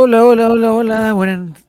Hola, 0.00 0.24
hola, 0.24 0.48
hola, 0.48 0.72
hola. 0.72 1.12
Buenas, 1.12 1.66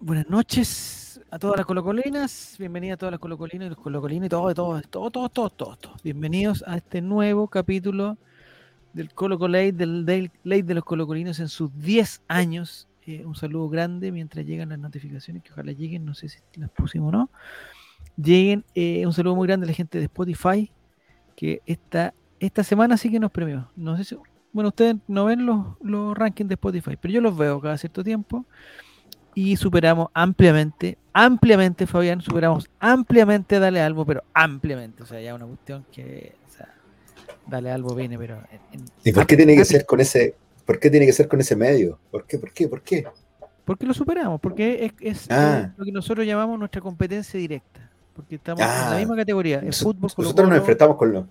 buenas 0.00 0.30
noches 0.30 1.20
a 1.30 1.38
todas 1.38 1.58
las 1.58 1.66
colocolinas. 1.66 2.56
Bienvenidas 2.58 2.94
a 2.94 2.96
todas 2.96 3.10
las 3.10 3.20
colocolinas 3.20 3.66
y 3.66 3.68
los 3.68 3.78
colocolinos 3.78 4.24
y 4.24 4.28
todo, 4.30 4.54
todo, 4.54 4.80
todo, 4.80 5.10
todo, 5.10 5.28
todo, 5.28 5.50
todo, 5.50 5.76
todo. 5.76 5.94
Bienvenidos 6.02 6.64
a 6.66 6.78
este 6.78 7.02
nuevo 7.02 7.46
capítulo 7.46 8.16
del 8.94 9.12
Colocolate, 9.12 9.72
del, 9.72 10.06
del 10.06 10.30
Late 10.44 10.62
de 10.62 10.74
los 10.76 10.84
colocolinos 10.84 11.40
en 11.40 11.48
sus 11.48 11.70
10 11.78 12.22
años. 12.26 12.88
Eh, 13.06 13.26
un 13.26 13.34
saludo 13.34 13.68
grande 13.68 14.12
mientras 14.12 14.46
llegan 14.46 14.70
las 14.70 14.78
notificaciones, 14.78 15.42
que 15.42 15.52
ojalá 15.52 15.72
lleguen, 15.72 16.06
no 16.06 16.14
sé 16.14 16.30
si 16.30 16.38
las 16.54 16.70
pusimos 16.70 17.10
o 17.10 17.18
no. 17.18 17.30
Lleguen, 18.16 18.64
eh, 18.74 19.04
un 19.04 19.12
saludo 19.12 19.36
muy 19.36 19.46
grande 19.46 19.66
a 19.66 19.68
la 19.68 19.74
gente 19.74 19.98
de 19.98 20.04
Spotify, 20.04 20.72
que 21.36 21.60
esta, 21.66 22.14
esta 22.40 22.64
semana 22.64 22.96
sí 22.96 23.10
que 23.10 23.20
nos 23.20 23.30
premió. 23.30 23.70
No 23.76 23.94
sé 23.98 24.04
si, 24.04 24.16
bueno, 24.52 24.68
ustedes 24.68 24.96
no 25.08 25.26
ven 25.26 25.44
los, 25.46 25.64
los 25.82 26.16
rankings 26.16 26.48
de 26.48 26.54
Spotify, 26.54 26.96
pero 27.00 27.12
yo 27.14 27.20
los 27.20 27.36
veo 27.36 27.60
cada 27.60 27.76
cierto 27.78 28.02
tiempo 28.02 28.44
y 29.34 29.56
superamos 29.56 30.08
ampliamente, 30.14 30.98
ampliamente, 31.12 31.86
Fabián, 31.86 32.20
superamos 32.20 32.68
ampliamente 32.80 33.58
Dale 33.60 33.80
Albo, 33.80 34.04
pero 34.04 34.24
ampliamente, 34.34 35.02
o 35.02 35.06
sea, 35.06 35.20
ya 35.20 35.34
una 35.34 35.46
cuestión 35.46 35.84
que, 35.92 36.34
o 36.48 36.50
sea, 36.50 36.74
Dale 37.46 37.70
Albo 37.70 37.94
viene, 37.94 38.18
pero... 38.18 38.36
en- 38.72 38.80
en- 38.80 38.86
¿Y 39.04 39.12
por 39.12 39.26
qué 39.26 39.36
tiene 39.36 39.54
que 39.54 39.64
ser 39.64 39.86
con 39.86 40.00
ese, 40.00 40.34
por 40.64 40.78
qué 40.80 40.90
tiene 40.90 41.06
que 41.06 41.12
ser 41.12 41.28
con 41.28 41.40
ese 41.40 41.54
medio? 41.54 41.98
¿Por 42.10 42.24
qué? 42.24 42.38
¿Por 42.38 42.52
qué? 42.52 42.68
¿Por 42.68 42.82
qué? 42.82 43.06
Porque 43.64 43.86
lo 43.86 43.92
superamos, 43.94 44.40
porque 44.40 44.86
es, 45.00 45.18
es, 45.24 45.30
Ah. 45.30 45.72
lo 45.76 45.84
que 45.84 45.92
nosotros 45.92 46.26
llamamos 46.26 46.58
nuestra 46.58 46.80
competencia 46.80 47.38
directa, 47.38 47.88
porque 48.16 48.36
estamos 48.36 48.60
en 48.62 48.66
Ah. 48.68 48.88
la 48.92 48.96
misma 48.98 49.14
categoría, 49.14 49.58
el 49.60 49.72
fútbol 49.74 50.10
Nosotros 50.16 50.48
nos 50.48 50.58
enfrentamos 50.58 50.96
con 50.96 51.12
los, 51.12 51.24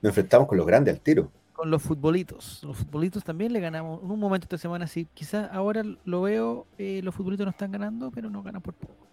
nos 0.00 0.10
enfrentamos 0.10 0.48
con 0.48 0.56
los 0.58 0.66
grandes 0.66 0.94
al 0.94 1.00
tiro. 1.00 1.30
Con 1.54 1.70
los 1.70 1.82
futbolitos. 1.82 2.62
Los 2.64 2.78
futbolitos 2.78 3.24
también 3.24 3.52
le 3.54 3.60
ganamos 3.60 4.02
en 4.04 4.10
un 4.12 4.20
momento 4.20 4.46
esta 4.46 4.58
semana, 4.58 4.88
sí, 4.88 5.08
quizás 5.14 5.50
ahora 5.52 5.84
lo 6.04 6.22
veo, 6.22 6.68
eh, 6.78 7.02
los 7.04 7.14
futbolitos 7.16 7.46
no 7.46 7.52
están 7.52 7.72
ganando, 7.72 8.12
pero 8.12 8.30
no 8.30 8.42
ganan 8.44 8.62
por 8.62 8.74
poco. 8.76 9.10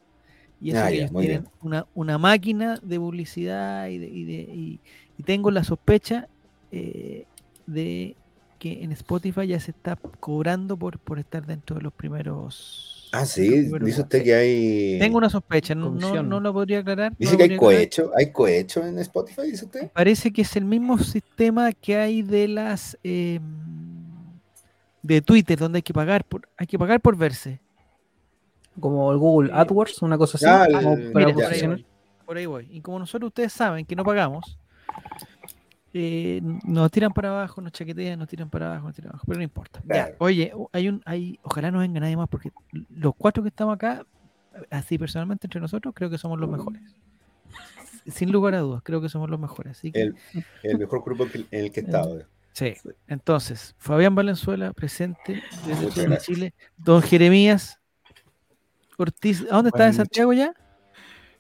Y 0.60 0.72
eso 0.72 0.88
Ah, 0.88 0.90
que 0.90 0.98
ya, 0.98 1.00
ellos 1.00 1.12
tienen 1.16 1.48
una, 1.62 1.88
una 1.94 2.18
máquina 2.20 2.80
de 2.84 3.00
publicidad 3.00 3.88
y, 3.90 3.98
de, 4.00 4.08
y, 4.10 4.26
de- 4.26 4.56
y- 4.56 4.82
y 5.18 5.24
tengo 5.24 5.52
la 5.52 5.64
sospecha 5.64 6.30
eh, 6.72 7.28
de 7.68 8.18
que 8.60 8.84
en 8.84 8.92
Spotify 8.94 9.48
ya 9.48 9.60
se 9.60 9.72
está 9.72 9.98
cobrando 10.20 10.78
por, 10.78 11.00
por 11.00 11.20
estar 11.20 11.46
dentro 11.46 11.76
de 11.78 11.84
los 11.84 11.94
primeros. 11.94 13.01
Ah, 13.14 13.26
sí, 13.26 13.70
dice 13.82 14.02
usted 14.02 14.24
que 14.24 14.34
hay. 14.34 15.00
Tengo 15.00 15.18
una 15.18 15.30
sospecha, 15.30 15.76
no, 15.76 15.86
no, 15.90 16.00
Comisión. 16.00 16.30
no 16.30 16.40
lo 16.40 16.54
podría 16.54 16.80
aclarar. 16.80 17.14
Dice 17.18 17.36
que 17.36 17.44
hay 17.44 17.54
aclarar. 17.54 17.60
cohecho, 17.76 18.12
hay 18.18 18.32
cohecho 18.32 18.86
en 18.86 19.00
Spotify, 19.00 19.42
dice 19.52 19.66
usted. 19.66 19.92
Parece 19.92 20.32
que 20.32 20.44
es 20.44 20.56
el 20.56 20.64
mismo 20.64 20.98
sistema 20.98 21.74
que 21.74 21.98
hay 21.98 22.22
de 22.22 22.48
las 22.48 22.98
eh, 23.04 23.40
de 25.02 25.22
Twitter, 25.22 25.58
donde 25.60 25.78
hay 25.80 25.82
que 25.84 25.94
pagar 25.94 26.24
por, 26.24 26.48
hay 26.58 26.68
que 26.68 26.80
pagar 26.80 27.02
por 27.02 27.18
verse. 27.18 27.60
Como 28.80 29.12
el 29.12 29.18
Google 29.18 29.52
AdWords, 29.54 30.02
una 30.04 30.18
cosa 30.18 30.38
así. 30.38 30.46
Ah, 30.48 30.66
el- 30.70 30.98
Mira, 30.98 31.12
para 31.12 31.26
Mira, 31.26 31.34
por, 31.34 31.44
ahí 31.44 31.50
posicionar. 31.50 31.78
voy, 31.78 31.86
por 32.26 32.38
ahí 32.38 32.46
voy. 32.46 32.68
Y 32.72 32.80
como 32.82 32.98
nosotros 33.00 33.28
ustedes 33.28 33.52
saben 33.52 33.86
que 33.86 33.96
no 33.96 34.06
pagamos, 34.06 34.58
eh, 35.94 36.40
nos 36.66 36.90
tiran 36.92 37.12
para 37.12 37.30
abajo, 37.30 37.62
nos 37.62 37.72
chaquetean, 37.74 38.18
nos 38.20 38.28
tiran 38.28 38.50
para 38.50 38.68
abajo, 38.68 38.88
nos 38.88 38.96
tiran 38.96 39.10
para 39.10 39.16
abajo, 39.18 39.26
pero 39.28 39.38
no 39.40 39.44
importa. 39.44 39.82
Ya, 39.86 40.12
oye, 40.20 40.54
hay 40.72 40.88
un, 40.90 41.02
hay, 41.06 41.40
ojalá 41.44 41.72
no 41.72 41.80
venga 41.80 42.00
nadie 42.00 42.16
más, 42.18 42.30
porque 42.30 42.52
los 42.90 43.14
cuatro 43.16 43.44
que 43.44 43.50
estamos 43.50 43.76
acá, 43.76 44.06
así 44.70 44.98
personalmente 44.98 45.48
entre 45.48 45.60
nosotros, 45.62 45.94
creo 45.96 46.10
que 46.10 46.18
somos 46.18 46.40
los 46.40 46.50
mejores. 46.50 46.82
Sin 48.08 48.32
lugar 48.32 48.56
a 48.56 48.60
dudas, 48.60 48.82
creo 48.84 49.00
que 49.02 49.10
somos 49.10 49.30
los 49.30 49.40
mejores. 49.40 49.78
Así 49.78 49.92
que, 49.92 50.02
El, 50.02 50.16
el 50.64 50.78
mejor 50.80 51.04
grupo 51.04 51.28
que- 51.28 51.46
en 51.52 51.66
el 51.66 51.72
que 51.72 51.82
he 51.82 51.84
estado. 51.84 52.24
Sí. 52.54 52.74
Entonces, 53.08 53.76
Fabián 53.78 54.16
Valenzuela, 54.16 54.74
presente 54.74 55.42
desde 55.68 56.18
Chile. 56.18 56.54
Don 56.78 57.02
Jeremías 57.02 57.80
Ortiz, 58.98 59.42
¿a 59.50 59.56
dónde 59.56 59.70
está? 59.70 59.88
¿En 59.88 59.94
Santiago 59.94 60.34
ya? 60.34 60.54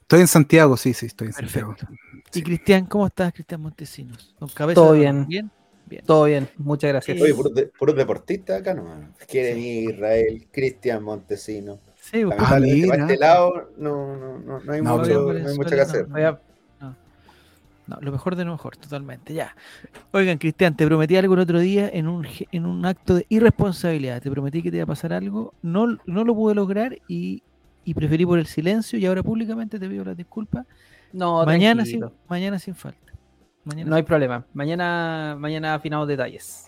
Estoy 0.01 0.22
en 0.22 0.28
Santiago, 0.28 0.75
sí, 0.78 0.94
sí, 0.94 1.06
estoy 1.06 1.28
en 1.28 1.34
Santiago. 1.34 1.75
Perfecto. 1.75 1.94
Y 2.34 2.39
Sí. 2.39 2.44
Cristian, 2.44 2.85
¿cómo 2.85 3.07
estás, 3.07 3.34
Cristian 3.34 3.62
Montesinos? 3.62 4.35
Con 4.39 4.50
cabeza 4.50 4.75
Todo 4.81 4.94
bien. 4.94 5.28
Bien. 5.28 5.51
Bien. 5.85 6.06
Todo 6.06 6.23
bien, 6.25 6.47
muchas 6.57 6.89
gracias. 6.89 7.17
Eh, 7.17 7.22
Oye, 7.23 7.34
puros, 7.34 7.53
de- 7.53 7.67
puros 7.67 7.95
deportistas 7.95 8.61
acá 8.61 8.73
nomás. 8.73 9.09
Jeremy 9.28 9.90
Israel, 9.90 10.47
Cristian 10.50 11.03
Montesino. 11.03 11.79
Sí, 12.00 12.23
pues, 12.23 12.38
Ah, 12.40 12.44
para 12.50 12.59
mira. 12.61 12.95
este 12.95 13.17
lado 13.17 13.72
no, 13.78 14.16
no, 14.16 14.40
no, 14.40 14.59
no 14.61 14.72
hay, 14.73 14.81
No, 14.81 14.97
mucho, 14.97 15.34
no 15.34 15.50
hay 15.50 15.57
mucho 15.57 15.69
que 15.69 15.81
hacer. 15.81 16.07
No, 17.88 17.97
lo 18.00 18.11
mejor 18.13 18.38
de 18.38 18.45
lo 18.45 18.51
mejor, 18.53 18.78
totalmente. 18.78 19.34
Ya. 19.34 19.53
Oigan, 20.11 20.38
Cristian, 20.38 20.78
te 20.78 20.85
prometí 20.85 21.17
algo 21.17 21.34
el 21.34 21.41
otro 21.41 21.59
día 21.59 21.90
en 21.91 22.07
un, 22.07 22.25
en 22.53 22.66
un 22.66 22.85
acto 22.85 23.16
de 23.16 23.25
irresponsabilidad. 23.28 24.22
Te 24.22 24.31
prometí 24.31 24.61
que 24.63 24.72
te 24.72 24.78
iba 24.78 24.84
a 24.85 24.88
pasar 24.88 25.11
algo. 25.11 25.53
No, 25.61 25.97
no 26.06 26.23
lo 26.23 26.34
pude 26.34 26.56
lograr 26.56 26.97
y, 27.09 27.44
y 27.83 27.93
preferí 27.93 28.25
por 28.25 28.39
el 28.39 28.45
silencio 28.45 28.97
y 28.99 29.05
ahora 29.05 29.23
públicamente 29.23 29.79
te 29.79 29.87
pido 29.89 30.05
las 30.05 30.17
disculpas. 30.17 30.65
No, 31.13 31.45
mañana, 31.45 31.85
sin, 31.85 32.03
mañana 32.29 32.57
sin 32.59 32.75
falta. 32.75 33.11
Mañana 33.63 33.89
no 33.89 33.95
hay 33.95 34.03
problema. 34.03 34.45
Mañana, 34.53 35.35
mañana 35.39 35.73
afinados 35.75 36.07
detalles. 36.07 36.67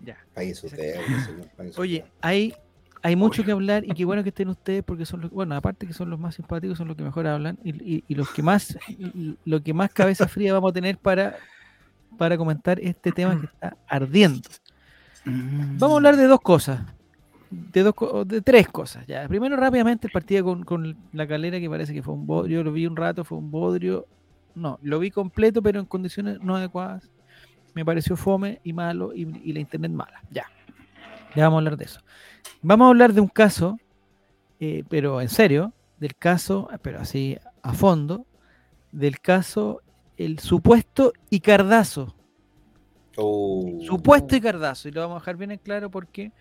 ya. 0.00 0.16
País 0.34 0.62
usted, 0.62 0.94
señor, 1.24 1.48
país 1.56 1.78
Oye, 1.78 1.98
usted. 1.98 2.10
hay, 2.22 2.54
hay 3.02 3.16
mucho 3.16 3.44
que 3.44 3.52
hablar 3.52 3.84
y 3.84 3.92
qué 3.92 4.04
bueno 4.04 4.22
que 4.22 4.30
estén 4.30 4.48
ustedes 4.48 4.82
porque 4.84 5.04
son 5.06 5.22
los, 5.22 5.30
bueno, 5.30 5.54
aparte 5.56 5.86
que 5.86 5.92
son 5.92 6.08
los 6.10 6.18
más 6.18 6.34
simpáticos, 6.36 6.78
son 6.78 6.88
los 6.88 6.96
que 6.96 7.02
mejor 7.02 7.26
hablan 7.26 7.58
y, 7.62 7.70
y- 7.96 8.04
y 8.08 8.14
los 8.14 8.30
que 8.30 8.42
más, 8.42 8.78
y- 8.88 9.36
lo 9.44 9.62
que 9.62 9.74
más 9.74 9.92
cabeza 9.92 10.26
fría 10.28 10.52
vamos 10.54 10.70
a 10.70 10.72
tener 10.74 10.96
para, 10.98 11.36
para 12.16 12.36
comentar 12.38 12.78
este 12.80 13.12
tema 13.12 13.38
que 13.40 13.46
está 13.46 13.76
ardiendo. 13.88 14.48
Vamos 15.26 15.92
a 15.92 15.96
hablar 15.96 16.16
de 16.16 16.26
dos 16.26 16.40
cosas. 16.40 16.80
De, 17.72 17.82
dos, 17.82 17.94
de 18.26 18.40
tres 18.40 18.68
cosas. 18.68 19.06
Ya. 19.06 19.26
Primero, 19.28 19.56
rápidamente, 19.56 20.06
el 20.06 20.12
partido 20.12 20.44
con, 20.44 20.64
con 20.64 20.96
la 21.12 21.26
calera, 21.26 21.60
que 21.60 21.68
parece 21.68 21.92
que 21.94 22.02
fue 22.02 22.14
un 22.14 22.26
bodrio. 22.26 22.62
Lo 22.64 22.72
vi 22.72 22.86
un 22.86 22.96
rato, 22.96 23.24
fue 23.24 23.38
un 23.38 23.50
bodrio. 23.50 24.06
No, 24.54 24.78
lo 24.82 24.98
vi 24.98 25.10
completo, 25.10 25.62
pero 25.62 25.80
en 25.80 25.86
condiciones 25.86 26.40
no 26.40 26.56
adecuadas. 26.56 27.10
Me 27.74 27.84
pareció 27.84 28.16
fome 28.16 28.60
y 28.62 28.72
malo 28.72 29.12
y, 29.14 29.22
y 29.42 29.52
la 29.52 29.60
internet 29.60 29.90
mala. 29.90 30.22
Ya. 30.30 30.46
Ya 31.34 31.44
vamos 31.44 31.56
a 31.56 31.58
hablar 31.58 31.76
de 31.76 31.84
eso. 31.84 32.00
Vamos 32.62 32.86
a 32.86 32.88
hablar 32.88 33.12
de 33.12 33.20
un 33.20 33.28
caso, 33.28 33.78
eh, 34.60 34.84
pero 34.88 35.20
en 35.20 35.28
serio, 35.28 35.72
del 35.98 36.14
caso, 36.14 36.68
pero 36.82 37.00
así 37.00 37.36
a 37.62 37.72
fondo, 37.72 38.26
del 38.92 39.20
caso, 39.20 39.82
el 40.16 40.38
supuesto 40.38 41.12
Icardazo. 41.30 42.14
Oh, 43.16 43.80
Supuesto 43.82 44.36
Icardazo. 44.36 44.88
Y 44.88 44.92
lo 44.92 45.00
vamos 45.00 45.16
a 45.16 45.20
dejar 45.20 45.36
bien 45.36 45.50
en 45.50 45.58
claro 45.58 45.90
porque 45.90 46.32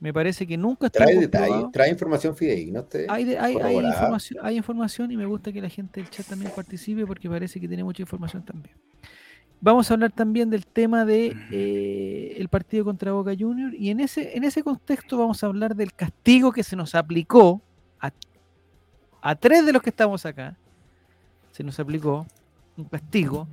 me 0.00 0.12
parece 0.12 0.46
que 0.46 0.56
nunca 0.56 0.86
está 0.86 1.00
trae 1.04 1.18
detalles, 1.18 1.70
trae 1.72 1.90
información 1.90 2.36
fidedigna 2.36 2.80
usted. 2.80 3.06
hay, 3.08 3.24
de- 3.24 3.38
hay, 3.38 3.56
hay 3.56 3.76
información, 3.86 4.40
hay 4.44 4.56
información 4.56 5.10
y 5.12 5.16
me 5.16 5.24
gusta 5.26 5.52
que 5.52 5.62
la 5.62 5.68
gente 5.70 6.00
del 6.00 6.10
chat 6.10 6.26
también 6.26 6.50
participe 6.54 7.06
porque 7.06 7.28
parece 7.28 7.58
que 7.60 7.68
tiene 7.68 7.84
mucha 7.84 8.02
información 8.02 8.44
también. 8.44 8.74
Vamos 9.60 9.90
a 9.90 9.94
hablar 9.94 10.12
también 10.12 10.50
del 10.50 10.66
tema 10.66 11.06
de 11.06 11.34
eh, 11.50 12.34
el 12.36 12.48
partido 12.48 12.84
contra 12.84 13.12
Boca 13.12 13.32
Junior 13.38 13.72
y 13.74 13.88
en 13.88 14.00
ese, 14.00 14.36
en 14.36 14.44
ese 14.44 14.62
contexto 14.62 15.16
vamos 15.16 15.42
a 15.42 15.46
hablar 15.46 15.74
del 15.74 15.94
castigo 15.94 16.52
que 16.52 16.62
se 16.62 16.76
nos 16.76 16.94
aplicó 16.94 17.62
a, 17.98 18.12
a 19.22 19.34
tres 19.36 19.64
de 19.64 19.72
los 19.72 19.80
que 19.80 19.88
estamos 19.88 20.26
acá. 20.26 20.54
Se 21.52 21.64
nos 21.64 21.80
aplicó 21.80 22.26
un 22.76 22.84
castigo 22.84 23.48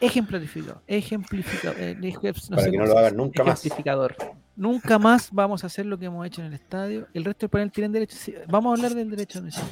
ejemplarificado, 0.00 0.82
ejemplificado, 0.86 1.74
eh, 1.78 1.96
ej- 2.00 2.14
no 2.50 2.56
para 2.56 2.62
sé 2.62 2.70
que 2.70 2.76
no 2.78 2.86
lo 2.86 2.96
hagan 2.98 3.16
nunca 3.16 3.42
más. 3.42 3.58
Ejemplificador. 3.64 4.14
Nunca 4.60 4.98
más 4.98 5.30
vamos 5.32 5.64
a 5.64 5.68
hacer 5.68 5.86
lo 5.86 5.98
que 5.98 6.04
hemos 6.04 6.26
hecho 6.26 6.42
en 6.42 6.48
el 6.48 6.52
estadio. 6.52 7.08
El 7.14 7.24
resto 7.24 7.46
del 7.46 7.48
panel 7.48 7.72
tienen 7.72 7.92
derecho. 7.92 8.14
sí, 8.14 8.34
vamos 8.46 8.70
a 8.70 8.74
hablar 8.76 8.94
del 8.94 9.08
derecho 9.08 9.38
a 9.38 9.40
admisión. 9.40 9.66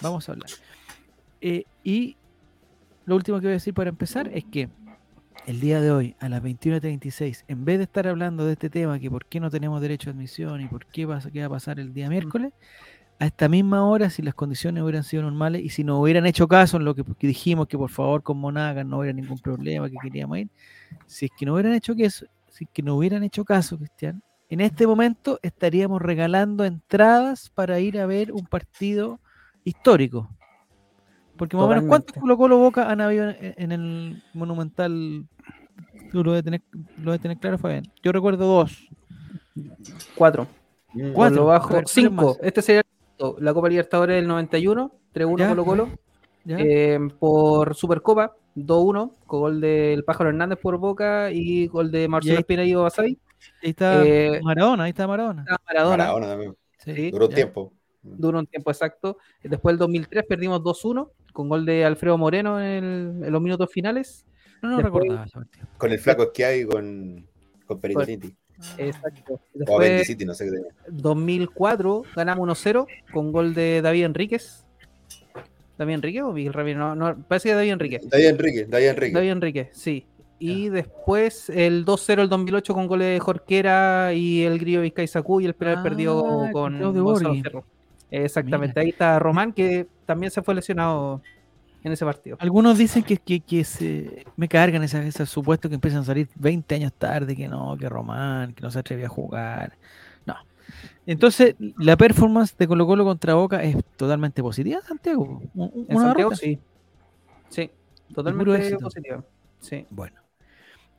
Vamos 0.00 0.28
a 0.28 0.32
hablar. 0.32 0.50
Eh, 1.40 1.62
y 1.84 2.16
lo 3.06 3.14
último 3.14 3.38
que 3.38 3.46
voy 3.46 3.52
a 3.52 3.54
decir 3.54 3.74
para 3.74 3.90
empezar 3.90 4.28
es 4.34 4.42
que 4.42 4.70
el 5.46 5.60
día 5.60 5.80
de 5.80 5.92
hoy, 5.92 6.16
a 6.18 6.28
las 6.28 6.42
21.36, 6.42 7.44
en 7.46 7.64
vez 7.64 7.78
de 7.78 7.84
estar 7.84 8.08
hablando 8.08 8.44
de 8.44 8.54
este 8.54 8.68
tema, 8.68 8.98
que 8.98 9.08
por 9.08 9.24
qué 9.24 9.38
no 9.38 9.50
tenemos 9.50 9.80
derecho 9.80 10.10
a 10.10 10.14
admisión 10.14 10.60
y 10.62 10.66
por 10.66 10.86
qué, 10.86 11.06
pasa, 11.06 11.30
qué 11.30 11.38
va 11.38 11.46
a 11.46 11.50
pasar 11.50 11.78
el 11.78 11.94
día 11.94 12.08
miércoles, 12.08 12.52
a 13.20 13.26
esta 13.26 13.48
misma 13.48 13.84
hora, 13.84 14.10
si 14.10 14.22
las 14.22 14.34
condiciones 14.34 14.82
hubieran 14.82 15.04
sido 15.04 15.22
normales 15.22 15.62
y 15.62 15.68
si 15.68 15.84
no 15.84 16.00
hubieran 16.00 16.26
hecho 16.26 16.48
caso 16.48 16.76
en 16.76 16.84
lo 16.84 16.96
que, 16.96 17.04
que 17.04 17.28
dijimos, 17.28 17.68
que 17.68 17.78
por 17.78 17.90
favor 17.90 18.24
con 18.24 18.38
Monagas 18.38 18.84
no 18.84 18.98
hubiera 18.98 19.14
ningún 19.14 19.38
problema, 19.38 19.88
que 19.88 19.96
queríamos 20.02 20.38
ir, 20.38 20.48
si 21.06 21.26
es 21.26 21.30
que 21.38 21.46
no 21.46 21.54
hubieran 21.54 21.74
hecho 21.74 21.94
caso, 21.96 22.26
si 22.58 22.66
que 22.66 22.82
no 22.82 22.96
hubieran 22.96 23.22
hecho 23.22 23.44
caso, 23.44 23.78
Cristian, 23.78 24.20
en 24.48 24.60
este 24.60 24.86
momento 24.86 25.38
estaríamos 25.42 26.02
regalando 26.02 26.64
entradas 26.64 27.50
para 27.50 27.78
ir 27.78 28.00
a 28.00 28.06
ver 28.06 28.32
un 28.32 28.46
partido 28.46 29.20
histórico. 29.62 30.28
Porque 31.36 31.56
más 31.56 31.66
o 31.66 31.68
menos, 31.68 31.84
¿cuántos. 31.84 32.16
Colo 32.16 32.36
Colo 32.36 32.58
Boca 32.58 32.90
han 32.90 33.00
habido 33.00 33.28
en, 33.30 33.54
en 33.56 33.72
el 33.72 34.22
Monumental? 34.34 35.24
Tú 36.10 36.24
lo 36.24 36.32
debes 36.32 36.44
tener, 36.44 36.62
lo 36.96 37.12
debes 37.12 37.20
tener 37.20 37.38
claro, 37.38 37.58
Fabián. 37.58 37.84
Yo 38.02 38.10
recuerdo 38.10 38.44
dos. 38.46 38.88
Cuatro. 40.16 40.48
Mm, 40.94 41.00
Por 41.00 41.12
Cuatro. 41.12 41.36
lo 41.44 41.50
A 41.52 41.58
bajo, 41.58 41.68
ver, 41.68 41.84
¿cuáles 41.84 41.90
cinco. 41.92 42.36
Este 42.42 42.62
sería 42.62 42.82
la 43.38 43.54
Copa 43.54 43.68
Libertadores 43.68 44.16
del 44.16 44.26
91, 44.26 44.92
3-1 45.14 45.38
Ya. 45.38 45.48
Colo 45.50 45.64
Colo. 45.64 45.88
Eh, 46.46 46.98
por 47.20 47.74
Supercopa, 47.74 48.34
2-1, 48.66 49.14
con 49.26 49.40
gol 49.40 49.60
del 49.60 50.04
Pájaro 50.04 50.30
Hernández 50.30 50.58
por 50.60 50.78
Boca 50.78 51.30
y 51.30 51.66
gol 51.68 51.90
de 51.90 52.08
Marcelo 52.08 52.36
ahí- 52.36 52.40
Espina 52.40 52.64
y 52.64 52.74
Basay. 52.74 53.18
Ahí 53.62 53.70
está 53.70 54.04
Eh, 54.06 54.40
Maradona, 54.42 54.84
ahí 54.84 54.90
está 54.90 55.06
Maradona. 55.06 55.42
Estaba 55.42 55.60
Maradona, 55.66 55.96
Maradona 55.96 56.26
también. 56.28 56.56
Sí, 56.78 57.10
Duró 57.10 57.26
un 57.26 57.34
tiempo. 57.34 57.72
duró 58.02 58.38
un 58.38 58.46
tiempo 58.46 58.70
exacto. 58.70 59.18
Después 59.42 59.72
del 59.74 59.78
2003 59.78 60.24
perdimos 60.28 60.62
2-1 60.62 61.10
con 61.32 61.48
gol 61.48 61.64
de 61.66 61.84
Alfredo 61.84 62.16
Moreno 62.18 62.60
en, 62.60 62.66
el- 62.84 63.24
en 63.24 63.32
los 63.32 63.40
minutos 63.42 63.70
finales. 63.70 64.24
No, 64.62 64.70
no 64.70 64.76
Después- 64.78 65.02
recordaba. 65.04 65.26
Con 65.76 65.92
el 65.92 65.98
flaco 65.98 66.24
Schiavi 66.26 66.60
y 66.60 66.64
con, 66.66 67.26
con 67.66 67.80
Peritoniti. 67.80 68.34
Exacto. 68.76 69.34
O 69.34 69.40
Después, 69.54 69.88
Bendiciti, 69.88 70.24
no 70.24 70.34
sé 70.34 70.46
qué 70.46 70.50
tenía. 70.50 70.70
2004 70.88 72.02
ganamos 72.16 72.42
1-0 72.42 72.86
con 73.12 73.30
gol 73.30 73.54
de 73.54 73.82
David 73.82 74.04
Enríquez. 74.04 74.64
¿David 75.78 75.94
Enríquez 75.94 76.22
o 76.22 76.32
Miguel 76.32 76.52
Ramírez? 76.52 76.78
No, 76.78 76.94
no, 76.94 77.16
parece 77.28 77.50
que 77.50 77.54
David 77.54 77.72
Enríquez. 77.72 78.10
David 78.10 78.26
Enrique, 78.26 78.66
David 78.66 78.86
Enrique. 78.88 79.14
David 79.14 79.30
Enríquez, 79.30 79.68
sí. 79.72 80.06
Y 80.40 80.68
después 80.68 81.50
el 81.50 81.84
2-0 81.84 82.20
el 82.20 82.28
2008 82.28 82.74
con 82.74 82.86
goles 82.86 83.14
de 83.14 83.20
Jorquera 83.20 84.12
y 84.12 84.42
el 84.42 84.58
Grillo 84.58 84.82
Vizcaizacú 84.82 85.40
y 85.40 85.46
el 85.46 85.54
penal 85.54 85.78
Ah, 85.78 85.82
perdió 85.82 86.22
con 86.52 86.80
Gonzalo. 86.80 87.34
Cerro. 87.42 87.64
Exactamente, 88.10 88.80
ahí 88.80 88.90
está 88.90 89.18
Román 89.18 89.52
que 89.52 89.86
también 90.06 90.30
se 90.30 90.42
fue 90.42 90.54
lesionado 90.54 91.20
en 91.84 91.92
ese 91.92 92.04
partido. 92.04 92.36
Algunos 92.40 92.78
dicen 92.78 93.02
que, 93.02 93.16
que, 93.16 93.40
que 93.40 93.64
se, 93.64 94.24
me 94.36 94.48
cargan 94.48 94.82
esas, 94.82 95.04
esos 95.04 95.28
supuestos 95.28 95.68
que 95.68 95.74
empiezan 95.74 96.00
a 96.00 96.04
salir 96.04 96.28
20 96.36 96.74
años 96.74 96.92
tarde, 96.96 97.36
que 97.36 97.48
no, 97.48 97.76
que 97.78 97.88
Román, 97.88 98.54
que 98.54 98.62
no 98.62 98.70
se 98.70 98.78
atreve 98.78 99.04
a 99.04 99.08
jugar. 99.08 99.76
Entonces, 101.08 101.54
la 101.78 101.96
performance 101.96 102.54
de 102.58 102.68
Colo 102.68 102.86
Colo 102.86 103.02
contra 103.02 103.32
Boca 103.32 103.62
es 103.62 103.82
totalmente 103.96 104.42
positiva, 104.42 104.82
Santiago. 104.82 105.40
Una 105.54 106.00
Santiago 106.02 106.34
sí. 106.34 106.58
Sí, 107.48 107.70
totalmente 108.14 108.76
positiva. 108.76 109.24
Sí. 109.58 109.86
Bueno. 109.88 110.20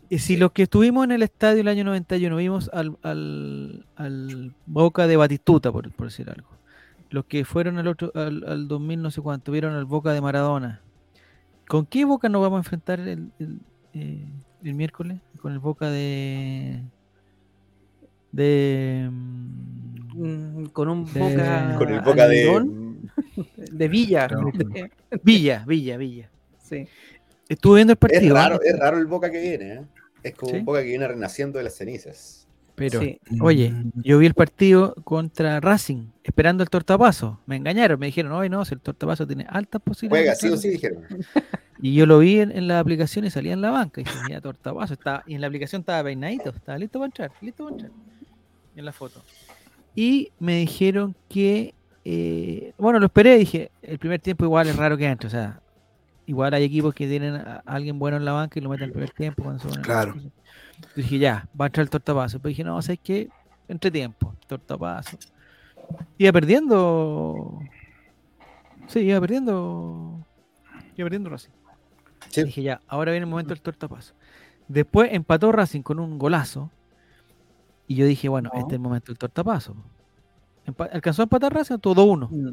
Y 0.10 0.18
si 0.18 0.36
los 0.36 0.52
que 0.52 0.64
estuvimos 0.64 1.04
en 1.04 1.12
el 1.12 1.22
estadio 1.22 1.62
el 1.62 1.68
año 1.68 1.84
91 1.84 2.36
vimos 2.38 2.72
al, 2.74 2.98
al, 3.04 3.86
al 3.98 4.56
Boca 4.66 5.06
de 5.06 5.16
Batistuta, 5.16 5.72
por, 5.72 5.92
por 5.92 6.08
decir 6.08 6.28
algo. 6.28 6.50
Los 7.12 7.26
que 7.26 7.46
fueron 7.46 7.78
al 7.78 7.88
otro 7.88 8.12
al, 8.16 8.44
al 8.48 8.68
2000 8.68 9.04
no 9.04 9.12
sé 9.12 9.22
cuánto, 9.22 9.52
vieron 9.52 9.76
al 9.76 9.86
Boca 9.86 10.12
de 10.12 10.22
Maradona. 10.22 10.82
¿Con 11.68 11.86
qué 11.86 12.06
Boca 12.06 12.30
nos 12.30 12.42
vamos 12.42 12.58
a 12.58 12.62
enfrentar 12.62 13.00
el, 13.00 13.32
el, 13.38 13.60
eh, 13.94 14.26
el 14.64 14.74
miércoles? 14.74 15.20
Con 15.40 15.54
el 15.54 15.60
Boca 15.60 15.92
de... 15.92 16.82
de... 18.32 19.12
mm, 20.20 20.62
Mm, 20.62 20.66
Con 20.68 20.90
un 20.90 21.06
De- 21.14 21.20
boca. 21.20 21.76
Con 21.78 21.90
el 21.94 22.02
boca 22.02 22.28
de. 22.28 22.50
almidón, 22.50 23.12
de 23.72 23.88
Villa. 23.88 24.28
Villa, 25.24 25.64
Villa, 25.68 25.98
Villa. 25.98 26.30
sí. 26.62 26.88
Estuve 27.48 27.78
viendo 27.78 27.94
el 27.94 27.98
Es 27.98 28.00
partido. 28.00 28.36
raro, 28.36 28.56
¿eh? 28.58 28.66
es 28.70 28.78
raro 28.80 28.98
el 29.00 29.08
boca 29.08 29.32
que 29.32 29.42
viene, 29.42 29.74
¿eh? 29.74 29.82
Es 30.22 30.36
como 30.36 30.52
Sí. 30.52 30.58
un 30.60 30.66
boca 30.66 30.82
que 30.82 30.88
viene 30.90 31.08
renaciendo 31.08 31.58
de 31.58 31.64
las 31.64 31.76
cenizas. 31.76 32.48
Pero, 32.76 33.00
sí. 33.02 33.20
Oye, 33.42 33.74
yo 33.96 34.20
vi 34.20 34.28
el 34.28 34.36
partido 34.36 34.94
contra 35.04 35.60
Racing, 35.60 36.12
esperando 36.24 36.62
el 36.64 36.70
tortapaso. 36.70 37.40
Me 37.48 37.56
engañaron, 37.56 38.00
me 38.00 38.06
dijeron, 38.06 38.32
oye, 38.34 38.50
no, 38.50 38.64
si 38.66 38.76
el 38.76 38.82
tortapaso 38.82 39.26
tiene 39.26 39.46
altas 39.50 39.82
posibilidades. 39.82 40.40
Juega, 40.40 40.58
sí 40.58 40.70
o 40.70 40.72
sí, 40.72 40.76
entrar". 40.76 40.92
dijeron. 41.08 41.26
Y 41.82 41.94
yo 41.96 42.06
lo 42.06 42.20
vi 42.20 42.40
en, 42.42 42.52
en 42.52 42.68
la 42.68 42.80
aplicación 42.82 43.24
y 43.26 43.30
salía 43.32 43.54
en 43.54 43.62
la 43.62 43.72
banca. 43.72 44.02
Y 44.02 44.04
dije, 44.04 44.18
mira, 44.28 44.42
tortapaso. 44.42 44.94
Estaba, 44.94 45.24
y 45.26 45.34
en 45.36 45.42
la 45.42 45.48
aplicación 45.48 45.80
estaba 45.82 46.04
peinadito, 46.04 46.50
estaba 46.50 46.78
listo 46.78 47.00
para 47.00 47.06
entrar, 47.08 47.32
listo 47.42 47.64
para 47.64 47.76
entrar. 47.78 47.92
En 48.76 48.86
la 48.86 48.92
foto. 48.92 49.24
Y 49.96 50.32
me 50.40 50.58
dijeron 50.58 51.16
que, 51.28 51.74
eh, 52.06 52.74
bueno, 52.78 53.00
lo 53.00 53.08
esperé, 53.08 53.38
dije, 53.38 53.72
el 53.82 54.00
primer 54.00 54.20
tiempo 54.20 54.46
igual 54.46 54.68
es 54.68 54.76
raro 54.76 54.98
que 54.98 55.06
entre. 55.06 55.28
O 55.28 55.32
sea, 55.32 55.62
igual 56.26 56.54
hay 56.54 56.64
equipos 56.64 56.94
que 56.94 57.08
tienen 57.08 57.36
a 57.36 57.64
alguien 57.66 58.00
bueno 58.00 58.18
en 58.18 58.26
la 58.26 58.34
banca 58.34 58.60
y 58.60 58.62
lo 58.62 58.70
meten 58.70 58.86
el 58.86 58.92
primer 58.92 59.12
tiempo. 59.12 59.44
Cuando 59.44 59.70
se 59.70 59.82
Claro. 59.82 60.16
Yo 60.16 60.90
dije, 60.96 61.20
ya, 61.20 61.48
va 61.60 61.66
a 61.66 61.68
entrar 61.68 61.84
el 61.84 61.90
tortapaso. 61.90 62.40
Pero 62.40 62.50
dije, 62.50 62.64
no, 62.64 62.82
¿sabes 62.82 63.00
qué? 63.04 63.30
Entre 63.68 63.92
tiempo, 63.92 64.34
tortapaso. 64.48 65.18
Iba 66.18 66.32
perdiendo. 66.32 67.60
Sí, 68.88 69.00
iba 69.00 69.20
perdiendo. 69.20 70.26
Iba 70.96 71.06
perdiendo 71.06 71.30
Racing. 71.30 71.52
Sí. 72.30 72.44
Dije, 72.44 72.64
ya, 72.64 72.82
ahora 72.88 73.12
viene 73.12 73.26
el 73.26 73.30
momento 73.30 73.50
del 73.50 73.62
tortapaso. 73.62 74.14
Después 74.68 75.10
empató 75.12 75.52
Racing 75.52 75.82
con 75.82 76.00
un 76.00 76.18
golazo. 76.20 76.70
Y 77.90 77.96
yo 77.96 78.06
dije, 78.06 78.30
bueno, 78.30 78.52
No. 78.54 78.60
este 78.60 78.70
es 78.70 78.74
el 78.76 78.80
momento 78.82 79.08
del 79.12 79.18
tortapaso. 79.18 79.76
Empa- 80.64 80.90
¿Alcanzó 80.94 81.24
a 81.24 81.26
empatar 81.26 81.52
Racing 81.52 81.74
o 81.74 81.80
todo 81.80 82.04
uno? 82.04 82.30
Mm, 82.32 82.50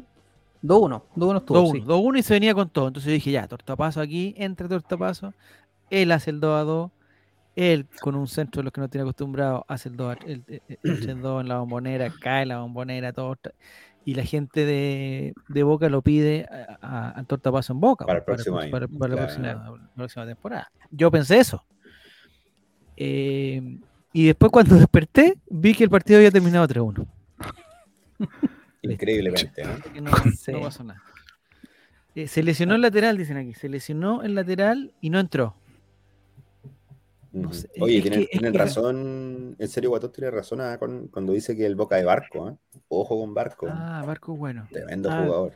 2-1. 0.63 1.03
2-1 1.15 1.37
estuvo. 1.37 1.59
2-1, 1.59 1.71
sí. 1.73 1.81
2-1 1.85 2.17
y 2.19 2.23
se 2.23 2.33
venía 2.33 2.55
con 2.55 2.67
todo. 2.69 2.87
Entonces 2.87 3.07
yo 3.07 3.13
dije, 3.13 3.29
ya, 3.31 3.47
tortapaso 3.47 4.01
aquí, 4.01 4.33
entre 4.35 4.67
tortapaso. 4.67 5.35
Él 5.91 6.11
hace 6.11 6.31
el 6.31 6.39
2 6.39 6.59
a 6.59 6.63
2. 6.63 6.91
Él, 7.55 7.85
con 8.01 8.15
un 8.15 8.27
centro 8.27 8.61
de 8.61 8.63
los 8.63 8.73
que 8.73 8.81
no 8.81 8.89
tiene 8.89 9.03
acostumbrado, 9.03 9.63
hace 9.67 9.89
el 9.89 9.95
2 9.95 10.15
a- 10.15 10.25
el, 10.25 10.43
el- 10.47 10.61
el- 10.83 10.91
hace 10.91 11.11
el 11.11 11.21
2 11.21 11.41
en 11.41 11.49
la 11.49 11.59
bombonera, 11.59 12.11
cae 12.19 12.47
la 12.47 12.57
bombonera, 12.59 13.13
todo. 13.13 13.35
Y 14.05 14.15
la 14.15 14.23
gente 14.23 14.65
de, 14.65 15.33
de 15.49 15.63
Boca 15.63 15.87
lo 15.89 16.01
pide 16.01 16.47
al 16.81 17.27
tortapaso 17.27 17.73
en 17.73 17.79
Boca. 17.79 18.05
Para 18.07 18.19
el 18.19 18.25
pues, 18.25 18.37
próximo 18.37 18.57
año, 18.57 18.71
para- 18.71 18.87
para 18.87 19.09
la 19.09 19.15
claro. 19.27 19.27
próxima, 19.27 19.47
la 19.77 19.89
próxima 19.95 20.25
temporada. 20.25 20.71
Yo 20.89 21.11
pensé 21.11 21.37
eso. 21.37 21.63
Eh, 22.95 23.79
y 24.13 24.25
después 24.27 24.51
cuando 24.51 24.75
desperté, 24.79 25.37
vi 25.49 25.73
que 25.73 25.83
el 25.83 25.89
partido 25.89 26.17
había 26.19 26.31
terminado 26.31 26.67
3-1. 26.67 27.05
Increíblemente, 28.83 29.63
¿no? 29.63 30.11
No, 30.53 30.61
pasó 30.61 30.83
nada. 30.83 31.01
Eh, 32.15 32.27
se 32.27 32.41
lesionó 32.41 32.75
el 32.75 32.81
lateral, 32.81 33.17
dicen 33.17 33.37
aquí. 33.37 33.53
Se 33.53 33.69
lesionó 33.69 34.23
el 34.23 34.33
lateral 34.35 34.93
y 35.01 35.09
no 35.09 35.19
entró. 35.19 35.55
No 37.31 37.53
sé, 37.53 37.69
Oye, 37.79 38.01
tienen, 38.01 38.25
que- 38.31 38.39
que- 38.39 38.57
razón, 38.57 39.55
en 39.59 39.67
serio, 39.67 39.91
Guatón 39.91 40.11
tiene 40.11 40.31
razón 40.31 40.61
ah, 40.61 40.77
con- 40.79 41.07
cuando 41.09 41.33
dice 41.33 41.55
que 41.55 41.65
el 41.67 41.75
Boca 41.75 41.97
de 41.97 42.05
Barco, 42.05 42.49
¿eh? 42.49 42.55
Ojo 42.87 43.19
con 43.19 43.33
Barco, 43.35 43.67
Ah, 43.69 44.03
Barco 44.07 44.35
bueno. 44.35 44.67
tremendo 44.71 45.11
ah. 45.11 45.23
jugador. 45.23 45.53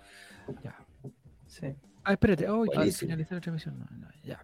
Sí. 1.48 1.68
Ah, 2.04 2.14
espérate. 2.14 2.48
Oh, 2.50 2.66
finalizar 2.66 3.34
la 3.36 3.42
transmisión. 3.42 3.80
No, 3.80 3.86
no, 3.98 4.08
ya. 4.24 4.44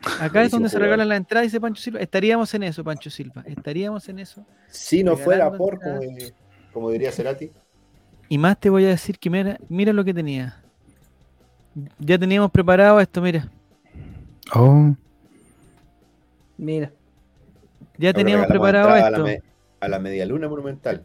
Acá 0.20 0.42
es 0.42 0.50
donde 0.50 0.68
se 0.68 0.78
regalan 0.78 1.08
la 1.08 1.16
entrada, 1.16 1.42
dice 1.42 1.60
Pancho 1.60 1.82
Silva. 1.82 2.00
Estaríamos 2.00 2.52
en 2.54 2.62
eso, 2.64 2.84
Pancho 2.84 3.10
Silva. 3.10 3.42
Estaríamos 3.46 4.08
en 4.08 4.18
eso. 4.20 4.44
Si 4.68 5.02
no 5.02 5.16
fuera 5.16 5.50
por, 5.50 5.80
como, 5.80 6.02
entradas. 6.02 6.34
como 6.72 6.90
diría 6.90 7.10
Cerati, 7.12 7.50
Y 8.28 8.38
más 8.38 8.58
te 8.60 8.70
voy 8.70 8.84
a 8.84 8.88
decir 8.88 9.18
que 9.18 9.30
mira, 9.30 9.58
mira 9.68 9.92
lo 9.92 10.04
que 10.04 10.14
tenía. 10.14 10.62
Ya 11.98 12.18
teníamos 12.18 12.50
preparado 12.50 13.00
esto, 13.00 13.20
mira. 13.20 13.50
Oh, 14.54 14.94
Mira. 16.56 16.90
Ya 17.98 18.08
ahora 18.10 18.18
teníamos 18.18 18.46
preparado 18.46 18.88
entrada 18.96 19.06
a 19.06 19.10
la, 19.10 19.16
esto. 19.16 19.26
me- 19.26 19.42
a 19.80 19.88
la 19.88 19.98
media 19.98 20.24
luna 20.26 20.48
monumental. 20.48 21.04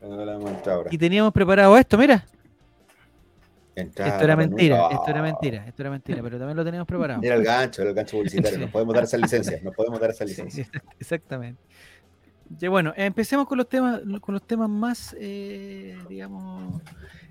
No 0.00 0.24
la 0.24 0.34
hemos 0.34 0.50
entrado 0.50 0.78
ahora. 0.78 0.90
Y 0.92 0.98
teníamos 0.98 1.32
preparado 1.32 1.76
esto, 1.76 1.98
mira. 1.98 2.24
Entrada 3.82 4.12
Esto 4.12 4.24
era 4.24 4.36
mentira, 4.36 4.76
nunca. 4.76 4.94
esto 4.94 5.10
era 5.10 5.22
mentira, 5.22 5.66
esto 5.66 5.82
era 5.82 5.90
mentira, 5.90 6.22
pero 6.22 6.38
también 6.38 6.56
lo 6.56 6.64
teníamos 6.64 6.86
preparado. 6.86 7.22
Era 7.22 7.34
el 7.34 7.44
gancho, 7.44 7.82
era 7.82 7.90
el 7.90 7.96
gancho 7.96 8.16
publicitario. 8.16 8.58
Nos 8.62 8.70
podemos 8.70 8.94
dar 8.94 9.04
esas 9.04 9.20
licencias, 9.20 9.62
nos 9.62 9.74
podemos 9.74 10.00
dar 10.00 10.12
Sí, 10.14 10.24
licencias. 10.24 10.68
exact- 10.68 10.94
exactamente. 10.98 11.62
Ya, 12.50 12.70
bueno, 12.70 12.92
empecemos 12.96 13.46
con 13.46 13.58
los 13.58 13.68
temas, 13.68 14.00
con 14.20 14.32
los 14.34 14.42
temas 14.46 14.68
más, 14.70 15.14
eh, 15.20 15.96
digamos, 16.08 16.82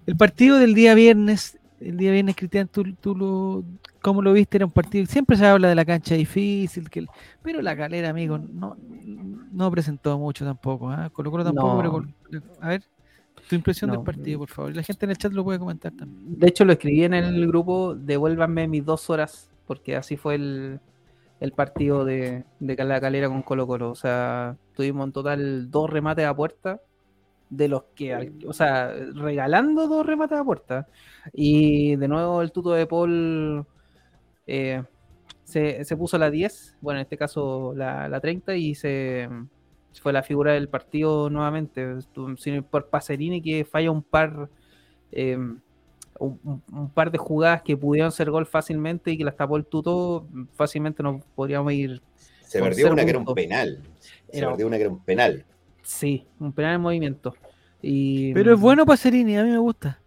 el 0.05 0.15
partido 0.15 0.57
del 0.59 0.73
día 0.75 0.93
viernes, 0.93 1.57
el 1.79 1.97
día 1.97 2.11
viernes, 2.11 2.35
Cristian, 2.35 2.67
tú, 2.67 2.83
tú 3.01 3.15
lo, 3.15 3.63
¿cómo 4.01 4.21
lo 4.21 4.31
viste? 4.33 4.57
Era 4.57 4.65
un 4.67 4.71
partido, 4.71 5.05
siempre 5.07 5.35
se 5.35 5.45
habla 5.45 5.69
de 5.69 5.75
la 5.75 5.85
cancha 5.85 6.15
difícil, 6.15 6.89
que 6.89 6.99
el- 6.99 7.09
pero 7.41 7.61
la 7.61 7.75
calera, 7.75 8.09
amigo, 8.09 8.37
no, 8.37 8.77
no 8.79 9.71
presentó 9.71 10.17
mucho 10.19 10.45
tampoco, 10.45 10.89
¿ah? 10.91 11.09
Colo 11.11 11.31
Colo 11.31 11.43
tampoco, 11.43 11.75
No. 11.77 11.77
pero 11.77 12.05
a 12.61 12.69
ver, 12.69 12.83
tu 13.47 13.55
impresión 13.55 13.91
del 13.91 14.01
partido, 14.01 14.39
por 14.39 14.49
favor. 14.49 14.75
La 14.75 14.83
gente 14.83 15.05
en 15.05 15.11
el 15.11 15.17
chat 15.17 15.31
lo 15.31 15.43
puede 15.43 15.59
comentar 15.59 15.91
también. 15.93 16.39
De 16.39 16.47
hecho, 16.47 16.65
lo 16.65 16.73
escribí 16.73 17.03
en 17.03 17.13
el 17.13 17.47
grupo, 17.47 17.95
devuélvanme 17.95 18.67
mis 18.67 18.85
dos 18.85 19.09
horas, 19.09 19.49
porque 19.65 19.95
así 19.95 20.17
fue 20.17 20.35
el, 20.35 20.79
el 21.39 21.51
partido 21.51 22.05
de, 22.05 22.45
de 22.59 22.83
la 22.83 22.99
calera 22.99 23.27
con 23.27 23.41
Colo 23.41 23.67
Colo. 23.67 23.91
O 23.91 23.95
sea, 23.95 24.57
tuvimos 24.75 25.07
en 25.07 25.13
total 25.13 25.71
dos 25.71 25.89
remates 25.89 26.25
a 26.25 26.35
puerta, 26.35 26.81
de 27.49 27.67
los 27.69 27.83
que, 27.95 28.33
o 28.45 28.53
sea, 28.53 28.93
regalando 29.13 29.87
dos 29.87 30.05
remates 30.05 30.37
a 30.37 30.43
puerta. 30.43 30.87
Y 31.33 31.95
de 31.95 32.07
nuevo 32.07 32.41
el 32.41 32.51
tuto 32.51 32.71
de 32.71 32.87
Paul 32.87 33.65
eh, 34.45 34.83
se, 35.43 35.85
se 35.85 35.97
puso 35.97 36.17
la 36.17 36.29
10, 36.29 36.77
bueno, 36.81 36.99
en 36.99 37.03
este 37.03 37.17
caso 37.17 37.73
la, 37.75 38.09
la 38.09 38.19
30, 38.19 38.55
y 38.55 38.75
se 38.75 39.29
fue 40.01 40.13
la 40.13 40.23
figura 40.23 40.53
del 40.53 40.69
partido 40.69 41.29
nuevamente. 41.29 41.95
Sin 42.37 42.63
por 42.63 42.87
Pacerini 42.89 43.41
que 43.41 43.65
falla 43.65 43.91
un 43.91 44.03
par. 44.03 44.49
eh, 45.11 45.37
un, 46.19 46.89
par 46.95 47.11
de 47.11 47.17
jugadas 47.19 47.61
que 47.61 47.77
pudieron 47.77 48.11
ser 48.11 48.31
gol 48.31 48.47
fácilmente 48.47 49.11
y 49.11 49.17
que 49.19 49.23
las 49.23 49.35
tapó 49.35 49.55
el 49.57 49.65
tuto, 49.65 50.27
fácilmente 50.55 51.03
nos 51.03 51.23
podríamos 51.35 51.71
ir. 51.73 52.01
Se 52.41 52.59
perdió 52.59 52.91
una 52.91 53.03
que 53.03 53.11
era 53.11 53.19
un 53.19 53.33
penal. 53.35 53.83
Se 54.31 54.39
Era- 54.39 54.49
perdió 54.49 54.65
una 54.67 54.77
que 54.77 54.83
era 54.83 54.91
un 54.91 55.03
penal. 55.03 55.45
Sí, 55.83 56.25
un 56.39 56.51
penal 56.53 56.75
en 56.75 56.81
movimiento. 56.81 57.35
Y, 57.83 58.33
Pero 58.33 58.53
es 58.55 58.59
bueno 58.59 58.83
Pacerini, 58.85 59.37
a 59.37 59.43
mí 59.43 59.51
me 59.51 59.59
gusta. 59.59 60.01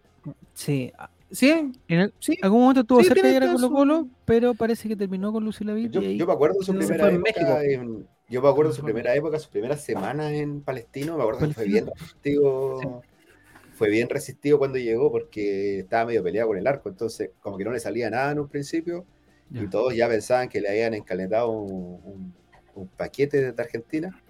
Sí, 0.53 0.91
ah, 0.97 1.09
sí, 1.31 1.71
En 1.87 1.99
el- 2.01 2.13
sí. 2.19 2.37
algún 2.41 2.59
momento 2.61 2.81
estuvo 2.81 2.99
Sí, 3.01 3.07
cerca 3.07 3.21
de 3.27 3.33
llegar 3.33 3.49
a 3.49 3.53
Colo 3.53 3.71
Colo, 3.71 4.07
pero 4.25 4.53
parece 4.53 4.89
que 4.89 4.95
terminó 4.97 5.31
con 5.31 5.45
Lucy 5.45 5.63
Lavit 5.63 5.91
Yo, 5.91 6.01
yo 6.01 6.27
me 6.27 6.33
acuerdo 6.33 6.59
de 6.59 6.65
su 6.65 6.73
primera 6.75 7.05
fue 7.05 7.09
en 7.09 7.15
época 7.25 7.41
México. 7.41 7.81
en, 7.83 8.07
Yo 8.31 8.41
me 8.41 8.47
acuerdo 8.49 8.71
de 8.71 8.77
su 8.77 8.83
primera 8.83 9.13
época, 9.13 9.37
sus 9.39 9.49
primeras 9.49 9.81
semanas 9.83 10.31
en 10.31 10.61
Palestino, 10.61 11.17
me 11.17 11.23
acuerdo 11.23 11.47
que 11.47 11.53
fue 11.53 11.65
bien 11.65 11.85
resistido. 11.87 13.03
Fue 13.73 13.89
bien 13.89 14.09
resistido 14.09 14.57
cuando 14.57 14.77
llegó 14.77 15.11
porque 15.11 15.79
estaba 15.79 16.05
medio 16.05 16.23
peleado 16.23 16.49
con 16.49 16.57
el 16.57 16.67
arco, 16.67 16.87
entonces 16.89 17.31
como 17.41 17.57
que 17.57 17.63
no 17.65 17.71
le 17.71 17.79
salía 17.79 18.09
nada 18.09 18.31
en 18.31 18.39
un 18.39 18.47
principio 18.47 19.05
Ya. 19.49 19.63
y 19.63 19.67
todos 19.69 19.95
ya 19.95 20.07
pensaban 20.07 20.47
que 20.49 20.61
le 20.61 20.69
habían 20.69 20.93
encalentado 20.93 21.49
un, 21.51 21.99
un- 22.05 22.33
un 22.73 22.87
paquete 22.87 23.41
desde 23.41 23.61
Argentina 23.61 24.21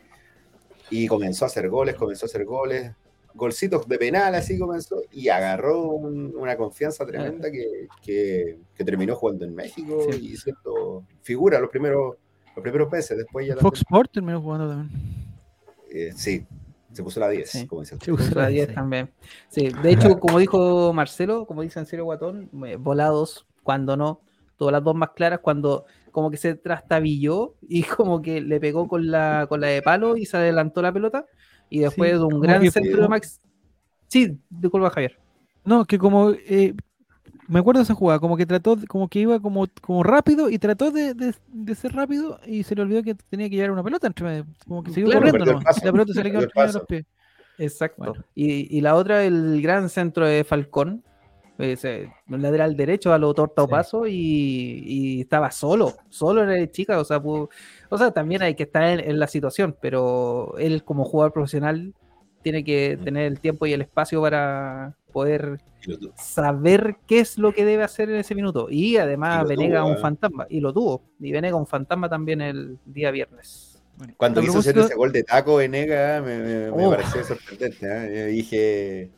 y 0.90 1.06
comenzó 1.08 1.46
a 1.46 1.48
hacer 1.48 1.70
goles, 1.70 1.96
comenzó 1.96 2.26
a 2.26 2.28
hacer 2.28 2.44
goles, 2.46 2.92
golcitos 3.36 3.88
de 3.88 3.98
penal 4.00 4.34
así 4.36 4.58
comenzó 4.58 5.04
y 5.12 5.28
agarró 5.30 5.84
un- 5.92 6.34
una 6.36 6.56
confianza 6.58 7.06
tremenda 7.06 7.52
que, 7.52 7.88
que- 8.02 8.58
que 8.74 8.84
terminó 8.84 9.16
jugando 9.16 9.46
en 9.46 9.54
México 9.54 10.08
Sí. 10.12 10.32
y 10.32 10.38
siendo 10.38 11.04
figura 11.22 11.60
los 11.60 11.70
primeros, 11.70 12.16
los 12.56 12.64
primeros 12.64 12.92
meses, 12.92 13.18
después 13.18 13.48
ya 13.48 13.56
Fox 13.58 13.80
Sport 13.80 14.12
terminó 14.12 14.42
jugando 14.42 14.68
también. 14.70 14.90
eh, 15.90 16.12
sí, 16.16 16.46
se 16.92 17.04
puso 17.04 17.20
la 17.20 17.30
10, 17.30 17.50
Sí. 17.50 17.68
como 17.68 17.82
decía 17.82 17.98
Se 18.02 18.12
puso 18.12 18.36
la 18.36 18.48
10 18.48 18.68
10. 18.68 18.76
también. 18.76 19.10
Sí, 19.50 19.70
de 19.70 19.92
hecho, 19.92 20.20
como 20.20 20.40
dijo 20.40 20.92
Marcelo, 20.94 21.46
como 21.46 21.62
dice 21.62 21.80
Anselio 21.80 22.06
Guatón, 22.06 22.50
eh, 22.66 22.76
volados, 22.78 23.46
cuando 23.64 23.96
no, 23.98 24.22
todas 24.58 24.72
las 24.74 24.84
dos 24.84 24.96
más 24.96 25.12
claras, 25.12 25.40
cuando 25.40 25.86
como 26.12 26.30
que 26.30 26.38
se 26.38 26.56
trastabilló 26.56 27.56
y 27.62 27.84
como 27.84 28.22
que 28.22 28.42
le 28.42 28.60
pegó 28.60 28.88
con 28.88 29.10
la, 29.10 29.46
con 29.48 29.62
la 29.62 29.68
de 29.68 29.82
palo 29.82 30.18
y 30.18 30.26
se 30.26 30.38
adelantó 30.38 30.82
la 30.82 30.92
pelota. 30.92 31.26
Y 31.70 31.80
después 31.80 32.12
Sí, 32.12 32.18
de 32.18 32.24
un 32.26 32.40
gran 32.42 32.70
centro 32.70 33.02
de 33.02 33.08
Max. 33.08 33.40
Sí, 34.08 34.38
disculpa, 34.50 34.90
Javier. 34.90 35.18
No, 35.64 35.86
que 35.86 35.98
como 35.98 36.32
eh, 36.32 36.74
me 37.48 37.60
acuerdo 37.60 37.80
de 37.80 37.84
esa 37.84 37.94
jugada, 37.94 38.20
como 38.20 38.38
que 38.38 38.46
trató, 38.46 38.78
como 38.88 39.08
que 39.10 39.20
iba 39.20 39.40
como, 39.40 39.68
como 39.82 40.04
rápido 40.04 40.50
y 40.50 40.58
trató 40.60 40.92
de, 40.92 41.14
de- 41.14 41.36
de 41.48 41.76
ser 41.76 41.94
rápido 41.94 42.40
y 42.46 42.64
se 42.64 42.76
le 42.76 42.82
olvidó 42.84 43.04
que 43.04 43.16
tenía 43.16 43.50
que 43.50 43.56
llevar 43.56 43.72
una 43.72 43.84
pelota 43.84 44.08
entre 44.08 44.26
medio. 44.26 44.46
Como 44.68 44.84
que 44.84 44.92
siguió 44.92 45.10
Claro, 45.10 45.20
corriendo 45.22 45.44
el 45.46 45.50
nomás. 45.52 45.64
paso, 45.66 45.86
La 45.86 45.92
pelota 45.92 46.14
se 46.14 46.24
le 46.24 46.30
quedó 46.32 46.40
el 46.42 46.46
entre 46.46 46.74
los 46.74 46.86
pies. 46.86 47.06
Exacto. 47.58 47.96
Bueno. 47.98 48.26
Y, 48.36 48.78
y 48.78 48.82
la 48.82 48.96
otra, 48.96 49.24
el 49.24 49.62
gran 49.62 49.90
centro 49.90 50.26
de 50.26 50.44
Falcón, 50.44 51.04
ese 51.58 52.12
lateral 52.28 52.76
derecho 52.76 53.14
a 53.14 53.20
lo 53.20 53.34
torta 53.36 53.62
o 53.62 53.66
Sí. 53.66 53.72
paso 53.72 54.08
y, 54.08 54.14
y 54.86 55.22
estaba 55.22 55.52
solo, 55.52 55.94
solo 56.10 56.42
era 56.42 56.54
de 56.54 56.72
chica, 56.72 57.00
o 57.00 57.04
sea, 57.06 57.22
pudo- 57.22 57.50
o 57.90 57.98
sea, 58.00 58.10
también 58.12 58.42
hay 58.42 58.56
que 58.56 58.64
estar 58.64 58.84
en, 58.84 59.00
en 59.00 59.20
la 59.20 59.28
situación, 59.28 59.76
pero 59.80 60.56
él 60.58 60.84
como 60.84 61.06
jugador 61.06 61.34
profesional 61.34 61.94
tiene 62.42 62.64
que 62.64 62.98
Mm. 63.00 63.04
tener 63.04 63.26
el 63.28 63.40
tiempo 63.40 63.68
y 63.68 63.74
el 63.74 63.82
espacio 63.82 64.20
para 64.22 64.96
poder 65.12 65.60
saber 66.16 66.96
qué 67.08 67.20
es 67.20 67.38
lo 67.38 67.54
que 67.54 67.66
debe 67.66 67.84
hacer 67.84 68.10
en 68.10 68.18
ese 68.18 68.36
minuto. 68.36 68.68
Y 68.70 68.98
además 68.98 69.44
Y 69.46 69.50
Venega 69.50 69.80
tuvo, 69.82 69.90
un 69.92 69.96
¿eh? 69.98 70.00
fantasma, 70.02 70.46
y 70.50 70.60
lo 70.60 70.74
tuvo, 70.74 71.04
y 71.20 71.32
Venega 71.32 71.56
un 71.56 71.68
fantasma 71.68 72.10
también 72.10 72.42
el 72.42 72.78
día 72.86 73.12
viernes. 73.12 73.82
Bueno, 73.98 74.14
Cuando 74.18 74.42
quiso 74.42 74.60
hacer 74.60 74.78
ese 74.78 74.96
gol 74.96 75.12
de 75.12 75.24
taco 75.24 75.58
Venega, 75.58 76.22
me, 76.22 76.40
me, 76.40 76.72
me 76.72 76.86
Oh. 76.88 76.92
pareció 76.92 77.24
sorprendente. 77.24 77.80
¿eh? 77.88 78.20
Yo 78.20 78.26
dije, 78.28 79.12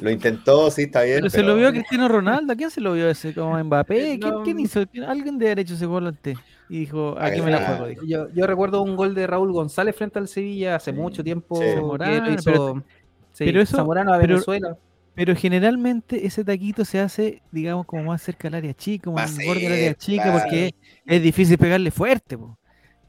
lo 0.00 0.10
intentó, 0.10 0.70
sí, 0.70 0.82
está 0.82 1.02
bien. 1.02 1.18
Pero 1.18 1.30
se 1.30 1.42
lo 1.42 1.54
vio 1.54 1.68
a 1.68 1.70
Cristiano 1.72 2.08
Ronaldo, 2.08 2.52
¿a 2.52 2.56
quién 2.56 2.70
se 2.70 2.80
lo 2.80 2.92
vio 2.94 3.08
ese? 3.08 3.32
Como 3.34 3.62
Mbappé, 3.62 4.18
¿quién, 4.18 4.34
No. 4.34 4.42
quién 4.42 4.58
hizo? 4.58 4.80
¿Alguien 5.06 5.38
debe 5.38 5.52
haber 5.52 5.60
hecho 5.60 5.74
ese 5.74 5.86
gol 5.86 6.06
antes? 6.08 6.36
Y 6.68 6.80
dijo, 6.80 7.14
aquí 7.18 7.40
me 7.40 7.52
la 7.52 7.58
Ah, 7.58 7.66
juego, 7.76 7.86
dijo. 7.86 8.02
Yo, 8.04 8.28
yo 8.30 8.46
recuerdo 8.48 8.82
un 8.82 8.96
gol 8.96 9.14
de 9.14 9.26
Raúl 9.28 9.52
González 9.52 9.94
frente 9.94 10.18
al 10.18 10.26
Sevilla 10.26 10.74
hace 10.76 10.90
Sí. 10.90 10.96
mucho 10.96 11.22
tiempo. 11.22 11.56
Sí. 11.60 11.64
hizo- 11.68 12.42
pero- 12.44 12.84
sí, 13.32 13.44
pero 13.44 13.60
eso- 13.60 13.76
Zamorano 13.76 14.12
a 14.12 14.18
Venezuela. 14.18 14.70
Pero 14.70 14.86
generalmente 15.34 16.26
ese 16.26 16.44
taquito 16.44 16.84
se 16.84 17.00
hace, 17.00 17.42
digamos, 17.50 17.86
como 17.86 18.04
más 18.04 18.22
cerca 18.22 18.48
al 18.48 18.54
área 18.54 18.74
chica, 18.74 19.04
como 19.04 19.16
Más 19.16 19.34
en 19.34 19.40
el 19.40 19.46
borde 19.46 19.60
del 19.62 19.72
área 19.72 19.94
chica, 19.94 20.22
claro. 20.24 20.38
porque 20.40 20.74
es 21.06 21.22
difícil 21.22 21.56
pegarle 21.56 21.90
fuerte. 21.90 22.36
po. 22.36 22.58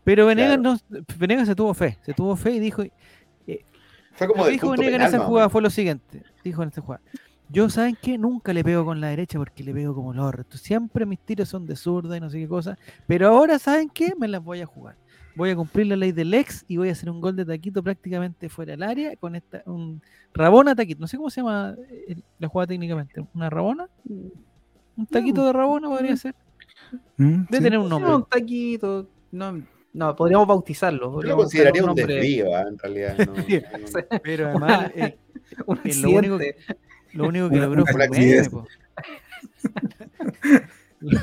Pero 0.06 0.26
Venegas, 0.26 0.58
Claro. 0.58 0.78
no, 0.90 1.04
Venegas 1.18 1.48
se 1.50 1.56
tuvo 1.56 1.74
fe, 1.74 1.98
se 2.02 2.14
tuvo 2.14 2.36
fe 2.38 2.52
y 2.52 2.60
dijo, 2.62 2.84
Fue 4.14 4.28
como 4.28 4.38
lo 4.38 4.44
que 4.46 4.48
de 4.48 4.52
dijo 4.54 4.72
Venegas 4.72 5.02
en 5.14 5.16
esa 5.16 5.20
jugada 5.26 5.50
fue 5.50 5.62
lo 5.62 5.70
siguiente, 5.70 6.24
dijo 6.44 6.64
en 6.64 6.70
esta 6.70 6.82
jugada, 6.82 7.04
yo 7.50 7.70
saben 7.70 7.98
que 8.02 8.18
nunca 8.18 8.54
le 8.54 8.64
pego 8.64 8.84
con 8.86 9.00
la 9.02 9.08
derecha 9.10 9.38
porque 9.38 9.64
le 9.64 9.74
pego 9.74 9.94
como 9.94 10.14
el 10.14 10.20
orto, 10.20 10.58
siempre 10.58 11.06
mis 11.06 11.20
tiros 11.20 11.50
son 11.50 11.66
de 11.66 11.76
zurda 11.76 12.16
y 12.18 12.22
no 12.22 12.30
sé 12.30 12.40
qué 12.40 12.48
cosa, 12.48 12.78
pero 13.06 13.28
ahora 13.28 13.60
saben 13.60 13.90
qué, 13.90 14.14
me 14.18 14.28
las 14.28 14.42
voy 14.44 14.62
a 14.62 14.66
jugar. 14.66 14.96
Voy 15.38 15.52
a 15.52 15.56
cumplir 15.56 15.88
la 15.88 15.96
ley 15.96 16.12
del 16.12 16.34
ex 16.34 16.66
y 16.68 16.78
voy 16.78 16.90
a 16.90 16.92
hacer 16.94 17.10
un 17.10 17.22
gol 17.22 17.36
de 17.36 17.46
taquito 17.46 17.82
prácticamente 17.84 18.50
fuera 18.50 18.72
del 18.72 18.84
área 18.84 19.16
con 19.18 19.36
esta 19.36 19.62
un 19.68 20.02
rabona 20.34 20.74
taquito, 20.76 21.00
no 21.00 21.08
sé 21.08 21.16
cómo 21.18 21.30
se 21.30 21.42
llama 21.42 21.76
eh, 22.08 22.16
la 22.40 22.48
jugada 22.48 22.68
técnicamente, 22.68 23.24
una 23.36 23.50
rabona, 23.50 23.88
un 24.06 25.06
taquito 25.10 25.46
de 25.46 25.54
rabona 25.54 25.88
podría 25.90 26.18
ser, 26.18 26.36
Mm, 27.18 27.46
debe 27.50 27.58
sí. 27.58 27.64
tener 27.64 27.80
un 27.80 27.90
nombre. 27.90 28.14
un 28.16 28.26
taquito. 28.26 29.08
No, 29.32 29.62
no, 29.94 30.16
podríamos 30.16 30.48
bautizarlo. 30.48 31.22
Yo 31.22 31.28
lo 31.30 31.36
consideraría 31.38 31.84
un 31.84 31.96
desvío, 31.96 32.56
ah, 32.56 32.66
en 32.70 32.78
realidad. 32.78 33.18
no, 33.18 33.36
Sí. 33.48 33.60
no. 33.60 34.20
Pero 34.24 34.48
además, 34.50 34.92
eh, 34.96 35.18
un 35.66 35.78
Eh, 35.84 35.94
lo 36.02 36.10
único 36.12 36.36
accidente. 36.36 36.58
lo 37.14 37.28
único 37.28 37.50
que 37.50 37.58
logró 37.58 37.86
fue 37.86 38.06
un 38.06 38.12
meme. 38.12 38.48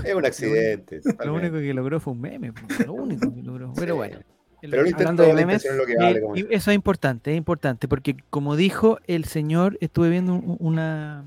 Es 0.05 0.15
un 0.15 0.25
accidente. 0.25 1.01
Lo 1.25 1.35
único 1.35 1.57
que 1.57 1.75
logró 1.75 1.99
fue 2.01 2.13
un 2.13 2.21
meme, 2.21 2.53
lo 2.87 2.93
único 2.95 3.35
que 3.35 3.43
logró. 3.43 3.73
Pero 3.75 3.95
Sí. 3.95 3.97
bueno. 3.99 4.19
Pero 4.61 4.83
lo 4.83 4.89
intentó, 4.89 5.11
Hablando 5.11 5.23
de 5.25 5.35
memes, 5.35 5.67
lo 5.77 5.85
que 5.85 5.93
Eh, 5.93 5.97
vale. 5.99 6.21
como 6.23 6.37
y 6.37 6.43
dice. 6.43 6.55
eso 6.55 6.71
es 6.71 6.75
importante, 6.75 7.33
es 7.33 7.37
importante, 7.37 7.87
porque 7.87 8.17
como 8.31 8.57
dijo 8.57 8.99
el 9.07 9.25
señor, 9.27 9.77
estuve 9.83 10.09
viendo 10.09 10.35
un- 10.35 10.57
una, 10.59 11.25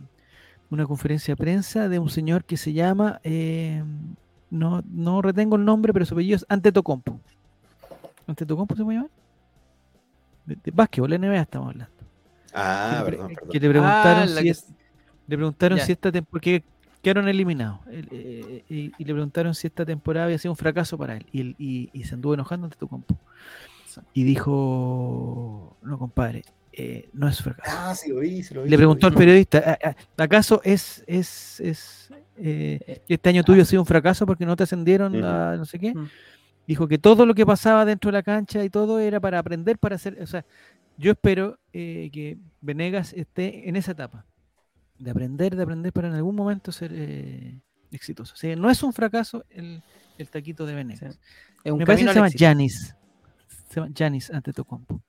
una 0.72 0.86
conferencia 0.88 1.34
de 1.34 1.38
prensa 1.38 1.88
de 1.88 2.00
un 2.00 2.10
señor 2.10 2.46
que 2.46 2.58
se 2.58 2.74
llama, 2.74 3.20
eh, 3.24 3.84
no, 4.50 4.82
no 4.92 5.22
retengo 5.22 5.56
el 5.56 5.66
nombre, 5.66 5.94
pero 5.94 6.04
su 6.06 6.16
apellido 6.16 6.38
es 6.38 6.46
Antetokounmpo. 6.50 7.20
¿Antetokounmpo 8.26 8.76
se 8.76 8.84
puede 8.84 8.98
llamar? 8.98 9.12
De, 10.46 10.56
de 10.64 10.72
básquetbol, 10.72 11.12
NBA 11.14 11.42
estamos 11.42 11.68
hablando. 11.74 11.94
Ah, 12.54 13.04
que, 13.06 13.12
perdón, 13.12 13.28
perdón. 13.36 13.50
que 13.52 13.60
le 13.60 13.70
preguntaron 13.70 14.24
Ah, 14.24 14.28
si 14.28 14.44
que- 14.44 14.50
es- 14.50 14.68
le 15.28 15.36
preguntaron 15.36 15.80
si 15.80 15.92
esta 15.92 16.12
temporada 16.12 16.32
porque 16.32 16.64
quedaron 17.08 17.28
eliminados. 17.30 17.80
El- 17.88 18.08
eh, 18.12 18.64
y, 18.70 18.92
y 18.98 19.04
le 19.06 19.14
preguntaron 19.14 19.56
si 19.56 19.68
esta 19.68 19.86
temporada 19.86 20.26
había 20.26 20.38
sido 20.38 20.52
un 20.52 20.58
fracaso 20.58 20.98
para 20.98 21.16
él. 21.18 21.26
Y, 21.32 21.42
él- 21.42 21.56
y- 21.58 21.90
y 21.94 22.04
se 22.04 22.16
anduvo 22.16 22.34
enojando 22.34 22.66
ante 22.66 22.78
tu 22.78 22.88
compo 22.88 23.18
y 24.14 24.24
dijo 24.24 25.76
no 25.82 25.98
compadre 25.98 26.44
eh, 26.72 27.10
no 27.14 27.28
es 27.28 27.42
fracaso 27.42 27.76
Ah, 27.80 27.96
sí, 27.96 28.12
lo 28.12 28.20
vi, 28.20 28.44
sí 28.44 28.54
lo 28.54 28.62
vi. 28.64 28.70
le 28.70 28.78
preguntó 28.78 29.08
lo 29.10 29.14
al 29.14 29.18
periodista 29.18 29.58
"¿A- 29.58 29.90
a- 29.90 30.24
¿acaso 30.24 30.62
es 30.64 31.04
es, 31.08 31.60
es 31.62 32.10
eh, 32.38 33.02
este 33.08 33.30
año 33.30 33.44
tuyo 33.44 33.64
ha 33.64 33.66
sido 33.66 33.82
un 33.82 33.88
fracaso 33.88 34.28
porque 34.28 34.46
no 34.46 34.56
te 34.56 34.64
ascendieron 34.64 35.16
a 35.24 35.56
no 35.58 35.66
sé 35.66 35.80
qué 35.80 35.96
Mm. 35.96 36.10
dijo 36.68 36.88
que 36.88 37.00
todo 37.00 37.26
lo 37.26 37.34
que 37.34 37.44
pasaba 37.46 37.86
dentro 37.86 38.10
de 38.10 38.14
la 38.14 38.22
cancha 38.24 38.64
y 38.64 38.70
todo 38.70 39.00
era 39.00 39.20
para 39.20 39.40
aprender 39.40 39.80
para 39.80 39.96
hacer 39.96 40.18
o 40.22 40.28
sea 40.28 40.46
yo 41.00 41.12
espero 41.14 41.58
eh, 41.74 42.10
que 42.14 42.38
Venegas 42.62 43.14
esté 43.14 43.68
en 43.68 43.76
esa 43.78 43.94
etapa 43.94 44.26
de 45.00 45.12
aprender, 45.12 45.56
de 45.56 45.64
aprender 45.64 45.94
para 45.94 46.08
en 46.08 46.16
algún 46.16 46.36
momento 46.36 46.72
ser 46.72 46.92
eh, 46.94 47.60
exitoso. 47.92 48.34
O 48.34 48.38
sea, 48.38 48.56
no 48.56 48.70
es 48.70 48.82
un 48.84 48.94
fracaso 48.94 49.44
el, 49.50 49.82
el 50.18 50.30
taquito 50.30 50.66
de 50.66 50.76
Venegas. 50.76 51.20
Es 51.64 51.72
un 51.72 51.80
Me 51.80 51.86
parece 51.86 52.06
que 52.06 52.10
se 52.12 52.16
llama. 52.16 52.30
Janis. 52.38 52.96
Se 53.70 53.80
llama 53.80 53.92
Janis 53.96 54.32
Antetokounmpo. 54.32 55.02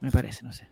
Me 0.00 0.10
parece, 0.10 0.44
no 0.44 0.52
sé. 0.52 0.68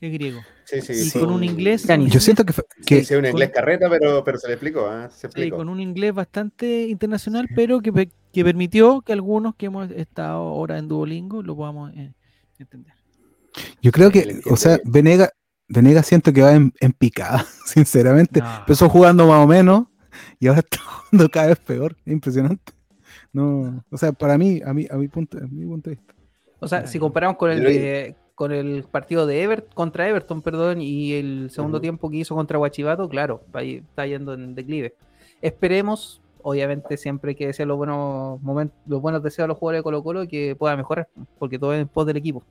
Es 0.00 0.12
griego. 0.12 0.40
Sí, 0.64 0.80
sí, 0.80 0.92
Y 0.92 0.96
sí, 0.96 1.18
con 1.20 1.30
un 1.30 1.44
inglés. 1.44 1.84
Janis. 1.86 2.12
Yo 2.12 2.18
siento 2.18 2.44
que, 2.44 2.52
fue- 2.52 2.64
que 2.84 3.00
Sí, 3.00 3.04
sí, 3.04 3.14
un 3.14 3.24
inglés 3.26 3.50
carreta, 3.54 3.88
pero, 3.88 4.24
pero 4.24 4.36
se 4.38 4.48
le 4.48 4.54
explicó, 4.54 4.86
¿ah? 4.88 5.08
Se 5.10 5.20
Sí, 5.20 5.26
explicó. 5.26 5.58
con 5.58 5.68
un 5.68 5.78
inglés 5.78 6.12
bastante 6.12 6.88
internacional, 6.88 7.48
pero 7.54 7.80
que, 7.80 8.10
que 8.32 8.44
permitió 8.44 9.02
que 9.02 9.12
algunos 9.12 9.54
que 9.54 9.66
hemos 9.66 9.88
estado 9.92 10.38
ahora 10.40 10.78
en 10.78 10.88
Duolingo 10.88 11.42
lo 11.42 11.54
podamos 11.54 11.92
eh, 11.94 12.12
entender. 12.58 12.94
yo 13.80 13.92
creo 13.92 14.10
que, 14.10 14.40
o 14.50 14.56
sea, 14.56 14.78
bien. 14.84 15.20
Venega, 15.72 15.88
Venega 15.88 16.02
siento 16.02 16.32
que 16.32 16.42
va 16.42 16.52
en, 16.54 16.72
en 16.80 16.92
picada, 16.92 17.44
sinceramente. 17.66 18.40
No. 18.40 18.56
Empezó 18.58 18.88
jugando 18.88 19.26
más 19.26 19.44
o 19.44 19.46
menos 19.46 19.84
y 20.38 20.46
ahora 20.48 20.60
está 20.70 20.78
jugando 20.78 21.28
cada 21.30 21.46
vez 21.48 21.58
peor. 21.58 21.96
Es 22.04 22.12
impresionante. 22.12 22.72
No, 23.32 23.82
o 23.90 23.96
sea, 23.96 24.12
para 24.12 24.36
mí, 24.36 24.60
a 24.64 24.74
mí, 24.74 24.86
a 24.90 24.96
mi 24.96 25.08
punto, 25.08 25.38
a 25.38 25.40
mi 25.42 25.64
punto 25.66 25.90
de 25.90 25.96
vista. 25.96 26.14
O 26.60 26.68
sea, 26.68 26.86
si 26.86 26.98
comparamos 26.98 27.36
con 27.36 27.50
el 27.50 27.62
de- 27.62 28.16
con 28.34 28.50
el 28.50 28.84
partido 28.84 29.26
de 29.26 29.42
Everton 29.42 29.72
contra 29.74 30.08
Everton, 30.08 30.42
perdón, 30.42 30.80
y 30.80 31.12
el 31.12 31.50
segundo 31.50 31.80
tiempo 31.80 32.10
que 32.10 32.16
hizo 32.16 32.34
contra 32.34 32.58
Guachivato, 32.58 33.08
claro, 33.08 33.42
está 33.54 34.06
yendo 34.06 34.34
en 34.34 34.54
declive. 34.54 34.94
Esperemos, 35.42 36.20
obviamente, 36.42 36.96
siempre 36.96 37.34
que 37.36 37.46
desean 37.48 37.68
los 37.68 37.76
buenos 37.76 38.40
momentos, 38.42 38.76
los 38.86 39.00
buenos 39.02 39.22
deseos 39.22 39.44
a 39.44 39.48
los 39.48 39.58
jugadores 39.58 39.80
de 39.80 39.82
Colo 39.84 40.02
Colo 40.02 40.26
que 40.26 40.56
pueda 40.56 40.76
mejorar, 40.76 41.08
porque 41.38 41.58
todo 41.58 41.74
es 41.74 41.82
en 41.82 41.88
pos 41.88 42.06
del 42.06 42.16
equipo. 42.16 42.42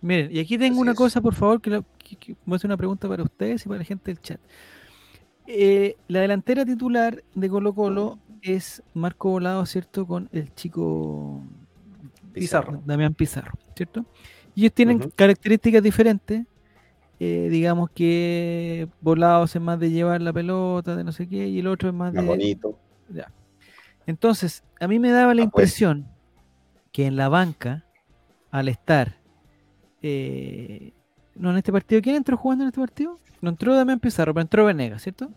Miren, 0.00 0.30
y 0.34 0.38
aquí 0.38 0.56
tengo 0.58 0.74
Así 0.74 0.82
una 0.82 0.92
es. 0.92 0.96
cosa, 0.96 1.20
por 1.20 1.34
favor, 1.34 1.60
que, 1.60 1.70
la- 1.70 1.84
que- 1.98 2.16
que 2.16 2.36
voy 2.46 2.54
a 2.54 2.56
hacer 2.56 2.68
una 2.68 2.76
pregunta 2.76 3.08
para 3.08 3.22
ustedes 3.22 3.64
y 3.64 3.68
para 3.68 3.78
la 3.78 3.84
gente 3.84 4.10
del 4.12 4.20
chat. 4.20 4.40
Eh, 5.46 5.96
la 6.08 6.20
delantera 6.20 6.64
titular 6.64 7.22
de 7.34 7.48
Colo 7.48 7.72
Colo 7.74 8.18
es 8.42 8.82
Marco 8.94 9.30
Volado, 9.30 9.64
¿cierto? 9.66 10.06
Con 10.06 10.28
el 10.32 10.54
chico 10.54 11.42
Pizarro. 12.32 12.82
Damián 12.84 13.14
Pizarro, 13.14 13.52
¿cierto? 13.74 14.04
Y 14.54 14.60
ellos 14.62 14.74
tienen 14.74 14.98
características 15.16 15.82
diferentes. 15.82 16.44
eh, 17.20 17.48
digamos 17.50 17.90
que 17.90 18.86
Volado 19.00 19.42
es 19.44 19.60
más 19.60 19.80
de 19.80 19.90
llevar 19.90 20.20
la 20.22 20.32
pelota, 20.32 20.94
de 20.94 21.02
no 21.02 21.10
sé 21.10 21.26
qué, 21.28 21.48
y 21.48 21.58
el 21.58 21.66
otro 21.66 21.88
es 21.88 21.94
más 21.94 22.14
Más 22.14 22.22
de, 22.22 22.28
bonito. 22.28 22.78
ya. 23.08 23.32
Entonces, 24.06 24.62
a 24.78 24.86
mí 24.86 25.00
me 25.00 25.10
daba 25.10 25.34
la 25.34 25.42
Ah, 25.42 25.48
pues. 25.50 25.64
impresión 25.64 26.06
que 26.92 27.06
en 27.06 27.16
la 27.16 27.28
banca, 27.28 27.84
al 28.52 28.68
estar. 28.68 29.17
Eh, 30.02 30.92
no, 31.34 31.50
en 31.50 31.56
este 31.58 31.72
partido, 31.72 32.00
¿quién 32.02 32.16
entró 32.16 32.36
jugando 32.36 32.64
en 32.64 32.68
este 32.68 32.80
partido? 32.80 33.18
No 33.40 33.50
entró 33.50 33.74
Damián 33.74 34.00
Pizarro, 34.00 34.34
pero 34.34 34.42
entró 34.42 34.64
Venegas, 34.64 35.02
¿cierto? 35.02 35.30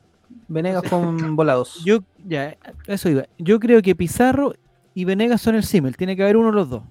Venegas 0.47 0.83
con 0.89 1.35
volados. 1.35 1.83
Yo, 1.85 1.99
ya, 2.25 2.57
eso 2.87 3.09
iba. 3.09 3.25
Yo 3.37 3.59
creo 3.59 3.81
que 3.81 3.95
Pizarro 3.95 4.53
y 4.93 5.05
Venegas 5.05 5.41
son 5.41 5.55
el 5.55 5.63
símil, 5.63 5.95
tiene 5.97 6.15
que 6.15 6.23
haber 6.23 6.37
uno 6.37 6.47
de 6.49 6.55
los 6.55 6.69
dos. 6.69 6.83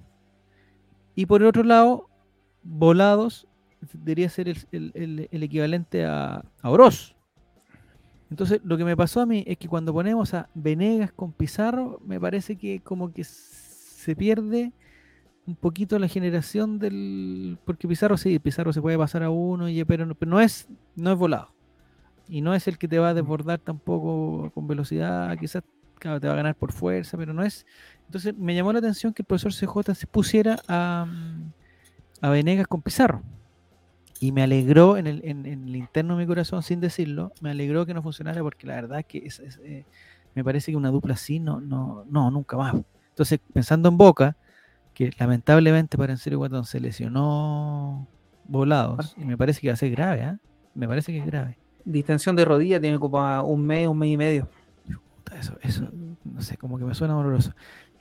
Y 1.15 1.25
por 1.25 1.41
el 1.41 1.47
otro 1.47 1.63
lado, 1.63 2.07
Volados 2.63 3.47
debería 3.93 4.29
ser 4.29 4.47
el, 4.47 4.57
el- 4.71 4.91
el- 4.93 5.27
el 5.31 5.43
equivalente 5.43 6.05
a, 6.05 6.45
a 6.61 6.69
Oroz. 6.69 7.15
Entonces, 8.29 8.61
lo 8.63 8.77
que 8.77 8.85
me 8.85 8.95
pasó 8.95 9.19
a 9.19 9.25
mí 9.25 9.43
es 9.45 9.57
que 9.57 9.67
cuando 9.67 9.91
ponemos 9.91 10.33
a 10.33 10.47
Venegas 10.53 11.11
con 11.11 11.33
Pizarro, 11.33 11.99
me 12.05 12.19
parece 12.19 12.55
que 12.55 12.79
como 12.79 13.11
que 13.11 13.23
se 13.25 14.15
pierde 14.15 14.71
un 15.47 15.55
poquito 15.55 15.97
la 15.99 16.07
generación 16.07 16.79
del. 16.79 17.57
Porque 17.65 17.87
Pizarro 17.87 18.17
sí, 18.17 18.39
Pizarro 18.39 18.73
se 18.73 18.81
puede 18.81 18.97
pasar 18.97 19.23
a 19.23 19.29
uno, 19.29 19.69
y, 19.69 19.83
pero, 19.85 20.05
no, 20.05 20.15
pero 20.15 20.31
no 20.31 20.39
es 20.41 20.67
no 20.95 21.11
es 21.11 21.17
volado. 21.17 21.53
Y 22.29 22.41
no 22.41 22.55
es 22.55 22.67
el 22.67 22.77
que 22.77 22.87
te 22.87 22.99
va 22.99 23.09
a 23.09 23.13
desbordar 23.13 23.59
tampoco 23.59 24.51
con 24.53 24.67
velocidad, 24.67 25.37
quizás 25.39 25.63
te 25.99 26.09
va 26.09 26.15
a 26.15 26.19
ganar 26.35 26.55
por 26.55 26.71
fuerza, 26.73 27.17
pero 27.17 27.33
no 27.33 27.43
es. 27.43 27.65
Entonces 28.07 28.35
me 28.37 28.55
llamó 28.55 28.73
la 28.73 28.79
atención 28.79 29.13
que 29.13 29.23
el 29.23 29.25
profesor 29.27 29.53
CJ 29.53 29.95
se 29.95 30.07
pusiera 30.07 30.57
a, 30.67 31.05
a 32.21 32.29
Venegas 32.29 32.67
con 32.67 32.81
Pizarro. 32.81 33.21
Y 34.19 34.31
me 34.31 34.43
alegró 34.43 34.97
en 34.97 35.07
el, 35.07 35.21
en, 35.25 35.45
el 35.47 35.75
interno 35.75 36.15
de 36.15 36.23
mi 36.23 36.27
corazón, 36.27 36.61
sin 36.61 36.79
decirlo, 36.79 37.31
me 37.41 37.51
alegró 37.51 37.85
que 37.85 37.93
no 37.93 38.03
funcionara 38.03 38.41
porque 38.41 38.67
la 38.67 38.75
verdad 38.75 38.99
es 38.99 39.05
que 39.05 39.17
es- 39.19 39.39
es, 39.39 39.59
eh, 39.63 39.85
me 40.35 40.43
parece 40.43 40.71
que 40.71 40.77
una 40.77 40.91
dupla 40.91 41.15
así 41.15 41.39
no, 41.39 41.59
no, 41.59 42.05
no, 42.09 42.29
nunca 42.31 42.55
más. 42.57 42.75
Entonces, 43.09 43.39
pensando 43.53 43.89
en 43.89 43.97
Boca, 43.97 44.37
que 45.09 45.17
lamentablemente 45.19 45.97
para 45.97 46.13
en 46.13 46.17
serio 46.17 46.39
Guatón 46.39 46.65
se 46.65 46.79
lesionó 46.79 48.07
volados, 48.45 49.15
y 49.17 49.25
me 49.25 49.37
parece 49.37 49.61
que 49.61 49.67
va 49.67 49.73
a 49.73 49.77
ser 49.77 49.91
grave, 49.91 50.23
¿ah? 50.23 50.39
Me 50.75 50.87
parece 50.87 51.11
que 51.11 51.19
es 51.19 51.25
grave. 51.25 51.57
Distensión 51.85 52.35
de 52.35 52.45
rodilla 52.45 52.79
tiene 52.79 52.99
como 52.99 53.43
un 53.43 53.65
mes, 53.65 53.87
un 53.87 53.97
mes 53.97 54.09
y 54.11 54.17
medio. 54.17 54.47
Puta, 55.15 55.37
Eso, 55.39 55.53
eso, 55.61 55.87
no 56.23 56.41
sé, 56.41 56.57
como 56.57 56.77
que 56.77 56.85
me 56.85 56.93
suena 56.93 57.13
doloroso. 57.13 57.51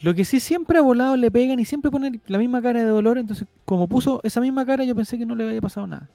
Lo 0.01 0.15
que 0.15 0.25
sí 0.25 0.41
siempre 0.41 0.79
a 0.79 0.83
volado 0.83 1.17
le 1.17 1.31
pegan 1.31 1.61
y 1.61 1.65
siempre 1.65 1.91
ponen 1.91 2.21
la 2.27 2.39
misma 2.39 2.63
cara 2.63 2.81
de 2.81 2.87
dolor, 2.89 3.19
entonces 3.19 3.47
como 3.65 3.87
puso 3.89 4.21
esa 4.23 4.41
misma 4.41 4.65
cara 4.67 4.85
yo 4.85 4.95
pensé 4.95 5.19
que 5.19 5.27
no 5.27 5.35
le 5.35 5.47
había 5.47 5.61
pasado 5.61 5.87
nada. 5.87 6.09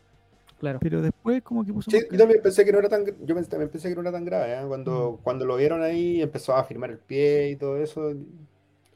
Claro. 0.59 0.79
Pero 0.81 1.01
después 1.01 1.43
como 1.43 1.65
que 1.65 1.73
puso 1.73 1.91
Sí, 1.91 1.99
yo 2.11 2.17
también 2.17 2.41
pensé 2.41 2.65
que 2.65 2.71
no 2.71 2.79
era 2.79 2.89
tan, 2.89 3.05
yo 3.05 3.35
pens- 3.35 3.47
también 3.47 3.69
pensé 3.69 3.89
que 3.89 3.95
no 3.95 4.01
era 4.01 4.11
tan 4.11 4.25
grave, 4.25 4.53
¿eh? 4.53 4.63
Cuando, 4.67 5.19
cuando 5.21 5.45
lo 5.45 5.57
vieron 5.57 5.81
ahí, 5.83 6.21
empezó 6.21 6.55
a 6.55 6.63
firmar 6.63 6.89
el 6.91 6.97
pie 6.97 7.51
y 7.51 7.55
todo 7.57 7.77
eso. 7.77 8.13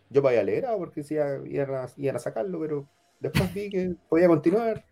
Yo 0.10 0.22
me 0.22 0.30
había 0.30 0.42
alegrado 0.42 0.78
porque 0.80 1.04
sí, 1.04 1.16
iban 1.16 1.76
a, 1.76 1.88
iban 1.98 2.16
a 2.16 2.20
sacarlo, 2.20 2.60
pero 2.60 2.90
después 3.20 3.52
vi 3.54 3.70
que 3.70 3.96
podía 4.10 4.28
continuar 4.28 4.86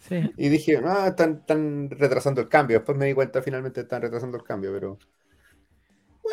Sí, 0.00 0.34
y 0.36 0.48
dije, 0.48 0.78
ah, 0.84 1.08
están, 1.08 1.38
están 1.40 1.90
retrasando 1.90 2.40
el 2.40 2.48
cambio. 2.48 2.78
Después 2.78 2.96
me 2.98 3.06
di 3.06 3.14
cuenta 3.14 3.42
finalmente 3.42 3.82
están 3.82 4.02
retrasando 4.02 4.36
el 4.38 4.44
cambio, 4.44 4.72
pero 4.72 5.00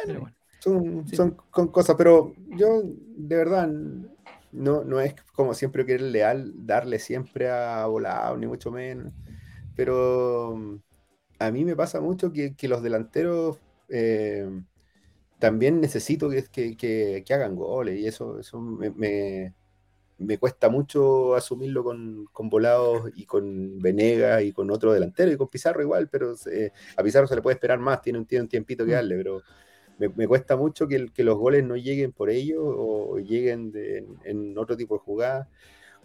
pero 0.05 0.21
bueno, 0.21 0.35
son, 0.59 1.05
Sí. 1.05 1.15
son 1.15 1.31
con 1.51 1.67
cosas, 1.69 1.95
pero 1.97 2.33
yo 2.47 2.81
de 2.85 3.35
verdad 3.35 3.69
no, 4.51 4.83
no 4.83 4.99
es 5.01 5.15
como 5.33 5.53
siempre 5.53 5.85
querer 5.85 6.01
leal, 6.01 6.53
darle 6.65 6.99
siempre 6.99 7.49
a 7.49 7.85
volado, 7.85 8.37
ni 8.37 8.47
mucho 8.47 8.71
menos. 8.71 9.13
Pero 9.75 10.81
a 11.39 11.51
mí 11.51 11.65
me 11.65 11.75
pasa 11.75 12.01
mucho 12.01 12.31
que, 12.33 12.55
que 12.55 12.67
los 12.67 12.83
delanteros 12.83 13.59
eh, 13.89 14.49
también 15.39 15.79
necesito 15.81 16.29
que, 16.29 16.43
que, 16.51 16.75
que- 16.77 17.23
que 17.25 17.33
hagan 17.33 17.55
goles 17.55 17.97
y 17.99 18.05
eso, 18.07 18.39
eso 18.39 18.59
me, 18.59 18.89
me- 18.91 19.53
me 20.17 20.37
cuesta 20.37 20.67
mucho 20.69 21.33
asumirlo 21.35 21.81
con, 21.83 22.25
con 22.33 22.49
Volados 22.49 23.09
y 23.15 23.25
con 23.25 23.79
Venegas 23.79 24.43
y 24.43 24.51
con 24.51 24.69
otro 24.69 24.91
delantero 24.91 25.31
y 25.31 25.37
con 25.37 25.47
Pizarro 25.47 25.81
igual, 25.81 26.09
pero 26.09 26.35
se- 26.35 26.73
a 26.97 27.03
Pizarro 27.03 27.25
se 27.27 27.35
le 27.35 27.41
puede 27.41 27.53
esperar 27.55 27.79
más, 27.79 28.01
tiene 28.01 28.19
un, 28.19 28.25
tiene 28.25 28.43
un 28.43 28.49
tiempito 28.49 28.83
que 28.85 28.91
Mm. 28.91 28.95
darle, 28.95 29.15
pero 29.15 29.41
me, 29.97 30.09
me 30.09 30.27
cuesta 30.27 30.57
mucho 30.57 30.87
que, 30.87 30.95
el- 30.97 31.13
que 31.13 31.23
los 31.23 31.37
goles 31.37 31.63
no 31.63 31.77
lleguen 31.77 32.11
por 32.11 32.29
ellos 32.29 32.61
o 32.61 33.17
lleguen 33.19 33.71
de- 33.71 33.99
en, 33.99 34.07
en 34.25 34.57
otro 34.57 34.75
tipo 34.75 34.95
de 34.95 34.99
jugada, 34.99 35.47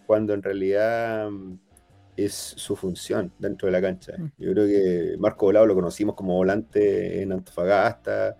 cuando 0.06 0.32
en 0.32 0.42
realidad 0.44 1.28
mm, 1.30 1.58
es 2.16 2.32
su 2.34 2.76
función 2.76 3.32
dentro 3.40 3.66
de 3.66 3.72
la 3.72 3.80
cancha. 3.80 4.12
Mm. 4.16 4.30
Yo 4.38 4.52
creo 4.52 4.66
que 4.66 5.16
Marco 5.18 5.46
Volado 5.46 5.66
lo 5.66 5.74
conocimos 5.74 6.14
como 6.14 6.36
volante 6.36 7.20
en 7.22 7.32
Antofagasta, 7.32 8.36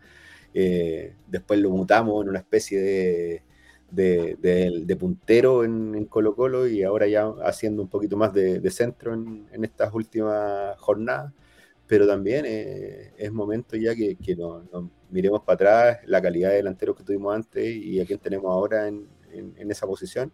eh, 0.54 1.14
después 1.26 1.58
lo 1.58 1.70
mutamos 1.70 2.22
en 2.22 2.28
una 2.30 2.38
especie 2.38 2.80
de, 2.80 3.42
de, 3.90 4.96
puntero 4.96 5.64
en, 5.64 6.04
Colo 6.06 6.34
Colo 6.36 6.68
y 6.68 6.84
ahora 6.84 7.08
ya 7.08 7.26
haciendo 7.44 7.82
un 7.82 7.88
poquito 7.88 8.16
más 8.16 8.32
de, 8.32 8.70
centro 8.70 9.14
en, 9.14 9.64
estas 9.64 9.92
últimas 9.92 10.78
jornadas. 10.78 11.32
Pero 11.86 12.06
también 12.06 12.44
eh, 12.46 13.12
es 13.18 13.32
momento 13.32 13.76
ya 13.76 13.94
que, 13.94 14.16
nos, 14.36 14.64
miremos 15.10 15.42
para 15.42 15.54
atrás 15.54 15.98
la 16.06 16.22
calidad 16.22 16.50
de 16.50 16.56
delanteros 16.56 16.96
que 16.96 17.04
tuvimos 17.04 17.34
antes 17.34 17.76
y 17.76 18.00
a 18.00 18.06
quién 18.06 18.18
tenemos 18.20 18.50
ahora 18.50 18.88
en, 18.88 19.08
esa 19.70 19.86
posición. 19.86 20.32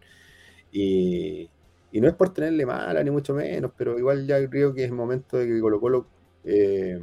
Y, 0.71 1.49
y 1.91 1.99
no 1.99 2.07
es 2.07 2.13
por 2.13 2.33
tenerle 2.33 2.65
mala, 2.65 3.03
ni 3.03 3.11
mucho 3.11 3.33
menos, 3.33 3.71
pero 3.75 3.97
igual 3.97 4.25
ya 4.27 4.47
creo 4.49 4.73
que 4.73 4.85
es 4.85 4.91
momento 4.91 5.37
de 5.37 5.47
que 5.47 5.59
Colo 5.59 5.79
Colo 5.81 6.07
eh, 6.45 6.99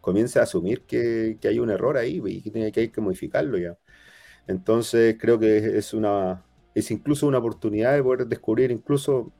comience 0.00 0.38
a 0.38 0.42
asumir 0.44 0.82
que, 0.82 1.38
que 1.40 1.48
hay 1.48 1.58
un 1.58 1.70
error 1.70 1.96
ahí 1.96 2.20
y 2.24 2.42
que, 2.42 2.50
tiene, 2.50 2.72
que 2.72 2.80
hay 2.80 2.88
que 2.90 3.00
modificarlo 3.00 3.58
ya. 3.58 3.78
Entonces 4.46 5.16
creo 5.20 5.38
que 5.38 5.78
es 5.78 5.94
una 5.94 6.44
es 6.74 6.90
incluso 6.90 7.26
una 7.26 7.38
oportunidad 7.38 7.94
de 7.94 8.02
poder 8.02 8.26
descubrir 8.26 8.70
incluso 8.70 9.32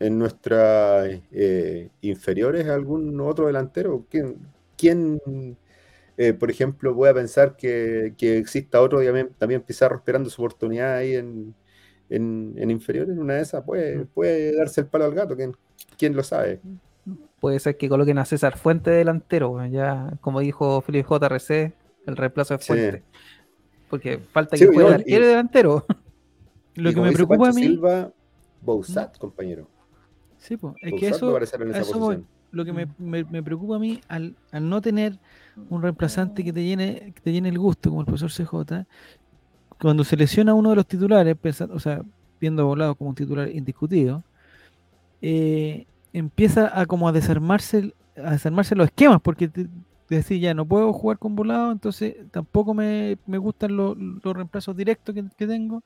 en 0.00 0.18
nuestras 0.18 1.20
eh, 1.32 1.90
inferiores 2.02 2.68
algún 2.68 3.20
otro 3.20 3.46
delantero. 3.48 4.06
¿Quién, 4.10 4.38
quién, 4.76 5.20
eh, 6.16 6.32
por 6.34 6.50
ejemplo, 6.50 6.94
pueda 6.94 7.14
pensar 7.14 7.56
que, 7.56 8.14
que 8.18 8.38
exista 8.38 8.80
otro 8.80 9.02
también, 9.04 9.30
también 9.38 9.62
Pizarro 9.62 9.96
esperando 9.96 10.30
su 10.30 10.42
oportunidad 10.42 10.96
ahí 10.96 11.14
en, 11.16 11.54
en, 12.10 12.54
en 12.56 12.70
inferiores? 12.70 13.12
En 13.14 13.20
una 13.20 13.34
de 13.34 13.42
esas 13.42 13.64
puede, 13.64 14.06
puede 14.06 14.56
darse 14.56 14.82
el 14.82 14.88
palo 14.88 15.04
al 15.06 15.14
gato, 15.14 15.36
¿quién, 15.36 15.56
quién 15.98 16.16
lo 16.16 16.22
sabe? 16.22 16.60
Puede 17.40 17.60
ser 17.60 17.76
que 17.76 17.88
coloquen 17.88 18.18
a 18.18 18.24
César 18.24 18.56
Fuente 18.56 18.90
delantero, 18.90 19.64
ya 19.66 20.12
como 20.20 20.40
dijo 20.40 20.80
Felipe 20.80 21.06
JRC, 21.08 21.72
el 22.06 22.16
reemplazo 22.16 22.54
de 22.54 22.60
Sí. 22.62 22.66
Fuente. 22.68 23.02
Porque 23.88 24.18
falta 24.18 24.56
Sí, 24.56 24.66
que 24.66 24.74
juegue 24.74 24.94
arquero 24.94 25.24
y 25.24 25.28
delantero. 25.28 25.86
Lo 26.74 26.90
Y 26.90 26.94
que 26.94 27.00
me 27.00 27.12
preocupa 27.12 27.48
a 27.48 27.52
mí, 27.52 27.62
Silva, 27.62 28.10
Bouzat, 28.60 29.16
compañero. 29.18 29.66
sí, 30.38 30.56
po, 30.56 30.74
es 30.80 30.90
que 30.90 30.90
Bouzat 31.10 31.14
eso, 31.16 31.30
aparecer 31.30 31.62
en 31.62 31.68
a 31.68 31.70
esa 31.72 31.80
eso 31.80 31.98
voy. 31.98 32.16
posición. 32.16 32.26
lo 32.50 32.64
que 32.64 32.72
me, 32.72 32.86
me- 32.98 33.24
me 33.24 33.42
preocupa 33.42 33.76
a 33.76 33.78
mí 33.78 34.00
al, 34.08 34.34
al 34.52 34.68
no 34.68 34.80
tener 34.80 35.18
un 35.70 35.82
reemplazante 35.82 36.42
que 36.44 36.52
te 36.52 36.62
llene 36.64 37.12
que 37.14 37.20
te 37.20 37.32
llene 37.32 37.48
el 37.50 37.58
gusto 37.58 37.90
como 37.90 38.00
el 38.02 38.06
profesor 38.06 38.30
CJ 38.30 38.86
cuando 39.80 40.02
se 40.04 40.16
lesiona 40.16 40.54
uno 40.54 40.70
de 40.70 40.76
los 40.76 40.86
titulares 40.86 41.36
pensando, 41.36 41.74
o 41.74 41.80
sea 41.80 42.00
viendo 42.40 42.64
volado 42.66 42.94
como 42.94 43.10
un 43.10 43.16
titular 43.16 43.48
indiscutido 43.50 44.22
eh, 45.20 45.86
empieza 46.18 46.78
a 46.78 46.86
como 46.86 47.08
a 47.08 47.12
desarmarse 47.12 47.94
a 48.16 48.32
desarmarse 48.32 48.74
los 48.74 48.86
esquemas 48.86 49.20
porque 49.22 49.48
te, 49.48 49.66
te 50.06 50.16
decís 50.16 50.40
ya 50.40 50.54
no 50.54 50.66
puedo 50.66 50.92
jugar 50.92 51.18
con 51.18 51.36
volado 51.36 51.70
entonces 51.70 52.16
tampoco 52.30 52.74
me, 52.74 53.18
me 53.26 53.38
gustan 53.38 53.76
los, 53.76 53.96
los 53.96 54.34
reemplazos 54.34 54.76
directos 54.76 55.14
que, 55.14 55.46
tengo 55.46 55.82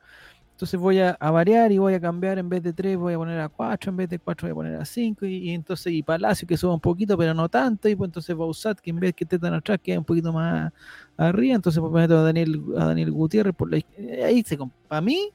entonces 0.52 0.78
voy 0.78 1.00
a, 1.00 1.16
variar 1.18 1.72
y 1.72 1.78
voy 1.78 1.94
a 1.94 2.00
cambiar 2.00 2.38
en 2.38 2.48
vez 2.48 2.62
de 2.62 2.72
3 2.72 2.96
voy 2.96 3.14
a 3.14 3.18
poner 3.18 3.40
a 3.40 3.48
4, 3.48 3.90
en 3.90 3.96
vez 3.96 4.08
de 4.08 4.18
4 4.18 4.46
voy 4.46 4.52
a 4.52 4.54
poner 4.54 4.80
a 4.80 4.84
5 4.84 5.26
y, 5.26 5.50
entonces 5.50 5.92
y 5.92 6.02
Palacio 6.02 6.46
que 6.46 6.56
suba 6.56 6.74
un 6.74 6.80
poquito 6.80 7.18
pero 7.18 7.34
no 7.34 7.48
tanto 7.48 7.88
y 7.88 7.96
pues 7.96 8.08
entonces 8.08 8.36
Bausat 8.36 8.78
que 8.78 8.90
en 8.90 9.00
vez 9.00 9.14
que 9.14 9.24
esté 9.24 9.38
tan 9.38 9.54
atrás 9.54 9.78
queda 9.82 9.98
un 9.98 10.04
poquito 10.04 10.32
más 10.32 10.72
arriba, 11.16 11.56
entonces 11.56 11.80
pues 11.80 11.92
meto 11.92 12.18
a 12.18 12.22
Daniel, 12.22 12.62
a 12.78 12.86
Daniel 12.86 13.10
Gutiérrez 13.10 13.54
por 13.54 13.70
la 13.70 13.80
ahí 14.24 14.42
se 14.46 14.58
para 14.88 15.00
mí 15.00 15.30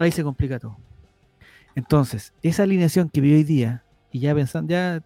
ahí 0.00 0.10
se 0.10 0.24
complica 0.24 0.58
todo. 0.58 0.76
Entonces, 1.76 2.32
esa 2.42 2.64
alineación 2.64 3.08
que 3.08 3.20
vi 3.20 3.32
hoy 3.32 3.44
día 3.44 3.84
y 4.12 4.20
ya 4.20 4.34
pensando 4.34 4.70
ya 4.70 5.02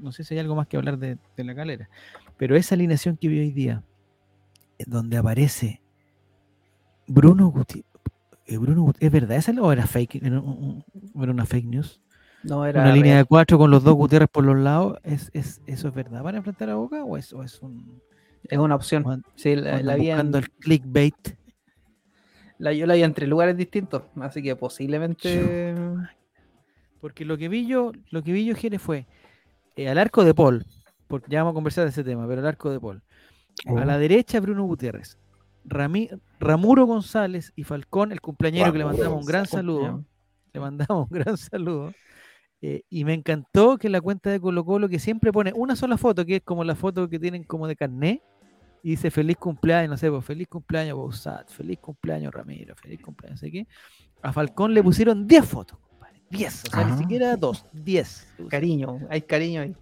no 0.00 0.12
sé 0.12 0.24
si 0.24 0.34
hay 0.34 0.40
algo 0.40 0.54
más 0.54 0.66
que 0.66 0.76
hablar 0.76 0.98
de, 0.98 1.18
de 1.36 1.44
la 1.44 1.54
calera, 1.54 1.88
pero 2.36 2.56
esa 2.56 2.74
alineación 2.74 3.16
que 3.16 3.28
vi 3.28 3.40
hoy 3.40 3.50
día 3.52 3.82
en 4.78 4.90
donde 4.90 5.16
aparece 5.16 5.80
Bruno 7.06 7.48
Gutiérrez 7.48 7.84
Bruno 8.60 8.82
Gut- 8.84 8.96
¿Es 9.00 9.12
verdad 9.12 9.36
esa 9.36 9.52
o 9.60 9.70
era 9.72 9.86
fake? 9.86 10.22
¿Era, 10.22 10.40
un- 10.40 10.82
un- 11.14 11.22
era 11.22 11.32
una 11.32 11.44
fake 11.44 11.66
news? 11.66 12.00
No 12.42 12.64
era 12.64 12.80
una 12.80 12.92
línea 12.94 13.16
de 13.18 13.24
cuatro 13.26 13.58
con 13.58 13.70
los 13.70 13.82
dos 13.84 13.94
Gutiérrez 13.94 14.28
por 14.30 14.42
los 14.44 14.56
lados. 14.56 14.96
¿Es, 15.02 15.30
es, 15.34 15.60
¿Eso 15.66 15.88
es 15.88 15.94
verdad 15.94 16.22
para 16.22 16.38
enfrentar 16.38 16.70
a 16.70 16.76
Boca 16.76 17.04
o 17.04 17.18
es, 17.18 17.32
o 17.34 17.42
es 17.42 17.60
un... 17.60 18.00
es 18.44 18.56
una 18.58 18.74
opción. 18.74 19.04
o 19.04 19.10
an- 19.10 19.24
Sí, 19.34 19.54
la, 19.54 19.82
la 19.82 19.96
vi 19.96 20.08
en- 20.10 20.34
el 20.34 20.48
clickbait? 20.50 21.36
la- 22.58 22.72
yo 22.72 22.86
la 22.86 22.94
vi 22.94 23.02
entre 23.02 23.26
lugares 23.26 23.54
distintos, 23.56 24.04
así 24.20 24.42
que 24.42 24.56
posiblemente 24.56 25.74
Porque 27.00 27.24
lo 27.24 27.38
que 27.38 27.48
vi 27.48 27.66
yo, 27.66 27.92
lo 28.10 28.22
que 28.22 28.32
vi 28.32 28.44
yo, 28.44 28.54
Jere, 28.54 28.78
fue 28.78 29.06
eh, 29.76 29.88
al 29.88 29.98
arco 29.98 30.24
de 30.24 30.34
Paul, 30.34 30.64
porque 31.06 31.26
ya 31.30 31.40
vamos 31.42 31.52
a 31.52 31.54
conversar 31.54 31.84
de 31.84 31.90
ese 31.90 32.04
tema, 32.04 32.26
pero 32.26 32.40
al 32.40 32.46
arco 32.46 32.70
de 32.70 32.80
Paul. 32.80 33.02
Oh. 33.66 33.78
A 33.78 33.84
la 33.84 33.98
derecha 33.98 34.40
Bruno 34.40 34.64
Gutiérrez. 34.64 35.18
Rami- 35.64 36.08
Ramuro 36.40 36.86
González 36.86 37.52
y 37.54 37.64
Falcón, 37.64 38.12
el 38.12 38.20
cumpleañero 38.20 38.72
que 38.72 38.78
le 38.78 38.84
mandamos 38.84 39.20
un 39.20 39.26
gran 39.26 39.46
saludo. 39.46 40.04
Le 40.52 40.60
mandamos 40.60 41.08
un 41.10 41.18
gran 41.18 41.36
saludo. 41.36 41.92
Eh, 42.60 42.82
y 42.90 43.04
me 43.04 43.14
encantó 43.14 43.78
que 43.78 43.88
la 43.88 44.00
cuenta 44.00 44.30
de 44.30 44.40
Colo 44.40 44.64
Colo, 44.64 44.88
que 44.88 44.98
siempre 44.98 45.30
pone 45.30 45.52
una 45.54 45.76
sola 45.76 45.96
foto, 45.96 46.24
que 46.24 46.36
es 46.36 46.42
como 46.42 46.64
la 46.64 46.74
foto 46.74 47.08
que 47.08 47.18
tienen 47.18 47.44
como 47.44 47.68
de 47.68 47.76
carné, 47.76 48.22
y 48.82 48.90
dice 48.90 49.10
feliz 49.10 49.36
cumpleaños, 49.36 49.90
no 49.90 49.96
sé, 49.96 50.10
pues, 50.10 50.24
feliz 50.24 50.48
cumpleaños 50.48 50.96
Bausat, 50.96 51.50
feliz 51.50 51.78
cumpleaños 51.78 52.32
Ramiro, 52.32 52.74
feliz 52.76 53.00
cumpleaños, 53.02 53.40
no 53.40 53.46
sé 53.46 53.52
qué. 53.52 53.66
A 54.22 54.32
Falcón 54.32 54.72
le 54.74 54.82
pusieron 54.82 55.26
10 55.26 55.44
fotos. 55.44 55.78
10, 56.30 56.64
o 56.68 56.70
sea, 56.76 56.84
ni 56.84 56.98
siquiera 56.98 57.36
dos, 57.36 57.64
10. 57.72 58.26
Cariño, 58.48 59.00
hay 59.08 59.22
cariño 59.22 59.62
ahí. 59.62 59.74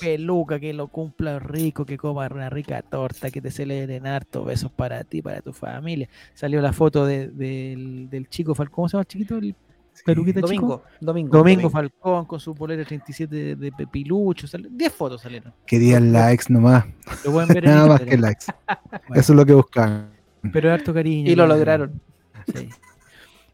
Peluca, 0.00 0.58
que 0.58 0.72
lo 0.72 0.88
cumpla 0.88 1.38
rico, 1.38 1.84
que 1.84 1.96
coma 1.96 2.28
una 2.32 2.50
rica 2.50 2.82
torta, 2.82 3.30
que 3.30 3.40
te 3.40 3.50
celebren 3.50 4.06
harto, 4.06 4.44
besos 4.44 4.70
para 4.72 5.04
ti, 5.04 5.22
para 5.22 5.40
tu 5.40 5.52
familia. 5.52 6.08
Salió 6.34 6.60
la 6.60 6.72
foto 6.72 7.06
de- 7.06 7.28
del, 7.28 8.08
del 8.10 8.28
chico 8.28 8.54
Falcón, 8.54 8.74
¿cómo 8.74 8.88
se 8.88 8.92
llama 8.96 9.02
el 9.02 9.06
chiquito? 9.06 9.36
El 9.38 9.54
peluquita 10.04 10.40
chico. 10.42 10.48
Domingo, 10.48 10.82
domingo. 11.00 11.30
Domingo 11.30 11.38
Domingo. 11.38 11.70
Falcón 11.70 12.24
con 12.26 12.40
su 12.40 12.54
polera 12.54 12.84
37 12.84 13.34
de, 13.34 13.56
de 13.56 13.72
Pepilucho. 13.72 14.46
sal- 14.46 14.68
10 14.70 14.92
fotos 14.92 15.22
salieron. 15.22 15.52
Querían 15.66 16.12
likes 16.12 16.44
nomás. 16.48 16.84
Lo 17.24 17.32
pueden 17.32 17.48
ver 17.48 17.64
en 17.64 17.70
Nada 17.70 17.86
más 17.86 18.00
que 18.00 18.18
likes. 18.18 18.46
Bueno. 19.08 19.20
Eso 19.20 19.32
es 19.32 19.36
lo 19.36 19.46
que 19.46 19.54
buscaban. 19.54 20.10
Pero 20.52 20.72
harto 20.72 20.92
cariño. 20.92 21.30
Y 21.30 21.34
lo 21.34 21.46
lograron. 21.46 22.00
Sí. 22.54 22.68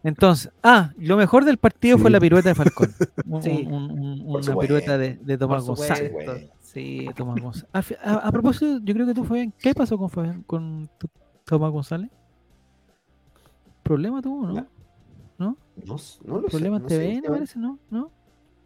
Entonces, 0.04 0.50
ah, 0.62 0.92
lo 0.98 1.16
mejor 1.16 1.44
del 1.44 1.58
partido 1.58 1.96
fue 1.96 2.10
la 2.10 2.18
pirueta 2.18 2.48
de 2.48 2.54
Falcón. 2.56 2.92
Un- 3.26 3.42
Sí. 3.42 3.64
un- 3.68 3.90
un- 3.90 4.26
Por 4.26 4.42
una 4.42 4.56
pirueta 4.58 4.98
de, 4.98 5.14
de 5.14 5.38
Tomás 5.38 5.64
González. 5.64 6.12
Sí, 6.60 7.06
Tomás 7.16 7.40
González. 7.40 7.68
A, 7.72 7.82
fi- 7.82 7.94
a- 8.02 8.14
a 8.16 8.32
propósito, 8.32 8.78
yo 8.82 8.94
creo 8.94 9.06
que 9.06 9.14
tú, 9.14 9.24
Fabián, 9.24 9.52
¿qué 9.58 9.74
pasó 9.74 9.96
con 9.98 10.10
Fabián, 10.10 10.42
con 10.42 10.90
tu- 10.98 11.08
Tomás 11.44 11.70
González? 11.70 12.10
¿Problema 13.82 14.22
tuvo, 14.22 14.46
no? 14.46 14.52
¿No? 14.54 14.66
No, 15.38 15.56
no 15.84 15.92
lo 15.92 15.98
sé. 15.98 16.50
¿Problema 16.50 16.78
no 16.78 16.88
sé, 16.88 16.98
TVN, 16.98 17.20
no- 17.26 17.32
parece? 17.34 17.58
¿No? 17.58 17.78
¿No? 17.90 18.10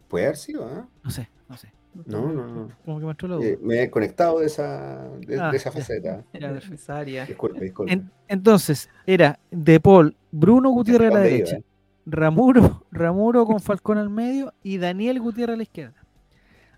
Puede 0.07 0.25
haber 0.25 0.37
sido, 0.37 0.65
¿ah? 0.67 0.87
No 1.03 1.09
sé, 1.11 1.29
no 1.49 1.57
sé. 1.57 1.71
No, 2.05 2.31
no, 2.31 2.47
no. 2.47 2.69
Como 2.85 2.99
que 2.99 3.05
me 3.05 3.11
entró 3.11 3.27
la 3.27 3.35
duda. 3.37 3.45
Eh, 3.47 3.59
me 3.61 3.83
he 3.83 3.89
conectado 3.89 4.39
de 4.39 4.45
esa, 4.47 5.09
de, 5.19 5.39
Ah, 5.39 5.51
de 5.51 5.57
esa 5.57 5.71
faceta. 5.71 6.23
era 6.33 6.51
necesaria. 6.51 7.25
Disculpe, 7.25 7.59
disculpe. 7.61 7.91
En- 7.93 8.11
entonces, 8.27 8.89
era 9.05 9.39
De 9.51 9.79
Paul, 9.79 10.15
Bruno 10.31 10.69
Gutiérrez 10.69 11.11
a 11.11 11.13
la 11.15 11.19
iba, 11.21 11.29
derecha, 11.29 11.57
eh? 11.57 11.63
Ramuro, 12.05 12.85
Ramuro 12.91 13.45
con 13.45 13.59
Falcón 13.59 13.97
al 13.97 14.09
medio 14.09 14.53
y 14.63 14.77
Daniel 14.77 15.19
Gutiérrez 15.19 15.53
a 15.55 15.57
la 15.57 15.63
izquierda. 15.63 16.03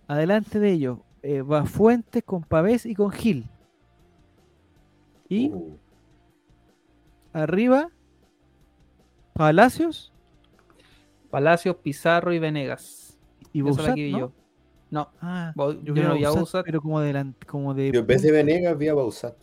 Adelante 0.07 0.59
de 0.59 0.71
ellos 0.71 0.99
eh, 1.21 1.41
va 1.41 1.65
Fuentes 1.65 2.23
con 2.23 2.43
Pavés 2.43 2.85
y 2.85 2.95
con 2.95 3.11
Gil. 3.11 3.45
Y 5.27 5.49
Uh, 5.49 5.77
arriba, 7.33 7.89
Palacios 9.33 10.11
Palacios, 11.29 11.75
Pizarro 11.75 12.33
y 12.33 12.39
Venegas. 12.39 13.15
y 13.53 13.61
Bouzat, 13.61 13.89
¿no? 13.95 14.19
yo. 14.19 14.31
No, 14.91 15.09
Ah, 15.21 15.53
yo 15.55 15.73
yo 15.83 15.93
no 15.93 16.15
vi 16.15 16.23
a 16.25 16.31
pero 16.63 16.81
como 16.81 16.99
de, 16.99 17.13
la- 17.13 17.33
como 17.45 17.73
de 17.73 17.91
yo 17.91 17.99
en 17.99 18.07
vez 18.07 18.21
de 18.21 18.31
Venegas 18.31 18.77
vi 18.77 18.87
a 18.87 18.93
Bausat. 18.93 19.35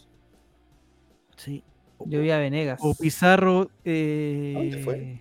sí. 1.37 1.63
yo 2.05 2.21
vi 2.21 2.31
a 2.31 2.39
Venegas. 2.39 2.81
o 2.83 2.95
Pizarro 2.95 3.71
eh, 3.85 4.53
dónde 4.57 4.79
fue? 4.79 5.21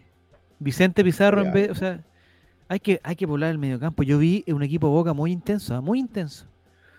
Vicente 0.60 1.04
Pizarro 1.04 1.42
en 1.44 1.52
vez, 1.54 1.70
o 1.70 1.76
sea, 1.76 2.04
hay 2.68 2.80
que 2.80 3.00
hay 3.04 3.16
que 3.16 3.28
poblar 3.28 3.52
el 3.52 3.58
mediocampo. 3.58 4.04
Yo 4.04 4.18
vi 4.18 4.44
un 4.48 4.64
equipo 4.64 4.90
Boca 4.90 5.14
muy 5.14 5.32
intenso, 5.32 5.76
ah, 5.76 5.82
muy 5.82 6.00
intenso. 6.00 6.48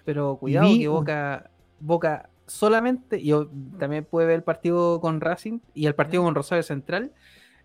Pero 0.04 0.36
cuidado 0.36 0.68
vi 0.68 0.80
que 0.80 0.88
Boca, 0.88 1.50
Boca 1.80 2.28
solamente, 2.46 3.22
yo 3.24 3.48
también 3.78 4.04
pude 4.04 4.26
ver 4.26 4.36
el 4.36 4.42
partido 4.44 5.00
con 5.00 5.20
Racing 5.20 5.58
y 5.74 5.86
el 5.86 5.94
partido 5.96 6.22
con 6.22 6.34
Rosario 6.34 6.62
Central 6.62 7.12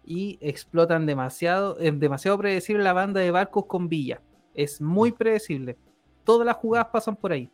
y 0.03 0.39
explotan 0.41 1.05
demasiado, 1.05 1.77
es 1.77 1.99
demasiado 1.99 2.37
predecible 2.39 2.83
la 2.83 2.93
banda 2.93 3.19
de 3.21 3.29
barcos 3.29 3.65
con 3.67 3.87
Villa. 3.89 4.21
Es 4.53 4.81
muy 4.81 5.11
predecible. 5.11 5.77
Todas 6.23 6.45
las 6.45 6.55
jugadas 6.57 6.87
pasan 6.91 7.15
por 7.15 7.31
ahí. 7.31 7.49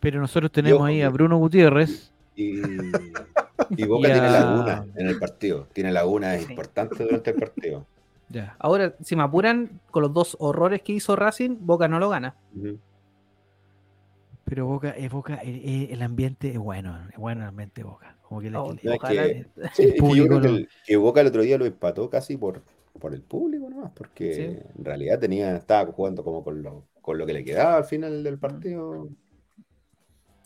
Pero 0.00 0.20
nosotros 0.20 0.52
tenemos 0.52 0.82
ahí 0.86 1.02
a 1.02 1.08
Bruno 1.08 1.36
Gutiérrez. 1.38 2.12
Y, 2.36 2.60
y 3.70 3.84
Boca 3.86 4.08
Y 4.08 4.12
tiene 4.12 4.30
laguna 4.30 4.86
en 4.94 5.06
el 5.08 5.18
partido. 5.18 5.66
Tiene 5.72 5.90
lagunas 5.90 6.42
Sí. 6.42 6.50
importantes 6.50 6.98
durante 6.98 7.30
el 7.30 7.36
partido. 7.36 7.86
Ya. 8.28 8.54
Ahora, 8.58 8.94
si 9.00 9.16
me 9.16 9.22
apuran, 9.22 9.80
con 9.90 10.02
los 10.02 10.12
dos 10.12 10.36
horrores 10.38 10.82
que 10.82 10.92
hizo 10.92 11.16
Racing, 11.16 11.56
Boca 11.60 11.88
no 11.88 11.98
lo 11.98 12.08
gana. 12.10 12.36
Pero 14.44 14.66
Boca, 14.66 14.90
es 14.90 15.10
Boca, 15.10 15.40
eh, 15.42 15.62
eh, 15.64 15.88
el 15.90 16.02
ambiente 16.02 16.50
es 16.50 16.58
bueno, 16.58 16.96
es 17.10 17.16
bueno 17.16 17.42
el 17.42 17.48
ambiente 17.48 17.80
de 17.80 17.88
Boca. 17.88 18.16
Como 18.22 18.40
que 18.40 18.50
le- 18.50 18.56
Oh, 18.58 18.76
que 18.76 18.88
le- 19.14 19.46
No, 19.56 19.64
es 19.64 19.70
Sí, 19.74 19.92
público 19.98 20.36
el- 20.38 20.68
que 20.84 20.96
Boca 20.96 21.20
el 21.20 21.26
otro 21.28 21.42
día 21.42 21.58
lo 21.58 21.64
empató 21.66 22.08
casi 22.10 22.36
por, 22.36 22.62
por 22.98 23.14
el 23.14 23.22
público 23.22 23.68
nomás, 23.68 23.92
porque 23.94 24.34
Sí. 24.34 24.42
en 24.78 24.84
realidad 24.84 25.18
tenía, 25.18 25.56
estaba 25.56 25.90
jugando 25.92 26.22
como 26.24 26.42
con 26.44 26.62
lo, 26.62 26.86
con 27.00 27.18
lo 27.18 27.26
que 27.26 27.32
le 27.32 27.44
quedaba 27.44 27.76
al 27.78 27.84
final 27.84 28.22
del 28.22 28.38
partido. 28.38 29.08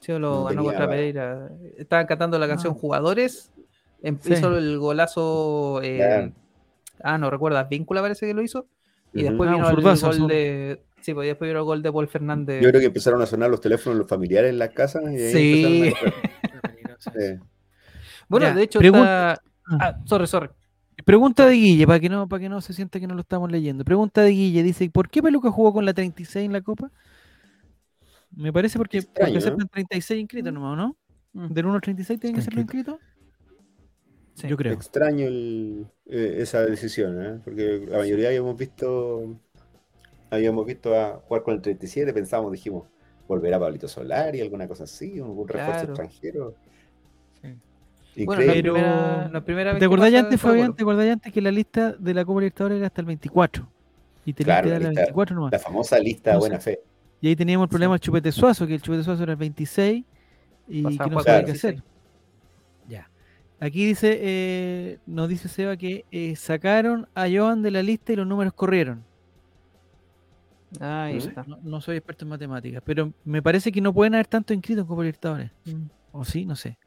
Sí, 0.01 0.13
lo 0.13 0.19
No 0.19 0.45
ganó 0.45 0.65
contra 0.65 0.89
Pereira. 0.89 1.51
Estaban 1.77 2.07
cantando 2.07 2.39
la 2.39 2.49
canción 2.49 2.75
Ah. 2.75 2.79
Jugadores. 2.81 3.53
em- 4.03 4.19
Sí. 4.21 4.33
Hizo 4.33 4.57
el 4.57 4.79
golazo. 4.79 5.83
eh, 5.83 5.97
Claro. 5.97 6.33
Ah, 7.03 7.19
no 7.19 7.31
recuerdas, 7.31 7.69
Víncula 7.69 8.01
parece 8.01 8.27
que 8.27 8.33
lo 8.35 8.41
hizo. 8.43 8.67
Y 9.13 9.23
después 9.25 9.51
Ah, 9.51 9.55
vino 9.55 9.69
el 9.69 9.77
gol 9.83 10.29
de. 10.29 10.83
Sí, 11.03 11.13
pues 11.15 11.27
después 11.29 11.49
vino 11.49 11.59
el 11.61 11.65
gol 11.67 11.83
de 11.83 11.93
Paul 11.93 12.09
Fernández. 12.09 12.63
Yo 12.63 12.69
creo 12.71 12.81
que 12.81 12.87
empezaron 12.87 13.21
a 13.21 13.27
sonar 13.27 13.51
los 13.51 13.61
teléfonos 13.61 13.97
de 13.97 14.01
los 14.03 14.09
familiares 14.09 14.51
en 14.51 14.59
las 14.59 14.71
casas. 14.71 15.03
Y 15.05 15.17
ahí 15.17 15.33
Sí. 15.33 15.83
empezaron 15.89 16.15
a- 16.15 16.97
Sí. 16.99 17.45
Bueno, 18.29 18.47
Ya, 18.47 18.55
de 18.55 18.63
hecho, 18.63 18.79
pregunta- 18.79 19.33
está. 19.33 19.43
Ah, 19.87 19.99
sorry, 20.05 20.27
sorry. 20.27 20.49
Pregunta 21.05 21.47
de 21.47 21.55
Guille, 21.55 21.87
para 21.87 22.01
que 22.01 22.09
no, 22.09 22.29
para 22.29 22.41
que 22.41 22.49
no 22.49 22.61
se 22.61 22.73
sienta 22.73 23.01
que 23.01 23.07
no 23.07 23.15
lo 23.15 23.21
estamos 23.23 23.51
leyendo. 23.51 23.85
Pregunta 23.85 24.23
de 24.23 24.31
Guille, 24.31 24.63
dice, 24.63 24.89
¿por 24.91 25.09
qué 25.09 25.23
Peluca 25.23 25.51
jugó 25.51 25.73
con 25.73 25.85
la 25.85 25.93
36 25.95 26.47
en 26.47 26.53
la 26.53 26.61
Copa? 26.61 26.91
Me 28.35 28.53
parece 28.53 28.79
porque, 28.79 28.99
Extraño, 28.99 29.33
porque 29.35 29.39
aceptan 29.39 29.69
36 29.69 30.21
inscritos 30.21 30.53
nomás, 30.53 30.77
¿no? 30.77 30.97
Mm. 31.33 31.53
Del 31.53 31.67
1 31.67 31.75
al 31.75 31.81
36 31.81 32.21
tienen 32.21 32.37
que 32.37 32.43
ser 32.43 32.55
inscritos. 32.59 32.97
Sí. 34.35 34.49
Yo 34.49 34.57
creo. 34.57 34.73
Extraño 34.73 35.27
el- 35.27 35.87
eh, 36.07 36.37
esa 36.39 36.65
decisión, 36.65 37.23
¿eh? 37.25 37.41
porque 37.45 37.87
la 37.89 37.99
mayoría 37.99 38.29
habíamos 38.29 38.57
visto 38.57 39.37
habíamos 40.31 40.65
visto 40.65 40.95
a 40.99 41.21
jugar 41.27 41.43
con 41.43 41.55
el 41.55 41.61
37, 41.61 42.13
pensábamos, 42.13 42.53
dijimos, 42.53 42.85
volverá 43.27 43.59
Pablito 43.59 43.89
Solari, 43.89 44.41
alguna 44.41 44.69
cosa 44.69 44.85
así, 44.85 45.19
algún 45.19 45.49
refuerzo 45.49 45.73
Claro. 45.73 45.89
extranjero. 45.93 46.55
Bueno, 48.17 48.43
la 48.43 48.53
primera, 48.53 49.29
la 49.33 49.41
primera 49.45 49.73
vez 49.73 49.79
¿Te 49.81 49.85
acordás 49.87 50.13
ya 50.13 50.21
antes. 50.21 50.41
Fabián? 50.41 50.75
¿Te 50.75 50.83
acordás 50.83 51.07
ya 51.07 51.13
antes 51.13 51.33
que 51.33 51.41
la 51.41 51.51
lista 51.51 51.93
de 51.93 52.15
la 52.15 52.25
Copa 52.25 52.41
Libertadores 52.41 52.79
era 52.79 52.87
hasta 52.89 53.01
el 53.01 53.07
24? 53.07 53.69
Y 54.27 54.33
tenías 54.33 54.57
Claro, 54.61 54.65
que 54.65 54.69
la 54.69 54.75
dar 54.75 54.83
la 54.83 54.89
lista- 54.91 55.01
24 55.03 55.37
nomás. 55.37 55.53
La 55.53 55.59
famosa 55.59 55.99
lista 55.99 56.31
de 56.31 56.37
No 56.37 56.41
sé. 56.43 56.49
buena 56.49 56.61
fe. 56.61 56.81
Y 57.23 57.29
ahí 57.29 57.37
teníamos 57.37 57.65
el 57.67 57.69
problema 57.71 57.95
del 57.95 58.01
Chupete 58.01 58.33
Suazo, 58.33 58.67
que 58.67 58.75
el 58.75 58.83
Chupete 58.83 59.05
Suazo 59.05 59.23
era 59.23 59.33
el 59.33 59.39
26 59.39 60.05
y 60.69 60.83
Pasaba 60.83 61.05
que 61.09 61.11
no 61.15 61.21
sabía 61.23 61.25
Claro. 61.39 61.47
qué 61.47 61.53
hacer. 61.53 61.83
Ya. 62.89 63.11
Aquí 63.61 63.87
dice, 63.87 64.19
eh, 64.21 64.99
nos 65.07 65.29
dice 65.29 65.49
Seba 65.49 65.77
que 65.77 66.05
eh, 66.11 66.35
sacaron 66.37 67.09
a 67.15 67.27
Joan 67.31 67.63
de 67.63 67.71
la 67.71 67.83
lista 67.83 68.13
y 68.13 68.17
los 68.17 68.27
números 68.27 68.53
corrieron. 68.55 69.05
Ahí 70.81 71.15
¿Mm? 71.15 71.19
está. 71.19 71.45
No, 71.47 71.59
no 71.63 71.81
soy 71.81 71.97
experto 71.97 72.25
en 72.25 72.29
matemáticas, 72.31 72.83
pero 72.85 73.13
me 73.25 73.43
parece 73.43 73.73
que 73.73 73.81
no 73.81 73.93
pueden 73.93 74.15
haber 74.15 74.27
tanto 74.29 74.55
inscritos 74.55 74.83
en 74.85 74.89
Copa 74.89 75.03
Libertadores. 75.03 75.51
¿O 76.13 76.25
sí? 76.25 76.45
No 76.45 76.57
sé. 76.57 76.79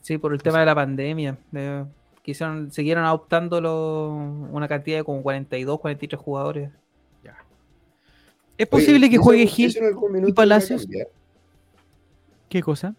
Sí, 0.00 0.18
por 0.18 0.32
el 0.32 0.42
tema 0.42 0.60
de 0.60 0.66
la 0.66 0.74
pandemia. 0.74 1.38
eh, 1.54 1.84
quisieron, 2.22 2.70
siguieron 2.70 3.04
adoptando 3.04 3.60
lo- 3.60 4.10
una 4.50 4.68
cantidad 4.68 4.98
de 4.98 5.04
como 5.04 5.22
42, 5.22 5.80
43 5.80 6.20
jugadores. 6.20 6.70
¿Es 8.56 8.66
Oye, 8.72 8.84
posible 8.84 9.08
que 9.08 9.14
¿eso- 9.16 9.22
juegue 9.24 9.46
Gil? 9.46 9.72
minuto 10.10 10.34
Palacios? 10.34 10.86
¿Qué 12.48 12.62
cosa? 12.62 12.94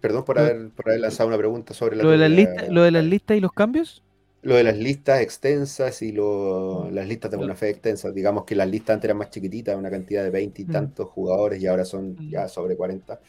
Perdón 0.00 0.24
por 0.24 0.36
Lo- 0.36 0.42
haber, 0.42 0.70
por 0.70 0.88
haber 0.88 1.00
lanzado 1.00 1.28
una 1.28 1.38
pregunta 1.38 1.74
sobre 1.74 1.96
la 1.96 2.02
¿Lo 2.02 2.10
de, 2.10 2.18
las 2.18 2.30
listas, 2.30 2.68
¿Lo 2.68 2.82
de 2.82 2.90
las 2.90 3.04
listas 3.04 3.36
y 3.36 3.40
los 3.40 3.52
cambios? 3.52 4.02
Lo 4.42 4.54
de 4.54 4.62
las 4.64 4.76
listas 4.76 5.20
extensas 5.20 6.02
y 6.02 6.12
lo- 6.12 6.88
las 6.90 7.06
listas 7.06 7.30
de 7.30 7.36
buena 7.36 7.54
fe 7.54 7.70
extensas. 7.70 8.14
Digamos 8.14 8.44
que 8.44 8.54
las 8.54 8.68
listas 8.68 8.94
antes 8.94 9.04
eran 9.06 9.16
más 9.18 9.30
chiquititas, 9.30 9.76
una 9.76 9.90
cantidad 9.90 10.22
de 10.22 10.30
20 10.30 10.62
y 10.62 10.64
tantos 10.66 11.08
jugadores 11.08 11.60
y 11.62 11.66
ahora 11.66 11.84
son 11.84 12.16
ya 12.30 12.48
sobre 12.48 12.76
40. 12.76 13.20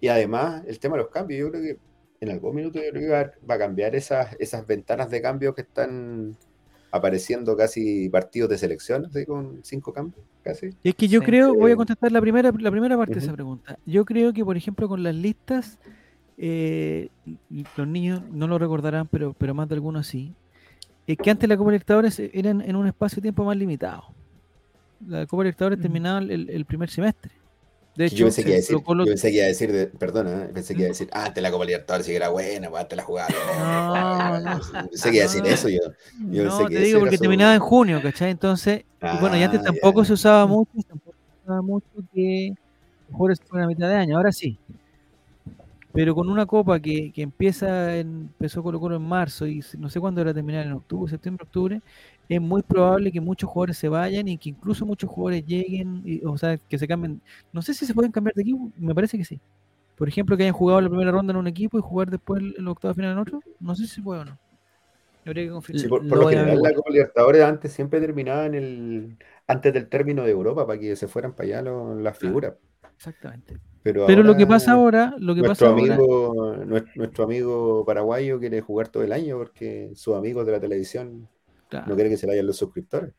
Y 0.00 0.08
además, 0.08 0.62
el 0.66 0.78
tema 0.78 0.96
de 0.96 1.02
los 1.02 1.10
cambios, 1.12 1.38
yo 1.40 1.50
creo 1.50 1.62
que 1.62 1.78
en 2.20 2.30
algún 2.30 2.54
minuto 2.54 2.78
yo 2.82 2.90
creo 2.90 3.02
que 3.02 3.08
va, 3.08 3.30
va 3.48 3.54
a 3.54 3.58
cambiar 3.58 3.94
esas, 3.94 4.36
esas 4.38 4.66
ventanas 4.66 5.10
de 5.10 5.22
cambio 5.22 5.54
que 5.54 5.62
están 5.62 6.36
apareciendo 6.92 7.56
casi 7.56 8.08
partidos 8.08 8.50
de 8.50 8.58
selección, 8.58 9.06
así 9.06 9.24
con 9.24 9.60
cinco 9.62 9.92
cambios, 9.92 10.24
casi. 10.42 10.70
Es 10.82 10.94
que 10.96 11.08
yo 11.08 11.20
Sí. 11.20 11.26
creo, 11.26 11.54
voy 11.54 11.72
a 11.72 11.76
contestar 11.76 12.10
la 12.12 12.20
primera, 12.20 12.52
la 12.58 12.70
primera 12.70 12.96
parte 12.96 13.14
de 13.14 13.20
esa 13.20 13.32
pregunta. 13.32 13.78
Yo 13.86 14.04
creo 14.04 14.32
que, 14.32 14.44
por 14.44 14.56
ejemplo, 14.56 14.88
con 14.88 15.02
las 15.02 15.14
listas, 15.14 15.78
eh, 16.36 17.08
y 17.50 17.64
los 17.76 17.86
niños 17.86 18.22
no 18.32 18.48
lo 18.48 18.58
recordarán, 18.58 19.06
pero, 19.08 19.34
pero 19.38 19.54
más 19.54 19.68
de 19.68 19.74
algunos 19.76 20.06
sí, 20.06 20.34
es 21.06 21.16
que 21.16 21.30
antes 21.30 21.48
la 21.48 21.56
Copa 21.56 21.70
Libertadores 21.70 22.18
eran 22.18 22.60
en 22.60 22.76
un 22.76 22.86
espacio 22.86 23.16
de 23.16 23.22
tiempo 23.22 23.44
más 23.44 23.56
limitado. 23.56 24.04
La 25.06 25.26
Copa 25.26 25.42
Libertadores 25.44 25.78
Mm. 25.78 25.82
terminaba 25.82 26.18
el, 26.18 26.50
el 26.50 26.64
primer 26.64 26.90
semestre. 26.90 27.30
De 27.96 28.08
yo 28.08 28.14
hecho, 28.14 28.24
pensé 28.24 28.42
que 28.42 28.48
iba 28.50 28.54
a 28.54 28.60
decir, 28.60 28.82
Colo 28.84 29.04
yo 29.04 29.10
pensé 29.10 29.30
que 29.30 29.36
iba 29.36 29.44
a 29.44 29.48
decir, 29.48 29.72
de- 29.72 29.86
perdona, 29.88 30.44
¿eh? 30.44 30.50
pensé 30.54 30.74
que 30.74 30.80
iba 30.80 30.86
a 30.86 30.92
decir, 30.92 31.08
ah, 31.12 31.24
antes 31.26 31.42
la 31.42 31.50
Copa 31.50 31.64
Libertadores 31.64 32.06
sí 32.06 32.12
que 32.12 32.16
era 32.16 32.28
buena, 32.28 32.70
pues 32.70 32.82
antes 32.82 32.96
la 32.96 33.02
jugaba. 33.04 33.28
No, 34.40 34.40
no. 34.40 34.60
Pensé 34.90 35.10
que 35.10 35.16
iba 35.16 35.24
a 35.24 35.28
decir 35.28 35.46
eso 35.46 35.68
yo. 35.68 35.78
yo 36.32 36.44
no, 36.44 36.56
pensé 36.56 36.64
que 36.72 36.74
te 36.76 36.84
digo 36.84 37.00
porque 37.00 37.16
su- 37.16 37.22
terminaba 37.22 37.54
en 37.54 37.60
junio, 37.60 38.02
¿cachai? 38.02 38.30
Entonces, 38.30 38.82
y 39.00 39.16
bueno, 39.20 39.36
y 39.36 39.42
antes 39.42 39.60
Ah, 39.60 39.64
tampoco 39.64 40.04
se 40.04 40.12
usaba 40.14 40.46
mucho, 40.46 40.70
tampoco 40.88 41.16
se 41.26 41.38
usaba 41.44 41.62
mucho 41.62 41.86
que 42.12 42.52
jugadores 43.10 43.38
fueran 43.48 43.64
a 43.66 43.68
mitad 43.68 43.88
de 43.88 43.96
año, 43.96 44.16
ahora 44.16 44.32
sí. 44.32 44.58
Pero 45.92 46.14
con 46.14 46.28
una 46.30 46.46
copa 46.46 46.78
que, 46.78 47.10
que 47.12 47.22
empieza 47.22 47.96
en, 47.96 48.28
empezó 48.38 48.62
Colo 48.62 48.78
Colo 48.78 48.96
en 48.96 49.02
marzo 49.02 49.46
y 49.46 49.60
no 49.78 49.90
sé 49.90 49.98
cuándo 49.98 50.20
era 50.20 50.32
terminar 50.32 50.64
en 50.66 50.72
octubre, 50.72 51.10
septiembre, 51.10 51.44
octubre, 51.44 51.80
es 52.36 52.40
muy 52.42 52.62
probable 52.62 53.12
que 53.12 53.20
muchos 53.20 53.50
jugadores 53.50 53.78
se 53.78 53.88
vayan 53.90 54.28
y 54.28 54.38
que 54.38 54.50
incluso 54.50 54.86
muchos 54.86 55.10
jugadores 55.10 55.44
lleguen, 55.46 56.02
y- 56.04 56.24
o 56.24 56.38
sea, 56.38 56.58
que 56.58 56.78
se 56.78 56.88
cambien. 56.88 57.22
No 57.52 57.62
sé 57.62 57.74
si 57.74 57.86
se 57.86 57.94
pueden 57.94 58.12
cambiar 58.12 58.34
de 58.34 58.42
equipo, 58.42 58.72
me 58.76 58.94
parece 58.94 59.18
que 59.18 59.24
sí. 59.26 59.40
Por 59.96 60.08
ejemplo, 60.08 60.36
que 60.36 60.44
hayan 60.44 60.54
jugado 60.54 60.80
la 60.82 60.88
primera 60.90 61.12
ronda 61.12 61.32
en 61.32 61.38
un 61.38 61.46
equipo 61.48 61.78
y 61.78 61.82
jugar 61.82 62.10
después 62.10 62.42
el, 62.42 62.54
el 62.58 62.68
octavo 62.68 62.94
final 62.94 63.12
en 63.12 63.18
otro, 63.18 63.44
no 63.60 63.74
sé 63.76 63.84
si 63.86 63.96
se 63.96 64.02
puede 64.02 64.22
o 64.22 64.26
no. 64.26 64.38
Habría 65.26 65.44
que 65.46 65.50
confirmar. 65.52 65.82
Sí, 65.82 65.88
por, 65.88 66.06
Lo 66.06 66.08
por 66.08 66.18
lo 66.18 66.26
general, 66.26 66.60
la. 66.62 66.74
Copa 66.74 66.90
Libertadores 66.90 67.42
antes 67.42 67.72
siempre 67.72 68.00
terminaba 68.00 68.46
en 68.46 68.54
el, 68.54 69.18
antes 69.46 69.72
del 69.72 69.88
término 69.88 70.24
de 70.24 70.30
Europa 70.32 70.66
para 70.66 70.80
que 70.80 70.96
se 70.96 71.06
fueran 71.08 71.34
para 71.34 71.60
allá 71.60 71.62
las 71.94 72.18
figuras. 72.18 72.54
Exactamente. 72.96 73.56
Pero, 73.82 74.02
Pero 74.04 74.22
lo 74.22 74.36
que 74.36 74.46
pasa 74.46 74.72
ahora, 74.72 75.14
lo 75.18 75.34
que 75.34 75.42
nuestro 75.42 75.44
pasa 75.44 75.70
ahora, 75.70 75.96
amigo, 75.96 76.34
nues- 76.66 76.90
nuestro, 76.94 77.24
amigo 77.24 77.84
paraguayo 77.86 78.38
quiere 78.38 78.60
jugar 78.60 78.88
todo 78.88 79.02
el 79.04 79.12
año 79.12 79.38
porque 79.38 79.90
sus 79.94 80.14
amigos 80.16 80.44
de 80.46 80.52
la 80.52 80.60
televisión 80.60 81.28
claro, 81.70 81.86
no 81.88 81.94
quieren 81.94 82.12
que 82.12 82.16
se 82.18 82.26
vayan 82.26 82.46
los 82.46 82.56
suscriptores. 82.58 83.12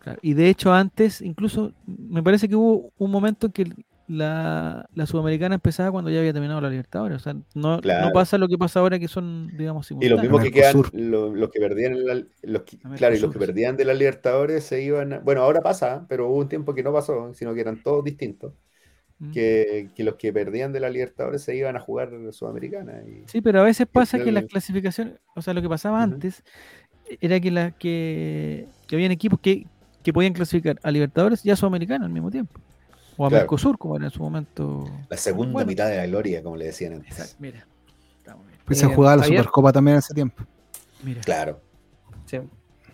claro. 0.00 0.18
y 0.22 0.34
de 0.34 0.48
hecho 0.48 0.72
antes, 0.72 1.20
incluso 1.20 1.72
me 1.86 2.22
parece 2.22 2.48
que 2.48 2.56
hubo 2.56 2.90
un 2.98 3.10
momento 3.10 3.46
en 3.46 3.52
que 3.52 3.64
la, 4.08 4.88
la 4.92 5.06
sudamericana 5.06 5.54
empezaba 5.54 5.92
cuando 5.92 6.10
ya 6.10 6.18
había 6.18 6.32
terminado 6.32 6.60
la 6.60 6.68
Libertadores, 6.68 7.16
o 7.18 7.20
sea, 7.20 7.36
no, 7.54 7.80
pasa 8.12 8.38
lo 8.38 8.48
que 8.48 8.58
pasa 8.58 8.80
ahora 8.80 8.98
que 8.98 9.06
son, 9.06 9.56
digamos, 9.56 9.88
Y 9.92 9.94
los 9.94 10.00
simultáneos. 10.00 10.22
mismos 10.22 10.42
que 10.42 10.50
quedan, 10.50 11.38
los, 11.38 11.50
que 11.50 11.60
perdían 11.60 12.04
la- 12.04 12.22
los 12.42 12.62
que- 12.62 12.78
claro, 12.96 13.14
y 13.14 13.20
los 13.20 13.32
que 13.32 13.38
perdían 13.38 13.76
de 13.76 13.84
la 13.84 13.94
Libertadores 13.94 14.64
se 14.64 14.82
iban, 14.82 15.12
a- 15.12 15.18
bueno, 15.20 15.42
ahora 15.42 15.60
pasa, 15.60 16.06
pero 16.08 16.26
hubo 16.28 16.38
un 16.38 16.48
tiempo 16.48 16.74
que 16.74 16.82
no 16.82 16.92
pasó, 16.92 17.32
sino 17.34 17.54
que 17.54 17.60
eran 17.60 17.82
todos 17.84 18.02
distintos, 18.02 18.52
Mm. 19.20 19.30
que, 19.32 19.90
que 19.94 20.02
los 20.02 20.16
que 20.16 20.32
perdían 20.32 20.72
de 20.72 20.80
la 20.80 20.88
Libertadores 20.90 21.42
se 21.42 21.54
iban 21.54 21.76
a 21.76 21.80
jugar 21.80 22.10
Sudamericana. 22.32 23.02
Y, 23.06 23.22
Sí, 23.28 23.40
pero 23.42 23.60
a 23.60 23.64
veces 23.64 23.86
pasa 23.86 24.18
que 24.18 24.32
las 24.32 24.44
clasificaciones, 24.46 25.20
o 25.36 25.42
sea, 25.42 25.52
lo 25.54 25.60
que 25.62 25.68
pasaba 25.68 26.02
antes 26.02 26.42
era 27.20 27.40
que, 27.40 27.50
la, 27.50 27.70
que, 27.72 28.66
que 28.86 28.96
habían 28.96 29.10
equipos 29.12 29.40
que, 29.40 29.66
que 30.02 30.12
podían 30.12 30.32
clasificar 30.32 30.78
a 30.82 30.90
Libertadores 30.90 31.44
y 31.44 31.50
a 31.50 31.56
Sudamericana 31.56 32.04
al 32.06 32.12
mismo 32.12 32.30
tiempo. 32.30 32.58
O 33.16 33.26
a 33.26 33.28
Claro. 33.28 33.42
Mercosur, 33.42 33.76
como 33.78 33.96
era 33.96 34.06
en 34.06 34.10
su 34.10 34.22
momento. 34.22 34.84
la 35.08 35.16
segunda 35.16 35.52
Bueno. 35.52 35.68
mitad 35.68 35.88
de 35.88 35.96
la 35.96 36.06
gloria, 36.06 36.42
como 36.42 36.56
le 36.56 36.66
decían 36.66 36.94
antes. 36.94 37.10
Exacto, 37.12 37.36
mira. 37.40 37.66
Pues 38.64 38.78
se 38.78 38.86
Eh, 38.86 38.94
jugaba 38.94 39.16
la 39.16 39.22
Javier. 39.22 39.40
Supercopa 39.40 39.72
también 39.72 39.96
hace 39.96 40.14
tiempo. 40.14 40.44
Mira. 41.02 41.20
Claro. 41.22 41.60
Sí. 42.26 42.38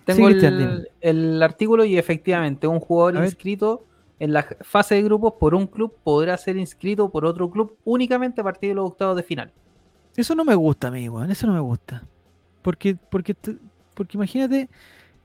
Tengo 0.04 0.28
dime. 0.28 0.46
el, 0.48 0.88
el 1.00 1.42
artículo 1.42 1.84
y 1.84 1.98
efectivamente 1.98 2.66
un 2.66 2.80
jugador 2.80 3.16
A 3.18 3.20
ver. 3.20 3.28
inscrito 3.28 3.84
en 4.18 4.32
la 4.32 4.46
fase 4.62 4.94
de 4.94 5.02
grupos 5.02 5.34
por 5.38 5.54
un 5.54 5.66
club 5.66 5.94
podrá 6.02 6.36
ser 6.38 6.56
inscrito 6.56 7.10
por 7.10 7.26
otro 7.26 7.50
club 7.50 7.76
únicamente 7.84 8.40
a 8.40 8.44
partir 8.44 8.70
de 8.70 8.74
los 8.76 8.86
octavos 8.90 9.16
de 9.16 9.22
final. 9.22 9.52
Eso 10.16 10.34
no 10.34 10.44
me 10.44 10.54
gusta 10.54 10.88
a 10.88 10.90
mí, 10.90 11.08
weón. 11.08 11.30
Eso 11.30 11.46
no 11.46 11.52
me 11.52 11.60
gusta. 11.60 12.02
Porque, 12.62 12.96
porque, 13.10 13.36
porque 13.96 14.16
imagínate. 14.16 14.68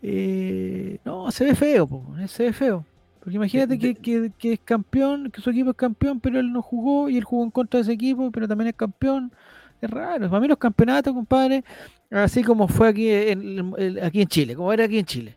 eh, 0.02 0.98
no, 1.06 1.30
se 1.30 1.46
ve 1.46 1.54
feo, 1.56 1.86
po, 1.88 2.16
eh, 2.20 2.28
se 2.28 2.44
ve 2.46 2.54
feo. 2.54 2.84
Porque 3.20 3.36
imagínate 3.36 3.78
que, 3.78 3.94
que- 3.94 4.32
que 4.36 4.54
es 4.54 4.60
campeón, 4.66 5.30
que 5.30 5.42
su 5.42 5.52
equipo 5.52 5.70
es 5.70 5.76
campeón, 5.76 6.20
pero 6.20 6.40
él 6.40 6.52
no 6.52 6.64
jugó 6.64 7.08
y 7.08 7.18
él 7.18 7.24
jugó 7.24 7.44
en 7.44 7.52
contra 7.52 7.78
de 7.78 7.84
ese 7.84 7.92
equipo, 7.94 8.32
pero 8.32 8.48
también 8.48 8.70
es 8.70 8.76
campeón. 8.76 9.32
Es 9.80 9.90
raro. 9.92 10.28
Para 10.30 10.40
mí 10.42 10.48
los 10.48 10.58
campeonatos, 10.58 11.14
compadre, 11.14 11.64
así 12.10 12.44
como 12.44 12.68
fue 12.68 12.88
aquí 12.88 13.10
en, 13.10 13.74
en- 13.78 14.04
aquí 14.04 14.22
en 14.22 14.28
Chile, 14.28 14.56
como 14.56 14.74
era 14.74 14.86
aquí 14.86 14.98
en 14.98 15.06
Chile. 15.06 15.36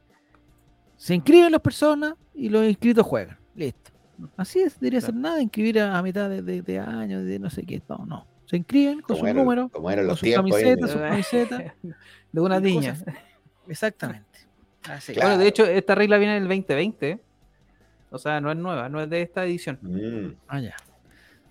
Se 0.97 1.14
inscriben 1.14 1.53
las 1.53 1.61
personas 1.61 2.14
y 2.35 2.49
los 2.49 2.64
inscritos 2.66 3.05
juegan. 3.07 3.37
Listo. 3.55 3.90
Así 4.37 4.61
es, 4.61 4.79
debería 4.81 5.01
ser 5.03 5.14
nada, 5.14 5.42
inscribir 5.42 5.81
a, 5.81 5.99
a 5.99 6.03
mitad 6.03 6.31
de, 6.31 6.40
de, 6.40 6.62
de 6.62 6.79
año, 6.79 7.23
de 7.23 7.38
no 7.38 7.51
sé 7.51 7.64
qué. 7.64 7.83
No, 7.88 8.07
no. 8.07 8.27
Se 8.46 8.57
inscriben 8.57 9.00
con 9.00 9.16
como 9.16 9.26
eran 9.28 10.07
con 10.07 10.24
en 10.28 10.35
camisetas, 10.35 10.83
el- 10.83 10.88
sus 10.88 11.00
camisetas. 11.00 11.62
de 12.33 12.40
una 12.40 12.61
niña. 12.61 12.96
Exactamente. 13.68 14.26
Así. 14.88 15.12
Claro. 15.14 15.30
Bueno, 15.30 15.42
de 15.42 15.48
hecho, 15.48 15.64
esta 15.64 15.94
regla 15.94 16.18
viene 16.18 16.35
del 16.35 16.42
2020. 16.44 17.20
O 18.11 18.18
sea, 18.18 18.40
no 18.40 18.50
es 18.50 18.57
nueva, 18.57 18.88
no 18.88 19.00
es 19.00 19.09
de 19.11 19.22
esta 19.22 19.44
edición. 19.44 19.78
Mm, 19.83 20.35
Ah, 20.46 20.61
ya. 20.61 20.74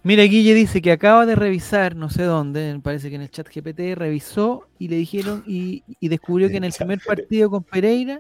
Mira, 0.04 0.24
Guille 0.24 0.54
dice 0.54 0.82
que 0.82 0.92
acaba 0.92 1.26
de 1.26 1.36
revisar, 1.36 1.96
no 1.96 2.10
sé 2.10 2.24
dónde, 2.24 2.78
parece 2.84 3.10
que 3.10 3.16
en 3.16 3.22
el 3.22 3.32
chat 3.32 3.48
GPT 3.48 3.96
revisó 3.96 4.68
y 4.78 4.90
le 4.90 4.98
dijeron 4.98 5.44
y, 5.48 5.84
y 6.00 6.10
descubrió 6.10 6.50
que 6.50 6.58
en 6.58 6.66
el 6.66 6.74
primer 6.74 7.00
partido 7.00 7.50
con 7.50 7.64
Pereira, 7.64 8.20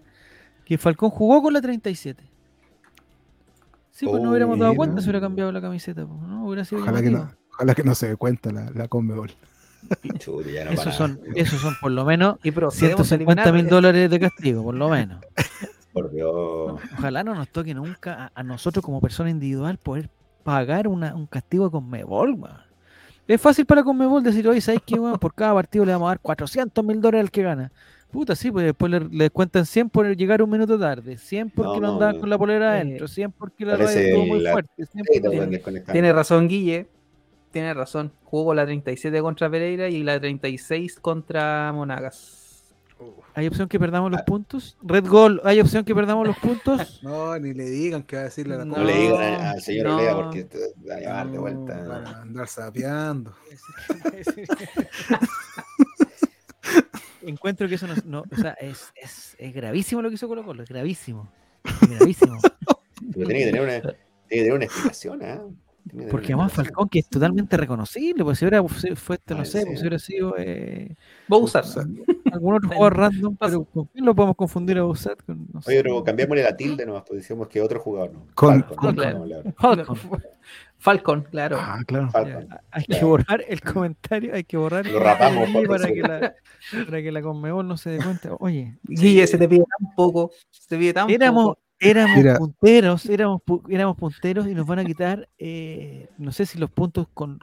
que 0.65 0.77
Falcón 0.77 1.09
jugó 1.09 1.41
con 1.41 1.51
la 1.53 1.61
37. 1.61 2.23
Sí, 3.91 4.05
pues 4.07 4.21
no 4.23 4.29
hubiéramos 4.31 4.57
dado 4.57 4.73
cuenta 4.75 5.01
si 5.01 5.05
hubiera 5.07 5.19
cambiado 5.21 5.51
la 5.51 5.61
camiseta. 5.61 6.05
pues, 6.05 6.19
¿no? 6.21 6.45
Hubiera 6.47 6.65
sido 6.65 6.81
Ojalá 6.81 7.01
que, 7.01 7.09
no, 7.11 7.31
ojalá 7.53 7.75
que 7.75 7.83
no 7.83 7.95
se 7.95 8.09
dé 8.09 8.15
cuenta 8.15 8.51
la, 8.51 8.69
la 8.73 8.87
Conmebol. 8.87 9.31
chuta, 10.19 10.49
ya 10.49 10.65
no 10.65 10.71
Esos 10.71 10.95
son, 10.95 11.19
esos 11.35 11.59
son 11.61 11.75
por 11.81 11.91
lo 11.91 12.05
menos 12.05 12.37
Y 12.43 12.49
a 12.49 12.71
150 12.71 13.51
mil 13.51 13.67
dólares 13.67 14.09
de 14.09 14.19
castigo, 14.19 14.63
por 14.63 14.75
lo 14.75 14.89
menos. 14.89 15.21
Por 15.93 16.09
Dios. 16.11 16.81
Ojalá 16.97 17.23
no 17.23 17.35
nos 17.35 17.49
toque 17.49 17.75
nunca 17.75 18.31
a, 18.33 18.39
a 18.39 18.41
nosotros 18.41 18.83
como 18.83 18.99
persona 18.99 19.29
individual 19.29 19.77
poder 19.77 20.09
pagar 20.43 20.87
una, 20.87 21.13
un 21.13 21.27
castigo 21.27 21.69
con 21.69 21.83
Conmebol, 21.83 22.31
weón. 22.33 22.57
Es 23.27 23.39
fácil 23.39 23.67
para 23.67 23.83
Conmebol 23.83 24.23
decir, 24.23 24.47
oye, 24.47 24.59
¿sabes 24.59 24.81
qué? 24.83 24.97
Por 24.97 25.35
cada 25.35 25.53
partido 25.53 25.85
le 25.85 25.91
vamos 25.91 26.07
a 26.07 26.09
dar 26.09 26.19
400 26.19 26.83
mil 26.83 26.99
dólares 26.99 27.25
al 27.25 27.31
que 27.31 27.43
gana. 27.43 27.71
Puta, 28.11 28.35
sí, 28.35 28.49
pues 28.51 28.65
después 28.65 28.91
le, 28.91 29.01
le 29.01 29.29
cuentan 29.29 29.67
100 29.67 29.91
por 29.91 30.07
llegar 30.17 30.41
un 30.41 30.49
minuto 30.49 30.79
tarde, 30.79 31.15
100 31.15 31.51
porque 31.51 31.69
No, 31.69 31.81
no, 31.81 31.87
no, 31.87 31.93
andaban 31.93 32.15
no. 32.15 32.21
con 32.21 32.29
la 32.31 32.37
polera 32.39 32.77
Eh, 32.77 32.81
adentro, 32.81 33.07
100 33.07 33.31
porque 33.31 33.63
la 33.63 33.77
radio 33.77 33.89
estuvo 33.99 34.25
muy 34.25 34.39
la- 34.39 34.51
fuerte. 34.51 34.85
100 34.87 35.05
Sí, 35.13 35.19
porque-. 35.21 35.81
Tiene 35.91 36.11
razón, 36.11 36.47
Guille. 36.47 36.87
Tiene 37.53 37.73
razón. 37.73 38.11
Jugó 38.25 38.53
la 38.53 38.65
37 38.65 39.21
contra 39.21 39.49
Pereira 39.49 39.87
y 39.87 40.03
la 40.03 40.19
36 40.19 40.99
contra 40.99 41.71
Monagas. 41.71 42.41
¿Hay 43.35 43.47
opción 43.47 43.67
que 43.69 43.79
perdamos 43.79 44.11
los 44.11 44.21
puntos? 44.23 44.77
Red 44.81 45.07
Goal, 45.07 45.39
¿hay 45.43 45.59
opción 45.59 45.83
que 45.85 45.93
perdamos 45.93 46.25
los 46.27 46.37
puntos? 46.37 47.01
No, 47.03 47.37
ni 47.37 47.53
le 47.53 47.65
digan 47.69 48.03
que 48.03 48.15
va 48.15 48.21
a 48.23 48.25
decirle 48.25 48.55
a 48.55 48.59
la 48.59 48.65
No, 48.65 48.77
No 48.77 48.83
le 48.83 48.93
digan 48.93 49.41
al 49.41 49.61
señor 49.61 49.87
no. 49.87 49.97
Olea 49.97 50.15
porque 50.15 50.43
te 50.45 50.57
va 50.89 50.95
a 50.95 50.99
llevar 50.99 51.31
de 51.31 51.37
vuelta. 51.37 51.85
Para 51.87 52.21
andar 52.21 52.47
sapeando. 52.47 53.35
Encuentro 57.21 57.67
que 57.69 57.75
eso 57.75 57.87
no, 57.87 57.93
no- 58.05 58.23
o 58.31 58.35
sea, 58.35 58.51
es, 58.53 58.91
es, 58.95 59.35
es 59.37 59.53
gravísimo 59.53 60.01
lo 60.01 60.09
que 60.09 60.15
hizo 60.15 60.27
Colo 60.27 60.43
Colo, 60.43 60.63
es 60.63 60.69
gravísimo. 60.69 61.31
Es 61.63 61.89
gravísimo. 61.89 62.37
Pero 63.13 63.27
tiene 63.27 63.39
que 63.39 63.45
tener 63.45 63.61
una, 63.61 63.79
tiene 63.81 63.97
que 64.27 64.35
tener 64.37 64.53
una 64.53 64.65
explicación, 64.65 65.23
¿ah? 65.23 65.37
Tener 65.37 65.62
Porque 66.09 66.27
además. 66.27 66.53
Falcón, 66.53 66.89
que 66.89 66.99
es 66.99 67.09
totalmente 67.09 67.57
reconocible, 67.57 68.23
pues 68.23 68.39
si 68.39 68.45
hubiera 68.45 68.65
si 68.69 68.95
fue, 68.95 69.15
este, 69.17 69.35
no 69.35 69.43
sé, 69.45 69.59
sí. 69.59 69.65
pues 69.65 69.79
si 69.79 69.83
hubiera 69.83 69.99
sido 69.99 70.35
eh, 70.37 70.95
Bouzat. 71.27 71.65
algún 72.31 72.55
otro 72.55 72.69
jugador 72.73 72.97
random, 72.97 73.35
pero 73.37 73.65
¿con 73.65 73.85
quién 73.85 74.05
lo 74.05 74.15
podemos 74.15 74.35
confundir 74.35 74.77
a 74.77 74.83
Boussat? 74.83 75.21
Con, 75.23 75.47
no 75.51 75.61
sé. 75.61 75.71
Oye, 75.71 75.83
pero 75.83 76.03
cambiémosle 76.03 76.43
la 76.43 76.55
tilde 76.55 76.85
nomás, 76.85 77.03
pues 77.07 77.21
decimos 77.21 77.47
que 77.47 77.61
otro 77.61 77.79
jugador, 77.79 78.13
¿no? 78.13 78.27
Con- 78.33 78.63
Falcon, 78.63 78.77
con- 78.77 78.95
no, 78.95 79.53
Falcon. 79.57 79.97
Falcon, 80.77 81.21
claro. 81.31 81.57
Ah, 81.59 81.79
claro. 81.85 82.09
Falcon. 82.11 82.47
Hay 82.71 82.83
que 82.83 83.05
borrar 83.05 83.43
el 83.47 83.61
comentario, 83.61 84.35
hay 84.35 84.43
que 84.43 84.57
borrar 84.57 84.85
el 84.85 84.93
Lo 84.93 84.99
rapamos, 84.99 85.49
comentario 85.49 85.67
por 85.67 85.81
para 85.81 85.93
que, 85.93 86.01
la, 86.01 86.35
para 86.85 87.01
que 87.01 87.11
la 87.11 87.21
Conmebol 87.21 87.67
no 87.67 87.77
se 87.77 87.91
dé 87.91 88.03
cuenta. 88.03 88.35
Oye, 88.39 88.77
Guille, 88.83 89.25
se 89.27 89.37
te 89.37 89.47
pide 89.47 89.63
tan 89.79 89.93
poco. 89.95 90.31
Se 90.49 90.67
te 90.67 90.77
pide 90.77 90.93
tan 90.93 91.09
éramos, 91.09 91.45
poco. 91.45 91.59
Éramos 91.83 92.17
Mira. 92.17 92.37
punteros, 92.37 93.05
éramos, 93.07 93.41
éramos 93.69 93.97
punteros 93.97 94.47
y 94.47 94.53
nos 94.55 94.65
van 94.65 94.79
a 94.79 94.85
quitar, 94.85 95.29
eh, 95.37 96.09
no 96.17 96.31
sé 96.31 96.45
si 96.45 96.57
los 96.57 96.69
puntos 96.71 97.07
con... 97.13 97.39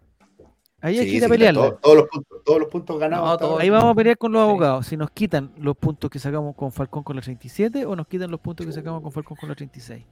Ahí 0.83 0.99
hay 0.99 1.05
Sí, 1.05 1.11
que 1.11 1.17
ir 1.19 1.25
a 1.25 1.29
sí, 1.29 1.55
todo- 1.55 1.75
todos, 1.83 1.97
los 1.97 2.09
puntos, 2.09 2.39
todos 2.45 2.59
los 2.61 2.69
puntos 2.71 2.99
ganados. 2.99 3.29
No, 3.29 3.37
todo-. 3.39 3.59
Ahí 3.59 3.69
vamos 3.69 3.93
a 3.93 3.95
pelear 3.95 4.17
con 4.17 4.33
los 4.33 4.41
Sí. 4.43 4.49
abogados. 4.49 4.87
Si 4.87 4.97
nos 4.97 5.11
quitan 5.11 5.53
los 5.59 5.77
puntos 5.77 6.09
que 6.11 6.19
sacamos 6.19 6.57
con 6.57 6.73
Falcón 6.73 7.03
con 7.03 7.17
la 7.17 7.23
37 7.23 7.85
o 7.85 7.95
nos 7.95 8.07
quitan 8.07 8.31
los 8.31 8.41
puntos 8.41 8.65
que 8.67 8.73
sacamos 8.73 9.03
con 9.03 9.13
Falcón 9.13 9.37
con 9.37 9.49
la 9.51 9.55
36. 9.55 10.05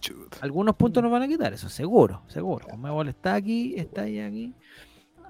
Chuta. 0.00 0.38
Algunos 0.40 0.74
puntos 0.76 1.02
nos 1.04 1.12
van 1.12 1.22
a 1.22 1.28
quitar, 1.28 1.52
eso 1.52 1.68
seguro, 1.68 2.22
seguro. 2.26 2.66
Conmebol 2.68 3.08
está 3.08 3.34
aquí, 3.34 3.74
está 3.76 4.02
ahí 4.02 4.18
aquí. 4.20 4.54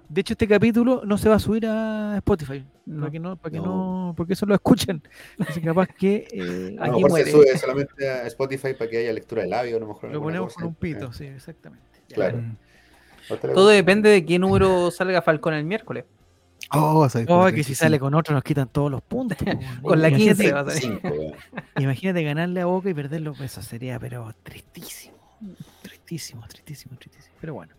De 0.09 0.23
hecho, 0.23 0.33
este 0.35 0.49
capítulo 0.49 1.03
no 1.05 1.18
se 1.18 1.29
va 1.29 1.35
a 1.37 1.38
subir 1.38 1.66
a 1.66 2.14
Spotify. 2.16 2.64
No. 2.87 3.01
Para 3.01 3.12
que 3.12 3.18
no, 3.21 3.37
para 3.37 3.53
que 3.53 3.59
No. 3.59 4.07
no, 4.07 4.14
porque 4.16 4.33
eso 4.33 4.47
lo 4.47 4.55
escuchan. 4.55 5.03
Así 5.38 5.61
que 5.61 5.66
capaz 5.66 5.88
que 5.88 6.27
eh, 6.33 6.77
A 6.81 6.87
lo 6.87 6.92
Aquí 6.92 6.97
mejor 7.03 7.11
muere. 7.11 7.25
se 7.27 7.31
sube 7.33 7.59
solamente 7.59 8.09
a 8.09 8.27
Spotify 8.29 8.73
para 8.73 8.88
que 8.90 8.99
haya 8.99 9.12
lectura 9.12 9.42
de 9.42 9.49
labio, 9.49 9.77
a 9.77 9.81
lo 9.81 9.87
mejor. 9.88 10.11
lo 10.11 10.23
ponemos 10.23 10.55
con 10.55 10.64
un 10.68 10.75
pito, 10.75 11.12
sí, 11.12 11.25
exactamente. 11.27 11.85
Claro. 12.12 12.38
Mm. 12.38 12.57
Todo 13.55 13.68
depende 13.68 14.09
de 14.09 14.25
qué 14.25 14.38
número 14.38 14.90
salga 14.90 15.21
Falcón 15.21 15.53
el 15.53 15.64
miércoles. 15.64 16.05
Oh, 16.73 17.01
Oh, 17.01 17.03
que 17.05 17.11
si 17.11 17.75
35. 17.75 17.75
sale 17.79 17.99
con 17.99 18.14
otro 18.14 18.35
nos 18.35 18.42
quitan 18.42 18.68
todos 18.68 18.90
los 18.90 19.03
puntos. 19.03 19.37
Con 19.83 20.01
la 20.01 20.09
Imagínate- 20.09 20.44
15 20.44 20.53
va 20.53 20.61
a 20.61 20.71
salir. 20.71 21.01
Imagínate 21.79 22.23
ganarle 22.23 22.61
a 22.62 22.66
Boca 22.66 22.88
y 22.88 22.94
perder 22.94 23.21
los 23.21 23.38
pesos. 23.38 23.64
Sería, 23.66 23.99
pero. 23.99 24.35
Tristísimo. 24.42 25.16
tristísimo, 25.83 26.47
tristísimo, 26.49 26.97
tristísimo. 26.97 27.35
Pero 27.40 27.55
bueno, 27.55 27.75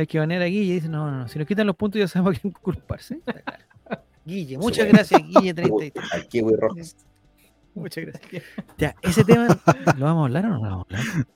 hay 0.00 0.06
que 0.06 0.18
banear 0.18 0.42
a 0.42 0.46
Guille 0.46 0.72
y 0.72 0.74
dice, 0.74 0.88
no, 0.88 1.10
no, 1.10 1.18
no, 1.18 1.28
si 1.28 1.38
nos 1.38 1.46
quitan 1.46 1.66
los 1.66 1.76
puntos 1.76 1.98
ya 1.98 2.08
sabemos 2.08 2.36
a 2.36 2.40
quién 2.40 2.52
culparse. 2.52 3.20
Guille, 4.24 4.58
muchas 4.58 4.88
gracias, 4.88 5.22
Guille 5.26 5.54
33. 5.54 6.12
Al 6.12 6.28
Kiwi 6.28 6.56
Rojas. 6.56 6.96
Muchas 7.74 8.04
gracias. 8.04 8.42
Ya, 8.78 8.94
ese 9.02 9.24
tema, 9.24 9.46
¿lo 9.96 10.04
vamos 10.04 10.22
a 10.22 10.24
hablar 10.26 10.46
o 10.46 10.48
no 10.48 10.54
lo 10.56 10.60
vamos 10.62 10.86
a 10.90 10.98
hablar? 10.98 11.26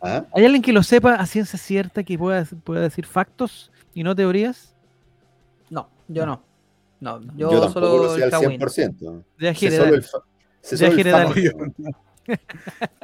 ¿Ah? 0.00 0.24
¿Hay 0.32 0.44
alguien 0.44 0.62
que 0.62 0.72
lo 0.72 0.82
sepa 0.82 1.14
a 1.14 1.26
ciencia 1.26 1.58
cierta 1.58 2.04
que 2.04 2.16
pueda, 2.16 2.44
pueda 2.62 2.82
decir 2.82 3.04
factos 3.06 3.72
y 3.94 4.02
no 4.02 4.14
teorías? 4.14 4.74
No, 5.70 5.88
yo 6.06 6.24
no. 6.24 6.42
No, 7.00 7.20
Yo, 7.36 7.50
yo, 7.50 7.70
solo 7.70 7.96
lo 7.96 8.14
sé 8.14 8.16
el 8.16 8.22
al 8.24 8.30
Kawin. 8.30 8.60
100%. 8.60 9.24
Ya, 9.38 9.54
Sé 9.54 9.60
Jere, 9.60 9.76
solo 9.76 9.94
el, 9.94 10.02
sé 10.02 10.76
Ya, 10.76 10.90
solo 10.90 11.34
el. 11.34 11.94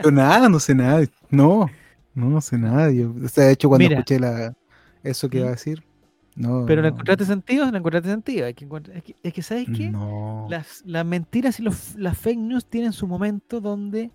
Yo 0.02 0.10
nada, 0.10 0.48
no 0.48 0.58
sé 0.58 0.74
nada. 0.74 1.04
No, 1.30 1.70
no 2.14 2.40
sé 2.40 2.58
nada. 2.58 2.90
Yo, 2.90 3.14
o 3.24 3.28
sea, 3.28 3.44
de 3.44 3.52
hecho, 3.52 3.68
cuando 3.68 3.84
Mira. 3.84 3.98
escuché 4.00 4.18
la, 4.18 4.54
eso 5.04 5.28
que 5.28 5.38
¿Mm? 5.38 5.40
iba 5.40 5.48
a 5.48 5.52
decir, 5.52 5.84
no. 6.36 6.64
Pero 6.66 6.82
¿le 6.82 6.88
no, 6.88 6.94
encontraste 6.94 7.24
sentido? 7.26 7.70
¿Le 7.70 7.78
encontraste 7.78 8.10
sentido? 8.10 8.46
Hay 8.46 8.54
que 8.54 8.64
encontrar- 8.64 8.96
es, 8.96 9.04
que, 9.04 9.14
es 9.22 9.32
que, 9.32 9.42
¿sabes 9.42 9.68
qué? 9.76 9.90
No. 9.90 10.48
Las, 10.50 10.82
las 10.84 11.06
mentiras 11.06 11.60
y 11.60 11.62
los, 11.62 11.94
las 11.94 12.18
fake 12.18 12.38
news 12.40 12.66
tienen 12.66 12.92
su 12.92 13.06
momento 13.06 13.60
donde, 13.60 14.10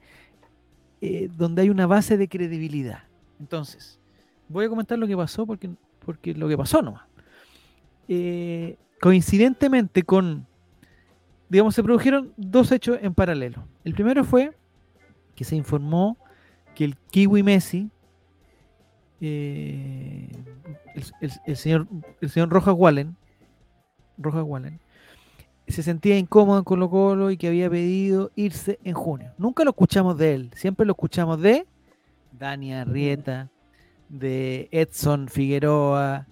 eh, 1.00 1.30
donde 1.38 1.62
hay 1.62 1.70
una 1.70 1.88
base 1.88 2.18
de 2.18 2.28
credibilidad. 2.28 3.04
Entonces, 3.40 4.02
voy 4.50 4.66
a 4.66 4.70
comentar 4.70 5.00
lo 5.00 5.08
que 5.08 5.16
pasó 5.16 5.46
porque, 5.46 5.70
porque 6.06 6.34
lo 6.34 6.50
que 6.50 6.58
pasó 6.58 6.82
nomás. 6.82 7.04
Eh, 8.10 8.76
coincidentemente 9.00 10.04
con, 10.04 10.46
digamos, 11.48 11.74
se 11.74 11.84
produjeron 11.84 12.34
dos 12.36 12.72
hechos 12.74 13.00
en 13.02 13.14
paralelo. 13.14 13.64
El 13.86 13.94
primero 13.94 14.26
fue 14.26 14.52
que 15.36 15.46
se 15.46 15.56
informó 15.56 16.18
que 16.76 16.84
el 16.84 16.98
Kiwi 17.12 17.44
Messi, 17.44 17.90
eh, 19.22 20.30
el, 20.96 21.04
el- 21.22 21.32
el 21.46 21.58
señor, 21.58 21.88
el 22.22 22.30
señor 22.30 22.50
Rojas 22.50 22.76
Wallen, 22.78 23.16
Rojas 24.18 24.44
Wallen, 24.46 24.80
se 25.68 25.84
sentía 25.84 26.18
incómodo 26.18 26.58
en 26.58 26.64
Colo 26.64 26.90
Colo 26.90 27.30
y 27.32 27.38
que 27.38 27.48
había 27.48 27.70
pedido 27.70 28.32
irse 28.36 28.80
en 28.84 28.94
junio. 28.96 29.32
Nunca 29.38 29.64
lo 29.64 29.70
escuchamos 29.72 30.18
de 30.18 30.34
él, 30.34 30.52
siempre 30.56 30.86
lo 30.86 30.94
escuchamos 30.94 31.40
de 31.42 31.66
Dani 32.32 32.74
Arrieta, 32.74 33.50
de 34.10 34.68
Edson 34.72 35.28
Figueroa, 35.28 36.26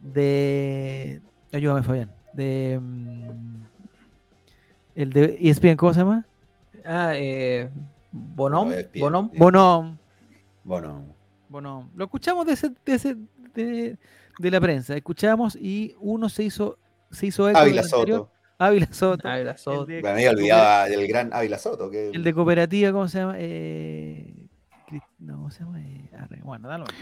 de... 0.00 1.20
Ayúdame 1.52 1.82
Fabián, 1.82 2.10
de... 2.32 2.78
mm, 2.82 3.62
el 4.96 5.12
de 5.12 5.38
ESPN, 5.40 5.76
¿cómo 5.76 5.92
se 5.94 6.00
llama? 6.00 6.26
Ah, 6.84 7.12
eh, 7.14 7.70
Bonom. 8.12 8.70
Bien. 8.70 8.88
Bonom. 8.96 9.30
Sí. 9.30 9.38
Bonom. 10.64 11.04
Bueno. 11.50 11.90
Lo 11.94 12.04
escuchamos 12.04 12.46
de, 12.46 12.52
ese, 12.54 12.70
de, 12.70 12.94
ese- 12.94 13.16
de- 13.54 13.98
de 14.38 14.50
la 14.50 14.60
prensa, 14.60 14.96
escuchamos 14.96 15.54
y 15.60 15.94
uno 16.00 16.28
se 16.30 16.44
hizo, 16.44 16.78
se 17.10 17.26
hizo 17.26 17.48
eco 17.50 17.58
Ávila. 17.58 17.82
Soto. 17.82 18.30
Ávila 18.56 18.88
Soto. 18.92 19.28
Ávila 19.28 19.56
Soto. 19.58 19.82
el 19.82 19.86
de- 19.96 20.02
Me 20.02 20.08
había 20.10 20.30
olvidado 20.30 20.88
del 20.90 21.06
gran 21.08 21.30
Ávila 21.34 21.58
Soto. 21.58 21.90
Que... 21.90 22.10
El 22.10 22.22
de 22.24 22.32
cooperativa, 22.32 22.92
¿cómo 22.92 23.08
se 23.08 23.18
llama? 23.18 23.34
Eh, 23.36 24.34
no, 25.18 25.34
¿cómo 25.36 25.50
se 25.50 25.64
llama? 25.64 25.80
Eh, 25.82 26.08
bueno, 26.44 26.68
da 26.68 26.78
lo 26.78 26.84
mismo. 26.86 27.00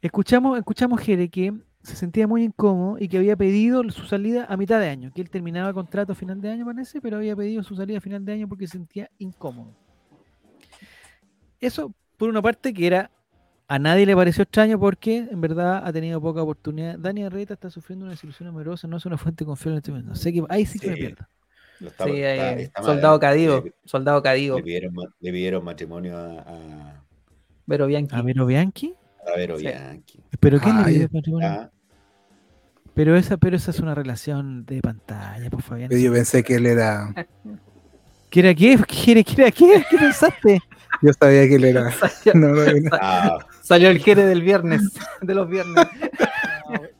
Escuchamos, 0.00 0.58
escuchamos 0.58 1.00
Jere 1.00 1.28
que 1.28 1.52
se 1.82 1.96
sentía 1.96 2.26
muy 2.28 2.44
incómodo 2.44 2.96
y 3.00 3.08
que 3.08 3.18
había 3.18 3.36
pedido 3.36 3.82
su 3.90 4.04
salida 4.06 4.46
a 4.48 4.56
mitad 4.56 4.78
de 4.80 4.88
año, 4.88 5.10
que 5.12 5.20
él 5.20 5.30
terminaba 5.30 5.72
contrato 5.74 6.12
a 6.12 6.14
final 6.14 6.40
de 6.40 6.50
año, 6.50 6.64
parece, 6.64 7.00
pero 7.00 7.16
había 7.16 7.34
pedido 7.36 7.62
su 7.64 7.74
salida 7.74 7.98
a 7.98 8.00
final 8.00 8.24
de 8.24 8.32
año 8.34 8.48
porque 8.48 8.66
se 8.66 8.72
sentía 8.72 9.10
incómodo. 9.18 9.74
Eso, 11.60 11.92
por 12.22 12.28
una 12.30 12.40
parte, 12.40 12.72
que 12.72 12.86
era 12.86 13.10
a 13.66 13.80
nadie 13.80 14.06
le 14.06 14.14
pareció 14.14 14.42
extraño 14.44 14.78
porque 14.78 15.26
en 15.28 15.40
verdad 15.40 15.82
ha 15.84 15.92
tenido 15.92 16.20
poca 16.20 16.40
oportunidad. 16.40 16.96
Dani 16.96 17.24
Arreta 17.24 17.54
está 17.54 17.68
sufriendo 17.68 18.04
una 18.04 18.12
desilusión 18.12 18.48
amorosa, 18.48 18.86
no 18.86 18.96
es 18.98 19.04
una 19.06 19.18
fuente 19.18 19.44
confiable 19.44 19.74
en 19.74 19.78
este 19.78 19.90
momento. 19.90 20.14
Sé 20.14 20.32
que 20.32 20.44
ahí 20.48 20.64
sí 20.64 20.78
que 20.78 20.86
me 20.90 20.96
pierdo. 20.96 21.26
Está- 21.84 22.04
Sí, 22.04 22.10
está- 22.22 22.52
está 22.52 22.82
soldado 22.84 23.16
¿eh? 23.16 23.18
Cadigo. 23.18 23.62
Le, 23.64 23.74
Soldado 23.84 24.22
Cadigo. 24.22 24.56
le 24.58 24.62
pidieron, 24.62 24.94
ma- 24.94 25.12
le 25.18 25.32
pidieron 25.32 25.64
matrimonio 25.64 26.16
a, 26.16 26.38
a, 26.46 27.04
Pero 27.66 27.88
Bianchi. 27.88 28.14
A 28.14 28.22
Vero 28.22 28.46
Bianchi. 28.46 28.94
a 29.26 29.36
Vero 29.36 29.56
Sí. 29.58 29.66
Bianchi. 29.66 30.20
¿Pero 30.38 30.60
quién 30.60 30.76
le 30.76 30.82
Ay, 30.84 30.94
pidió 30.94 31.08
matrimonio? 31.12 31.48
Ah, 31.48 31.70
Pero 32.94 33.16
esa, 33.16 33.36
pero 33.36 33.56
esa 33.56 33.72
es 33.72 33.80
una 33.80 33.96
relación 33.96 34.64
de 34.64 34.80
pantalla, 34.80 35.50
por 35.50 35.62
Fabián. 35.62 35.88
Pero 35.88 36.00
yo 36.00 36.12
pensé 36.12 36.44
que 36.44 36.54
él 36.54 36.66
era. 36.66 37.12
¿Qué 38.30 38.40
era 38.40 38.54
qué? 38.54 38.78
¿Qué 38.86 39.10
era 39.12 39.22
qué? 39.24 39.42
Era 39.42 39.50
qué? 39.50 39.84
¿Qué 39.90 39.98
pensaste? 39.98 40.60
Yo 41.02 41.12
sabía 41.12 41.48
que 41.48 41.56
él 41.56 41.64
era. 41.64 41.90
Salió, 41.92 42.34
No, 42.34 42.48
no, 42.54 42.64
no. 42.64 42.90
ah, 42.92 43.38
salió 43.60 43.90
el 43.90 43.98
Jere 43.98 44.24
del 44.24 44.42
viernes. 44.42 44.82
De 45.20 45.34
los 45.34 45.48
viernes. 45.48 45.86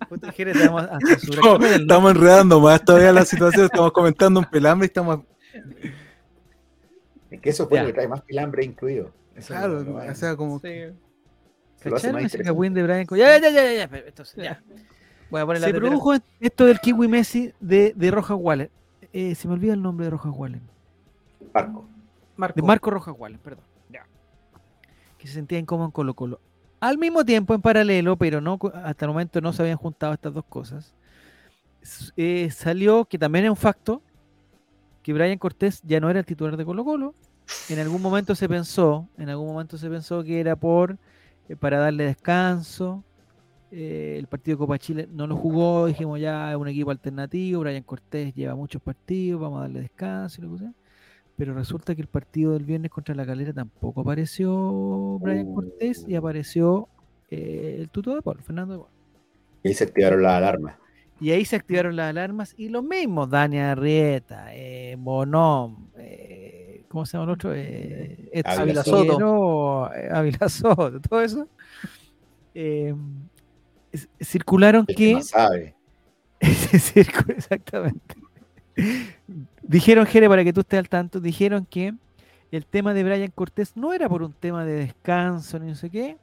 Puta, 0.08 0.30
Jere, 0.32 0.52
estamos 0.52 2.10
enredando 2.10 2.60
más 2.60 2.84
todavía 2.84 3.12
la 3.12 3.24
situación. 3.24 3.66
Estamos 3.66 3.92
comentando 3.92 4.40
un 4.40 4.46
pelambre 4.46 4.86
y 4.86 4.88
estamos. 4.88 5.20
es 7.30 7.40
que 7.40 7.50
eso 7.50 7.68
fue 7.68 7.76
Ya. 7.78 7.82
lo 7.82 7.88
que 7.88 7.92
trae 7.94 8.08
más 8.08 8.20
pilambre 8.22 8.64
incluido. 8.64 9.10
Eso 9.34 9.54
Claro, 9.54 9.78
o 9.80 10.14
sea, 10.14 10.36
como. 10.36 10.58
Sí. 10.60 10.68
lo 11.84 11.96
hace 11.96 12.08
¿Cacharon 12.08 12.22
más 12.22 12.34
ese 12.34 12.44
cagüín 12.44 12.74
de 12.74 12.82
Brian? 12.82 13.06
Ya, 13.16 13.38
ya, 13.38 13.48
ya, 13.50 13.72
ya, 13.72 13.96
esto- 14.06 14.24
ya. 14.36 14.62
Voy 15.30 15.40
a 15.40 15.46
poner 15.46 15.62
la 15.62 15.68
Se 15.68 15.74
produjo 15.74 16.12
esto 16.40 16.66
del 16.66 16.78
Kiwi 16.78 17.08
Messi 17.08 17.54
de, 17.58 17.94
de 17.96 18.10
Rojas 18.10 18.36
Waller. 18.38 18.70
Eh, 19.14 19.34
se 19.34 19.48
me 19.48 19.54
olvida 19.54 19.72
el 19.72 19.80
nombre 19.82 20.04
de 20.06 20.10
Rojas 20.10 20.32
Waller. 20.34 20.60
Marco. 21.54 21.88
Marco. 22.36 22.54
De 22.60 22.66
Marco 22.66 22.90
Rojas 22.90 23.14
Waller, 23.16 23.38
perdón. 23.40 23.64
Que 25.22 25.28
se 25.28 25.34
sentía 25.34 25.60
incómodo 25.60 25.86
en 25.86 25.92
Colo 25.92 26.14
Colo. 26.14 26.40
Al 26.80 26.98
mismo 26.98 27.24
tiempo, 27.24 27.54
en 27.54 27.62
paralelo, 27.62 28.16
pero 28.16 28.40
no 28.40 28.58
hasta 28.82 29.04
el 29.04 29.12
momento 29.12 29.40
no 29.40 29.52
se 29.52 29.62
habían 29.62 29.76
juntado 29.76 30.14
estas 30.14 30.34
dos 30.34 30.44
cosas, 30.48 30.92
eh, 32.16 32.50
salió, 32.50 33.04
que 33.04 33.18
también 33.18 33.44
es 33.44 33.50
un 33.52 33.56
facto, 33.56 34.02
que 35.00 35.12
Brian 35.12 35.38
Cortés 35.38 35.80
ya 35.84 36.00
no 36.00 36.10
era 36.10 36.18
el 36.18 36.26
titular 36.26 36.56
de 36.56 36.64
Colo 36.64 36.84
Colo. 36.84 37.14
En 37.68 37.78
algún 37.78 38.02
momento 38.02 38.34
se 38.34 38.48
pensó, 38.48 39.08
en 39.16 39.28
algún 39.28 39.46
momento 39.46 39.78
se 39.78 39.88
pensó 39.88 40.24
que 40.24 40.40
era 40.40 40.56
por 40.56 40.98
eh, 41.48 41.54
para 41.54 41.78
darle 41.78 42.06
descanso. 42.06 43.04
Eh, 43.70 44.16
el 44.18 44.26
partido 44.26 44.56
de 44.56 44.58
Copa 44.58 44.76
Chile 44.76 45.08
no 45.08 45.28
lo 45.28 45.36
jugó, 45.36 45.86
dijimos 45.86 46.18
ya 46.18 46.50
es 46.50 46.56
un 46.56 46.66
equipo 46.66 46.90
alternativo, 46.90 47.60
Brian 47.60 47.84
Cortés 47.84 48.34
lleva 48.34 48.56
muchos 48.56 48.82
partidos, 48.82 49.40
vamos 49.40 49.58
a 49.58 49.62
darle 49.62 49.82
descanso 49.82 50.40
y 50.40 50.44
lo 50.46 50.52
que 50.54 50.58
sea. 50.58 50.72
Pero 51.42 51.54
resulta 51.54 51.96
que 51.96 52.02
el 52.02 52.06
partido 52.06 52.52
del 52.52 52.62
viernes 52.64 52.92
contra 52.92 53.16
la 53.16 53.26
Calera 53.26 53.52
tampoco 53.52 54.02
apareció 54.02 55.18
Brian 55.18 55.52
Cortés 55.52 56.04
y 56.06 56.14
apareció 56.14 56.88
eh, 57.32 57.78
el 57.80 57.88
tuto 57.88 58.14
de 58.14 58.22
Paul, 58.22 58.40
Fernando 58.42 58.74
de 58.74 58.78
Paul. 58.78 58.90
Y 59.64 59.68
ahí 59.68 59.74
se 59.74 59.82
activaron 59.82 60.22
las 60.22 60.34
alarmas. 60.34 60.76
Y 61.20 61.32
ahí 61.32 61.44
se 61.44 61.56
activaron 61.56 61.96
las 61.96 62.10
alarmas 62.10 62.54
y 62.56 62.68
los 62.68 62.84
mismos, 62.84 63.28
Dani 63.28 63.58
Arrieta, 63.58 64.54
eh, 64.54 64.94
Bonom, 64.96 65.88
eh, 65.96 66.84
¿cómo 66.86 67.04
se 67.06 67.14
llama 67.18 67.24
el 67.24 67.30
otro? 67.30 67.52
Eh, 67.56 68.40
Ávila 68.44 68.84
Soto. 68.84 69.90
Eh, 69.96 70.08
Ávila 70.12 70.48
Soto, 70.48 71.00
todo 71.00 71.22
eso. 71.22 71.48
es- 72.54 74.08
circularon 74.20 74.84
El 74.86 74.94
que 74.94 75.06
que... 75.08 75.12
no 75.14 75.22
sabe. 75.22 75.74
Exactamente. 76.40 78.14
Dijeron, 79.62 80.06
Jere, 80.06 80.28
para 80.28 80.44
que 80.44 80.52
tú 80.52 80.60
estés 80.60 80.78
al 80.78 80.88
tanto, 80.88 81.20
dijeron 81.20 81.66
que 81.66 81.94
el 82.50 82.66
tema 82.66 82.92
de 82.94 83.04
Brian 83.04 83.30
Cortés 83.30 83.76
no 83.76 83.92
era 83.92 84.08
por 84.08 84.22
un 84.22 84.32
tema 84.32 84.64
de 84.64 84.72
descanso 84.74 85.58
ni 85.58 85.68
no 85.68 85.74
sé 85.74 85.88
qué, 85.90 86.18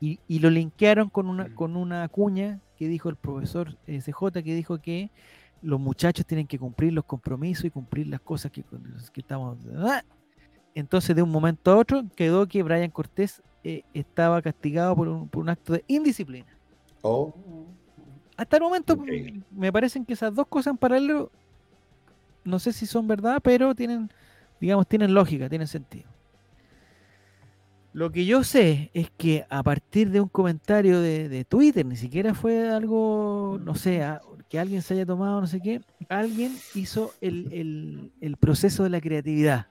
y, 0.00 0.20
y 0.28 0.38
lo 0.38 0.50
linkearon 0.50 1.08
con 1.08 1.28
una, 1.28 1.54
con 1.54 1.76
una 1.76 2.08
cuña 2.08 2.60
que 2.76 2.88
dijo 2.88 3.08
el 3.08 3.16
profesor 3.16 3.76
eh, 3.86 4.00
CJ, 4.00 4.42
que 4.42 4.54
dijo 4.54 4.78
que 4.78 5.10
los 5.62 5.80
muchachos 5.80 6.24
tienen 6.24 6.46
que 6.46 6.58
cumplir 6.58 6.92
los 6.92 7.04
compromisos 7.04 7.64
y 7.64 7.70
cumplir 7.70 8.06
las 8.06 8.20
cosas 8.20 8.52
que, 8.52 8.62
que 8.62 9.20
estamos... 9.20 9.58
Entonces, 10.74 11.16
de 11.16 11.22
un 11.22 11.30
momento 11.30 11.72
a 11.72 11.76
otro, 11.76 12.04
quedó 12.14 12.46
que 12.46 12.62
Brian 12.62 12.90
Cortés 12.90 13.42
eh, 13.64 13.82
estaba 13.92 14.40
castigado 14.40 14.94
por 14.94 15.08
un, 15.08 15.28
por 15.28 15.42
un 15.42 15.48
acto 15.48 15.72
de 15.72 15.84
indisciplina. 15.88 16.46
Oh, 17.02 17.34
Hasta 18.36 18.58
el 18.58 18.62
momento 18.62 18.96
me 19.50 19.72
parecen 19.72 20.04
que 20.04 20.12
esas 20.12 20.32
dos 20.32 20.46
cosas 20.46 20.72
en 20.72 20.78
paralelo, 20.78 21.32
no 22.48 22.58
sé 22.58 22.72
si 22.72 22.86
son 22.86 23.06
verdad, 23.06 23.40
pero 23.42 23.74
tienen, 23.74 24.10
digamos, 24.60 24.86
tienen 24.88 25.14
lógica, 25.14 25.48
tienen 25.48 25.68
sentido. 25.68 26.08
Lo 27.92 28.12
que 28.12 28.26
yo 28.26 28.44
sé 28.44 28.90
es 28.92 29.10
que 29.16 29.46
a 29.48 29.62
partir 29.62 30.10
de 30.10 30.20
un 30.20 30.28
comentario 30.28 31.00
de, 31.00 31.28
de 31.28 31.44
Twitter, 31.44 31.84
ni 31.86 31.96
siquiera 31.96 32.34
fue 32.34 32.68
algo, 32.68 33.58
no 33.64 33.74
sé, 33.74 34.02
a- 34.02 34.20
que 34.48 34.58
alguien 34.58 34.82
se 34.82 34.94
haya 34.94 35.06
tomado, 35.06 35.40
no 35.40 35.46
sé 35.46 35.60
qué, 35.60 35.80
alguien 36.08 36.52
hizo 36.74 37.12
el, 37.20 37.48
el- 37.52 38.12
el 38.20 38.36
proceso 38.36 38.82
de 38.84 38.90
la 38.90 39.00
creatividad. 39.00 39.66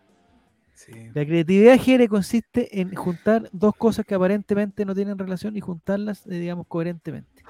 La 1.13 1.25
creatividad 1.25 1.77
Jere 1.79 2.07
consiste 2.07 2.79
en 2.79 2.93
juntar 2.95 3.49
dos 3.51 3.75
cosas 3.75 4.05
que 4.05 4.13
aparentemente 4.15 4.85
no 4.85 4.93
tienen 4.93 5.17
relación 5.17 5.55
y 5.55 5.61
juntarlas, 5.61 6.25
eh, 6.27 6.39
digamos, 6.39 6.65
coherentemente. 6.67 7.43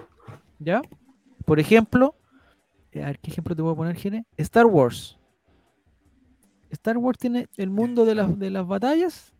¿Ya? 0.59 0.81
Por 1.45 1.59
ejemplo, 1.59 2.15
eh, 2.91 3.03
a 3.03 3.07
ver, 3.07 3.19
¿qué 3.19 3.31
ejemplo 3.31 3.55
te 3.55 3.61
puedo 3.61 3.75
poner, 3.75 3.95
Jere? 3.95 4.23
Star 4.37 4.65
Wars. 4.65 5.16
Star 6.71 6.97
Wars 6.97 7.17
tiene 7.17 7.47
el 7.57 7.69
mundo 7.69 8.05
de 8.05 8.15
las, 8.15 8.37
de 8.37 8.49
las 8.49 8.67
batallas 8.67 9.33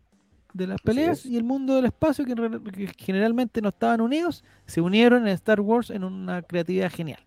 de 0.52 0.66
las 0.66 0.80
peleas 0.80 1.26
y 1.26 1.36
el 1.36 1.44
mundo 1.44 1.76
del 1.76 1.86
espacio, 1.86 2.24
que, 2.24 2.92
generalmente 2.98 3.60
no 3.60 3.68
estaban 3.68 4.00
unidos, 4.00 4.44
se 4.66 4.80
unieron 4.80 5.26
en 5.26 5.34
Star 5.34 5.60
Wars 5.60 5.90
en 5.90 6.04
una 6.04 6.42
creatividad 6.42 6.90
genial. 6.90 7.20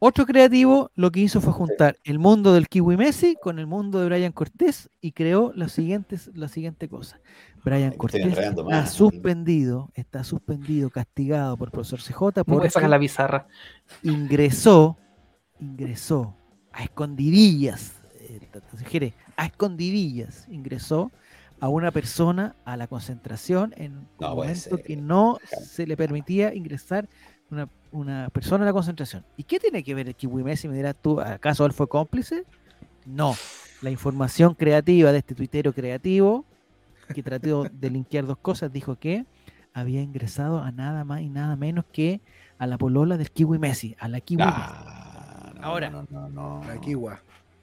Otro 0.00 0.26
creativo 0.26 0.92
lo 0.94 1.10
que 1.10 1.18
hizo 1.18 1.40
fue 1.40 1.52
juntar 1.52 1.96
el 2.04 2.20
mundo 2.20 2.54
del 2.54 2.68
Kiwi 2.68 2.96
Messi 2.96 3.34
con 3.42 3.58
el 3.58 3.66
mundo 3.66 3.98
de 3.98 4.06
Brian 4.06 4.30
Cortés 4.30 4.88
y 5.00 5.10
creó 5.10 5.52
la 5.56 5.68
siguiente, 5.68 6.16
la 6.34 6.46
siguiente 6.46 6.88
cosa. 6.88 7.20
Brian 7.64 7.92
Cortés 7.94 8.24
está 8.24 8.62
más. 8.62 8.92
suspendido, 8.92 9.90
está 9.94 10.22
suspendido, 10.22 10.88
castigado 10.88 11.56
por 11.56 11.68
el 11.68 11.72
profesor 11.72 11.98
CJ 11.98 12.70
sacar 12.70 12.90
la 12.90 12.98
pizarra. 13.00 13.48
ingresó, 14.04 14.96
ingresó 15.58 16.37
a 16.78 16.84
escondidillas, 16.84 17.94
eh, 18.20 18.38
sugiere, 18.78 19.12
a 19.36 19.46
escondidillas, 19.46 20.46
ingresó 20.48 21.10
a 21.58 21.68
una 21.68 21.90
persona 21.90 22.54
a 22.64 22.76
la 22.76 22.86
concentración 22.86 23.74
en 23.76 23.98
un 23.98 24.08
No 24.20 24.36
momento 24.36 24.78
que 24.78 24.96
no 24.96 25.40
se 25.50 25.88
le 25.88 25.96
permitía 25.96 26.54
ingresar 26.54 27.08
una, 27.50 27.68
una 27.90 28.30
persona 28.30 28.62
a 28.62 28.66
la 28.66 28.72
concentración. 28.72 29.24
¿Y 29.36 29.42
qué 29.42 29.58
tiene 29.58 29.82
que 29.82 29.92
ver 29.92 30.06
el 30.06 30.14
Kiwi 30.14 30.44
Messi? 30.44 30.68
Me 30.68 30.76
dirás 30.76 30.94
tú, 31.02 31.20
¿acaso 31.20 31.66
él 31.66 31.72
fue 31.72 31.88
cómplice? 31.88 32.44
No. 33.04 33.34
La 33.82 33.90
información 33.90 34.54
creativa 34.54 35.10
de 35.10 35.18
este 35.18 35.34
tuitero 35.34 35.72
creativo, 35.72 36.44
que 37.12 37.24
trató 37.24 37.64
de 37.64 37.90
linkear 37.90 38.24
dos 38.24 38.38
cosas, 38.38 38.72
dijo 38.72 38.94
que 38.94 39.26
había 39.72 40.00
ingresado 40.00 40.62
a 40.62 40.70
nada 40.70 41.02
más 41.02 41.22
y 41.22 41.28
nada 41.28 41.56
menos 41.56 41.86
que 41.90 42.20
a 42.56 42.68
la 42.68 42.78
polola 42.78 43.16
del 43.16 43.32
Kiwi 43.32 43.58
Messi, 43.58 43.96
a 43.98 44.06
la 44.06 44.20
Kiwi 44.20 44.44
Messi. 44.44 44.56
Ah, 44.56 44.97
Ahora. 45.60 45.90
no, 45.90 46.06
no, 46.10 46.28
no, 46.28 46.60
no. 46.60 46.64
La 46.66 46.80
kiwa. 46.80 47.20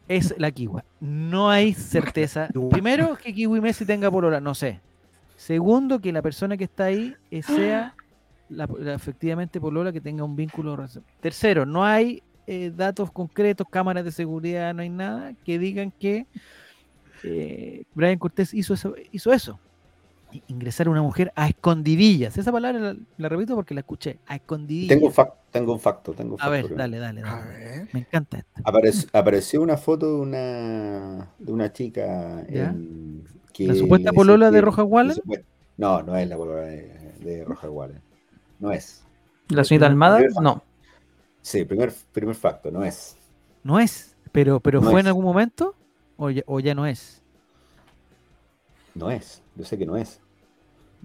Es 0.07 0.35
la 0.37 0.51
Kiwi. 0.51 0.81
No 0.99 1.49
hay 1.49 1.73
certeza. 1.73 2.49
Primero, 2.69 3.17
que 3.17 3.33
Kiwi 3.33 3.59
Messi 3.59 3.85
tenga 3.85 4.11
polola, 4.11 4.39
no 4.39 4.53
sé. 4.53 4.79
Segundo, 5.35 5.99
que 5.99 6.11
la 6.11 6.21
persona 6.21 6.57
que 6.57 6.65
está 6.65 6.85
ahí 6.85 7.15
eh, 7.31 7.41
sea 7.41 7.93
la, 8.49 8.69
la 8.79 8.93
efectivamente 8.93 9.59
polola 9.59 9.91
que 9.91 10.01
tenga 10.01 10.23
un 10.23 10.35
vínculo. 10.35 10.77
Tercero, 11.19 11.65
no 11.65 11.83
hay 11.83 12.21
eh, 12.47 12.71
datos 12.73 13.11
concretos, 13.11 13.67
cámaras 13.69 14.05
de 14.05 14.11
seguridad, 14.11 14.73
no 14.73 14.81
hay 14.81 14.89
nada 14.89 15.33
que 15.43 15.59
digan 15.59 15.91
que 15.91 16.25
eh, 17.23 17.83
Brian 17.93 18.19
Cortés 18.19 18.53
hizo 18.53 18.75
eso, 18.75 18.95
hizo 19.11 19.33
eso. 19.33 19.59
Ingresar 20.47 20.87
a 20.87 20.89
una 20.91 21.01
mujer 21.01 21.31
a 21.35 21.47
escondidillas. 21.47 22.37
Esa 22.37 22.51
palabra 22.51 22.79
la, 22.79 22.95
la 23.17 23.29
repito 23.29 23.55
porque 23.55 23.73
la 23.73 23.81
escuché. 23.81 24.19
A 24.27 24.35
escondidillas. 24.35 24.89
Tengo 24.89 25.07
un, 25.07 25.13
fac- 25.13 25.33
tengo 25.51 25.73
un 25.73 25.79
facto. 25.79 26.13
Tengo 26.13 26.35
un 26.35 26.41
a 26.41 26.45
facto 26.45 26.69
ver, 26.69 26.77
dale, 26.77 26.97
dale, 26.99 27.21
A 27.21 27.23
dale. 27.25 27.51
ver. 27.59 27.89
Me 27.93 27.99
encanta 28.01 28.37
esto. 28.39 28.61
Apareció, 28.63 29.09
apareció 29.13 29.61
una 29.61 29.77
foto 29.77 30.07
de 30.15 30.21
una, 30.21 31.27
de 31.39 31.51
una 31.51 31.71
chica 31.73 32.41
en- 32.47 33.23
que 33.53 33.67
¿La 33.67 33.75
supuesta 33.75 34.11
polola 34.11 34.51
de 34.51 34.61
Roja 34.61 34.83
Wallen? 34.83 35.17
No, 35.77 36.01
no 36.03 36.15
es 36.17 36.27
la 36.27 36.35
polola 36.37 36.61
de, 36.63 37.13
de 37.19 37.43
Roja 37.45 37.69
Wallen. 37.69 38.01
No 38.59 38.71
es. 38.71 39.03
¿La 39.49 39.63
señorita 39.63 39.87
Almada? 39.87 40.19
No. 40.41 40.63
Sí, 41.41 41.63
primer, 41.65 41.93
primer 42.11 42.35
facto, 42.35 42.71
no 42.71 42.83
es. 42.83 43.15
No 43.63 43.79
es, 43.79 44.15
pero, 44.31 44.59
pero 44.59 44.81
No 44.81 44.89
fue 44.91 45.01
en 45.01 45.07
algún 45.07 45.23
momento 45.23 45.75
o 46.17 46.29
ya, 46.31 46.41
o 46.47 46.59
ya 46.59 46.73
no 46.73 46.85
es. 46.85 47.21
No 48.93 49.11
es. 49.11 49.41
Yo 49.55 49.65
sé 49.65 49.77
que 49.77 49.85
no 49.85 49.97
es. 49.97 50.19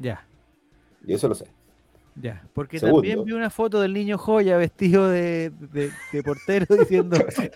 Ya, 0.01 0.25
Yo 1.07 1.15
eso 1.17 1.29
lo 1.29 1.35
sé. 1.35 1.45
ya. 2.17 2.43
Porque 2.55 2.79
Segundo. 2.81 3.03
también 3.03 3.25
vi 3.25 3.33
una 3.33 3.51
foto 3.51 3.81
del 3.81 3.93
niño 3.93 4.19
joya 4.19 4.57
vestido 4.57 5.09
de, 5.09 5.51
de- 5.73 5.91
de 6.13 6.23
portero 6.25 6.67
diciendo 6.77 7.17
este, 7.17 7.53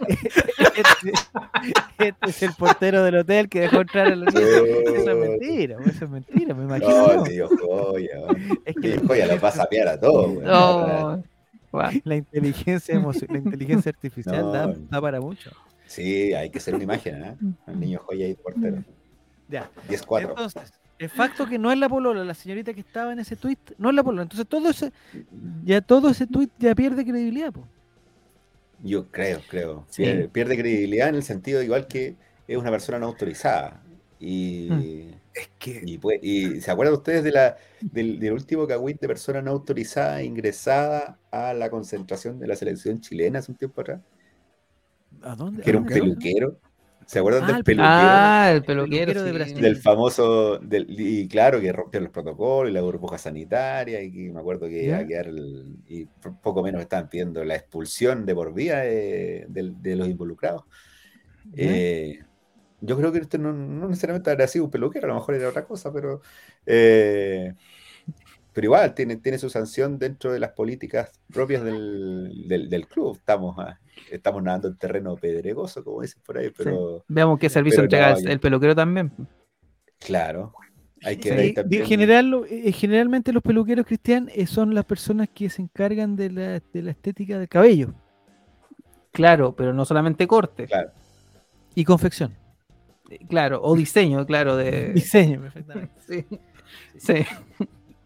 este 1.98 2.14
es 2.30 2.42
el 2.42 2.52
portero 2.54 3.02
del 3.02 3.16
hotel 3.16 3.48
que 3.48 3.60
dejó 3.60 3.80
entrar 3.80 4.08
a 4.08 4.16
los 4.16 4.32
niños. 4.34 4.48
Eso 4.86 5.10
es 5.10 5.16
mentira, 5.16 5.76
eso 5.86 6.04
es 6.04 6.10
mentira, 6.10 6.54
me 6.54 6.64
imagino. 6.64 6.88
No, 6.90 7.26
yo. 7.26 7.48
tío 7.48 7.48
joya. 7.60 8.18
Es 8.64 8.74
que 8.74 8.80
Tío 8.80 9.00
la 9.00 9.06
joya 9.08 9.26
los 9.26 9.42
va 9.44 9.48
a 9.48 9.52
sapear 9.52 9.88
a 9.88 9.98
todos. 10.00 10.34
No. 10.42 11.22
La 12.04 12.14
inteligencia 12.16 12.94
la 13.28 13.38
inteligencia 13.38 13.90
artificial 13.90 14.76
da, 14.90 15.00
para 15.00 15.20
mucho. 15.20 15.50
Sí, 15.86 16.32
hay 16.32 16.48
que 16.50 16.58
hacer 16.58 16.74
una 16.74 16.84
imagen, 16.84 17.22
¿eh? 17.24 17.36
El 17.66 17.80
niño 17.80 18.00
joya 18.04 18.28
y 18.28 18.34
portero. 18.34 18.82
Ya. 19.48 19.68
10-4. 19.88 20.28
Entonces, 20.30 20.72
el 21.04 21.10
facto 21.10 21.46
que 21.46 21.58
no 21.58 21.70
es 21.72 21.78
la 21.78 21.88
polola, 21.88 22.24
la 22.24 22.34
señorita 22.34 22.74
que 22.74 22.80
estaba 22.80 23.12
en 23.12 23.18
ese 23.20 23.36
tweet, 23.36 23.58
no 23.78 23.90
es 23.90 23.94
la 23.94 24.02
polola. 24.02 24.22
Entonces 24.22 24.46
todo 24.48 24.68
ese, 24.68 24.92
ya 25.64 25.80
todo 25.80 26.08
ese 26.10 26.26
tweet 26.26 26.48
ya 26.58 26.74
pierde 26.74 27.04
credibilidad, 27.04 27.52
po. 27.52 27.66
Yo 28.82 29.06
creo, 29.10 29.40
creo. 29.48 29.86
Sí. 29.88 30.02
Pierde, 30.02 30.28
pierde 30.28 30.56
credibilidad 30.58 31.08
en 31.08 31.14
el 31.14 31.22
sentido 31.22 31.62
igual 31.62 31.86
que 31.86 32.16
es 32.46 32.56
una 32.58 32.70
persona 32.70 32.98
no 32.98 33.06
autorizada. 33.06 33.80
Y, 34.20 34.68
Mm. 34.70 35.14
Es 35.34 35.50
que 35.58 35.82
y, 35.84 35.98
pues- 35.98 36.20
y 36.22 36.60
¿se 36.60 36.70
acuerdan 36.70 36.94
ustedes 36.94 37.24
de 37.24 37.32
la, 37.32 37.56
del, 37.80 38.20
del 38.20 38.32
último 38.34 38.68
cagüín 38.68 38.96
de 39.00 39.08
persona 39.08 39.42
no 39.42 39.50
autorizada 39.50 40.22
ingresada 40.22 41.18
a 41.32 41.52
la 41.54 41.70
concentración 41.70 42.38
de 42.38 42.46
la 42.46 42.54
selección 42.54 43.00
chilena 43.00 43.40
hace 43.40 43.50
un 43.50 43.58
tiempo 43.58 43.80
atrás? 43.80 44.00
¿A 45.22 45.34
dónde? 45.34 45.62
Que 45.62 45.70
era 45.70 45.80
un 45.80 45.86
peluquero. 45.86 46.60
¿Se 47.06 47.18
acuerdan 47.18 47.44
Ah, 47.44 47.46
del 47.46 47.58
el 47.58 47.64
peluquero? 47.64 48.36
Ah, 48.42 48.50
el 48.52 48.64
peluquero 48.64 49.14
peluquero 49.14 49.22
de 49.22 49.32
sí. 49.32 49.32
Brasil. 49.32 49.64
del 49.64 49.76
famoso, 49.80 50.58
del, 50.58 50.86
y 50.88 51.28
claro, 51.28 51.60
que 51.60 51.72
rompió 51.72 52.00
los 52.00 52.10
protocolos 52.10 52.70
y 52.70 52.74
la 52.74 52.80
burbuja 52.82 53.18
sanitaria, 53.18 54.02
y 54.02 54.12
que 54.12 54.30
me 54.32 54.40
acuerdo 54.40 54.66
que 54.68 54.84
iba 54.84 54.98
a 54.98 55.06
quedar, 55.06 55.26
el- 55.28 55.76
y 55.86 56.06
poco 56.42 56.62
menos 56.62 56.80
estaban 56.82 57.08
pidiendo 57.08 57.44
la 57.44 57.56
expulsión 57.56 58.26
de 58.26 58.34
por 58.34 58.54
vida 58.54 58.80
de, 58.80 59.46
los 59.96 60.08
involucrados. 60.08 60.64
Eh, 61.56 62.18
yo 62.80 62.96
creo 62.98 63.12
que 63.12 63.18
este 63.20 63.38
no, 63.38 63.52
no 63.52 63.88
necesariamente 63.88 64.30
habrá 64.30 64.48
sido 64.48 64.66
un 64.66 64.70
peluquero, 64.72 65.06
a 65.06 65.08
lo 65.10 65.14
mejor 65.16 65.34
era 65.36 65.48
otra 65.50 65.66
cosa, 65.66 65.92
pero, 65.92 66.22
eh, 66.66 67.54
pero 68.52 68.66
igual 68.66 68.94
tiene, 68.94 69.16
tiene 69.16 69.38
su 69.38 69.50
sanción 69.50 69.98
dentro 69.98 70.32
de 70.32 70.38
las 70.40 70.52
políticas 70.52 71.10
propias 71.32 71.64
del, 71.64 72.44
del- 72.48 72.68
del 72.70 72.86
club. 72.88 73.16
Estamos, 73.16 73.56
ah, 73.58 73.80
estamos 74.10 74.42
nadando 74.42 74.68
en 74.68 74.76
terreno 74.76 75.16
pedregoso, 75.16 75.82
como 75.84 76.02
dicen 76.02 76.22
por 76.24 76.38
ahí, 76.38 76.50
pero 76.56 77.04
Veamos 77.08 77.38
qué 77.38 77.48
servicio 77.48 77.82
entrega 77.82 78.12
no, 78.14 78.30
el, 78.30 78.40
peluquero 78.40 78.74
también. 78.74 79.12
claro, 79.98 80.52
hay 81.02 81.16
que 81.16 81.24
Sí, 81.24 81.30
ver 81.30 81.38
ahí 81.40 81.48
de- 81.48 81.54
también. 81.54 81.86
general, 81.86 82.44
eh, 82.48 82.72
generalmente 82.72 83.32
los 83.32 83.42
peluqueros 83.42 83.86
cristian 83.86 84.30
eh, 84.34 84.46
son 84.46 84.74
las 84.74 84.84
personas 84.84 85.28
que 85.28 85.48
se 85.50 85.62
encargan 85.62 86.16
de 86.16 86.30
la, 86.30 86.60
de 86.72 86.82
la 86.82 86.90
estética 86.92 87.38
del 87.38 87.48
cabello 87.48 87.94
Claro, 89.12 89.54
pero 89.54 89.72
no 89.72 89.84
solamente 89.84 90.26
corte. 90.26 90.66
Claro. 90.66 90.90
y 91.74 91.84
confección. 91.84 92.34
Eh, 93.10 93.18
Claro, 93.28 93.60
o 93.62 93.76
diseño, 93.76 94.24
claro, 94.26 94.56
de. 94.56 94.92
Diseño, 94.94 95.40
perfectamente. 95.40 95.92
Sí. 96.06 96.26
Sí, 96.96 97.24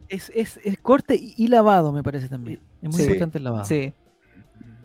Es, 0.08 0.30
es, 0.34 0.58
es 0.64 0.78
corte 0.78 1.14
y, 1.14 1.34
y 1.36 1.48
lavado, 1.48 1.92
me 1.92 2.02
parece 2.02 2.28
también. 2.28 2.60
Es 2.82 2.88
muy 2.90 2.98
Sí. 2.98 3.02
importante 3.04 3.38
el 3.38 3.44
lavado. 3.44 3.64
sí. 3.64 3.92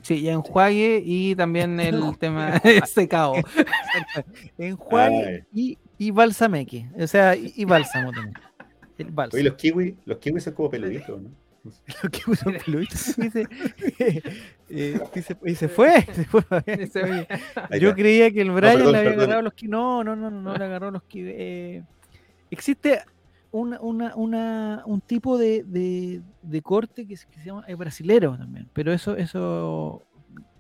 Sí, 0.04 0.16
y 0.20 0.30
enjuague 0.30 1.02
y 1.04 1.36
también 1.36 1.80
el 1.80 2.16
tema 2.20 2.62
secado. 2.86 3.34
Enjuague 4.58 5.26
Ay. 5.26 5.44
y, 5.54 5.78
y 5.98 6.12
balsameque. 6.12 6.88
O 7.00 7.08
sea, 7.08 7.36
y, 7.36 7.54
y 7.56 7.66
bálsamo 7.66 8.12
también. 8.12 8.36
El 8.98 9.10
bálsamo. 9.12 9.40
Oye, 9.40 9.50
los 9.50 9.56
kiwis, 9.58 9.94
los 10.06 10.18
kiwis 10.20 10.44
son 10.44 10.54
como 10.54 10.70
peluditos, 10.70 11.22
¿no? 11.22 11.30
Lo 12.04 12.10
que 12.10 12.20
usa 12.30 12.52
un 12.52 12.58
peluche. 12.58 12.98
Dice, 13.18 13.48
eh, 14.70 15.00
dice, 15.16 15.38
y 15.46 15.56
se 15.56 15.70
fue. 15.70 16.02
Se 16.14 16.26
fue. 16.26 16.42
Oye, 16.68 17.28
Ahí 17.70 17.80
yo 17.80 17.94
creía 17.96 18.30
que 18.32 18.42
el 18.42 18.52
Brian 18.52 18.76
perdón, 18.76 18.92
le 18.92 18.98
había 18.98 19.10
perdón. 19.12 19.24
agarrado 19.24 19.42
los 19.44 19.54
ki- 19.54 19.68
No, 19.70 20.04
no, 20.04 20.16
no, 20.16 20.30
no, 20.30 20.42
no 20.42 20.58
le 20.58 20.66
agarró 20.66 20.92
los 20.92 21.04
ki- 21.04 21.24
eh, 21.26 21.84
existe 22.52 23.00
una, 23.54 23.80
una, 23.82 24.16
una, 24.16 24.84
un 24.86 25.00
tipo 25.02 25.38
de, 25.38 25.64
de, 25.64 26.22
de 26.42 26.62
corte 26.62 27.08
que, 27.08 27.16
se- 27.16 27.28
que 27.28 27.40
se 27.40 27.46
llama 27.46 27.64
es 27.68 27.78
brasilero 27.78 28.36
también, 28.38 28.68
pero 28.74 28.92
eso, 28.92 29.16
eso 29.16 30.04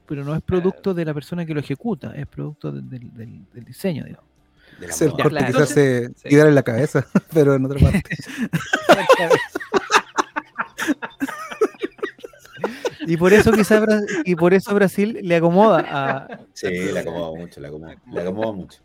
pero 0.05 0.23
no 0.23 0.35
es 0.35 0.41
producto 0.41 0.93
de 0.93 1.03
la 1.05 1.13
persona 1.13 1.45
que 1.45 1.53
lo 1.53 1.59
ejecuta, 1.59 2.13
es 2.15 2.27
producto 2.27 2.71
de- 2.71 2.81
del, 2.81 3.13
del- 3.13 3.45
del 3.53 3.63
diseño, 3.65 4.05
digamos. 4.05 4.29
De 4.79 4.87
la 4.87 4.93
es 4.93 5.01
el 5.01 5.11
corte 5.11 5.29
claro. 5.29 5.45
que 5.47 5.53
se 5.53 5.63
hace 5.63 6.07
Sí. 6.15 6.29
tirar 6.29 6.47
en 6.47 6.55
la 6.55 6.63
cabeza, 6.63 7.05
pero 7.33 7.53
en 7.55 7.65
otra 7.65 7.79
parte. 7.79 8.15
Y 13.05 13.17
por 13.17 13.33
eso 13.33 13.51
quizás 13.51 13.83
y 14.23 14.35
por 14.35 14.53
eso 14.53 14.73
Brasil 14.73 15.19
le 15.21 15.35
acomoda 15.35 15.83
a. 15.89 16.39
Sí, 16.53 16.69
le 16.69 16.99
acomodo 16.99 17.35
mucho, 17.35 17.59
le 17.59 17.67
acomodo 17.67 18.53
mucho. 18.53 18.79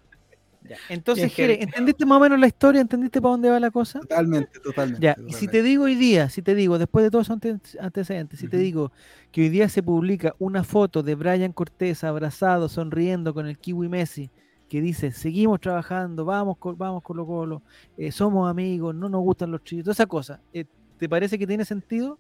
Entonces, 0.89 1.33
Jere, 1.33 1.63
¿entendiste 1.63 2.05
más 2.07 2.19
o 2.19 2.21
menos 2.21 2.39
la 2.39 2.47
historia? 2.47 2.81
¿Entendiste 2.81 3.21
para 3.21 3.33
dónde 3.33 3.51
va 3.51 3.61
la 3.61 3.71
cosa? 3.71 4.01
Totalmente, 4.01 4.61
totalmente. 4.61 5.03
Ya, 5.03 5.17
y 5.27 5.33
si 5.35 5.47
te 5.49 5.63
digo 5.63 5.85
hoy 5.85 5.95
día, 5.95 6.29
si 6.31 6.43
te 6.43 6.55
digo, 6.55 6.79
después 6.79 7.05
de 7.05 7.11
todos 7.11 7.27
esos 7.27 7.35
ante- 7.35 7.79
antecedentes, 7.81 8.41
si 8.41 8.49
te 8.49 8.57
digo 8.59 8.93
que 9.31 9.43
hoy 9.43 9.49
día 9.49 9.69
se 9.69 9.83
publica 9.83 10.35
una 10.39 10.65
foto 10.65 11.03
de 11.03 11.15
Brian 11.15 11.53
Cortés 11.53 12.05
abrazado, 12.05 12.69
sonriendo 12.69 13.35
con 13.35 13.47
el 13.47 13.59
Kiwi 13.59 13.89
Messi, 13.89 14.31
que 14.69 14.81
dice, 14.83 15.13
seguimos 15.13 15.61
trabajando, 15.61 16.25
vamos, 16.25 16.57
vamos 16.77 17.03
Colo 17.03 17.27
Colo, 17.27 17.63
eh, 17.97 18.13
somos 18.13 18.51
amigos, 18.51 18.95
no 18.95 19.09
nos 19.09 19.23
gustan 19.23 19.51
los 19.51 19.63
chillos, 19.65 19.85
toda 19.85 19.93
esa 19.95 20.07
cosa, 20.07 20.43
eh, 20.53 20.67
¿te 20.99 21.09
parece 21.09 21.39
que 21.39 21.47
tiene 21.47 21.65
sentido? 21.65 22.19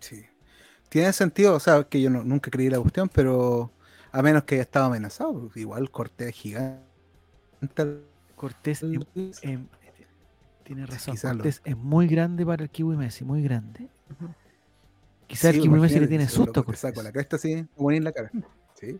Sí. 0.00 0.24
Tiene 0.88 1.12
sentido, 1.12 1.54
o 1.56 1.60
sea, 1.60 1.84
que 1.84 2.00
yo 2.02 2.10
no- 2.10 2.24
nunca 2.24 2.50
creí 2.50 2.70
la 2.70 2.80
cuestión, 2.80 3.08
pero 3.10 3.72
a 4.12 4.22
menos 4.22 4.44
que 4.44 4.56
haya 4.56 4.62
estado 4.62 4.86
amenazado, 4.86 5.50
igual 5.56 5.90
corté 5.90 6.32
gigante. 6.32 6.87
Cortés 8.36 8.82
em, 9.42 9.66
tiene 10.64 10.86
razón. 10.86 11.14
Quizá 11.14 11.28
lo- 11.32 11.38
Cortés 11.38 11.60
es 11.64 11.76
muy 11.76 12.06
grande 12.06 12.44
para 12.46 12.62
el 12.64 12.70
Kiwi 12.70 12.96
Messi, 12.96 13.24
muy 13.24 13.42
grande. 13.42 13.88
Quizás 15.26 15.50
Sí, 15.52 15.56
el 15.58 15.62
Kiwi 15.64 15.80
Messi 15.80 16.00
le 16.00 16.08
tiene 16.08 16.28
susto 16.28 16.62
te 16.64 16.76
saco 16.76 16.94
Cortés. 16.94 17.04
la 17.04 17.12
cresta 17.12 17.36
así, 17.36 17.64
ponía 17.76 17.98
en 17.98 18.04
la 18.04 18.12
cara. 18.12 18.30
Sí. 18.74 18.98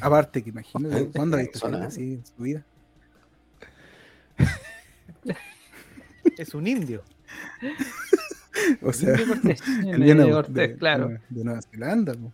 Aparte 0.00 0.42
que 0.42 0.50
imagínate, 0.50 1.08
¿cuándo 1.10 1.36
has 1.36 1.42
visto 1.42 1.68
¿eh? 1.68 1.82
así 1.84 2.14
en 2.14 2.24
su 2.26 2.34
vida? 2.42 2.64
Es 6.38 6.54
un 6.54 6.66
indio. 6.66 7.02
O 8.82 8.92
sea, 8.92 9.10
Indio 9.18 9.26
Cortés, 9.28 9.62
el 9.66 9.88
el 9.94 10.08
Indio 10.08 10.26
de, 10.26 10.30
Cortés, 10.32 10.78
claro. 10.78 11.08
de- 11.08 11.20
de 11.30 11.44
Nueva 11.44 11.62
Zelanda. 11.62 12.12
pues. 12.14 12.32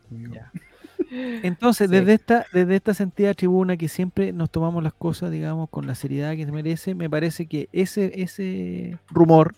Entonces, 1.10 1.88
Sí. 1.88 1.96
desde 1.96 2.14
esta, 2.14 2.46
desde 2.52 2.76
esta 2.76 2.94
sentida 2.94 3.32
tribuna 3.34 3.76
que 3.76 3.88
siempre 3.88 4.32
nos 4.32 4.50
tomamos 4.50 4.82
las 4.82 4.92
cosas, 4.94 5.30
digamos, 5.30 5.70
con 5.70 5.86
la 5.86 5.94
seriedad 5.94 6.34
que 6.36 6.44
se 6.44 6.52
merece, 6.52 6.94
me 6.94 7.08
parece 7.08 7.46
que 7.46 7.68
ese, 7.72 8.12
ese 8.20 8.98
rumor 9.10 9.54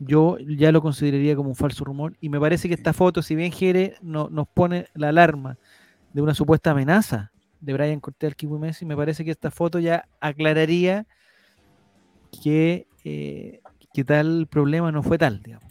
yo 0.00 0.38
ya 0.38 0.70
lo 0.70 0.80
consideraría 0.82 1.34
como 1.34 1.48
un 1.50 1.56
falso 1.56 1.84
rumor. 1.84 2.14
Y 2.20 2.28
me 2.28 2.38
parece 2.38 2.68
que 2.68 2.74
esta 2.74 2.92
foto, 2.92 3.22
si 3.22 3.34
bien 3.34 3.50
Jere 3.52 3.94
no- 4.02 4.28
nos 4.30 4.46
pone 4.48 4.86
la 4.94 5.08
alarma 5.08 5.56
de 6.12 6.22
una 6.22 6.34
supuesta 6.34 6.70
amenaza 6.70 7.32
de 7.60 7.72
Brian 7.72 7.98
Cortés 8.00 8.28
al 8.28 8.36
Kiwi 8.36 8.58
Messi, 8.58 8.84
me 8.84 8.96
parece 8.96 9.24
que 9.24 9.30
esta 9.32 9.50
foto 9.50 9.78
ya 9.80 10.04
aclararía 10.20 11.06
que, 12.42 12.86
eh, 13.04 13.60
que 13.92 14.04
tal 14.04 14.46
problema 14.48 14.92
no 14.92 15.02
fue 15.02 15.18
tal, 15.18 15.42
digamos. 15.42 15.67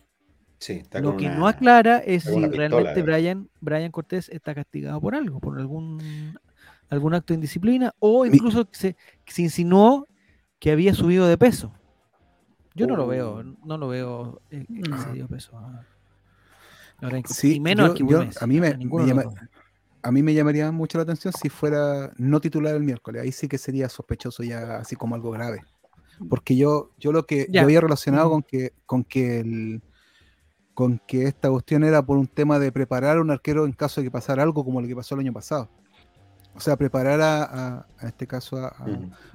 Sí, 0.59 0.73
está 0.73 0.99
Lo 0.99 1.09
con 1.11 1.17
que 1.17 1.25
una- 1.27 1.37
no 1.37 1.47
aclara 1.47 1.97
es 1.99 2.23
si 2.23 2.29
pistola, 2.31 2.47
realmente 2.49 2.99
eh. 2.99 3.03
Brian, 3.03 3.49
Brian 3.61 3.91
Cortés 3.91 4.29
está 4.29 4.55
castigado 4.55 4.99
por 4.99 5.13
algo, 5.15 5.39
por 5.39 5.59
algún, 5.59 6.37
algún 6.89 7.13
acto 7.13 7.33
de 7.33 7.35
indisciplina, 7.35 7.93
o 7.99 8.23
Mi- 8.23 8.29
incluso 8.35 8.67
se, 8.71 8.95
se 9.25 9.41
insinuó 9.43 10.07
que 10.59 10.71
había 10.71 10.93
subido 10.93 11.27
de 11.27 11.37
peso. 11.37 11.71
Yo 12.73 12.87
no 12.87 12.95
lo 12.95 13.07
veo, 13.07 13.43
no 13.43 13.77
lo 13.77 13.87
veo 13.87 14.41
eh, 14.51 14.65
que 14.67 14.97
se 14.97 15.11
dio 15.13 15.27
peso. 15.27 15.57
a- 15.57 15.83
a 16.99 17.05
Brian 17.07 17.21
Cortés, 17.21 17.37
Sí, 17.37 17.55
y 17.55 17.59
menos 17.59 17.93
yo- 17.99 18.05
a 18.07 18.09
yo- 18.09 18.47
mí 18.47 18.59
me- 18.59 18.75
me 18.77 19.05
llama-. 19.05 19.23
A 20.03 20.11
mí 20.11 20.23
me 20.23 20.33
llamaría 20.33 20.71
mucho 20.71 20.97
la 20.97 21.03
atención 21.03 21.33
si 21.33 21.49
fuera 21.49 22.11
no 22.17 22.39
titular 22.39 22.73
el 22.75 22.83
miércoles. 22.83 23.21
Ahí 23.21 23.31
sí 23.31 23.47
que 23.47 23.57
sería 23.57 23.89
sospechoso 23.89 24.41
ya 24.41 24.77
así 24.77 24.95
como 24.95 25.15
algo 25.15 25.31
grave. 25.31 25.63
Porque 26.29 26.55
yo, 26.55 26.91
yo 26.97 27.11
lo 27.11 27.25
que 27.25 27.47
yo 27.51 27.61
había 27.61 27.81
relacionado 27.81 28.29
con 28.29 28.41
que, 28.41 28.73
con 28.85 29.03
que 29.03 29.39
el 29.41 29.81
con 30.77 31.01
que 31.07 31.23
esta 31.23 31.49
cuestión 31.49 31.83
era 31.83 32.03
por 32.03 32.19
un 32.19 32.27
tema 32.27 32.59
de 32.59 32.71
preparar 32.71 33.17
a 33.17 33.21
un 33.21 33.31
arquero 33.31 33.65
en 33.65 33.71
caso 33.71 33.99
de 33.99 34.05
que 34.05 34.11
pasara 34.11 34.43
algo 34.43 34.63
como 34.63 34.79
lo 34.79 34.87
que 34.87 34.95
pasó 34.95 35.15
el 35.15 35.21
año 35.21 35.33
pasado. 35.33 35.67
O 36.55 36.59
sea, 36.59 36.75
preparar 36.77 37.19
a, 37.19 37.43
a- 37.45 37.85
a 37.97 38.07
este 38.07 38.27
caso 38.27 38.57
a, 38.57 38.75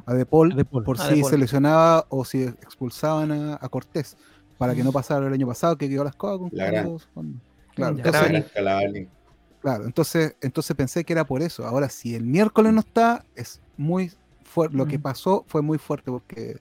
a, 0.06 0.14
De 0.14 0.24
Paul 0.24 0.52
A 0.52 0.54
De 0.54 0.64
Paul. 0.64 0.84
por 0.84 1.00
A 1.00 1.08
si 1.08 1.20
Paul. 1.20 1.30
se 1.32 1.38
lesionaba 1.38 2.06
o 2.10 2.24
si 2.24 2.44
expulsaban 2.44 3.32
a, 3.32 3.58
a 3.60 3.68
Cortés 3.68 4.16
para 4.56 4.72
que 4.72 4.84
no 4.84 4.92
pasara 4.92 5.26
el 5.26 5.32
año 5.32 5.48
pasado 5.48 5.76
que 5.76 5.88
quedó 5.88 6.04
las 6.04 6.14
cosas 6.14 6.38
con 6.38 6.50
La 6.52 6.66
gran. 6.70 6.96
Claro, 7.74 7.96
entonces. 7.96 8.52
Claro, 9.60 9.84
entonces, 9.84 10.36
entonces 10.42 10.76
pensé 10.76 11.02
que 11.04 11.12
era 11.12 11.24
por 11.24 11.42
eso. 11.42 11.66
Ahora, 11.66 11.88
si 11.88 12.14
el 12.14 12.24
miércoles 12.24 12.72
no 12.72 12.80
está, 12.80 13.24
es 13.34 13.60
muy 13.76 14.12
fuerte. 14.44 14.76
Lo 14.76 14.86
que 14.86 14.98
Mm. 14.98 15.02
pasó 15.02 15.44
fue 15.48 15.60
muy 15.62 15.78
fuerte 15.78 16.08
porque, 16.10 16.60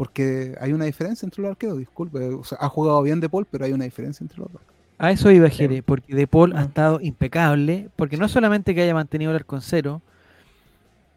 porque 0.00 0.54
hay 0.62 0.72
una 0.72 0.86
diferencia 0.86 1.26
entre 1.26 1.42
los 1.42 1.50
arqueros, 1.50 1.76
disculpe. 1.76 2.20
O 2.30 2.42
sea, 2.42 2.56
ha 2.58 2.70
jugado 2.70 3.02
bien 3.02 3.20
De 3.20 3.28
Paul, 3.28 3.46
pero 3.50 3.66
hay 3.66 3.74
una 3.74 3.84
diferencia 3.84 4.24
entre 4.24 4.38
los 4.38 4.50
dos. 4.50 4.62
A 4.96 5.10
eso 5.10 5.30
iba 5.30 5.46
Jere, 5.50 5.82
porque 5.82 6.14
De 6.14 6.26
Paul 6.26 6.56
ha 6.56 6.60
Ah. 6.60 6.62
estado 6.62 7.00
impecable, 7.02 7.90
porque 7.96 8.16
no 8.16 8.26
solamente 8.26 8.74
que 8.74 8.80
haya 8.80 8.94
mantenido 8.94 9.30
el 9.30 9.36
arco 9.36 9.56
en 9.56 9.60
cero, 9.62 10.00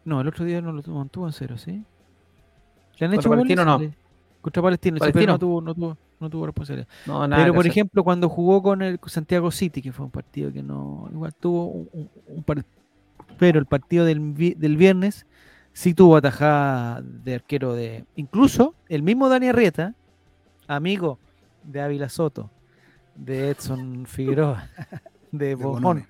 no, 0.04 0.20
el 0.20 0.28
otro 0.28 0.44
día 0.44 0.60
no 0.60 0.70
lo 0.70 0.82
tuvo- 0.82 0.98
mantuvo 0.98 1.26
en 1.26 1.32
cero, 1.32 1.56
¿sí? 1.56 1.82
¿Le 2.98 3.06
han 3.06 3.14
hecho? 3.14 3.30
Palestino 3.30 3.64
no. 3.64 3.80
Contra 4.42 4.62
Palestino, 4.62 4.96
sí, 4.96 5.00
pero 5.00 5.12
Palestino. 5.14 5.32
no 5.32 5.38
tuvo, 5.38 5.60
no 5.62 5.74
tuvo, 5.74 5.96
no 6.20 6.28
tuvo 6.28 6.44
responsabilidad. 6.44 6.86
No, 7.06 7.26
nada 7.26 7.42
pero 7.42 7.54
por 7.54 7.60
hacer. 7.62 7.70
ejemplo, 7.70 8.04
cuando 8.04 8.28
jugó 8.28 8.62
con 8.62 8.82
el 8.82 9.00
Santiago 9.06 9.50
City, 9.50 9.80
que 9.80 9.92
fue 9.92 10.04
un 10.04 10.10
partido 10.10 10.52
que 10.52 10.62
no, 10.62 11.08
igual 11.10 11.32
tuvo 11.34 11.68
un, 11.68 11.88
un- 11.94 12.10
un 12.26 12.42
par- 12.42 12.66
pero 13.38 13.58
el 13.58 13.64
partido 13.64 14.04
del, 14.04 14.20
vi- 14.20 14.52
del 14.52 14.76
viernes 14.76 15.24
sí 15.74 15.92
tuvo 15.92 16.16
atajada 16.16 17.02
de 17.02 17.34
arquero 17.34 17.74
de, 17.74 18.04
incluso 18.16 18.74
el 18.88 19.02
mismo 19.02 19.28
Dani 19.28 19.48
Arrieta, 19.48 19.94
amigo 20.66 21.18
de 21.64 21.82
Ávila 21.82 22.08
Soto, 22.08 22.50
de 23.14 23.50
Edson 23.50 24.06
Figueroa, 24.06 24.70
de 25.30 25.48
De 25.48 25.54
Bonón, 25.56 26.06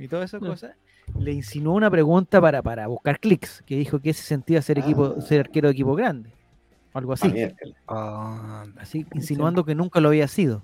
y 0.00 0.06
todas 0.06 0.30
esas 0.30 0.40
Mm. 0.42 0.46
cosas, 0.46 0.76
le 1.18 1.32
insinuó 1.32 1.74
una 1.74 1.90
pregunta 1.90 2.40
para, 2.40 2.62
para 2.62 2.86
buscar 2.86 3.18
clics, 3.18 3.62
que 3.66 3.76
dijo 3.76 3.98
que 4.00 4.12
se 4.14 4.22
sentía 4.22 4.62
ser 4.62 4.78
equipo, 4.78 5.16
Ah. 5.18 5.20
ser 5.20 5.40
arquero 5.40 5.68
de 5.68 5.72
equipo 5.72 5.94
grande. 5.96 6.30
Algo 6.94 7.12
así. 7.14 7.32
Ah. 7.88 8.64
Ah, 8.64 8.64
así, 8.78 9.06
insinuando 9.14 9.64
que 9.64 9.74
nunca 9.74 10.00
lo 10.00 10.08
había 10.08 10.28
sido. 10.28 10.62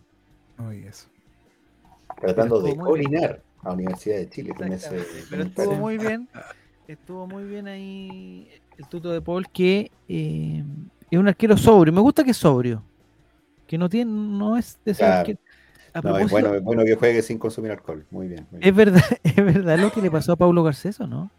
oye, 0.58 0.86
eso. 0.88 1.08
Tratando 2.20 2.60
de 2.60 2.76
coordinar 2.76 3.42
a 3.62 3.72
Universidad 3.72 4.16
de 4.16 4.28
Chile 4.30 4.52
con 4.54 4.72
ese 4.72 5.04
Pero 5.30 5.42
estuvo 5.44 5.74
muy 5.76 5.96
bien. 5.98 6.28
Estuvo 6.88 7.26
muy 7.26 7.44
bien 7.44 7.68
ahí 7.68 8.48
el 8.78 8.88
tuto 8.88 9.10
de 9.10 9.20
Paul, 9.20 9.46
que 9.50 9.90
eh, 10.08 10.64
es 11.10 11.18
un 11.18 11.28
arquero 11.28 11.54
sobrio. 11.58 11.92
Me 11.92 12.00
gusta 12.00 12.24
que 12.24 12.30
es 12.30 12.36
sobrio. 12.38 12.82
Que 13.66 13.76
no 13.76 13.90
tiene, 13.90 14.10
no 14.10 14.56
es 14.56 14.78
de 14.86 14.94
ser 14.94 15.06
Claro. 15.24 15.38
A 15.92 16.00
No, 16.02 16.18
es 16.18 16.30
bueno, 16.30 16.54
es 16.54 16.62
bueno 16.62 16.84
que 16.84 16.94
juegue 16.94 17.20
sin 17.22 17.38
consumir 17.38 17.72
alcohol. 17.72 18.06
Muy 18.10 18.28
bien. 18.28 18.46
muy 18.50 18.60
es 18.62 18.74
verdad, 18.74 19.02
es 19.22 19.36
verdad 19.36 19.78
lo 19.78 19.92
que 19.92 20.00
le 20.00 20.10
pasó 20.10 20.32
a 20.32 20.36
Pablo 20.36 20.62
Garcés, 20.62 20.98
¿o 21.00 21.06
no? 21.06 21.30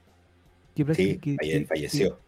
Que 0.76 0.86
Sí, 0.94 1.18
que- 1.18 1.38
ayer 1.42 1.62
que- 1.62 1.66
falleció. 1.68 2.20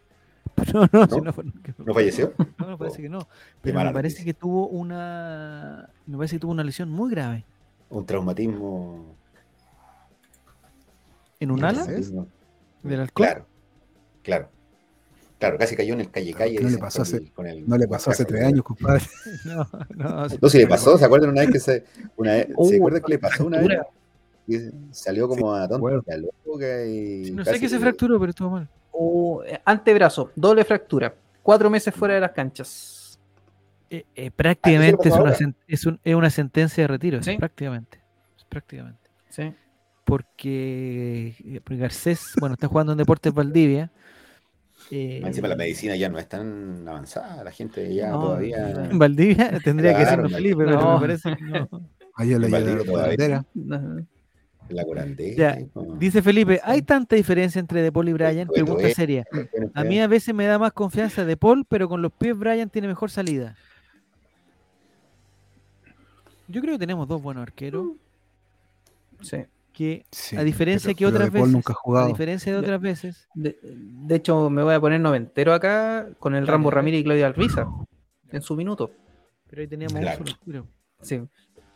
que- 0.56 0.72
no, 0.72 0.88
no, 0.92 1.06
si 1.06 1.16
¿No? 1.18 1.22
no 1.22 1.32
fue- 1.32 1.44
que- 1.62 1.74
¿No 1.78 1.94
falleció? 1.94 2.32
No, 2.58 2.66
me 2.70 2.76
parece 2.76 2.98
Oh, 2.98 3.02
que 3.02 3.08
no. 3.08 3.28
Pero 3.60 3.78
me 3.78 3.92
parece 3.92 4.14
noticia. 4.18 4.24
que 4.24 4.34
tuvo 4.34 4.66
una. 4.68 5.88
Me 6.06 6.16
parece 6.16 6.36
que 6.36 6.40
tuvo 6.40 6.50
una 6.52 6.64
lesión 6.64 6.90
muy 6.90 7.08
grave. 7.10 7.44
Un 7.88 8.04
traumatismo. 8.04 9.14
¿En 11.38 11.50
un 11.52 11.58
un 11.60 11.64
ala? 11.64 11.86
Traumatismo. 12.82 12.90
¿Del 12.90 13.00
alcohol? 13.00 13.26
Claro, 13.26 13.46
claro. 14.22 14.48
Claro, 15.38 15.58
casi 15.58 15.74
cayó 15.74 15.94
en 15.94 16.00
el 16.02 16.10
calle 16.10 16.32
calle. 16.34 16.60
No 16.60 16.68
le 16.70 16.78
pasó 16.78 16.98
con 16.98 17.02
hace- 17.02 17.16
el- 17.16 17.32
con 17.32 17.46
el- 17.48 17.68
No 17.68 17.76
le 17.76 17.88
pasó 17.88 18.10
hace 18.12 18.24
tres 18.24 18.44
años, 18.44 18.62
compadre. 18.62 19.02
No, 19.44 19.68
no. 19.96 20.26
No, 20.40 20.48
si 20.48 20.58
le 20.58 20.66
pasó, 20.68 20.96
¿se 20.96 21.04
acuerdan 21.04 21.30
una 21.30 21.40
vez 21.40 21.50
que 21.50 21.58
se. 21.60 21.84
Una 22.16 22.32
vez, 22.34 22.48
Uh, 22.54 22.68
¿Se 22.68 22.76
acuerdan 22.76 23.02
que 23.02 23.08
le 23.12 23.18
pasó 23.18 23.46
una 23.46 23.58
vez? 23.60 23.80
Y 24.46 24.58
salió 24.92 25.26
como 25.28 25.52
a 25.54 25.66
tonta, 25.68 26.16
loca 26.16 26.84
y. 26.86 27.32
No 27.32 27.44
sé 27.44 27.58
qué 27.58 27.68
se 27.68 27.78
fracturó, 27.80 28.20
pero 28.20 28.30
estuvo 28.30 28.50
mal. 28.50 28.68
Eh, 29.46 29.58
antebrazo, 29.64 30.30
doble 30.36 30.64
fractura. 30.64 31.12
Cuatro 31.42 31.68
meses 31.70 31.92
fuera 31.92 32.14
de 32.14 32.20
las 32.20 32.30
canchas. 32.30 33.18
Eh, 33.90 34.04
eh, 34.14 34.30
prácticamente 34.30 35.08
es 35.08 35.14
una, 35.14 35.36
un- 35.40 36.00
es 36.04 36.14
una 36.14 36.30
sentencia 36.30 36.84
de 36.84 36.88
retiro, 36.88 37.20
Sí. 37.22 37.36
prácticamente. 37.36 38.00
Prácticamente. 38.48 39.00
Sí. 39.28 39.52
Porque, 40.04 41.36
eh, 41.44 41.60
porque 41.62 41.76
Garcés, 41.78 42.32
bueno, 42.40 42.54
está 42.54 42.66
jugando 42.68 42.92
en 42.92 42.98
Deportes 42.98 43.32
Valdivia. 43.32 43.90
eh, 44.90 45.22
Encima 45.24 45.48
la 45.48 45.56
medicina 45.56 45.94
ya 45.96 46.08
no 46.08 46.18
es 46.18 46.28
tan 46.28 46.86
avanzada, 46.88 47.44
la 47.44 47.52
gente 47.52 47.94
ya 47.94 48.10
No, 48.10 48.20
todavía. 48.20 48.86
en 48.90 48.98
Valdivia 48.98 49.58
tendría 49.64 49.96
que 49.96 50.04
ser 50.06 50.28
Felipe, 50.28 50.64
pero 50.64 50.80
no. 50.80 50.94
me 50.94 51.00
parece 51.00 51.36
que 51.36 51.44
no. 51.44 51.68
Le 52.18 52.48
la. 53.28 53.44
La 54.68 54.84
curandera. 54.84 55.58
Ya, 55.58 55.58
Dice 55.98 56.22
Felipe, 56.22 56.60
¿hay 56.62 56.82
tanta 56.82 57.16
diferencia 57.16 57.58
entre 57.58 57.82
De 57.82 57.90
Paul 57.92 58.08
y 58.08 58.12
Brian? 58.12 58.46
Bueno, 58.46 58.64
Pregunta 58.64 58.90
seria. 58.94 59.24
A 59.74 59.84
mí 59.84 60.00
a 60.00 60.06
veces 60.06 60.34
me 60.34 60.46
da 60.46 60.58
más 60.58 60.72
confianza 60.72 61.24
De 61.24 61.36
Paul, 61.36 61.64
pero 61.68 61.88
con 61.88 62.00
los 62.00 62.12
pies 62.12 62.36
Brian 62.38 62.70
tiene 62.70 62.88
mejor 62.88 63.10
salida. 63.10 63.56
Yo 66.48 66.60
creo 66.60 66.74
que 66.74 66.78
tenemos 66.80 67.08
dos 67.08 67.22
buenos 67.22 67.42
arqueros 67.42 67.88
Sí. 69.20 69.38
Que, 69.72 70.04
Sí, 70.10 70.36
a 70.36 70.44
diferencia 70.44 70.88
pero- 70.88 70.98
que 70.98 71.06
otras 71.06 71.30
veces, 71.32 71.48
nunca 71.50 71.74
a 71.96 72.06
diferencia 72.06 72.52
de 72.52 72.58
De- 72.58 72.64
otras 72.64 72.80
veces, 72.80 73.28
De, 73.34 73.58
de 73.62 74.14
hecho, 74.14 74.50
me 74.50 74.62
voy 74.62 74.74
a 74.74 74.80
poner 74.80 75.00
noventero 75.00 75.54
acá 75.54 76.08
con 76.18 76.34
el 76.34 76.46
Rambo. 76.46 76.70
Ramírez 76.70 77.00
y 77.00 77.04
Claudia 77.04 77.26
Alviza 77.26 77.66
en 78.30 78.42
su 78.42 78.54
minuto. 78.56 78.90
pero 79.48 79.60
ahí 79.62 79.68
teníamos 79.68 80.00
Claro. 80.00 80.24
un. 80.46 80.68
Sí. 81.02 81.20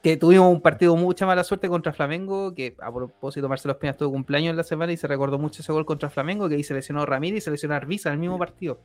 Que 0.03 0.17
tuvimos 0.17 0.51
un 0.51 0.63
partido 0.63 0.97
mucha 0.97 1.27
mala 1.27 1.45
suerte 1.45 1.69
contra 1.69 1.93
Flamengo, 1.93 2.55
que 2.55 2.75
a 2.81 2.91
propósito 2.95 3.49
Marcelo 3.51 3.73
Espina 3.75 3.93
tuvo 3.93 4.13
cumpleaños 4.13 4.51
en 4.53 4.57
la 4.57 4.63
semana 4.63 4.93
y 4.93 4.97
se 4.97 5.07
recordó 5.07 5.39
mucho 5.39 5.61
ese 5.61 5.73
gol 5.73 5.85
contra 5.85 6.09
Flamengo, 6.09 6.49
que 6.49 6.55
ahí 6.55 6.63
se 6.63 6.73
lesionó 6.73 7.05
Ramírez 7.05 7.39
y 7.39 7.41
se 7.43 7.51
lesionó 7.51 7.75
Arbiza 7.75 8.09
en 8.09 8.15
el 8.15 8.21
mismo 8.21 8.39
partido. 8.39 8.79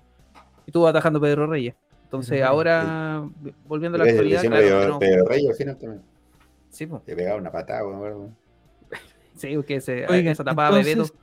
Y 0.65 0.71
estuvo 0.71 0.87
atajando 0.87 1.21
Pedro 1.21 1.47
Reyes. 1.47 1.75
Entonces 2.03 2.41
ahora, 2.41 3.23
volviendo 3.65 3.95
a 3.95 3.99
la 3.99 4.03
Ves, 4.03 4.13
actualidad, 4.15 4.41
claro, 4.41 4.55
Pedro, 4.57 4.79
tenemos- 4.79 4.99
Pedro 4.99 5.25
Reyes 5.25 5.49
al 5.51 5.55
final 5.55 5.77
también. 5.77 6.01
sí. 6.69 6.89
Le 7.05 7.15
pegaba 7.15 7.37
una 7.39 7.51
patada, 7.51 7.87
me 7.87 7.95
acuerdo. 7.95 8.29
Sí, 9.35 9.55
que 9.65 9.81
se, 9.81 10.05
Oigan, 10.07 10.27
esa 10.33 10.43
tapada 10.43 10.77
de 10.77 10.91
entonces, 10.91 11.15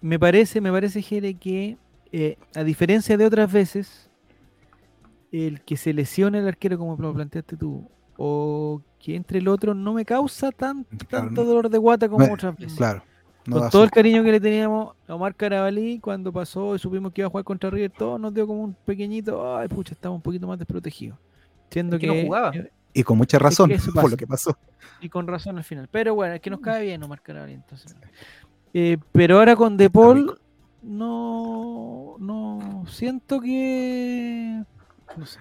me 0.00 0.18
parece, 0.18 0.60
me 0.60 0.70
parece, 0.70 1.02
Jere, 1.02 1.34
que 1.34 1.76
eh, 2.12 2.36
a 2.54 2.64
diferencia 2.64 3.16
de 3.16 3.24
otras 3.26 3.52
veces, 3.52 4.10
el 5.32 5.60
que 5.62 5.76
se 5.76 5.92
lesione 5.92 6.38
el 6.38 6.48
arquero 6.48 6.78
como 6.78 6.96
lo 6.96 7.14
planteaste 7.14 7.56
tú, 7.56 7.88
o 8.16 8.82
que 8.98 9.14
entre 9.14 9.38
el 9.38 9.48
otro, 9.48 9.74
no 9.74 9.94
me 9.94 10.04
causa 10.04 10.50
tan, 10.52 10.84
Claro, 11.08 11.26
tanto 11.26 11.44
dolor 11.44 11.70
de 11.70 11.78
guata 11.78 12.08
como 12.08 12.26
Me- 12.26 12.32
otras 12.32 12.56
veces. 12.56 12.76
Claro. 12.76 13.02
No 13.46 13.58
con 13.60 13.70
todo 13.70 13.84
el 13.84 13.90
cariño 13.90 14.22
que 14.22 14.32
le 14.32 14.40
teníamos 14.40 14.94
a 15.08 15.14
Omar 15.14 15.34
Carabalí 15.34 15.98
cuando 15.98 16.30
pasó 16.30 16.76
y 16.76 16.78
supimos 16.78 17.10
que 17.12 17.22
iba 17.22 17.26
a 17.28 17.30
jugar 17.30 17.44
contra 17.44 17.70
River, 17.70 17.90
todo 17.90 18.18
nos 18.18 18.34
dio 18.34 18.46
como 18.46 18.62
un 18.62 18.74
pequeñito, 18.74 19.56
ay, 19.56 19.66
pucha, 19.66 19.94
estamos 19.94 20.16
un 20.16 20.22
poquito 20.22 20.46
más 20.46 20.58
desprotegidos. 20.58 21.18
Siendo 21.70 21.96
Es 21.96 22.00
que 22.00 22.06
no 22.06 22.14
jugaba. 22.26 22.52
Y 22.92 23.02
con 23.04 23.18
mucha 23.18 23.38
razón 23.38 23.68
que 23.68 23.76
eso 23.76 23.92
por 23.94 24.10
lo 24.10 24.16
que 24.16 24.26
pasó. 24.26 24.56
y 25.00 25.08
con 25.08 25.26
razón 25.26 25.58
al 25.58 25.64
final. 25.64 25.88
Pero 25.90 26.14
bueno, 26.14 26.34
es 26.34 26.40
que 26.40 26.50
nos 26.50 26.60
cae 26.60 26.84
bien 26.84 27.02
Omar 27.02 27.22
Carabalí, 27.22 27.54
entonces. 27.54 27.94
Eh, 28.74 28.98
pero 29.12 29.38
ahora 29.38 29.56
con 29.56 29.76
De 29.76 29.90
Paul, 29.90 30.38
no, 30.82 32.16
no 32.18 32.84
siento 32.88 33.40
que. 33.40 34.62
No 35.16 35.26
sé. 35.26 35.40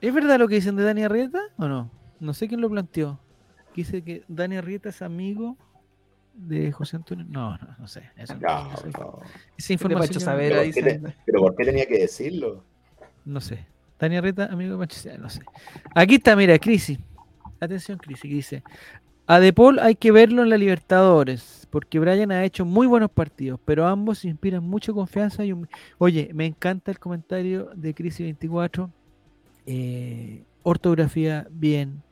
¿Es 0.00 0.14
verdad 0.14 0.38
lo 0.38 0.48
que 0.48 0.54
dicen 0.56 0.76
de 0.76 0.84
Dani 0.84 1.02
Arrieta 1.02 1.40
o 1.58 1.66
no? 1.68 1.90
No 2.20 2.32
sé 2.34 2.48
quién 2.48 2.60
lo 2.60 2.70
planteó. 2.70 3.18
Que 3.74 3.82
Dice 3.82 4.02
que 4.02 4.24
Dani 4.28 4.56
Arrieta 4.56 4.88
es 4.88 5.02
amigo 5.02 5.56
de 6.34 6.72
José 6.72 6.96
Antonio. 6.96 7.26
No, 7.28 7.56
no, 7.58 7.76
no 7.78 7.86
sé. 7.86 8.10
Eso, 8.16 8.34
No, 8.34 8.72
esa, 8.72 8.88
no. 8.98 9.20
esa 9.58 9.72
información. 9.72 10.24
No- 10.24 10.36
Pero, 10.38 10.62
dice. 10.62 10.82
¿qué 10.82 11.12
Pero 11.26 11.40
¿por 11.40 11.54
qué 11.56 11.64
tenía 11.64 11.86
que 11.86 11.98
decirlo? 11.98 12.64
No 13.24 13.40
sé. 13.40 13.66
Dani 14.00 14.16
Arrieta, 14.16 14.46
amigo 14.46 14.72
de 14.72 14.78
Manchester, 14.78 15.20
no 15.20 15.28
sé. 15.28 15.42
Aquí 15.94 16.14
está, 16.16 16.34
mira, 16.34 16.58
Crisi. 16.58 16.98
Atención, 17.60 17.98
Crisi, 17.98 18.28
que 18.28 18.34
dice. 18.34 18.62
A 19.26 19.38
De 19.38 19.52
Paul 19.52 19.78
hay 19.78 19.94
que 19.94 20.10
verlo 20.10 20.42
en 20.42 20.48
la 20.48 20.56
Libertadores, 20.56 21.68
porque 21.70 21.98
Brian 22.00 22.32
ha 22.32 22.42
hecho 22.44 22.64
muy 22.64 22.86
buenos 22.86 23.10
partidos, 23.10 23.60
pero 23.64 23.86
ambos 23.86 24.24
inspiran 24.24 24.64
mucha 24.64 24.92
confianza. 24.92 25.44
Y 25.44 25.54
Oye, 25.98 26.30
me 26.34 26.46
encanta 26.46 26.90
el 26.90 26.98
comentario 26.98 27.70
de 27.76 27.94
Crisi 27.94 28.22
24. 28.24 28.90
Eh, 29.66 30.42
ortografía, 30.62 31.46
bien. 31.50 32.02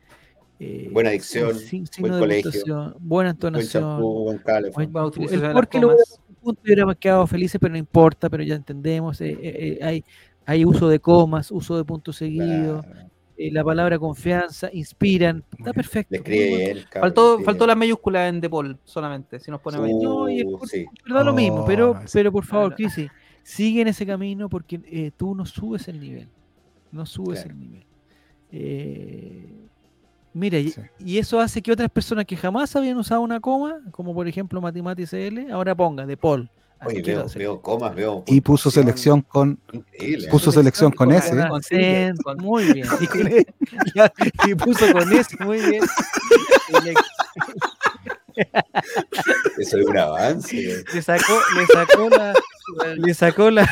eh, 0.60 0.90
Buena 0.92 1.10
dicción, 1.10 1.54
sin- 1.56 1.80
buen 1.84 1.92
signo 1.92 2.14
de 2.16 2.20
colegio, 2.20 2.74
buena 2.98 2.98
Buen 3.00 3.26
entonación. 3.28 3.82
champú, 3.84 4.24
buen 4.24 4.38
cable. 4.38 4.70
buen- 4.70 4.92
Buena 4.92 5.06
utilización 5.08 5.44
el 5.46 5.52
porque 5.52 5.80
lo 5.80 5.96
punto 6.42 6.60
y 6.62 6.66
hubiéramos 6.68 6.96
quedado 6.96 7.26
felices, 7.26 7.58
pero 7.60 7.72
no 7.72 7.78
importa, 7.78 8.28
pero 8.28 8.42
ya 8.42 8.54
entendemos. 8.56 9.20
eh, 9.20 9.30
eh, 9.40 9.78
eh, 9.80 9.84
hay, 9.84 10.04
hay 10.48 10.64
uso 10.64 10.88
de 10.88 10.98
comas, 10.98 11.50
uso 11.50 11.76
de 11.76 11.84
puntos 11.84 12.16
seguidos, 12.16 12.82
Claro, 12.84 13.08
eh, 13.36 13.52
la 13.52 13.62
palabra 13.62 13.98
confianza, 13.98 14.70
inspiran. 14.72 15.44
Está 15.58 15.74
perfecto. 15.74 16.16
Cabrón, 16.90 17.44
Faltó, 17.44 17.66
las 17.66 17.76
mayúsculas 17.76 18.30
en 18.30 18.40
De 18.40 18.48
Paul 18.48 18.78
solamente, 18.82 19.38
si 19.38 19.50
nos 19.50 19.60
ponemos. 19.60 19.88
Uh, 19.90 20.02
No, 20.02 20.28
y 20.30 20.40
el 20.40 20.46
curso, 20.46 20.66
sí. 20.68 20.86
pero 21.04 21.16
da 21.16 21.22
lo 21.24 21.34
mismo, 21.34 21.64
pero, 21.66 21.90
Oh, 21.90 22.00
pero 22.12 22.32
por 22.32 22.44
favor, 22.46 22.74
Claro. 22.74 22.92
Crisi, 22.94 23.08
sigue 23.42 23.82
en 23.82 23.88
ese 23.88 24.06
camino 24.06 24.48
porque 24.48 24.80
eh, 24.86 25.10
tú 25.16 25.34
no 25.34 25.44
subes 25.44 25.86
el 25.88 26.00
nivel. 26.00 26.28
No 26.92 27.04
subes 27.04 27.42
Claro. 27.42 27.50
el 27.54 27.60
nivel. 27.60 27.84
Eh, 28.50 29.46
mira, 30.32 30.58
y 30.98 31.18
eso 31.18 31.38
hace 31.40 31.60
que 31.60 31.72
otras 31.72 31.90
personas 31.90 32.24
que 32.24 32.36
jamás 32.36 32.74
habían 32.74 32.96
usado 32.96 33.20
una 33.20 33.38
coma, 33.40 33.80
como 33.90 34.14
por 34.14 34.26
ejemplo 34.26 34.60
Matimati 34.62 35.04
CL, 35.06 35.50
ahora 35.52 35.74
ponga 35.74 36.06
de 36.06 36.16
Paul. 36.16 36.50
Oye, 36.84 37.02
veo, 37.02 37.26
veo 37.34 37.60
comas, 37.60 37.94
veo. 37.94 38.22
Y 38.26 38.40
puso 38.40 38.70
selección 38.70 39.20
con. 39.22 39.58
Increíble. 39.72 40.28
Puso 40.28 40.52
selección 40.52 40.92
con 40.92 41.08
Con 41.08 41.16
S. 41.16 41.30
Con 42.22 42.36
con- 42.36 42.36
muy 42.44 42.72
bien. 42.72 42.86
Y, 43.00 43.06
con- 43.06 43.30
y 44.50 44.54
puso 44.54 44.92
con 44.92 45.12
S, 45.12 45.36
muy 45.44 45.58
bien. 45.60 45.82
Eso 49.58 49.78
es 49.78 49.86
un 49.86 49.98
avance. 49.98 50.84
le 50.94 51.02
sacó, 51.02 51.40
le 51.56 51.66
sacó 51.66 52.08
la, 52.10 52.34
le 52.96 53.14
sacó 53.14 53.50
la, 53.50 53.68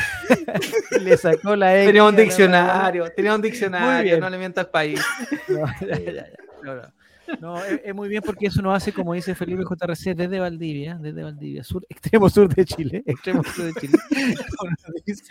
le 1.01 1.17
sacó 1.17 1.55
la 1.55 1.75
X 1.77 1.87
Tenía 1.87 2.03
un 2.03 2.15
diccionario, 2.15 3.09
tenía 3.15 3.35
un 3.35 3.41
diccionario, 3.41 4.03
bien. 4.11 4.19
no 4.19 4.29
le 4.29 4.37
mientas 4.37 4.65
al 4.65 4.71
país. 4.71 4.99
No, 5.47 5.65
ya, 5.81 5.99
ya, 5.99 6.11
ya. 6.11 6.25
No, 6.63 6.75
no. 6.75 6.81
No, 7.41 7.63
es, 7.63 7.81
es 7.83 7.93
muy 7.95 8.09
bien 8.09 8.21
porque 8.25 8.47
eso 8.47 8.61
nos 8.61 8.75
hace, 8.75 8.91
como 8.93 9.13
dice 9.13 9.35
Felipe 9.35 9.63
JRC, 9.63 10.15
desde 10.15 10.39
Valdivia, 10.39 10.97
desde 11.01 11.23
Valdivia, 11.23 11.63
sur, 11.63 11.85
extremo 11.89 12.29
sur 12.29 12.53
de 12.53 12.65
Chile, 12.65 13.03
extremo 13.05 13.43
sur 13.43 13.65
de 13.65 13.73
Chile. 13.79 13.97
nos 14.87 15.05
dice, 15.05 15.23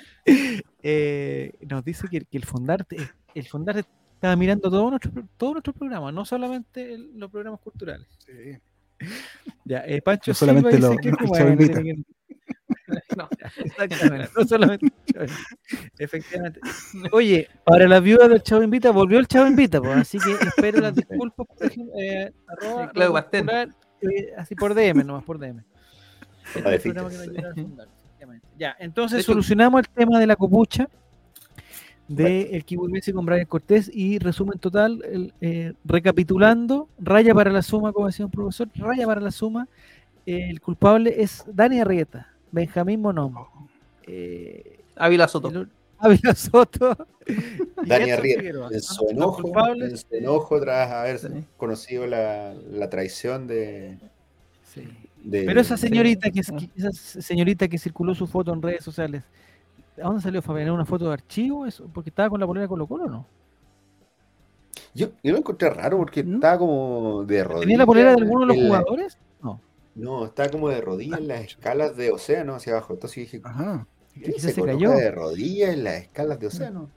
eh, 0.82 1.52
nos 1.68 1.84
dice 1.84 2.08
que, 2.10 2.20
que 2.24 2.36
el 2.38 2.44
Fondarte, 2.44 2.96
el 3.34 3.46
Fondarte 3.46 3.84
estaba 4.14 4.36
mirando 4.36 4.70
todo 4.70 4.88
nuestro, 4.90 5.10
todo 5.36 5.52
nuestro 5.52 5.72
programa, 5.72 6.10
no 6.12 6.24
solamente 6.24 6.94
el- 6.94 7.18
los 7.18 7.30
programas 7.30 7.60
culturales. 7.60 8.06
Ya, 9.64 9.80
eh, 9.86 10.00
Pancho 10.00 10.30
No 10.30 10.34
solamente 10.34 10.72
Silva 10.72 10.88
lo- 10.88 10.94
dice 10.94 11.10
que 11.10 11.16
tiene 11.16 11.94
que- 11.96 12.15
No, 13.16 13.28
exactamente. 13.64 14.28
no 14.36 14.44
solamente 14.46 14.92
efectivamente. 15.98 16.60
Oye 17.12 17.48
para 17.64 17.88
las 17.88 18.02
viudas 18.02 18.28
del 18.28 18.42
Chavo 18.42 18.62
Invita 18.62 18.90
volvió 18.90 19.18
el 19.18 19.26
Chavo 19.26 19.46
Invita 19.46 19.80
pues, 19.80 19.96
así 19.96 20.18
que 20.18 20.32
espero 20.32 20.80
las 20.80 20.94
disculpas 20.94 21.46
por 21.46 21.66
ejemplo, 21.66 21.94
eh, 21.98 22.32
arroba. 22.46 22.92
Popular, 23.24 23.68
eh, 24.02 24.32
así 24.36 24.54
por 24.54 24.74
DM 24.74 25.04
nomás 25.04 25.24
por 25.24 25.38
DM 25.38 25.62
Este 26.54 26.88
el 26.90 26.94
que 26.94 28.26
ya 28.58 28.76
entonces 28.78 29.20
hecho- 29.20 29.32
solucionamos 29.32 29.80
el 29.80 29.88
tema 29.88 30.18
de 30.18 30.26
la 30.26 30.36
copucha 30.36 30.88
de 32.08 32.54
el 32.56 32.64
Kiwi 32.64 32.88
Messi 32.92 33.12
con 33.12 33.26
Brian 33.26 33.46
Cortés 33.46 33.90
y 33.92 34.18
resumen 34.18 34.58
total 34.60 35.02
el, 35.04 35.34
eh, 35.40 35.72
recapitulando 35.84 36.88
raya 36.98 37.34
para 37.34 37.50
la 37.50 37.62
suma 37.62 37.92
como 37.92 38.06
decía 38.06 38.24
un 38.26 38.30
profesor 38.30 38.68
raya 38.76 39.06
para 39.06 39.20
la 39.20 39.30
suma 39.32 39.66
eh, 40.24 40.48
el 40.50 40.60
culpable 40.60 41.14
es 41.20 41.44
Dani 41.52 41.80
Arrieta 41.80 42.32
Benjamín 42.52 43.00
Monón 43.00 43.34
eh, 44.06 44.80
Ávila 44.96 45.28
Soto. 45.28 45.48
el- 45.48 45.68
Ávila 45.98 46.34
Soto. 46.34 46.96
y 47.26 47.88
Dani 47.88 48.04
Edson 48.04 48.18
Arrieta, 48.18 48.40
Figueroa. 48.40 48.68
en 48.70 48.80
su 48.82 49.08
enojo, 49.08 49.52
en 49.74 49.96
su 49.96 50.06
enojo 50.14 50.60
tras 50.60 50.90
haber 50.92 51.18
Sí. 51.18 51.28
conocido 51.56 52.06
la, 52.06 52.54
la 52.70 52.88
traición 52.90 53.46
de, 53.46 53.98
sí. 54.62 54.86
de- 55.24 55.44
Pero 55.44 55.60
esa 55.60 55.76
señorita 55.76 56.30
que, 56.30 56.42
que- 56.42 56.70
esa 56.76 56.92
señorita 56.92 57.66
que 57.68 57.78
circuló 57.78 58.14
su 58.14 58.26
foto 58.26 58.52
en 58.52 58.62
redes 58.62 58.84
sociales, 58.84 59.22
¿a 59.98 60.02
dónde 60.02 60.22
salió 60.22 60.40
Fabián? 60.42 60.64
¿Era 60.66 60.72
una 60.74 60.84
foto 60.84 61.06
de 61.08 61.14
archivo? 61.14 61.66
Eso? 61.66 61.88
Porque 61.92 62.10
estaba 62.10 62.28
con 62.30 62.38
la 62.40 62.46
polera 62.46 62.68
Colo 62.68 62.86
Colo, 62.86 63.08
¿no? 63.08 63.26
Yo, 64.94 65.08
yo 65.22 65.32
lo 65.32 65.38
encontré 65.38 65.68
raro 65.70 65.98
porque 65.98 66.22
¿No? 66.22 66.36
estaba 66.36 66.58
como 66.58 67.24
de 67.24 67.42
rodillas. 67.44 67.60
¿Tenía 67.62 67.78
la 67.78 67.86
polera 67.86 68.10
de 68.14 68.20
alguno 68.22 68.40
de 68.40 68.46
los 68.46 68.56
jugadores? 68.56 69.18
No. 69.96 70.26
Estaba 70.26 70.48
como 70.50 70.68
de 70.68 70.80
rodillas 70.80 71.18
en 71.18 71.28
las 71.28 71.40
escalas 71.40 71.96
de 71.96 72.12
océano 72.12 72.54
hacia 72.54 72.74
abajo. 72.74 72.92
Entonces 72.94 73.16
dije, 73.16 73.40
Ajá. 73.42 73.86
¿quién 74.12 74.32
Quizás 74.32 74.52
se, 74.54 74.60
se 74.60 74.62
cayó. 74.62 74.90
de 74.90 75.10
rodillas 75.10 75.70
en 75.74 75.84
las 75.84 75.94
escalas 76.02 76.38
de 76.38 76.46
océano? 76.46 76.88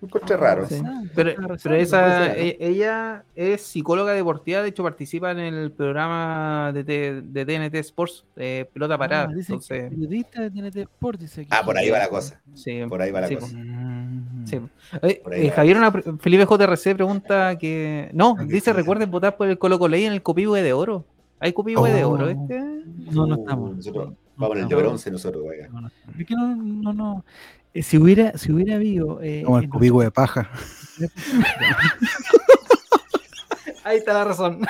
Lo 0.00 0.08
encontré 0.08 0.36
raro. 0.36 0.66
Sí. 0.68 0.82
Ah, 0.84 1.02
Pero, 1.14 1.30
esa, 1.76 2.26
ser. 2.34 2.38
e- 2.38 2.56
ella 2.58 3.22
es 3.36 3.62
psicóloga 3.62 4.12
deportiva, 4.12 4.60
de 4.60 4.68
hecho 4.70 4.82
participa 4.82 5.30
en 5.30 5.38
el 5.38 5.70
programa 5.70 6.72
de, 6.74 7.22
de 7.22 7.46
TNT 7.46 7.76
Sports, 7.76 8.24
eh, 8.34 8.68
Pelota 8.72 8.98
Parada. 8.98 9.28
Ah, 9.30 9.32
entonces, 9.38 9.90
periodista 9.90 10.40
de 10.42 10.50
TNT 10.50 10.76
Sport, 10.78 11.20
dice 11.20 11.42
aquí. 11.42 11.50
Ah, 11.52 11.62
por 11.64 11.78
ahí 11.78 11.88
va 11.88 12.00
la 12.00 12.08
cosa. 12.08 12.40
sí, 12.52 12.80
Por 12.88 13.00
ahí 13.00 13.12
va 13.12 13.20
la 13.20 13.28
sí, 13.28 13.36
cosa. 13.36 13.56
Mm. 13.56 14.44
sí. 14.44 14.60
Eh, 15.02 15.22
va. 15.24 15.54
Javier, 15.54 15.76
una 15.76 15.92
pre- 15.92 16.02
Felipe 16.18 16.46
JRC 16.50 16.94
pregunta 16.96 17.56
que. 17.56 18.10
No, 18.12 18.34
Ah, 18.36 18.44
qué 18.44 18.54
dice: 18.54 18.72
recuerden 18.72 19.08
votar 19.08 19.36
por 19.36 19.46
el 19.46 19.56
Colo 19.56 19.78
Colo 19.78 19.94
en 19.96 20.12
el 20.14 20.22
Copihue 20.22 20.62
de 20.62 20.72
Oro. 20.72 21.04
¿Hay 21.42 21.52
Copihue 21.52 21.90
de 21.92 22.04
Oro? 22.04 22.26
Oh. 22.26 22.28
este? 22.28 22.60
No, 23.10 23.26
no 23.26 23.34
estamos. 23.34 23.76
nosotros 23.76 24.10
No 24.10 24.16
Vamos 24.36 24.56
en 24.58 24.62
el 24.62 24.68
número 24.70 24.90
11 24.92 25.10
nosotros, 25.10 25.44
vaya. 25.44 25.68
No, 25.68 25.80
no. 25.80 25.90
Es 26.16 26.26
que 26.26 26.34
no, 26.34 26.54
no, 26.56 26.92
no. 26.92 27.24
Eh, 27.74 27.82
si 27.82 27.98
hubiera, 27.98 28.38
si 28.38 28.52
hubiera 28.52 28.76
habido. 28.76 29.20
eh, 29.20 29.42
Como 29.44 29.58
el 29.58 29.68
cubigo 29.68 30.00
de 30.02 30.12
paja. 30.12 30.48
Ahí 33.84 33.98
está 33.98 34.12
la 34.14 34.24
razón. 34.24 34.60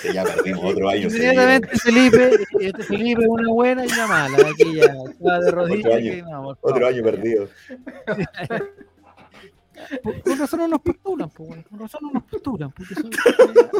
Que 0.00 0.12
ya 0.14 0.22
perdimos 0.24 0.64
otro 0.64 0.88
año. 0.88 1.08
Inmediatamente 1.08 1.68
Felipe, 1.78 2.30
este 2.60 2.82
Felipe 2.84 3.26
una 3.26 3.48
buena 3.50 3.84
y 3.84 3.88
una 3.88 4.06
mala. 4.06 4.38
Aquí 4.48 4.76
ya 4.76 4.84
está 5.10 5.40
de 5.40 5.50
rodillas. 5.50 5.92
año, 5.92 6.12
que 6.12 6.22
no, 6.22 6.56
por 6.60 6.72
Otro 6.72 6.86
año 6.86 7.02
perdido. 7.02 7.48
Por- 10.02 10.22
Con 10.22 10.38
razón 10.38 10.60
no 10.60 10.68
nos 10.68 10.80
postulan, 10.80 11.30
bueno, 11.38 11.64
con 11.68 11.78
razón 11.78 12.00
no 12.02 12.10
nos 12.12 12.22
postulan. 12.24 12.70
Porque 12.72 12.94
son, 12.94 13.10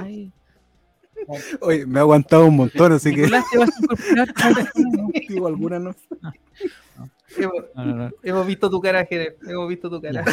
ahí. 0.03 0.31
Oye, 1.61 1.87
me 1.87 1.99
ha 1.99 2.03
aguantado 2.03 2.47
un 2.47 2.57
montón, 2.57 2.93
así 2.93 3.15
que 3.15 3.29
¿te 3.29 3.31
vas 3.31 3.45
a 3.53 3.83
incorporar? 3.83 4.35
digo 5.29 5.47
alguna 5.47 5.79
no. 5.79 5.95
hemos, 7.37 7.55
No, 7.77 7.85
no, 7.85 7.95
no. 7.97 8.11
hemos 8.23 8.47
visto 8.47 8.69
tu 8.71 8.81
cara, 8.81 9.05
Jerez. 9.07 9.37
Hemos 9.47 9.69
visto 9.69 9.89
tu 9.91 10.01
cara. 10.01 10.25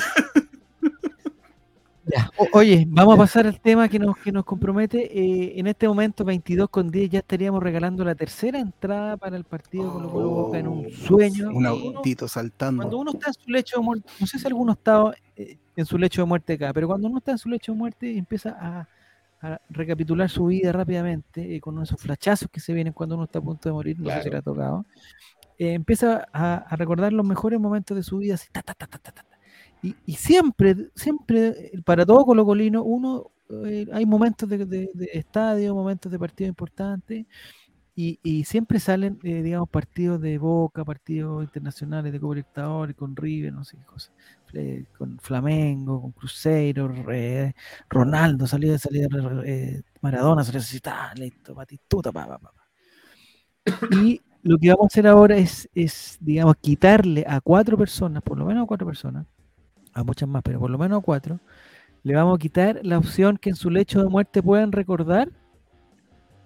Ya. 2.11 2.31
O- 2.37 2.47
oye, 2.57 2.85
vamos 2.87 3.15
a 3.15 3.17
pasar 3.17 3.45
al 3.47 3.59
tema 3.59 3.87
que 3.87 3.99
nos, 3.99 4.17
que 4.17 4.31
nos 4.31 4.45
compromete. 4.45 4.97
Eh, 5.17 5.59
en 5.59 5.67
este 5.67 5.87
momento, 5.87 6.23
22 6.25 6.69
con 6.69 6.89
10, 6.89 7.09
ya 7.11 7.19
estaríamos 7.19 7.61
regalando 7.61 8.03
la 8.03 8.15
tercera 8.15 8.59
entrada 8.59 9.17
para 9.17 9.37
el 9.37 9.43
partido 9.43 9.91
Colo 9.93 10.09
Colo 10.09 10.29
Boca 10.29 10.57
en 10.59 10.67
un 10.67 10.89
sueño. 10.91 11.49
Un 11.51 11.65
autito 11.65 12.27
saltando. 12.27 12.81
Cuando 12.83 12.97
uno 12.99 13.11
está 13.11 13.27
en 13.27 13.33
su 13.33 13.49
lecho 13.51 13.77
de 13.79 13.83
muerte, 13.85 14.09
no 14.19 14.27
sé 14.27 14.39
si 14.39 14.47
alguno 14.47 14.71
está 14.73 15.11
eh, 15.35 15.57
en 15.75 15.85
su 15.85 15.97
lecho 15.97 16.21
de 16.21 16.25
muerte 16.27 16.53
acá, 16.53 16.73
pero 16.73 16.87
cuando 16.87 17.07
uno 17.07 17.19
está 17.19 17.31
en 17.31 17.37
su 17.37 17.49
lecho 17.49 17.71
de 17.73 17.77
muerte 17.77 18.17
empieza 18.17 18.57
a, 18.59 18.87
a 19.41 19.61
recapitular 19.69 20.29
su 20.29 20.45
vida 20.47 20.71
rápidamente, 20.71 21.55
eh, 21.55 21.61
con 21.61 21.81
esos 21.81 22.01
flachazos 22.01 22.49
que 22.51 22.59
se 22.59 22.73
vienen 22.73 22.93
cuando 22.93 23.15
uno 23.15 23.25
está 23.25 23.39
a 23.39 23.41
punto 23.41 23.69
de 23.69 23.73
morir, 23.73 23.99
no 23.99 24.09
sé 24.09 24.15
si 24.23 24.29
Claro. 24.29 24.31
le 24.31 24.37
ha 24.37 24.41
tocado, 24.41 24.85
eh, 25.57 25.73
empieza 25.73 26.27
a, 26.33 26.55
a 26.55 26.75
recordar 26.75 27.13
los 27.13 27.25
mejores 27.25 27.59
momentos 27.59 27.95
de 27.95 28.03
su 28.03 28.17
vida, 28.17 28.33
así, 28.35 28.47
ta, 28.51 28.61
ta, 28.61 28.73
ta, 28.73 28.87
ta, 28.87 28.97
ta, 28.97 29.11
ta. 29.11 29.25
Y, 29.81 29.95
y 30.05 30.13
siempre, 30.15 30.75
siempre, 30.95 31.71
para 31.85 32.05
todo 32.05 32.25
colocolino, 32.25 32.83
uno 32.83 33.31
eh, 33.65 33.87
hay 33.93 34.05
momentos 34.05 34.47
de, 34.49 34.65
de- 34.65 34.89
de 34.93 35.09
estadio, 35.13 35.73
momentos 35.73 36.11
de 36.11 36.19
partido 36.19 36.47
importantes, 36.49 37.25
y, 37.95 38.19
y 38.23 38.45
siempre 38.45 38.79
salen, 38.79 39.19
eh, 39.23 39.41
digamos, 39.43 39.69
partidos 39.69 40.21
de 40.21 40.37
Boca, 40.37 40.85
partidos 40.85 41.43
internacionales 41.43 42.13
de 42.13 42.19
Copa 42.19 42.35
Libertadores, 42.35 42.95
con 42.95 43.15
River, 43.15 43.53
no 43.53 43.63
sé 43.65 43.77
qué 43.77 43.85
cosa, 43.85 44.11
eh, 44.53 44.85
con 44.97 45.19
Flamengo, 45.19 46.01
con 46.01 46.11
Cruzeiro, 46.13 46.93
Ronaldo, 47.89 48.47
salió 48.47 48.71
de 48.71 48.79
salida, 48.79 49.07
eh, 49.45 49.81
Maradona, 50.01 50.43
salió 50.43 50.61
ta, 50.81 51.13
listo, 51.15 51.53
Batistuta, 51.55 52.11
pa, 52.11 52.27
pa, 52.27 52.39
pa. 52.39 52.53
Y 53.91 54.21
lo 54.43 54.57
que 54.57 54.69
vamos 54.69 54.85
a 54.85 54.87
hacer 54.87 55.07
ahora 55.07 55.37
es, 55.37 55.69
es, 55.75 56.17
digamos, 56.21 56.55
quitarle 56.61 57.25
a 57.27 57.41
cuatro 57.41 57.77
personas, 57.77 58.23
por 58.23 58.37
lo 58.37 58.45
menos 58.45 58.63
a 58.63 58.67
cuatro 58.67 58.87
personas, 58.87 59.25
a 59.93 60.03
muchas 60.03 60.29
más, 60.29 60.41
pero 60.43 60.59
por 60.59 60.69
lo 60.69 60.77
menos 60.77 60.99
a 60.99 61.01
cuatro, 61.01 61.39
le 62.03 62.15
vamos 62.15 62.35
a 62.35 62.39
quitar 62.39 62.79
la 62.83 62.97
opción 62.97 63.37
que 63.37 63.49
en 63.49 63.55
su 63.55 63.69
lecho 63.69 64.01
de 64.01 64.09
muerte 64.09 64.41
puedan 64.41 64.71
recordar 64.71 65.29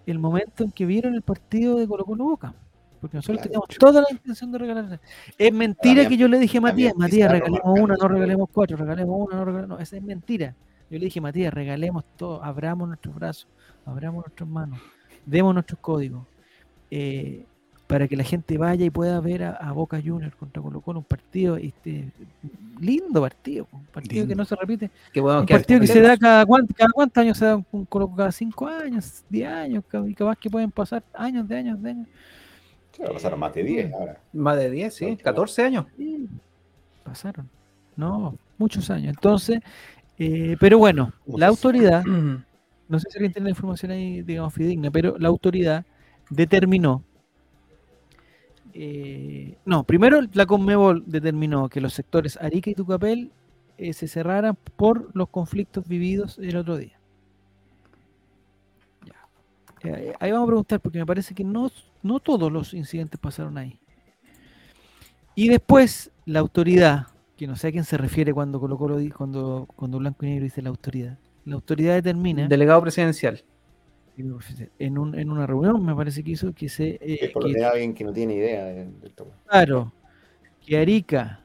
el 0.05 0.19
momento 0.19 0.63
en 0.63 0.71
que 0.71 0.85
vieron 0.85 1.13
el 1.15 1.21
partido 1.21 1.77
de 1.77 1.87
Colo 1.87 2.05
Colo 2.05 2.23
Boca. 2.25 2.53
Porque 2.99 3.17
nosotros 3.17 3.37
Claro, 3.41 3.49
teníamos 3.49 3.77
toda 3.77 4.01
la 4.01 4.07
intención 4.11 4.51
de 4.51 4.57
regalar. 4.57 4.99
Es 5.37 5.53
mentira 5.53 6.07
que 6.07 6.15
yo 6.15 6.27
le 6.27 6.39
dije 6.39 6.57
a 6.57 6.61
Matías, 6.61 6.93
Matías, 6.95 7.29
regalemos 7.31 7.61
una, 7.79 7.95
no 7.95 8.07
regalemos 8.07 8.49
cuatro, 8.51 8.77
regalemos 8.77 9.15
una, 9.27 9.35
no 9.37 9.45
regalemos. 9.45 9.77
No, 9.77 9.83
esa 9.83 9.97
es 9.97 10.03
mentira. 10.03 10.55
Yo 10.89 10.99
le 10.99 11.05
dije, 11.05 11.19
Matías, 11.19 11.53
regalemos 11.53 12.05
todo, 12.15 12.43
abramos 12.43 12.87
nuestros 12.87 13.13
brazos, 13.15 13.47
abramos 13.85 14.25
nuestras 14.25 14.47
manos, 14.47 14.79
demos 15.25 15.53
nuestros 15.53 15.79
códigos. 15.79 16.25
eh, 16.91 17.45
para 17.93 18.07
que 18.07 18.17
la 18.17 18.23
gente 18.23 18.57
vaya 18.57 18.83
y 18.83 18.89
pueda 18.89 19.19
ver 19.19 19.43
a, 19.43 19.51
a 19.51 19.71
Boca 19.71 20.01
Juniors 20.03 20.35
contra 20.35 20.63
Colo 20.63 20.81
Colo, 20.81 20.97
un 21.01 21.05
partido, 21.05 21.57
este, 21.57 22.09
lindo 22.79 23.21
partido, 23.21 23.67
un 23.71 23.85
partido 23.85 24.27
que 24.27 24.33
no 24.33 24.45
se 24.45 24.55
repite 24.55 24.89
Que 25.13 25.21
bueno, 25.21 25.41
un 25.41 25.45
que 25.45 25.53
partido 25.53 25.79
que 25.79 25.85
se 25.85 26.01
da 26.01 26.17
cada 26.17 26.43
cuánto, 26.43 26.73
cada 26.73 26.89
cuántos 26.91 27.21
años 27.21 27.37
se 27.37 27.45
da 27.45 27.55
un, 27.55 27.65
un 27.71 27.85
Colo- 27.85 28.11
cada 28.15 28.31
cinco 28.31 28.65
años, 28.67 29.23
diez 29.29 29.47
años, 29.47 29.83
y 30.07 30.15
capaz 30.15 30.37
que 30.37 30.49
pueden 30.49 30.71
pasar 30.71 31.03
años 31.13 31.47
de 31.47 31.55
años 31.55 31.79
de 31.83 31.89
años. 31.91 32.07
Claro, 32.97 33.13
pasaron 33.13 33.39
más 33.39 33.53
de 33.53 33.63
10 33.63 33.93
ahora. 33.93 34.19
Más 34.33 34.57
de 34.57 34.71
10, 34.71 34.93
sí, 34.95 35.05
Claro. 35.05 35.23
14 35.23 35.63
años. 35.63 35.85
Sí, 35.95 36.27
pasaron. 37.03 37.47
No, 37.95 38.35
muchos 38.57 38.89
años. 38.89 39.13
Entonces, 39.15 39.59
eh, 40.17 40.57
pero 40.59 40.79
bueno, 40.79 41.13
la 41.27 41.45
autoridad, 41.45 42.03
no 42.89 42.99
sé 42.99 43.07
si 43.11 43.17
alguien 43.19 43.33
tiene 43.33 43.43
la 43.43 43.49
información 43.51 43.91
ahí, 43.91 44.23
digamos, 44.23 44.51
fidedigna, 44.51 44.89
pero 44.89 45.15
la 45.19 45.27
autoridad 45.27 45.85
determinó. 46.31 47.03
Eh, 48.73 49.55
no, 49.65 49.83
primero 49.83 50.19
la 50.33 50.45
Conmebol 50.45 51.03
determinó 51.05 51.69
que 51.69 51.79
los 51.79 51.93
sectores 51.93 52.37
Arica 52.41 52.71
y 52.71 52.75
Tucapel 52.75 53.31
eh, 53.77 53.93
se 53.93 54.07
cerraran 54.07 54.57
por 54.75 55.09
los 55.15 55.29
conflictos 55.29 55.87
vividos 55.87 56.39
el 56.39 56.57
otro 56.57 56.77
día. 56.77 56.99
Ya. 59.05 59.89
Eh, 59.89 60.13
ahí 60.19 60.31
vamos 60.31 60.47
a 60.47 60.47
preguntar 60.47 60.79
porque 60.79 60.97
me 60.97 61.05
parece 61.05 61.35
que 61.35 61.43
no, 61.43 61.69
no 62.01 62.19
todos 62.19 62.51
los 62.51 62.73
incidentes 62.73 63.19
pasaron 63.19 63.57
ahí. 63.57 63.79
Y 65.35 65.49
después 65.49 66.11
la 66.25 66.39
autoridad, 66.39 67.07
que 67.37 67.47
no 67.47 67.55
sé 67.55 67.67
a 67.67 67.71
quién 67.71 67.83
se 67.83 67.97
refiere 67.97 68.33
cuando 68.33 68.59
Colo 68.59 68.77
Colo 68.77 68.97
cuando, 69.15 69.67
cuando 69.75 69.99
Blanco 69.99 70.25
y 70.25 70.29
Negro 70.29 70.43
dice 70.45 70.61
la 70.61 70.69
autoridad. 70.69 71.17
La 71.45 71.55
autoridad 71.55 71.95
determina 71.95 72.47
Delegado 72.47 72.81
presidencial. 72.81 73.43
En, 74.17 74.97
un- 74.97 75.17
en 75.17 75.29
una 75.31 75.47
reunión, 75.47 75.83
me 75.85 75.95
parece 75.95 76.23
que 76.23 76.31
hizo 76.31 76.53
que 76.53 76.69
se 76.69 76.89
eh, 77.01 77.19
Es 77.21 77.31
por 77.31 77.43
lo 77.43 77.47
que- 77.47 77.53
general 77.53 77.71
alguien 77.73 77.93
que 77.93 78.03
no 78.03 78.13
tiene 78.13 78.35
idea 78.35 78.65
de, 78.65 78.85
de 78.85 79.07
esto. 79.07 79.27
claro 79.47 79.91
que 80.65 80.77
Arica, 80.77 81.41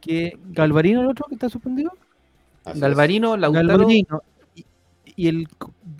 que 0.00 0.38
Galvarino 0.50 1.00
el 1.00 1.06
otro 1.08 1.26
que 1.28 1.34
está 1.34 1.48
suspendido, 1.48 1.92
Así 2.64 2.78
es. 2.78 2.80
Galvarino, 2.80 3.36
Lautaro, 3.36 3.68
Galvarino 3.68 4.22
y, 4.54 4.64
y 5.16 5.28
el 5.28 5.48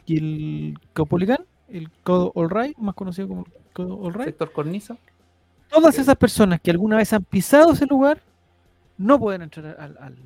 y 0.07 0.16
el 0.18 0.78
Caupolicán, 0.92 1.38
el 1.68 1.90
Codo 2.03 2.32
All 2.34 2.50
Right, 2.50 2.76
más 2.78 2.94
conocido 2.94 3.28
como 3.28 3.46
Codo 3.72 3.96
All 3.98 4.12
Right, 4.14 4.24
sector 4.26 4.53
Cornisa. 4.53 4.96
todas 5.70 5.98
esas 5.98 6.16
personas 6.16 6.61
que 6.61 6.70
alguna 6.70 6.96
vez 6.98 7.12
han 7.12 7.24
pisado 7.24 7.72
ese 7.72 7.86
lugar 7.86 8.20
no 8.98 9.18
pueden 9.18 9.42
entrar 9.42 9.76
al, 9.80 9.96
al- 9.98 10.18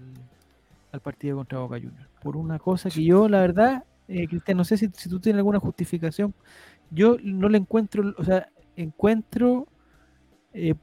al 0.92 1.00
partido 1.00 1.36
contra 1.36 1.58
Boca 1.60 1.76
Juniors. 1.76 2.08
Por 2.22 2.36
una 2.36 2.58
cosa 2.58 2.90
que 2.90 3.04
yo, 3.04 3.28
la 3.28 3.40
verdad, 3.40 3.84
eh, 4.08 4.26
Cristian, 4.28 4.56
no 4.56 4.64
sé 4.64 4.76
si, 4.76 4.88
si 4.94 5.08
tú 5.08 5.20
tienes 5.20 5.38
alguna 5.38 5.58
justificación. 5.58 6.34
Yo 6.90 7.16
no 7.22 7.48
le 7.48 7.58
encuentro, 7.58 8.14
o 8.16 8.24
sea, 8.24 8.48
encuentro, 8.76 9.66
eh, 10.52 10.74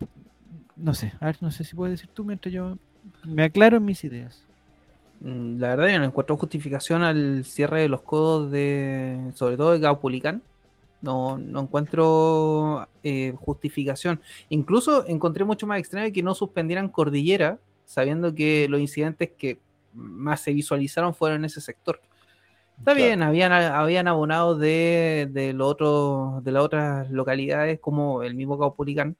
no 0.76 0.94
sé, 0.94 1.14
a 1.20 1.28
ver, 1.28 1.38
no 1.42 1.52
sé 1.52 1.64
si 1.64 1.76
puedes 1.76 2.00
decir 2.00 2.10
tú 2.14 2.26
mientras 2.26 2.54
yo 2.54 2.78
me 3.24 3.44
aclaro 3.44 3.78
en 3.78 3.86
mis 3.86 4.04
ideas. 4.04 4.46
Mm, 5.22 5.60
La 5.60 5.70
verdad, 5.70 5.94
yo 5.94 6.00
no 6.00 6.06
encuentro 6.06 6.38
justificación 6.38 7.04
al 7.04 7.46
cierre 7.46 7.82
de 7.82 7.90
los 7.90 8.02
codos 8.02 8.52
de, 8.52 9.32
sobre 9.36 9.58
todo 9.58 9.72
de 9.72 9.80
Gaupulicán. 9.80 10.42
No, 11.02 11.38
no 11.38 11.62
encuentro 11.62 12.88
eh, 13.04 13.34
justificación. 13.38 14.22
Incluso 14.50 15.06
encontré 15.06 15.44
mucho 15.44 15.68
más 15.68 15.80
extraño 15.80 16.14
que 16.14 16.24
no 16.24 16.34
suspendieran 16.34 16.88
Cordillera, 16.88 17.60
sabiendo 17.86 18.34
que 18.34 18.68
los 18.70 18.80
incidentes 18.80 19.32
que 19.38 19.60
más 19.94 20.42
se 20.42 20.54
visualizaron 20.54 21.14
fueron 21.14 21.40
en 21.40 21.46
ese 21.46 21.60
sector. 21.60 22.00
Está 22.80 22.92
Claro. 22.94 22.98
bien, 23.08 23.22
habían, 23.24 23.52
habían 23.52 24.08
abonados 24.08 24.60
de, 24.60 25.30
de, 25.32 25.54
lo 25.54 25.68
otro, 25.68 26.42
de 26.44 26.52
las 26.52 26.64
otras 26.64 27.10
localidades, 27.12 27.80
como 27.80 28.24
el 28.24 28.36
mismo 28.36 28.60
Caupolicán, 28.60 29.16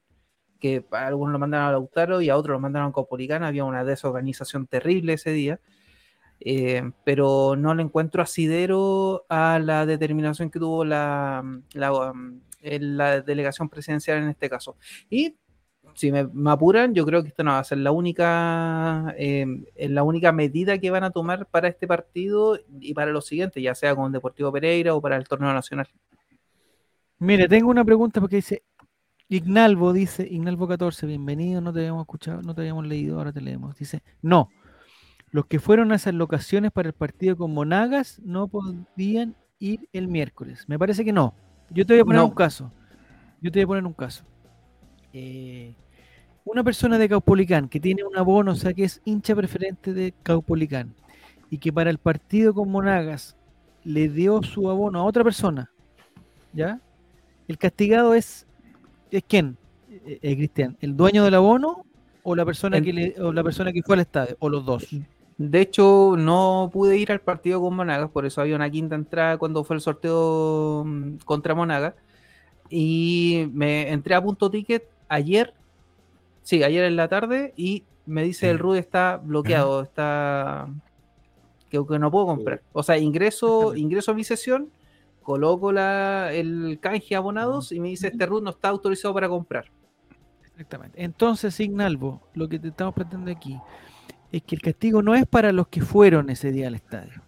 que 0.60 0.84
a 0.92 1.08
algunos 1.08 1.32
lo 1.34 1.40
mandaron 1.40 1.68
a 1.68 1.72
Lautaro 1.72 2.22
y 2.22 2.30
a 2.30 2.38
otros 2.38 2.54
lo 2.56 2.60
mandaron 2.60 2.90
a 2.90 2.94
Caupolicán. 2.94 3.44
Había 3.44 3.64
una 3.64 3.84
desorganización 3.84 4.68
terrible 4.68 5.14
ese 5.14 5.32
día. 5.32 5.60
Eh, 6.46 6.92
pero 7.06 7.56
no 7.56 7.74
le 7.74 7.84
encuentro 7.84 8.22
asidero 8.22 9.26
a 9.30 9.60
la 9.60 9.86
determinación 9.86 10.50
que 10.50 10.60
tuvo 10.60 10.84
la, 10.84 11.42
la, 11.74 12.14
la 12.62 13.22
delegación 13.22 13.70
presidencial 13.70 14.18
en 14.24 14.30
este 14.30 14.50
caso. 14.50 14.76
Y 15.10 15.38
si 15.96 16.12
me, 16.12 16.26
me 16.28 16.52
apuran, 16.52 16.94
yo 16.94 17.06
creo 17.06 17.22
que 17.22 17.30
esta 17.30 17.44
no 17.44 17.52
va 17.52 17.60
a 17.60 17.64
ser 17.64 17.78
la 17.80 17.92
única, 17.92 19.14
eh, 19.18 19.46
la 19.90 20.04
única 20.04 20.32
medida 20.32 20.78
que 20.78 20.90
van 20.92 21.04
a 21.04 21.12
tomar 21.12 21.46
para 21.48 21.68
este 21.68 21.88
partido 21.88 22.60
y 22.80 22.94
para 22.94 23.12
los 23.12 23.26
siguientes, 23.26 23.62
ya 23.62 23.76
sea 23.76 23.96
con 23.96 24.12
Deportivo 24.12 24.52
Pereira 24.52 24.94
o 24.96 25.02
para 25.02 25.16
el 25.18 25.28
torneo 25.28 25.54
nacional. 25.54 25.88
Mire, 27.20 27.48
tengo 27.48 27.70
una 27.70 27.86
pregunta 27.86 28.20
porque 28.20 28.38
dice 28.38 28.64
Ignalvo, 29.30 29.94
dice 29.94 30.28
Ignalvo 30.30 30.68
14, 30.68 31.08
bienvenido, 31.08 31.62
no 31.62 31.72
te 31.72 31.80
habíamos 31.80 32.02
escuchado, 32.02 32.42
no 32.42 32.54
te 32.54 32.62
habíamos 32.62 32.86
leído, 32.86 33.18
ahora 33.18 33.32
te 33.32 33.42
leemos. 33.42 33.76
Dice, 33.78 34.04
no, 34.22 34.50
los 35.32 35.46
que 35.46 35.60
fueron 35.60 35.92
a 35.92 35.96
esas 35.96 36.14
locaciones 36.14 36.72
para 36.72 36.90
el 36.90 36.94
partido 36.94 37.38
con 37.38 37.54
Monagas 37.54 38.20
no 38.24 38.48
podían 38.48 39.36
ir 39.60 39.88
el 39.94 40.08
miércoles. 40.08 40.66
Me 40.68 40.78
parece 40.78 41.06
que 41.06 41.14
no. 41.14 41.34
Yo 41.70 41.86
te 41.86 41.94
voy 41.94 42.02
a 42.02 42.06
poner 42.06 42.22
No. 42.22 42.28
un 42.28 42.36
caso. 42.36 42.72
Yo 43.42 43.52
te 43.52 43.60
voy 43.60 43.64
a 43.64 43.68
poner 43.68 43.86
un 43.86 43.94
caso. 43.94 44.26
Eh, 45.14 45.74
una 46.46 46.64
persona 46.64 46.98
de 46.98 47.08
Caupolicán 47.08 47.70
que 47.70 47.80
tiene 47.80 48.04
un 48.04 48.18
abono, 48.18 48.52
o 48.52 48.56
sea 48.56 48.74
que 48.74 48.84
es 48.84 49.02
hincha 49.06 49.36
preferente 49.36 49.94
de 49.94 50.14
Caupolicán, 50.24 50.94
y 51.50 51.58
que 51.58 51.72
para 51.72 51.90
el 51.90 51.98
partido 52.00 52.54
con 52.54 52.70
Monagas 52.70 53.36
le 53.84 54.10
dio 54.10 54.42
su 54.44 54.70
abono 54.70 55.00
a 55.00 55.04
otra 55.04 55.24
persona, 55.24 55.72
¿ya? 56.52 56.80
El 57.48 57.58
castigado 57.58 58.14
es, 58.14 58.46
¿es 59.12 59.24
quién, 59.28 59.58
eh, 59.90 60.20
eh, 60.22 60.36
Cristian? 60.36 60.78
¿El 60.82 60.98
dueño 60.98 61.24
del 61.24 61.36
abono 61.36 61.86
o 62.24 62.36
la 62.36 62.46
persona 62.46 62.78
El- 62.78 62.84
que 62.86 62.94
le, 62.94 63.16
o 63.22 63.32
la 63.32 63.44
persona 63.44 63.72
que 63.72 63.84
fue 63.84 63.96
al 63.96 64.02
estadio? 64.02 64.36
¿O 64.40 64.50
los 64.50 64.66
dos? 64.66 64.88
De 65.38 65.62
hecho, 65.62 66.16
no 66.18 66.70
pude 66.72 66.98
ir 66.98 67.12
al 67.12 67.20
partido 67.22 67.60
con 67.62 67.76
Monagas, 67.76 68.10
por 68.12 68.26
eso 68.26 68.42
había 68.42 68.56
una 68.56 68.70
quinta 68.70 68.96
entrada 68.96 69.38
cuando 69.38 69.64
fue 69.64 69.76
el 69.76 69.82
sorteo 69.82 70.84
mm, 70.86 71.18
contra 71.26 71.56
Monagas. 71.56 71.96
Y 72.70 73.50
me 73.54 73.92
entré 73.92 74.16
a 74.16 74.24
punto 74.24 74.50
ticket 74.50 74.88
ayer, 75.08 75.54
sí, 76.42 76.64
ayer 76.64 76.84
en 76.86 76.96
la 76.96 77.08
tarde, 77.08 77.54
y 77.56 77.84
me 78.06 78.24
dice 78.24 78.50
el 78.50 78.60
Rude 78.60 78.80
está 78.80 79.18
bloqueado, 79.18 79.82
está 79.82 80.68
que, 81.70 81.84
que 81.86 82.00
no 82.00 82.12
puedo 82.12 82.28
comprar. 82.28 82.62
O 82.72 82.84
sea, 82.84 82.98
ingreso, 82.98 83.76
ingreso 83.76 84.12
a 84.12 84.14
mi 84.14 84.24
sesión, 84.24 84.70
coloco 85.24 85.72
la, 85.72 86.32
el 86.32 86.78
canje 86.80 87.16
abonados 87.16 87.72
y 87.72 87.80
me 87.80 87.88
dice 87.88 88.08
este 88.08 88.26
root 88.26 88.44
no 88.44 88.52
está 88.52 88.70
autorizado 88.70 89.14
para 89.14 89.28
comprar. 89.28 89.66
Exactamente. 90.44 91.04
Entonces, 91.04 91.60
Ignalvo, 91.60 92.22
lo 92.36 92.48
que 92.48 92.60
te 92.60 92.68
estamos 92.68 92.94
planteando 92.94 93.32
aquí 93.32 93.60
es 94.32 94.44
que 94.44 94.56
el 94.56 94.62
castigo 94.62 95.02
no 95.02 95.16
es 95.16 95.26
para 95.26 95.52
los 95.52 95.68
que 95.68 95.82
fueron 95.82 96.30
ese 96.30 96.52
día 96.52 96.68
al 96.68 96.76
estadio. 96.76 97.24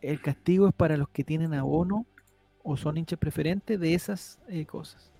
El 0.00 0.20
castigo 0.20 0.66
es 0.66 0.74
para 0.74 0.96
los 0.96 1.08
que 1.10 1.22
tienen 1.22 1.54
abono 1.54 2.04
o 2.64 2.76
son 2.76 2.96
hinchas 2.96 3.18
preferentes 3.18 3.78
de 3.78 3.94
esas 3.94 4.40
eh, 4.48 4.66
cosas. 4.66 5.12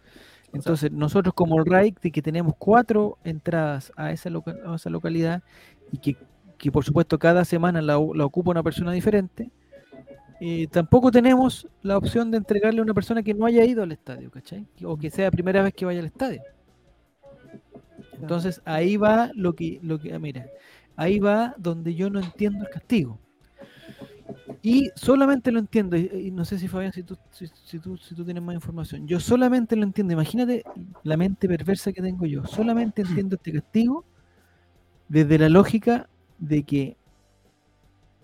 Entonces, 0.53 0.91
nosotros 0.93 1.35
como 1.35 1.59
el 1.59 1.67
RAIC, 1.67 2.01
de 2.01 2.11
que 2.11 2.23
tenemos 2.23 2.55
cuatro 2.59 3.19
entradas 3.25 3.93
a 3.97 4.13
esa, 4.13 4.31
loca- 4.31 4.57
a 4.67 4.75
esa 4.77 4.91
localidad 4.91 5.43
y 5.93 5.99
que, 5.99 6.17
que, 6.59 6.73
por 6.73 6.85
supuesto 6.85 7.19
cada 7.19 7.45
semana 7.45 7.83
la, 7.83 7.99
la 8.15 8.25
ocupa 8.25 8.51
una 8.51 8.63
persona 8.63 8.93
diferente, 8.93 9.51
eh, 10.41 10.69
tampoco 10.69 11.11
tenemos 11.11 11.69
la 11.83 11.99
opción 11.99 12.31
de 12.31 12.39
entregarle 12.39 12.81
a 12.81 12.85
una 12.85 12.95
persona 12.95 13.23
que 13.23 13.35
no 13.35 13.47
haya 13.47 13.65
ido 13.65 13.83
al 13.83 13.93
estadio, 13.93 14.31
¿cachai? 14.31 14.67
O 14.85 14.97
que 14.97 15.11
sea 15.11 15.31
primera 15.31 15.63
vez 15.63 15.75
que 15.75 15.85
vaya 15.85 16.01
al 16.01 16.07
estadio. 16.07 16.43
Entonces 18.21 18.61
ahí 18.65 18.97
va 18.97 19.31
lo 19.35 19.55
que, 19.55 19.79
lo 19.83 19.99
que, 19.99 20.13
ah, 20.15 20.19
mira, 20.19 20.47
ahí 20.97 21.19
va 21.19 21.55
donde 21.59 21.95
yo 21.95 22.11
no 22.11 22.21
entiendo 22.21 22.65
el 22.65 22.71
castigo. 22.71 23.19
Y 24.61 24.91
solamente 24.97 25.53
lo 25.53 25.61
entiendo, 25.61 25.97
y, 25.97 26.11
y 26.13 26.31
no 26.33 26.45
sé 26.45 26.59
si 26.59 26.67
Fabián, 26.67 26.93
si 26.93 27.05
tú, 27.05 27.17
si, 27.31 27.47
si 27.47 27.79
tú, 27.79 27.97
si 27.97 28.15
tú 28.15 28.25
tienes 28.25 28.43
más 28.43 28.55
información, 28.57 29.07
yo 29.07 29.21
solamente 29.21 29.77
lo 29.77 29.85
entiendo, 29.85 30.13
imagínate 30.13 30.65
la 31.05 31.17
mente 31.17 31.47
perversa 31.49 31.93
que 31.93 32.03
tengo 32.03 32.27
yo, 32.27 32.45
solamente 32.45 33.03
entiendo 33.03 33.37
este 33.37 33.53
castigo 33.53 34.05
desde 35.09 35.39
la 35.39 35.49
lógica 35.49 36.09
de 36.39 36.63
que 36.63 36.97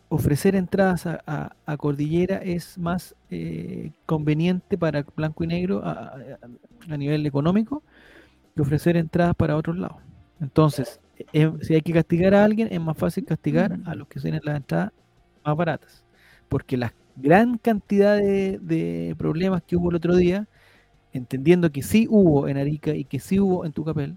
ofrecer 0.08 0.54
entradas 0.54 1.06
a, 1.06 1.20
a- 1.26 1.56
a 1.66 1.76
Cordillera 1.76 2.36
es 2.38 2.78
más 2.78 3.14
eh, 3.30 3.90
conveniente 4.06 4.78
para 4.78 5.04
Blanco 5.16 5.44
y 5.44 5.46
Negro 5.48 5.82
a, 5.84 5.90
a- 5.92 6.38
a 6.92 6.96
nivel 6.96 7.26
económico 7.26 7.82
que 8.56 8.62
ofrecer 8.62 8.96
entradas 8.98 9.36
para 9.36 9.56
otros 9.56 9.78
lados. 9.78 9.98
Entonces, 10.40 11.00
eh, 11.32 11.52
si 11.62 11.74
hay 11.74 11.82
que 11.82 11.92
castigar 11.94 12.34
a 12.34 12.44
alguien, 12.44 12.68
es 12.72 12.80
más 12.80 12.98
fácil 12.98 13.24
castigar 13.26 13.78
a 13.86 13.96
los 13.96 14.08
que 14.08 14.20
tienen 14.20 14.42
las 14.44 14.56
entradas 14.58 14.92
más 15.44 15.56
baratas. 15.56 16.03
Porque 16.54 16.76
la 16.76 16.94
gran 17.16 17.58
cantidad 17.58 18.16
de, 18.16 18.60
de 18.62 19.16
problemas 19.18 19.64
que 19.64 19.74
hubo 19.74 19.90
el 19.90 19.96
otro 19.96 20.14
día, 20.14 20.46
entendiendo 21.12 21.72
que 21.72 21.82
sí 21.82 22.06
hubo 22.08 22.46
en 22.46 22.58
Arica 22.58 22.94
y 22.94 23.04
que 23.04 23.18
sí 23.18 23.40
hubo 23.40 23.64
en 23.64 23.72
Tucapel, 23.72 24.16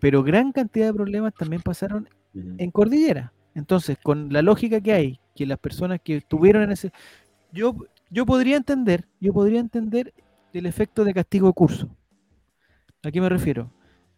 pero 0.00 0.24
gran 0.24 0.50
cantidad 0.50 0.86
de 0.86 0.94
problemas 0.94 1.34
también 1.34 1.62
pasaron 1.62 2.08
en 2.34 2.70
Cordillera. 2.72 3.32
Entonces, 3.54 3.96
con 4.02 4.32
la 4.32 4.42
lógica 4.42 4.80
que 4.80 4.92
hay, 4.92 5.20
que 5.36 5.46
las 5.46 5.60
personas 5.60 6.00
que 6.02 6.16
estuvieron 6.16 6.64
en 6.64 6.72
ese... 6.72 6.90
Yo, 7.52 7.76
yo 8.10 8.26
podría 8.26 8.56
entender, 8.56 9.06
yo 9.20 9.32
podría 9.32 9.60
entender 9.60 10.12
el 10.52 10.66
efecto 10.66 11.04
de 11.04 11.14
castigo 11.14 11.46
de 11.46 11.52
curso. 11.52 11.88
¿A 13.04 13.12
qué 13.12 13.20
me 13.20 13.28
refiero? 13.28 13.70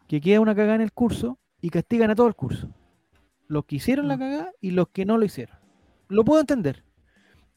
Que 0.09 0.19
queda 0.19 0.41
una 0.41 0.55
cagada 0.55 0.77
en 0.77 0.81
el 0.81 0.93
curso 0.93 1.39
y 1.61 1.69
castigan 1.69 2.11
a 2.11 2.15
todo 2.15 2.29
el 2.29 2.35
curso. 2.35 2.71
Los 3.49 3.67
que 3.67 3.77
hicieron 3.77 4.09
la 4.09 4.17
cagada 4.17 4.53
y 4.63 4.71
los 4.71 4.89
que 4.89 5.05
no 5.05 5.19
lo 5.19 5.27
hicieron. 5.27 5.60
Lo 6.11 6.25
puedo 6.25 6.41
entender. 6.41 6.85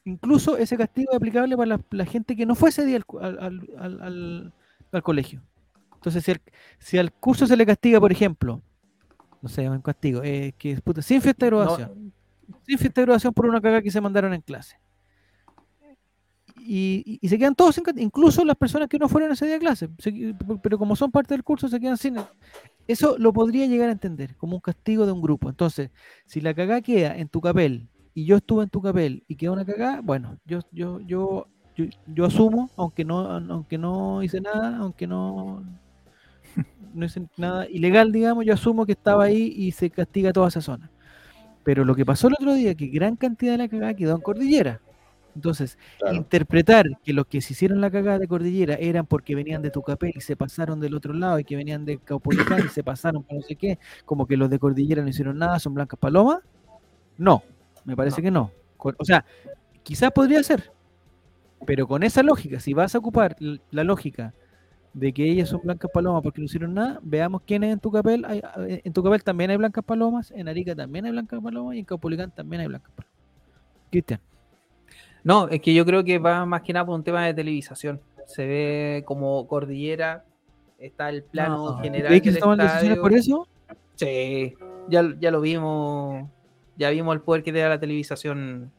Incluso 0.04 0.56
ese 0.56 0.76
castigo 0.76 1.10
es 1.12 1.16
aplicable 1.16 1.56
para 1.56 1.66
la, 1.76 1.80
la 1.90 2.04
gente 2.06 2.36
que 2.36 2.46
no 2.46 2.54
fue 2.54 2.70
ese 2.70 2.84
día 2.84 3.00
al, 3.20 3.38
al- 3.78 4.52
al- 4.92 5.02
colegio. 5.02 5.42
Entonces, 5.94 6.22
si 6.24 6.30
al, 6.30 6.40
si 6.78 6.98
al 6.98 7.12
curso 7.12 7.46
se 7.46 7.56
le 7.56 7.66
castiga, 7.66 7.98
por 8.00 8.12
ejemplo, 8.12 8.62
no 9.42 9.48
sé, 9.48 9.68
un 9.68 9.80
castigo, 9.80 10.22
eh, 10.22 10.54
que 10.56 10.76
puta, 10.80 11.02
sin 11.02 11.20
fiesta 11.20 11.46
de 11.46 11.50
graduación, 11.50 12.12
sin 12.66 12.78
fiesta 12.78 13.00
de 13.00 13.06
graduación 13.06 13.32
por 13.34 13.46
una 13.46 13.60
cagada 13.60 13.82
que 13.82 13.90
se 13.90 14.00
mandaron 14.00 14.32
en 14.34 14.40
clase. 14.42 14.76
Y, 16.56 17.02
y- 17.04 17.18
y 17.20 17.28
se 17.28 17.36
quedan 17.38 17.54
todos 17.54 17.80
incluso 17.96 18.44
las 18.44 18.56
personas 18.56 18.88
que 18.88 18.98
no 18.98 19.08
fueron 19.08 19.32
ese 19.32 19.46
día 19.46 19.56
a 19.56 19.58
clase, 19.58 19.88
se 19.98 20.34
pero 20.62 20.78
como 20.78 20.94
son 20.94 21.10
parte 21.10 21.34
del 21.34 21.42
curso 21.42 21.68
se 21.68 21.80
quedan 21.80 21.96
sin. 21.96 22.16
Eso 22.86 23.16
lo 23.18 23.32
podría 23.32 23.66
llegar 23.66 23.88
a 23.88 23.92
entender 23.92 24.36
como 24.36 24.54
un 24.56 24.60
castigo 24.60 25.04
de 25.06 25.12
un 25.12 25.20
grupo. 25.20 25.48
Entonces, 25.50 25.90
si 26.26 26.40
la 26.40 26.54
cagada 26.54 26.80
queda 26.80 27.16
en 27.16 27.28
tu 27.28 27.40
papel 27.40 27.88
y 28.14 28.24
yo 28.26 28.36
estuve 28.36 28.64
en 28.64 28.70
tu 28.70 28.80
papel 28.82 29.24
y 29.28 29.36
queda 29.36 29.52
una 29.52 29.64
cagada, 29.64 30.00
bueno, 30.02 30.38
yo, 30.44 30.60
yo, 30.72 31.00
yo, 31.00 31.46
yo, 31.76 31.86
yo 32.06 32.24
asumo, 32.26 32.70
aunque 32.76 33.04
no, 33.04 33.20
aunque 33.30 33.78
no 33.78 34.22
hice 34.22 34.40
nada, 34.40 34.78
aunque 34.78 35.06
no, 35.06 35.62
no 36.94 37.04
hice 37.06 37.26
nada 37.36 37.68
ilegal, 37.68 38.12
digamos, 38.12 38.44
yo 38.44 38.54
asumo 38.54 38.86
que 38.86 38.92
estaba 38.92 39.24
ahí 39.24 39.52
y 39.56 39.72
se 39.72 39.90
castiga 39.90 40.32
toda 40.32 40.48
esa 40.48 40.60
zona. 40.60 40.90
Pero 41.64 41.84
lo 41.84 41.94
que 41.94 42.06
pasó 42.06 42.28
el 42.28 42.34
otro 42.34 42.54
día, 42.54 42.74
que 42.74 42.88
gran 42.88 43.16
cantidad 43.16 43.52
de 43.52 43.58
la 43.58 43.68
cagada 43.68 43.94
quedó 43.94 44.14
en 44.16 44.22
Cordillera. 44.22 44.80
Entonces, 45.34 45.78
Claro. 45.98 46.16
interpretar 46.16 46.86
que 47.04 47.12
los 47.12 47.26
que 47.26 47.40
se 47.40 47.54
hicieron 47.54 47.80
la 47.80 47.90
cagada 47.90 48.18
de 48.20 48.28
Cordillera 48.28 48.74
eran 48.74 49.06
porque 49.06 49.34
venían 49.34 49.62
de 49.62 49.70
Tucapel 49.70 50.12
y 50.16 50.20
se 50.20 50.36
pasaron 50.36 50.80
del 50.80 50.94
otro 50.94 51.12
lado 51.14 51.38
y 51.40 51.44
que 51.44 51.56
venían 51.56 51.84
de 51.84 51.98
Caupolicán 51.98 52.64
y 52.66 52.68
se 52.68 52.84
pasaron 52.84 53.24
para 53.24 53.40
no 53.40 53.42
sé 53.46 53.56
qué, 53.56 53.78
como 54.04 54.26
que 54.26 54.36
los 54.36 54.50
de 54.50 54.58
Cordillera 54.60 55.02
no 55.02 55.08
hicieron 55.08 55.38
nada, 55.38 55.58
son 55.58 55.74
blancas 55.74 55.98
palomas. 55.98 56.40
No, 57.18 57.42
me 57.84 57.96
parece 57.96 58.22
que 58.22 58.30
no. 58.30 58.50
O 58.78 59.04
sea, 59.04 59.24
quizás 59.82 60.10
podría 60.12 60.42
ser, 60.42 60.72
pero 61.66 61.86
con 61.86 62.02
esa 62.02 62.22
lógica, 62.22 62.60
si 62.60 62.74
vas 62.74 62.94
a 62.94 62.98
ocupar 62.98 63.36
la 63.38 63.84
lógica 63.84 64.34
de 64.92 65.12
que 65.12 65.28
ellas 65.28 65.48
son 65.48 65.60
blancas 65.62 65.90
palomas 65.92 66.22
porque 66.22 66.40
no 66.40 66.44
hicieron 66.44 66.74
nada, 66.74 67.00
veamos 67.02 67.42
quiénes 67.42 67.72
en 67.72 67.80
Tucapel. 67.80 68.24
Hay, 68.24 68.42
eh, 68.68 68.80
en 68.84 68.92
Tucapel 68.92 69.24
también 69.24 69.50
hay 69.50 69.56
blancas 69.56 69.84
palomas, 69.84 70.30
en 70.30 70.48
Arica 70.48 70.74
también 70.74 71.04
hay 71.04 71.10
blancas 71.10 71.40
palomas 71.42 71.74
y 71.74 71.80
en 71.80 71.84
Caupolicán 71.84 72.30
también 72.30 72.62
hay 72.62 72.68
blancas 72.68 72.92
palomas. 72.94 73.14
Cristian. 73.90 74.20
No, 75.24 75.48
es 75.48 75.60
que 75.60 75.74
yo 75.74 75.84
creo 75.84 76.04
que 76.04 76.18
va 76.18 76.44
más 76.44 76.62
que 76.62 76.72
nada 76.72 76.86
por 76.86 76.94
un 76.94 77.02
tema 77.02 77.24
de 77.24 77.34
televisación. 77.34 78.00
Se 78.26 78.46
ve 78.46 79.02
como 79.06 79.46
cordillera, 79.48 80.24
está 80.78 81.08
el 81.08 81.24
plano 81.24 81.72
No, 81.72 81.78
general. 81.78 82.08
¿crees 82.08 82.22
que 82.22 82.32
se 82.32 82.40
toman 82.40 82.58
decisiones 82.58 82.98
por 82.98 83.12
eso? 83.12 83.48
Sí, 83.96 84.54
ya, 84.88 85.02
ya 85.18 85.30
lo 85.30 85.40
vimos. 85.40 86.28
Ya 86.76 86.90
vimos 86.90 87.14
el 87.14 87.20
poder 87.22 87.42
que 87.42 87.52
te 87.52 87.58
da 87.60 87.68
la 87.68 87.78
televisación 87.80 88.70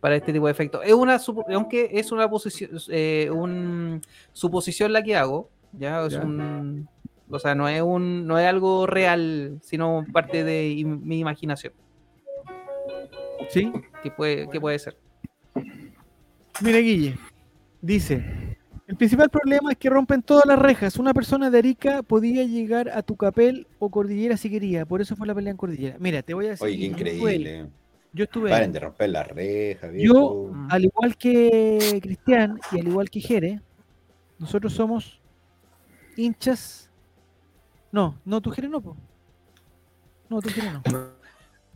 para 0.00 0.16
este 0.16 0.32
tipo 0.32 0.46
de 0.46 0.52
efectos. 0.52 0.82
Es 0.84 0.92
una, 0.92 1.18
aunque 1.54 1.88
es 1.92 2.12
una 2.12 2.28
posición, 2.28 2.70
eh, 2.90 3.30
un, 3.32 4.00
suposición 4.32 4.92
la 4.92 5.02
que 5.02 5.16
hago, 5.16 5.50
ya 5.72 6.04
es 6.04 6.12
Ya. 6.14 6.20
un, 6.20 6.88
o 7.30 7.38
sea, 7.38 7.54
no 7.54 7.68
es 7.68 7.82
un, 7.82 8.26
no 8.26 8.38
es 8.38 8.46
algo 8.46 8.86
real, 8.86 9.58
sino 9.62 10.04
parte 10.12 10.44
de 10.44 10.70
im- 10.70 11.00
mi 11.00 11.18
imaginación. 11.18 11.72
Sí. 13.50 13.72
Que 14.02 14.10
puede, 14.10 14.48
que 14.50 14.60
puede 14.60 14.78
ser. 14.78 14.96
Mira, 16.60 16.78
Guille, 16.78 17.16
dice, 17.80 18.57
el 18.88 18.96
principal 18.96 19.28
problema 19.30 19.70
es 19.70 19.78
que 19.78 19.88
rompen 19.90 20.22
todas 20.22 20.44
las 20.46 20.58
rejas. 20.58 20.96
Una 20.96 21.12
persona 21.14 21.50
de 21.50 21.58
Arica 21.58 22.02
podía 22.02 22.42
llegar 22.44 22.88
a 22.88 23.02
Tucapel 23.02 23.66
o 23.78 23.90
Cordillera 23.90 24.36
si 24.36 24.50
quería. 24.50 24.84
Por 24.86 25.00
eso 25.00 25.14
fue 25.14 25.26
la 25.26 25.34
pelea 25.34 25.50
en 25.52 25.56
Cordillera. 25.58 25.96
Mira, 26.00 26.22
te 26.22 26.32
voy 26.34 26.46
a 26.46 26.50
decir. 26.50 26.66
Oye, 26.66 26.76
qué 26.76 26.82
yo 26.82 26.90
increíble. 26.90 27.66
Yo 28.14 28.24
estuve. 28.24 28.48
Paren 28.50 28.72
de 28.72 28.80
romper 28.80 29.10
las 29.10 29.28
rejas, 29.28 29.90
Yo, 29.92 30.48
viejo. 30.48 30.52
al 30.70 30.84
igual 30.86 31.16
que 31.16 32.00
Cristian 32.02 32.58
y 32.72 32.80
al 32.80 32.88
igual 32.88 33.10
que 33.10 33.20
Jere, 33.20 33.60
nosotros 34.38 34.72
somos 34.72 35.20
hinchas. 36.16 36.90
No, 37.92 38.18
no, 38.24 38.40
tú 38.40 38.50
Jere 38.50 38.68
no, 38.68 38.80
po. 38.80 38.96
No, 40.30 40.40
tú 40.40 40.48
Jere 40.48 40.70
no. 40.72 40.82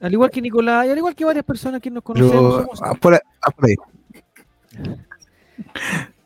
Al 0.01 0.13
igual 0.13 0.31
que 0.31 0.41
Nicolás 0.41 0.87
y 0.87 0.91
al 0.91 0.99
igual 0.99 1.15
que 1.15 1.25
varias 1.27 1.45
personas 1.45 1.81
que 1.81 1.91
nos 1.91 2.03
conocemos, 2.03 2.33
Pero 2.33 2.63
somos 2.63 2.83
ah, 2.83 2.95
por 2.99 3.13
ahí- 3.15 3.21
ah, 3.43 3.51
por 3.51 3.69
ahí. 3.69 3.77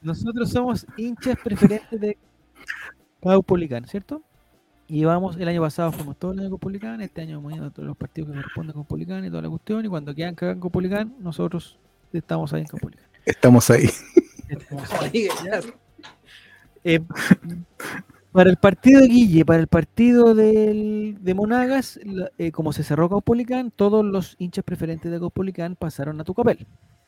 Nosotros 0.07 0.51
somos 0.51 0.87
hinchas 0.97 1.37
preferentes 1.43 2.01
de 2.01 2.17
Caupolicán, 3.21 3.85
¿cierto? 3.87 4.23
Y 4.89 5.05
vamos, 5.05 5.37
el 5.37 5.49
año 5.49 5.61
pasado 5.61 5.91
fuimos 5.91 6.17
todo 6.17 6.31
el 6.33 6.39
año 6.39 6.49
con 6.51 6.59
Caupolicán, 6.59 7.01
este 7.01 7.23
año 7.23 7.39
hemos 7.39 7.53
ido 7.55 7.67
a 7.67 7.71
todos 7.71 7.89
los 7.89 7.97
partidos 7.97 8.31
que 8.31 8.37
corresponden 8.37 8.73
con 8.75 8.83
Caupolicán 8.85 9.25
y 9.25 9.31
toda 9.31 9.43
la 9.43 9.49
cuestión, 9.51 9.85
y 9.85 9.89
cuando 9.89 10.15
quedan 10.15 10.37
cagados 10.37 10.57
en 10.57 10.61
Caupolicán, 10.61 11.15
nosotros 11.19 11.77
estamos 12.13 12.53
ahí 12.53 12.61
en 12.61 12.67
Caupolicán. 12.69 13.07
Estamos 13.25 13.69
ahí. 13.71 13.91
Estamos 14.49 14.93
ahí. 14.93 15.29
Eh, 16.85 17.01
para 18.31 18.49
el 18.49 18.59
partido 18.59 19.01
de 19.01 19.09
Guille, 19.09 19.45
para 19.45 19.59
el 19.59 19.67
partido 19.67 20.37
del- 20.37 21.19
de 21.21 21.35
Monagas, 21.35 21.99
eh, 22.39 22.53
como 22.53 22.73
se 22.73 22.85
cerró 22.85 23.09
Caupolicán, 23.09 23.73
todos 23.73 24.05
los 24.05 24.37
hinchas 24.39 24.63
preferentes 24.65 25.11
de 25.11 25.19
Caupolicán 25.19 25.75
pasaron 25.75 26.21
a 26.21 26.25
Tucapel. 26.25 26.65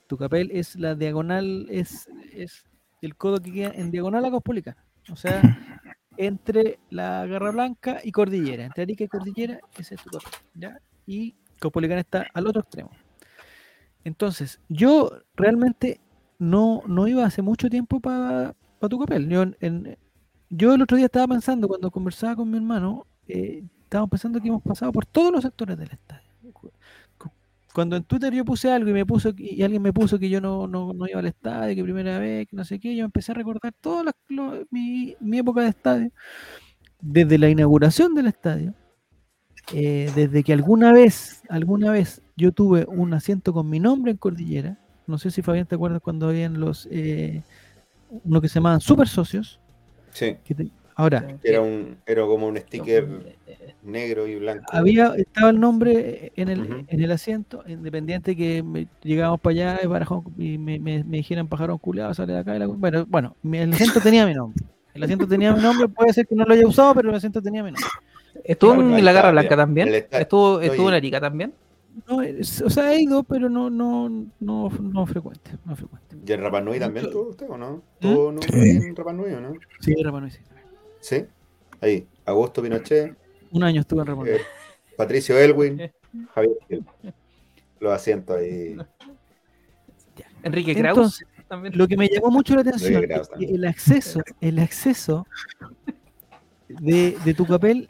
Tucapel 0.08 0.50
es 0.52 0.74
la 0.74 0.96
diagonal, 0.96 1.68
es, 1.70 2.08
es 2.32 2.64
el 3.02 3.16
codo 3.16 3.38
que 3.38 3.52
queda 3.52 3.70
en 3.74 3.90
diagonal 3.90 4.24
a 4.24 4.30
Caupolicán. 4.30 4.76
O 5.10 5.16
sea, 5.16 5.40
entre 6.16 6.78
la 6.90 7.26
Garra 7.26 7.50
Blanca 7.52 8.00
y 8.02 8.12
Cordillera, 8.12 8.64
entre 8.64 8.82
Arica 8.82 9.04
y 9.04 9.08
Cordillera, 9.08 9.60
ese 9.78 9.94
es 9.94 10.02
Tucapel. 10.02 10.30
¿ya? 10.54 10.80
Y 11.06 11.34
Caupolicán 11.60 11.98
está 11.98 12.26
al 12.34 12.46
otro 12.46 12.60
extremo. 12.62 12.90
Entonces, 14.04 14.60
yo 14.68 15.10
realmente 15.34 16.00
no, 16.38 16.82
no 16.86 17.08
iba 17.08 17.24
hace 17.24 17.42
mucho 17.42 17.68
tiempo 17.68 18.00
para. 18.00 18.54
Yo, 19.28 19.42
en- 19.42 19.56
en- 19.60 19.98
yo 20.50 20.72
el 20.74 20.82
otro 20.82 20.96
día 20.96 21.06
estaba 21.06 21.26
pensando, 21.28 21.68
cuando 21.68 21.90
conversaba 21.90 22.36
con 22.36 22.50
mi 22.50 22.56
hermano, 22.56 23.06
eh, 23.26 23.64
estábamos 23.82 24.10
pensando 24.10 24.40
que 24.40 24.48
hemos 24.48 24.62
pasado 24.62 24.92
por 24.92 25.04
todos 25.04 25.32
los 25.32 25.42
sectores 25.42 25.76
del 25.76 25.90
estadio. 25.90 26.27
Cu- 27.78 27.84
cu- 27.84 27.84
Cuando 27.84 27.96
en 27.96 28.04
Twitter 28.04 28.32
yo 28.34 28.44
puse 28.44 28.70
algo 28.72 28.90
y 28.90 28.92
me 28.92 29.06
puso 29.06 29.32
y 29.36 29.62
alguien 29.62 29.82
me 29.82 29.92
puso 29.92 30.18
que 30.18 30.28
yo 30.28 30.40
no, 30.40 30.66
no, 30.66 30.92
no 30.92 31.06
iba 31.08 31.20
al 31.20 31.26
estadio, 31.26 31.74
que 31.76 31.82
primera 31.84 32.18
vez, 32.18 32.48
que 32.48 32.56
no 32.56 32.64
sé 32.64 32.78
qué, 32.78 32.94
yo 32.96 33.04
empecé 33.04 33.32
a 33.32 33.34
recordar 33.36 33.72
toda 33.80 34.12
mi, 34.70 35.16
mi 35.20 35.38
época 35.38 35.62
de 35.62 35.68
estadio, 35.68 36.10
desde 37.00 37.38
la 37.38 37.48
inauguración 37.48 38.14
del 38.14 38.26
estadio, 38.26 38.74
eh, 39.72 40.10
desde 40.14 40.42
que 40.42 40.52
alguna 40.52 40.92
vez, 40.92 41.42
alguna 41.48 41.90
vez 41.92 42.22
yo 42.36 42.52
tuve 42.52 42.86
un 42.88 43.14
asiento 43.14 43.52
con 43.52 43.68
mi 43.68 43.80
nombre 43.80 44.12
en 44.12 44.16
Cordillera, 44.18 44.78
no 45.06 45.18
sé 45.18 45.30
si 45.30 45.42
Fabián 45.42 45.66
te 45.66 45.74
acuerdas 45.76 46.00
cuando 46.02 46.28
habían 46.28 46.58
los, 46.60 46.88
eh, 46.90 47.42
uno 48.24 48.40
que 48.40 48.48
se 48.48 48.54
llamaban 48.56 48.80
super 48.80 49.08
socios, 49.08 49.60
Sí, 50.12 50.36
que 50.44 50.54
te- 50.54 50.70
ahora, 50.98 51.36
era, 51.44 51.60
un, 51.62 51.96
era 52.06 52.22
como 52.26 52.46
un 52.48 52.56
sticker 52.58 53.06
negro 53.82 54.26
y 54.26 54.36
blanco. 54.36 54.64
había, 54.72 55.14
estaba 55.16 55.50
el 55.50 55.60
nombre 55.60 56.32
en 56.36 56.48
el, 56.48 56.84
en 56.88 57.00
el 57.02 57.10
asiento, 57.12 57.62
independiente 57.66 58.34
que 58.36 58.62
me- 58.62 58.88
llegábamos 59.02 59.40
para 59.40 59.52
allá 59.52 59.80
y, 59.82 59.86
Barajón- 59.86 60.24
y 60.36 60.58
me, 60.58 60.78
me, 60.78 61.04
me 61.04 61.18
dijeran 61.18 61.46
pajarón 61.48 61.78
culeado, 61.78 62.12
sale 62.14 62.32
de 62.32 62.40
acá. 62.40 62.56
y 62.56 62.58
la- 62.58 62.66
bueno, 62.66 63.06
bueno, 63.08 63.36
mi- 63.42 63.58
el 63.58 63.72
asiento 63.72 64.00
tenía 64.00 64.26
mi 64.26 64.34
nombre. 64.34 64.62
El 64.92 65.04
asiento 65.04 65.26
tenía 65.28 65.52
mi 65.54 65.62
nombre, 65.62 65.88
puede 65.88 66.12
ser 66.12 66.26
que 66.26 66.34
no 66.34 66.44
lo 66.44 66.52
haya 66.52 66.66
usado, 66.66 66.94
pero 66.94 67.10
el 67.10 67.14
asiento 67.14 67.40
tenía 67.40 67.62
mi 67.62 67.70
nombre. 67.70 67.88
¿Estuvo 68.44 68.74
Claro, 68.74 68.96
en 68.98 69.04
la 69.04 69.12
Garra 69.12 69.30
Blanca 69.30 69.56
también? 69.56 69.88
¿Estuvo, 70.10 70.60
estuvo 70.60 70.88
en. 70.88 70.94
Arica 70.96 71.20
también? 71.20 71.52
No, 72.08 72.22
es- 72.22 72.60
o 72.62 72.70
sea, 72.70 72.92
he 72.92 73.02
ido, 73.02 73.22
pero 73.22 73.48
no, 73.48 73.70
no, 73.70 74.08
no, 74.40 74.68
no 74.70 75.06
frecuente, 75.06 75.52
no 75.64 75.74
frecuente. 75.76 76.16
¿Y 76.26 76.32
en 76.32 76.40
Rapa 76.40 76.60
Nui 76.60 76.78
también 76.78 77.10
tuvo 77.10 77.30
usted 77.30 77.46
o 77.48 77.56
¿Mm? 77.56 77.60
no? 77.60 77.82
¿Tuvo 78.00 78.32
no, 78.32 78.42
Sí. 78.42 78.50
en 78.70 78.94
Rapa 78.96 79.12
Nui 79.12 79.32
o 79.32 79.40
no? 79.40 79.52
Sí, 79.80 79.94
Rapa 80.02 80.20
Nui, 80.20 80.30
sí. 80.30 80.38
Sí. 81.00 81.24
Ahí, 81.80 82.06
Augusto 82.24 82.62
Pinochet, 82.62 83.16
Un 83.52 83.62
año 83.62 83.80
estuve 83.82 84.02
en 84.02 84.08
Nui. 84.08 84.28
eh, 84.30 84.40
Patricio 84.96 85.38
Elwin, 85.38 85.90
Javier 86.34 86.56
Gil. 86.68 86.84
Los 87.80 87.92
asientos 87.92 88.36
ahí. 88.36 88.76
Enrique 90.42 90.74
Kraus 90.74 91.22
Entonces. 91.50 91.76
Lo 91.76 91.88
que 91.88 91.96
me 91.96 92.08
llamó 92.08 92.30
mucho 92.30 92.54
la 92.54 92.60
atención 92.62 93.04
es 93.10 93.28
que 93.38 93.44
el 93.46 93.64
acceso, 93.64 94.20
el 94.40 94.58
acceso 94.58 95.26
de, 96.68 97.16
de 97.24 97.34
tu 97.34 97.46
papel, 97.46 97.88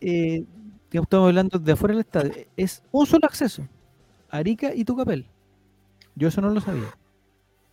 eh, 0.00 0.44
que 0.90 0.98
estamos 0.98 1.26
hablando 1.28 1.58
de 1.58 1.72
afuera 1.72 1.94
del 1.94 2.02
estadio, 2.02 2.32
es 2.56 2.82
un 2.92 3.06
solo 3.06 3.26
acceso. 3.26 3.66
Arica 4.28 4.72
y 4.74 4.84
tu 4.84 4.96
papel. 4.96 5.26
Yo 6.14 6.28
eso 6.28 6.40
no 6.40 6.50
lo 6.50 6.60
sabía. 6.60 6.94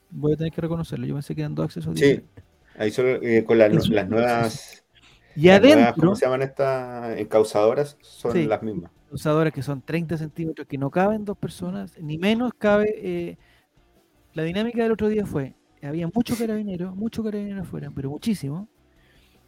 Voy 0.10 0.34
a 0.34 0.38
tener 0.38 0.52
que 0.54 0.62
reconocerlo. 0.62 1.06
Yo 1.06 1.14
pensé 1.14 1.36
que 1.36 1.42
eran 1.42 1.54
dos 1.54 1.66
accesos 1.66 1.94
Sí. 2.00 2.06
diferentes. 2.06 2.44
Ahí 2.78 2.92
solo, 2.92 3.10
eh, 3.22 3.44
con 3.44 3.58
las, 3.58 3.74
Eso. 3.74 3.92
las 3.92 4.08
nuevas. 4.08 4.84
Y 5.36 5.48
las 5.48 5.62
nuevas, 5.62 5.78
adentro, 5.84 6.02
¿Cómo 6.04 6.16
se 6.16 6.26
llaman 6.26 6.42
estas 6.44 7.18
encauzadoras? 7.20 7.98
Son 8.02 8.32
Sí. 8.32 8.46
las 8.46 8.62
mismas. 8.64 8.92
usadoras 9.10 9.54
que 9.54 9.62
son 9.62 9.82
30 9.82 10.18
centímetros, 10.18 10.68
que 10.68 10.78
no 10.78 10.90
caben 10.92 11.24
dos 11.26 11.38
personas, 11.38 11.98
ni 12.00 12.18
menos 12.18 12.52
cabe. 12.58 12.94
eh, 12.98 13.38
la 14.34 14.44
dinámica 14.44 14.84
del 14.84 14.92
otro 14.92 15.08
día 15.08 15.26
fue: 15.26 15.56
había 15.82 16.08
muchos 16.14 16.38
carabineros, 16.38 16.96
muchos 16.96 17.24
carabineros 17.24 17.66
afuera, 17.66 17.90
pero 17.96 18.10
muchísimo. 18.10 18.68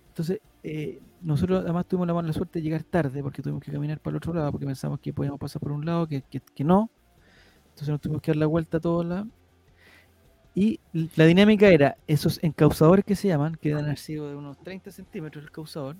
Entonces, 0.09 0.39
eh, 0.63 0.99
nosotros 1.21 1.61
además 1.63 1.85
tuvimos 1.87 2.07
la 2.07 2.13
mala 2.13 2.31
suerte 2.33 2.59
de 2.59 2.63
llegar 2.63 2.83
tarde 2.83 3.21
porque 3.21 3.41
tuvimos 3.41 3.61
que 3.63 3.71
caminar 3.71 3.99
para 3.99 4.11
el 4.13 4.17
otro 4.17 4.33
lado 4.33 4.51
porque 4.51 4.65
pensamos 4.65 4.99
que 4.99 5.13
podíamos 5.13 5.39
pasar 5.39 5.59
por 5.61 5.71
un 5.73 5.85
lado, 5.85 6.07
que, 6.07 6.21
que- 6.21 6.39
que 6.41 6.63
no. 6.63 6.89
Entonces 7.69 7.89
nos 7.89 8.01
tuvimos 8.01 8.21
que 8.21 8.31
dar 8.31 8.37
la 8.37 8.45
vuelta 8.47 8.77
a 8.77 8.79
todos 8.79 9.05
lados. 9.05 9.27
Y 10.55 10.79
la 11.15 11.25
dinámica 11.25 11.67
era 11.69 11.95
esos 12.07 12.39
encausadores 12.43 13.05
que 13.05 13.15
se 13.15 13.27
llaman, 13.27 13.55
que 13.61 13.73
haber 13.73 13.97
sido 13.97 14.29
de 14.29 14.35
unos 14.35 14.57
30 14.57 14.91
centímetros 14.91 15.43
el 15.43 15.51
causador. 15.51 15.95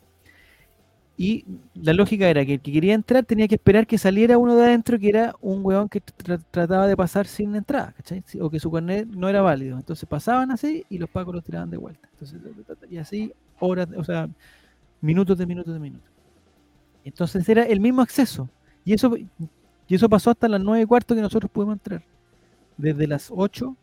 Y 1.18 1.46
la 1.74 1.92
lógica 1.92 2.30
era 2.30 2.46
que 2.46 2.54
el 2.56 2.62
que 2.62 2.72
quería 2.72 2.94
entrar 2.94 3.26
tenía 3.26 3.48
que 3.48 3.56
esperar 3.56 3.86
que 3.86 3.98
saliera 3.98 4.38
uno 4.38 4.56
de 4.56 4.64
adentro, 4.64 4.98
que 4.98 5.10
era 5.10 5.36
un 5.42 5.60
weón 5.66 5.90
que 5.90 6.02
tra- 6.02 6.42
trataba 6.50 6.88
de 6.88 6.96
pasar 6.96 7.28
sin 7.28 7.54
entrada, 7.56 7.94
¿cachai? 7.98 8.24
O 8.40 8.50
que 8.50 8.58
su 8.60 8.72
carnet 8.72 9.06
no 9.08 9.28
era 9.28 9.42
válido. 9.42 9.78
Entonces 9.78 10.08
pasaban 10.08 10.50
así 10.52 10.86
y 10.90 10.98
los 10.98 11.10
pacos 11.10 11.36
los 11.36 11.44
tiraban 11.44 11.70
de 11.70 11.76
vuelta. 11.78 12.08
Entonces, 12.14 12.40
y 12.90 12.98
así, 12.98 13.34
horas, 13.60 13.90
o 13.98 14.04
sea, 14.04 14.30
minutos 15.02 15.38
de 15.38 15.46
minutos 15.46 15.74
de 15.74 15.80
minutos. 15.82 16.10
Entonces 17.04 17.48
era 17.50 17.64
el 17.64 17.82
mismo 17.82 18.02
acceso. 18.02 18.50
Y 18.86 18.94
eso, 18.94 19.16
y 19.18 19.96
eso 19.96 20.08
pasó 20.08 20.32
hasta 20.32 20.48
las 20.48 20.62
9 20.62 20.84
y 20.84 20.86
cuarto 20.86 21.16
que 21.16 21.22
nosotros 21.22 21.52
pudimos 21.52 21.74
entrar. 21.76 22.02
Desde 22.78 23.08
las 23.08 23.30
8 23.30 23.76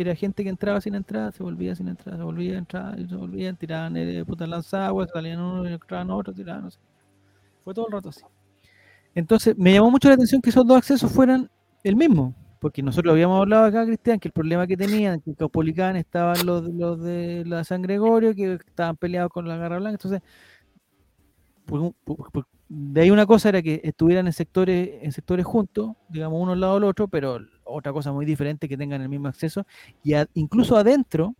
era 0.00 0.14
gente 0.14 0.42
que 0.44 0.50
entraba 0.50 0.80
sin 0.80 0.94
entrada, 0.94 1.32
se 1.32 1.42
volvía 1.42 1.74
sin 1.74 1.88
entrada, 1.88 2.16
se 2.18 2.22
volvía 2.24 2.54
a 2.54 2.58
entrar, 2.58 2.98
y 3.00 3.08
se 3.08 3.16
volvían, 3.16 3.56
tiraban 3.56 3.96
eh, 3.96 4.24
puta 4.24 4.46
lanzaguas, 4.46 5.10
salían 5.12 5.40
uno, 5.40 5.66
entraban 5.66 6.10
otro, 6.10 6.32
tiraban, 6.32 6.64
no 6.64 6.70
sé. 6.70 6.78
Fue 7.64 7.74
todo 7.74 7.86
el 7.86 7.92
rato 7.92 8.10
así. 8.10 8.22
Entonces, 9.14 9.56
me 9.58 9.72
llamó 9.72 9.90
mucho 9.90 10.08
la 10.08 10.14
atención 10.14 10.40
que 10.40 10.50
esos 10.50 10.66
dos 10.66 10.78
accesos 10.78 11.10
fueran 11.10 11.50
el 11.84 11.96
mismo, 11.96 12.34
porque 12.60 12.82
nosotros 12.82 13.12
habíamos 13.12 13.40
hablado 13.40 13.66
acá, 13.66 13.84
Cristian, 13.86 14.18
que 14.20 14.28
el 14.28 14.32
problema 14.32 14.66
que 14.66 14.76
tenían, 14.76 15.20
que 15.20 15.30
en 15.30 15.36
Caupolicán 15.36 15.96
estaban 15.96 16.44
los, 16.46 16.62
los 16.64 17.02
de 17.02 17.44
la 17.46 17.64
San 17.64 17.82
Gregorio, 17.82 18.34
que 18.34 18.54
estaban 18.54 18.96
peleados 18.96 19.30
con 19.32 19.48
la 19.48 19.56
Garra 19.56 19.78
Blanca, 19.78 19.94
entonces, 20.02 20.22
un- 21.70 21.94
por- 22.04 22.30
por- 22.32 22.46
de 22.68 23.00
ahí 23.00 23.10
una 23.10 23.26
cosa 23.26 23.48
era 23.48 23.62
que 23.62 23.80
estuvieran 23.82 24.26
en 24.26 24.32
sectores, 24.32 24.90
en 25.02 25.12
sectores 25.12 25.46
juntos, 25.46 25.92
digamos, 26.08 26.40
uno 26.40 26.52
al 26.52 26.60
lado 26.60 26.74
del 26.74 26.84
otro, 26.84 27.08
pero 27.08 27.38
otra 27.68 27.92
cosa 27.92 28.12
muy 28.12 28.26
diferente 28.26 28.68
que 28.68 28.76
tengan 28.76 29.02
el 29.02 29.08
mismo 29.08 29.28
acceso, 29.28 29.66
y 30.02 30.14
a- 30.14 30.26
incluso 30.34 30.76
adentro 30.76 31.34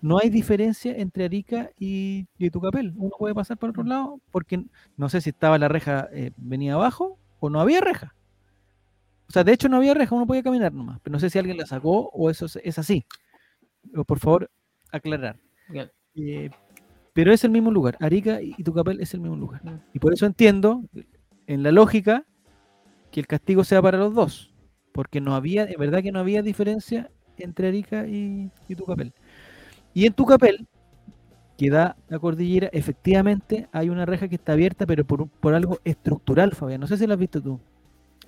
no 0.00 0.18
hay 0.18 0.30
diferencia 0.30 0.96
entre 0.96 1.24
Arica 1.24 1.70
y, 1.78 2.26
y 2.38 2.50
Tucapel. 2.50 2.94
Uno 2.96 3.10
puede 3.18 3.34
pasar 3.34 3.56
por 3.58 3.70
otro 3.70 3.82
lado 3.82 4.20
porque 4.30 4.64
no 4.96 5.08
sé 5.08 5.20
si 5.20 5.30
estaba 5.30 5.58
la 5.58 5.68
reja, 5.68 6.08
eh, 6.12 6.30
venía 6.36 6.74
abajo 6.74 7.18
o 7.40 7.50
no 7.50 7.60
había 7.60 7.80
reja. 7.80 8.14
O 9.28 9.32
sea, 9.32 9.44
de 9.44 9.52
hecho 9.52 9.68
no 9.68 9.76
había 9.76 9.94
reja, 9.94 10.14
uno 10.14 10.26
podía 10.26 10.42
caminar 10.42 10.72
nomás, 10.72 11.00
pero 11.02 11.12
no 11.12 11.20
sé 11.20 11.28
si 11.30 11.38
alguien 11.38 11.56
la 11.58 11.66
sacó 11.66 12.08
o 12.12 12.30
eso 12.30 12.46
es, 12.46 12.56
es 12.62 12.78
así. 12.78 13.04
O 13.96 14.04
por 14.04 14.18
favor, 14.20 14.50
aclarar. 14.92 15.36
Eh, 16.14 16.50
pero 17.12 17.32
es 17.32 17.42
el 17.44 17.50
mismo 17.50 17.70
lugar, 17.72 17.96
Arica 18.00 18.40
y 18.40 18.54
y 18.56 18.62
Tucapel 18.62 19.00
es 19.00 19.12
el 19.14 19.20
mismo 19.20 19.36
lugar. 19.36 19.60
Y 19.92 19.98
por 19.98 20.12
eso 20.14 20.24
entiendo, 20.26 20.84
en 21.46 21.62
la 21.64 21.72
lógica, 21.72 22.24
que 23.10 23.20
el 23.20 23.26
castigo 23.26 23.64
sea 23.64 23.82
para 23.82 23.98
los 23.98 24.14
dos. 24.14 24.52
Porque 24.92 25.20
no 25.20 25.34
había, 25.34 25.66
de 25.66 25.76
verdad 25.76 26.02
que 26.02 26.12
no 26.12 26.18
había 26.20 26.42
diferencia 26.42 27.10
entre 27.36 27.68
Arica 27.68 28.06
y, 28.06 28.50
y 28.68 28.74
Tucapel. 28.74 29.12
Y 29.94 30.06
en 30.06 30.12
Tucapel, 30.12 30.66
que 31.56 31.70
da 31.70 31.96
la 32.08 32.18
cordillera, 32.18 32.68
efectivamente 32.72 33.68
hay 33.72 33.88
una 33.90 34.06
reja 34.06 34.28
que 34.28 34.36
está 34.36 34.52
abierta, 34.52 34.86
pero 34.86 35.04
por, 35.04 35.28
por 35.28 35.54
algo 35.54 35.78
estructural, 35.84 36.54
Fabián. 36.54 36.80
No 36.80 36.86
sé 36.86 36.96
si 36.96 37.06
lo 37.06 37.14
has 37.14 37.18
visto 37.18 37.40
tú. 37.42 37.60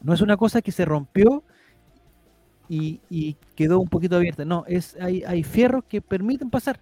No 0.02 0.14
es 0.14 0.20
una 0.20 0.36
cosa 0.36 0.62
que 0.62 0.72
se 0.72 0.84
rompió 0.84 1.42
y, 2.68 3.00
y 3.10 3.36
quedó 3.54 3.80
un 3.80 3.88
poquito 3.88 4.16
abierta. 4.16 4.44
No, 4.44 4.64
es 4.66 4.96
hay, 5.00 5.22
hay 5.24 5.42
fierros 5.42 5.84
que 5.84 6.00
permiten 6.00 6.50
pasar. 6.50 6.80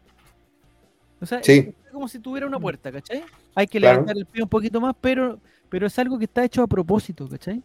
O 1.21 1.27
sea, 1.27 1.43
Sí. 1.43 1.75
es 1.85 1.91
como 1.93 2.07
si 2.09 2.19
tuviera 2.19 2.47
una 2.47 2.61
puerta, 2.61 2.93
¿cachai? 2.93 3.25
Hay 3.55 3.67
que 3.67 3.79
Claro. 3.79 3.95
levantar 3.95 4.17
el 4.19 4.27
pie 4.27 4.43
un 4.43 4.49
poquito 4.49 4.81
más, 4.81 4.95
pero, 5.01 5.41
pero 5.69 5.87
es 5.87 5.99
algo 5.99 6.19
que 6.19 6.27
está 6.27 6.45
hecho 6.45 6.63
a 6.63 6.67
propósito, 6.67 7.29
¿cachai? 7.29 7.63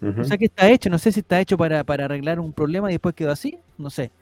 O 0.00 0.24
sea 0.24 0.38
que 0.38 0.44
está 0.44 0.68
hecho, 0.70 0.88
no 0.90 0.98
sé 0.98 1.10
si 1.10 1.20
está 1.20 1.40
hecho 1.40 1.56
para, 1.56 1.82
para 1.82 2.04
arreglar 2.04 2.38
un 2.38 2.52
problema 2.52 2.88
y 2.88 2.94
después 2.94 3.14
quedó 3.14 3.32
así, 3.32 3.58
no 3.76 3.90
sé. 3.90 4.12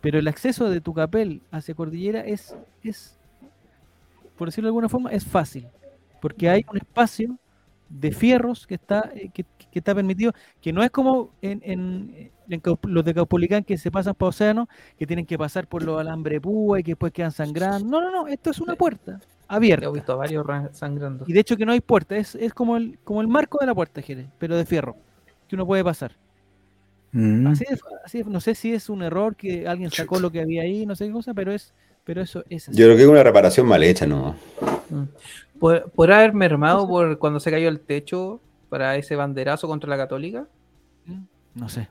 Pero 0.00 0.18
el 0.18 0.26
acceso 0.28 0.68
de 0.68 0.80
Tucapel 0.80 1.42
hacia 1.50 1.74
Cordillera 1.74 2.20
es, 2.20 2.56
es, 2.82 3.16
por 4.36 4.48
decirlo 4.48 4.66
de 4.66 4.70
alguna 4.70 4.88
forma, 4.88 5.10
es 5.10 5.24
fácil. 5.24 5.66
Porque 6.20 6.48
hay 6.48 6.64
un 6.70 6.76
espacio 6.76 7.38
de 7.88 8.12
fierros 8.12 8.66
que 8.66 8.74
está, 8.74 9.10
eh, 9.14 9.30
que, 9.32 9.44
que 9.70 9.78
está 9.78 9.94
permitido, 9.94 10.32
que 10.60 10.72
no 10.72 10.82
es 10.82 10.90
como 10.90 11.30
en, 11.42 11.60
en- 11.64 12.30
los 12.82 13.04
de 13.04 13.14
Caupolicán 13.14 13.64
que 13.64 13.78
se 13.78 13.90
pasan 13.90 14.14
para 14.14 14.28
Océano, 14.28 14.68
que 14.98 15.06
tienen 15.06 15.24
que 15.24 15.38
pasar 15.38 15.66
por 15.66 15.82
los 15.82 15.98
alambres 15.98 16.40
púa 16.40 16.78
y 16.80 16.82
que 16.82 16.90
después 16.92 17.10
quedan 17.12 17.32
sangrando. 17.32 17.88
No, 17.88 18.00
no, 18.02 18.10
no, 18.10 18.26
esto 18.28 18.50
es 18.50 18.60
una 18.60 18.74
puerta 18.74 19.18
abierta. 19.48 19.86
He 19.86 19.92
visto 19.92 20.12
a 20.12 20.16
varios 20.16 20.44
ra- 20.46 20.70
sangrando. 20.72 21.24
Y 21.26 21.32
de 21.32 21.40
hecho 21.40 21.56
que 21.56 21.64
no 21.64 21.72
hay 21.72 21.80
puerta, 21.80 22.16
es, 22.16 22.34
es 22.34 22.52
como, 22.52 22.76
el, 22.76 22.98
como 23.02 23.22
el 23.22 23.28
marco 23.28 23.58
de 23.60 23.66
la 23.66 23.74
puerta, 23.74 24.02
Jere, 24.02 24.28
pero 24.38 24.56
de 24.56 24.66
fierro, 24.66 24.96
que 25.48 25.54
uno 25.56 25.66
puede 25.66 25.82
pasar. 25.82 26.12
Mm. 27.12 27.46
Así 27.46 27.64
de, 27.68 27.78
así 28.04 28.22
de- 28.22 28.30
no 28.30 28.40
sé 28.40 28.54
si 28.54 28.72
es 28.74 28.88
un 28.90 29.02
error 29.02 29.36
que 29.36 29.66
alguien 29.68 29.90
sacó 29.90 30.18
lo 30.18 30.30
que 30.30 30.40
había 30.40 30.62
ahí, 30.62 30.84
no 30.84 30.94
sé 30.96 31.06
qué 31.06 31.12
cosa, 31.12 31.32
pero 31.32 31.52
es, 31.52 31.72
pero 32.04 32.20
eso 32.20 32.44
es 32.50 32.68
así. 32.68 32.76
Yo 32.76 32.86
creo 32.86 32.96
que 32.96 33.02
es 33.04 33.08
una 33.08 33.22
reparación 33.22 33.66
mal 33.66 33.82
hecha, 33.82 34.06
¿no? 34.06 34.34
Mm. 34.90 35.04
¿Pod- 35.64 35.90
¿Podrá 35.92 36.18
haber 36.18 36.34
mermado 36.34 36.86
por 36.86 37.18
cuando 37.18 37.40
se 37.40 37.50
cayó 37.50 37.70
el 37.70 37.80
techo 37.80 38.38
para 38.68 38.96
ese 38.96 39.16
banderazo 39.16 39.66
contra 39.66 39.88
la 39.88 39.96
Católica? 39.96 40.46
No 41.54 41.70
sé. 41.70 41.88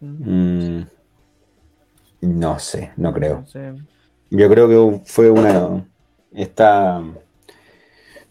Mm. 0.00 0.80
Mm, 0.80 0.86
no 2.20 2.58
sé, 2.58 2.92
no 2.98 3.10
creo. 3.14 3.40
No 3.40 3.46
sé. 3.46 3.72
Yo 4.28 4.50
creo 4.50 4.68
que 4.68 5.00
fue 5.06 5.30
una. 5.30 5.82
Está. 6.34 7.02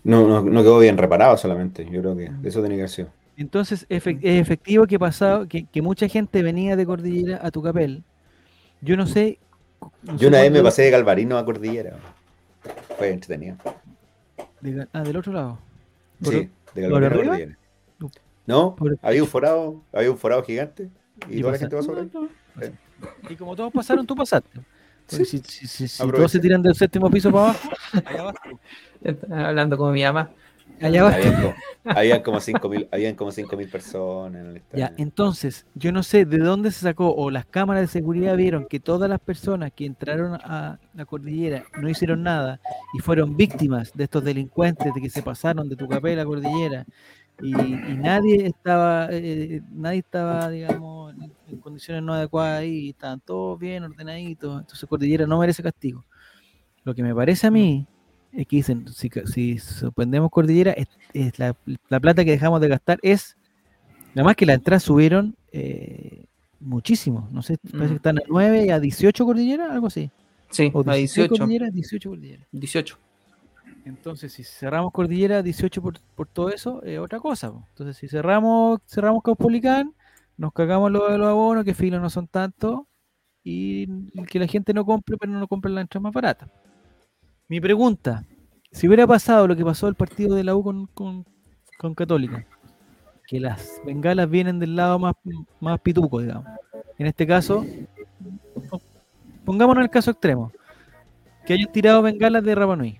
No, 0.04 0.28
no, 0.28 0.42
no 0.44 0.62
quedó 0.62 0.78
bien 0.78 1.00
reparado 1.00 1.36
solamente. 1.36 1.90
Yo 1.90 2.02
creo 2.02 2.16
que 2.16 2.30
eso 2.44 2.62
tenía 2.62 2.78
que 2.78 2.82
haber 2.84 2.90
sido. 2.90 3.08
Entonces, 3.38 3.88
es 3.90 4.04
efectivo 4.06 4.86
que 4.86 5.00
pasado, 5.00 5.48
que, 5.48 5.66
que 5.66 5.82
mucha 5.82 6.08
gente 6.08 6.44
venía 6.44 6.76
de 6.76 6.86
Cordillera 6.86 7.40
a 7.42 7.50
Tucapel. 7.50 8.04
Yo 8.82 8.96
no 8.96 9.08
sé. 9.08 9.40
no 10.04 10.16
Yo 10.16 10.28
una 10.28 10.42
vez 10.42 10.52
me 10.52 10.62
pasé 10.62 10.84
de 10.84 10.92
Galvarino 10.92 11.40
a 11.40 11.44
Cordillera. 11.44 11.98
Fue 13.00 13.10
entretenido. 13.10 13.58
De- 14.62 14.88
ah, 14.94 15.02
del 15.04 15.18
otro 15.18 15.34
lado. 15.34 15.60
Por- 16.24 16.34
Sí, 16.34 16.50
de 16.76 16.90
por 16.90 17.04
arriba? 17.04 17.38
No, 18.46 18.76
Por- 18.76 18.98
había 19.02 19.22
un 19.24 19.30
forado, 19.30 19.84
había 19.94 20.12
un 20.12 20.18
forado 20.18 20.44
gigante 20.44 20.90
y, 21.30 21.38
y 21.38 21.42
toda 21.42 21.54
la 21.54 21.60
gente 21.60 21.76
pasó 21.76 21.88
por 21.94 22.00
ahí. 22.00 22.72
Y 23.30 23.36
como 23.36 23.56
todos 23.56 23.72
pasaron, 23.72 24.06
tú 24.06 24.16
pasaste. 24.16 24.60
Porque 25.10 25.26
si, 25.26 25.38
si- 25.40 25.68
si- 25.68 25.88
si 25.88 26.08
todos 26.12 26.32
se 26.32 26.40
tiran 26.40 26.62
del 26.62 26.76
séptimo 26.76 27.10
piso 27.10 27.32
para 27.32 27.46
abajo, 27.52 27.70
allá. 28.06 28.34
Está 29.04 29.50
Hablando 29.50 29.78
como 29.78 29.92
mi 29.92 30.04
mamá. 30.04 30.30
Allá. 30.82 31.08
Habían 31.08 31.34
como, 31.36 31.56
habían 31.86 32.22
como 32.22 32.38
5.000 32.40 32.88
habían 32.92 33.16
como 33.16 33.32
5.000 33.32 33.72
personas 33.72 34.42
en 34.42 34.48
el 34.48 34.58
estadio. 34.58 34.86
Ya, 34.86 34.94
entonces, 34.98 35.66
yo 35.76 35.92
no 35.92 36.04
sé 36.04 36.26
de 36.26 36.38
dónde 36.38 36.72
se 36.72 36.82
sacó 36.82 37.14
o 37.14 37.32
las 37.32 37.46
cámaras 37.46 37.82
de 37.82 37.88
seguridad 37.88 38.36
vieron 38.36 38.66
que 38.66 38.80
todas 38.80 39.10
las 39.10 39.20
personas 39.20 39.72
que 39.74 39.86
entraron 39.86 40.36
a 40.36 40.80
la 40.94 41.06
cordillera 41.06 41.64
no 41.82 41.90
hicieron 41.90 42.24
nada 42.24 42.60
y 42.94 43.00
fueron 43.00 43.36
víctimas 43.36 43.92
de 43.94 44.06
estos 44.06 44.24
delincuentes 44.24 44.94
de 44.94 45.02
que 45.02 45.10
se 45.10 45.24
pasaron 45.24 45.68
de 45.68 45.76
Tucapel 45.76 46.14
a 46.14 46.24
la 46.24 46.26
cordillera 46.26 46.86
y, 47.42 47.54
y 47.54 47.98
nadie 47.98 48.46
estaba, 48.46 49.08
eh, 49.12 49.62
nadie 49.72 50.00
estaba, 50.00 50.50
digamos, 50.50 51.14
en, 51.48 51.60
condiciones 51.60 52.04
no 52.04 52.14
adecuadas 52.14 52.60
ahí, 52.60 52.90
estaban 52.90 53.20
todos 53.22 53.58
bien 53.58 53.84
ordenaditos, 53.84 54.62
entonces 54.62 54.88
cordillera 54.90 55.26
no 55.26 55.40
merece 55.40 55.64
castigo. 55.64 56.06
Lo 56.84 56.94
que 56.94 57.04
me 57.04 57.14
parece 57.14 57.48
a 57.48 57.52
mí 57.52 57.88
es 58.34 58.48
que 58.48 58.56
dicen, 58.58 58.88
si, 58.88 59.10
si 59.26 59.58
suspendemos 59.60 60.30
cordillera, 60.32 60.72
es, 60.74 60.88
es 61.14 61.38
la, 61.40 61.56
la 61.90 62.00
plata 62.00 62.24
que 62.24 62.32
dejamos 62.32 62.62
de 62.62 62.68
gastar 62.68 63.00
es 63.02 63.36
Además 64.16 64.36
que 64.36 64.46
las 64.48 64.56
entradas 64.58 64.84
subieron 64.84 65.36
eh, 65.52 66.26
muchísimo. 66.60 67.28
No 67.32 67.42
sé, 67.44 67.58
parece 67.60 67.78
Mm. 67.86 67.90
que 67.90 67.96
están 67.96 68.18
a 68.18 68.22
9 68.28 68.66
y 68.66 68.70
a 68.72 68.80
18 68.80 69.24
cordilleras, 69.24 69.70
algo 69.72 69.88
así. 69.88 70.10
Sí, 70.50 70.72
O 70.74 70.84
a 70.90 70.96
18. 70.96 71.36
cordilleras, 71.38 71.72
18 71.72 72.10
cordilleras. 72.10 72.48
18. 72.52 72.98
Entonces, 73.86 74.34
si 74.34 74.44
cerramos 74.44 74.92
cordillera 74.92 75.42
18 75.44 75.82
por, 75.82 76.00
por 76.16 76.28
todo 76.28 76.50
eso, 76.50 76.82
es 76.84 76.98
otra 77.00 77.20
cosa. 77.20 77.52
po. 77.52 77.64
Entonces, 77.70 77.98
si 77.98 78.08
cerramos 78.08 78.80
cerramos 78.88 79.22
Caupolicán, 79.24 79.94
nos 80.38 80.54
cagamos 80.54 80.92
lo 80.92 81.10
de 81.12 81.18
los 81.18 81.28
abonos, 81.28 81.64
que 81.64 81.74
filo 81.76 82.00
no 82.00 82.10
son 82.10 82.28
tantos, 82.28 82.82
y 83.44 83.88
que 84.26 84.40
la 84.40 84.48
gente 84.48 84.74
no 84.74 84.86
compre, 84.86 85.18
pero 85.18 85.32
no 85.32 85.48
compre 85.48 85.72
la 85.72 85.82
entrada 85.82 86.02
más 86.02 86.14
barata. 86.14 86.48
Mi 87.50 87.60
pregunta, 87.60 88.24
si 88.72 88.88
hubiera 88.88 89.08
pasado 89.08 89.48
lo 89.48 89.56
que 89.56 89.66
pasó 89.66 89.88
el 89.88 89.96
partido 89.96 90.36
de 90.36 90.44
la 90.44 90.56
U 90.56 90.64
con, 90.64 90.86
con, 90.88 91.96
Católica, 91.96 92.46
que 93.28 93.40
las 93.40 93.82
bengalas 93.86 94.30
vienen 94.30 94.60
del 94.60 94.76
lado 94.76 95.00
más, 95.00 95.16
más 95.60 95.80
pituco, 95.80 96.20
digamos. 96.20 96.46
En 96.98 97.08
este 97.08 97.26
caso, 97.26 97.66
po- 98.70 98.82
pongámonos 99.46 99.84
el 99.84 99.90
caso 99.90 100.12
extremo, 100.12 100.52
que 101.46 101.54
hayan 101.54 101.72
tirado 101.72 102.02
bengalas 102.02 102.44
de 102.44 102.54
Rapanui 102.56 103.00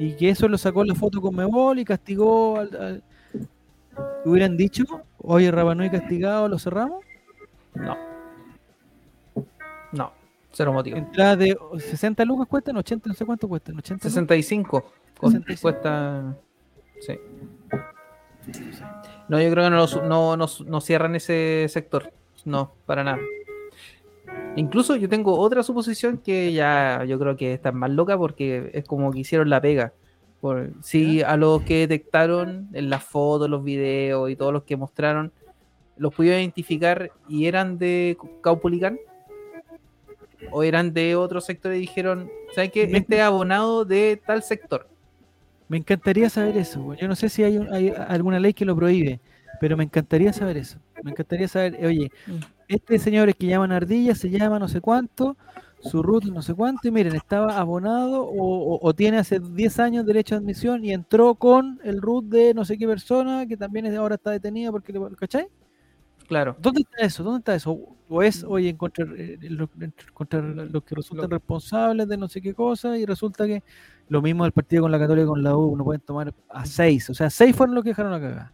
y 0.00 0.14
que 0.14 0.30
eso 0.30 0.48
lo 0.48 0.58
sacó 0.58 0.84
la 0.84 0.94
foto 0.94 1.20
con 1.20 1.34
Mebol 1.36 1.78
y 1.78 1.84
castigó 1.84 2.58
al, 2.58 2.76
al- 2.76 3.02
hubieran 4.24 4.56
dicho 4.56 4.84
oye 5.18 5.50
Rapanui 5.50 5.90
castigado 5.90 6.48
lo 6.48 6.58
cerramos 6.58 7.04
No. 7.74 7.96
Cero 10.52 10.72
motivo. 10.72 10.96
entradas 10.96 11.38
de 11.38 11.56
60 11.78 12.24
lucas 12.24 12.48
cuestan 12.48 12.76
80 12.76 13.08
no 13.08 13.14
sé 13.14 13.24
cuánto 13.24 13.48
cuestan 13.48 13.76
80 13.76 13.94
lucas. 13.94 14.12
65. 14.12 14.92
con- 15.18 15.32
65. 15.32 15.60
Cuesta. 15.62 16.36
Sí. 17.00 17.18
No, 19.28 19.40
yo 19.40 19.50
creo 19.50 19.64
que 19.64 19.70
no, 19.70 19.76
lo 19.76 19.86
su- 19.86 20.02
no, 20.02 20.36
no, 20.36 20.46
no 20.66 20.80
cierran 20.80 21.14
ese 21.16 21.66
sector. 21.68 22.12
No, 22.44 22.72
para 22.86 23.04
nada. 23.04 23.18
Incluso 24.56 24.96
yo 24.96 25.08
tengo 25.08 25.38
otra 25.38 25.62
suposición 25.62 26.18
que 26.18 26.52
ya 26.52 27.04
yo 27.04 27.18
creo 27.18 27.36
que 27.36 27.52
está 27.52 27.70
más 27.72 27.90
loca 27.90 28.16
porque 28.16 28.70
es 28.72 28.84
como 28.84 29.12
que 29.12 29.20
hicieron 29.20 29.50
la 29.50 29.60
pega. 29.60 29.92
Por, 30.40 30.70
si 30.82 31.22
a 31.22 31.36
los 31.36 31.62
que 31.62 31.80
detectaron 31.86 32.68
en 32.72 32.90
las 32.90 33.04
fotos, 33.04 33.50
los 33.50 33.62
videos 33.64 34.30
y 34.30 34.36
todos 34.36 34.52
los 34.52 34.62
que 34.62 34.76
mostraron, 34.76 35.32
los 35.96 36.14
pudieron 36.14 36.40
identificar 36.40 37.10
y 37.28 37.46
eran 37.46 37.76
de 37.78 38.16
Caupolicán 38.40 38.98
o 40.50 40.62
eran 40.62 40.92
de 40.92 41.16
otro 41.16 41.40
sector 41.40 41.72
y 41.74 41.78
dijeron, 41.80 42.30
¿sabes 42.54 42.70
qué? 42.72 42.84
Este 42.84 43.16
es 43.16 43.22
abonado 43.22 43.84
de 43.84 44.20
tal 44.26 44.42
sector. 44.42 44.88
me 45.68 45.76
encantaría 45.76 46.30
saber 46.30 46.56
eso 46.56 46.94
yo 46.94 47.06
no 47.08 47.14
sé 47.14 47.28
si 47.28 47.42
hay, 47.44 47.58
un- 47.58 47.72
hay 47.72 47.92
alguna 48.08 48.40
ley 48.40 48.54
que 48.54 48.64
lo 48.64 48.74
prohíbe 48.74 49.20
pero 49.60 49.76
me 49.76 49.84
encantaría 49.84 50.32
saber 50.32 50.56
eso 50.56 50.78
me 51.02 51.10
encantaría 51.10 51.46
saber 51.48 51.78
oye 51.84 52.10
Mm. 52.26 52.38
este 52.68 52.98
señor 52.98 53.28
es 53.28 53.34
que 53.36 53.46
llaman 53.46 53.72
ardilla 53.72 54.14
se 54.14 54.30
llama 54.30 54.58
no 54.58 54.66
sé 54.68 54.80
cuánto 54.80 55.36
su 55.80 56.02
ruta 56.02 56.28
no 56.28 56.40
sé 56.42 56.54
cuánto 56.54 56.88
y 56.88 56.90
miren 56.90 57.14
estaba 57.14 57.58
abonado 57.58 58.22
o, 58.24 58.74
o- 58.74 58.78
o 58.80 58.94
tiene 58.94 59.18
hace 59.18 59.40
10 59.40 59.78
años 59.78 60.06
derecho 60.06 60.34
a 60.34 60.38
admisión 60.38 60.84
y 60.86 60.92
entró 60.92 61.34
con 61.34 61.78
el 61.84 62.00
root 62.00 62.24
de 62.24 62.54
no 62.54 62.64
sé 62.64 62.78
qué 62.78 62.86
persona 62.86 63.46
que 63.46 63.56
también 63.58 63.94
ahora 63.94 64.14
está 64.14 64.30
detenida 64.30 64.72
porque 64.72 64.92
le 64.94 65.00
¿cachai? 65.16 65.48
Claro. 66.28 66.54
¿Dónde 66.60 66.82
está 66.82 67.04
eso? 67.04 67.24
¿Dónde 67.24 67.38
está 67.38 67.54
eso? 67.56 67.76
¿O 68.08 68.22
es, 68.22 68.44
oye, 68.44 68.76
contra, 68.76 69.04
eh, 69.16 69.38
lo- 69.50 69.68
contra 70.14 70.40
los 70.40 70.84
que 70.84 70.94
resultan 70.94 71.28
responsables 71.30 72.06
de 72.06 72.16
no 72.16 72.28
sé 72.28 72.40
qué 72.40 72.54
cosa 72.54 72.96
y 72.96 73.04
resulta 73.06 73.46
que 73.46 73.62
lo 74.08 74.22
mismo 74.22 74.44
del 74.44 74.52
partido 74.52 74.82
con 74.82 74.92
la 74.92 74.98
Católica 74.98 75.26
con 75.26 75.42
la 75.42 75.56
U, 75.56 75.76
no 75.76 75.84
pueden 75.84 76.00
tomar 76.02 76.32
a 76.50 76.64
seis, 76.66 77.08
o 77.10 77.14
sea, 77.14 77.28
seis 77.30 77.56
fueron 77.56 77.74
los 77.74 77.82
que 77.82 77.90
dejaron 77.90 78.12
la 78.12 78.20
cagada. 78.20 78.52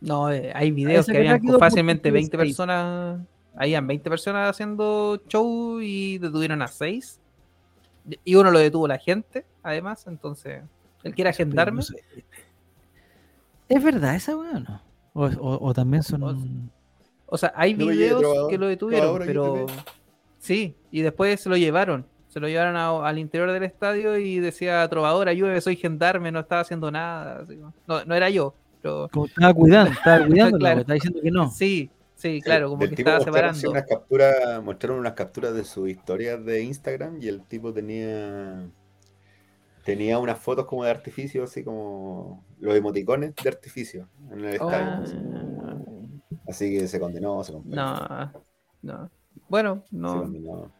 No, 0.00 0.30
eh, 0.32 0.52
hay 0.54 0.70
videos 0.70 1.06
que 1.06 1.16
habían 1.18 1.40
fácilmente 1.58 2.10
20 2.10 2.36
seis. 2.36 2.48
personas. 2.48 3.20
Habían 3.54 3.86
20 3.86 4.08
personas 4.08 4.48
haciendo 4.50 5.20
show 5.28 5.80
y 5.80 6.18
detuvieron 6.18 6.62
a 6.62 6.68
6. 6.68 7.20
Y 8.24 8.34
uno 8.36 8.50
lo 8.50 8.58
detuvo 8.60 8.88
la 8.88 8.96
gente, 8.98 9.44
además. 9.62 10.06
Entonces, 10.06 10.62
él 11.02 11.14
quiere 11.14 11.30
agendarme. 11.30 11.76
no 11.78 11.82
sé. 11.82 11.96
¿Es 13.68 13.82
verdad 13.84 14.14
esa 14.14 14.36
weá 14.36 14.52
o 14.56 14.60
no? 14.60 14.82
O, 15.12 15.24
o- 15.26 15.66
o 15.68 15.74
también 15.74 16.02
son... 16.02 16.70
O- 17.30 17.38
sea, 17.38 17.52
hay 17.56 17.74
No 17.74 17.86
videos 17.86 18.20
trovador, 18.20 18.50
que 18.50 18.58
lo 18.58 18.66
detuvieron, 18.68 19.18
pero. 19.24 19.66
Sí, 20.38 20.74
y 20.90 21.02
después 21.02 21.40
se 21.40 21.48
lo 21.48 21.56
llevaron. 21.56 22.06
Se 22.28 22.38
lo 22.40 22.48
llevaron 22.48 22.76
a- 22.76 23.06
al 23.08 23.18
interior 23.18 23.50
del 23.52 23.62
estadio 23.64 24.16
y 24.18 24.38
decía: 24.38 24.86
Trovador, 24.88 25.28
ayúdeme, 25.28 25.60
soy 25.60 25.76
gendarme, 25.76 26.30
no 26.32 26.40
estaba 26.40 26.62
haciendo 26.62 26.90
nada. 26.90 27.40
así, 27.42 27.56
¿no? 27.56 27.74
No, 27.86 28.04
no 28.04 28.14
era 28.14 28.30
yo, 28.30 28.54
pero. 28.82 29.08
como 29.12 29.26
estaba 29.26 29.52
cuidando, 29.54 29.90
estaba 29.92 30.26
cuidando, 30.26 30.58
Claro. 30.58 30.80
estaba 30.80 30.94
diciendo 30.94 31.20
que 31.22 31.30
no. 31.30 31.50
Sí, 31.50 31.90
sí, 32.14 32.40
claro, 32.40 32.68
como 32.70 32.80
que 32.88 32.94
estaba 32.94 33.20
separando. 33.20 33.70
unas 33.70 33.84
capturas, 33.86 34.62
mostraron 34.62 34.98
unas 35.00 35.12
capturas 35.14 35.54
de 35.54 35.64
sus 35.64 35.88
historias 35.88 36.44
de 36.44 36.62
Instagram 36.62 37.18
y 37.20 37.28
el 37.28 37.42
tipo 37.42 37.72
tenía 37.72 38.66
tenía 39.84 40.18
unas 40.18 40.38
fotos 40.38 40.66
como 40.66 40.84
de 40.84 40.90
artificio, 40.90 41.42
así 41.44 41.64
como 41.64 42.44
los 42.60 42.76
emoticones 42.76 43.34
de 43.34 43.48
artificio 43.48 44.08
en 44.30 44.40
el 44.40 44.54
estadio. 44.54 44.70
Ah, 44.72 45.00
así. 45.02 45.16
Así 46.50 46.70
que 46.78 46.88
se 46.88 47.00
condenó, 47.00 47.42
se 47.44 47.52
condenó. 47.52 47.76
no, 47.76 48.32
no. 48.82 49.10
Bueno, 49.48 49.84
se 49.90 49.96
no. 49.96 50.22
condenó. 50.22 50.72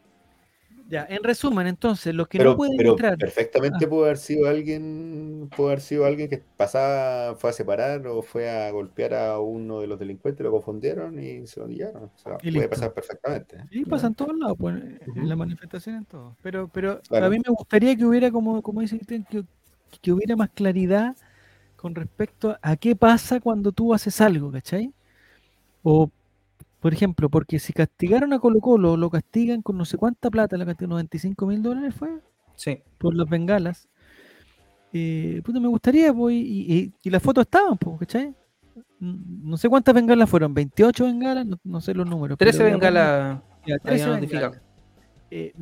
Ya, 0.89 1.07
en 1.09 1.23
resumen, 1.23 1.69
entonces, 1.69 2.13
los 2.13 2.27
que 2.27 2.39
Pero, 2.39 2.51
no 2.51 2.57
pueden 2.57 2.77
pero 2.77 2.91
entrar... 2.93 3.17
perfectamente 3.17 3.85
Ah. 3.85 3.89
pudo 3.89 4.05
haber 4.07 4.17
sido 4.19 4.49
alguien, 4.49 5.49
pudo 5.57 5.69
haber 5.69 5.81
sido 5.81 6.05
alguien 6.05 6.29
que 6.29 6.43
pasaba, 6.57 7.37
fue 7.37 7.51
a 7.51 7.53
separar 7.53 8.05
o 8.09 8.23
fue 8.23 8.51
a 8.51 8.69
golpear 8.73 9.15
a 9.15 9.39
uno 9.39 9.81
de 9.81 9.87
los 9.87 10.01
delincuentes, 10.01 10.43
lo 10.43 10.51
confundieron 10.51 11.17
y 11.23 11.47
se 11.47 11.61
lo 11.61 11.69
llevaron. 11.69 12.11
O 12.13 12.19
sea, 12.19 12.39
Y 12.43 12.51
puede 12.51 12.69
pasar 12.69 12.93
perfectamente. 12.93 13.59
Sí, 13.71 13.85
pasa 13.85 14.09
en 14.09 14.15
todos 14.17 14.37
lados, 14.37 14.57
pues, 14.59 14.83
en 15.15 15.29
la 15.29 15.37
manifestación 15.37 15.95
en 15.95 16.05
todo. 16.07 16.37
Pero, 16.43 16.67
pero 16.67 17.01
Claro. 17.03 17.27
a 17.27 17.31
mí 17.31 17.37
me 17.37 17.53
gustaría 17.55 17.95
que 17.95 18.05
hubiera, 18.05 18.33
como, 18.33 18.61
como 18.61 18.81
dice 18.81 18.97
Cristian, 18.97 19.25
que, 19.31 19.45
que 20.03 20.11
hubiera 20.13 20.35
más 20.35 20.51
claridad 20.51 21.15
con 21.77 21.95
respecto 21.95 22.59
a 22.63 22.77
qué 22.77 22.97
pasa 22.97 23.39
cuando 23.39 23.71
tú 23.71 23.95
haces 23.95 24.21
algo, 24.21 24.51
¿cachai? 24.51 24.93
O, 25.83 26.11
por 26.81 26.93
ejemplo, 26.93 27.29
porque 27.29 27.59
si 27.59 27.73
castigaron 27.73 28.33
a 28.33 28.39
Colo 28.39 28.61
Colo, 28.61 28.97
lo 28.97 29.11
castigan 29.11 29.63
con 29.63 29.77
no 29.77 29.85
sé 29.85 29.97
cuánta 29.99 30.31
plata, 30.31 30.57
la 30.57 30.67
cantidad 30.67 30.89
95 30.89 31.47
mil 31.47 31.63
dólares 31.63 31.95
fue, 31.95 32.09
Sí. 32.57 32.79
por 32.99 33.15
las 33.15 33.29
bengalas. 33.29 33.89
Eh, 34.93 35.41
puta, 35.45 35.61
me 35.61 35.69
gustaría, 35.69 36.13
pues, 36.13 36.35
y, 36.35 36.73
y- 36.73 36.93
y 37.03 37.11
las 37.11 37.23
fotos 37.23 37.43
estaban, 37.43 37.79
pues, 37.79 38.01
¿cachai? 38.01 38.35
No 38.99 39.57
sé 39.57 39.69
cuántas 39.69 39.95
bengalas 39.95 40.29
fueron, 40.29 40.53
28 40.53 41.05
bengalas, 41.05 41.47
no, 41.47 41.59
no 41.65 41.81
sé 41.81 41.95
los 41.95 42.07
números. 42.07 42.37
13 42.37 42.59
pero 42.59 42.69
ya 42.69 42.75
bengalas. 42.75 43.41
ya, 43.67 43.75
habían 43.75 43.81
13 43.83 44.07
notificado. 44.07 44.51
bengalas. 44.51 44.63
Eh, 45.33 45.55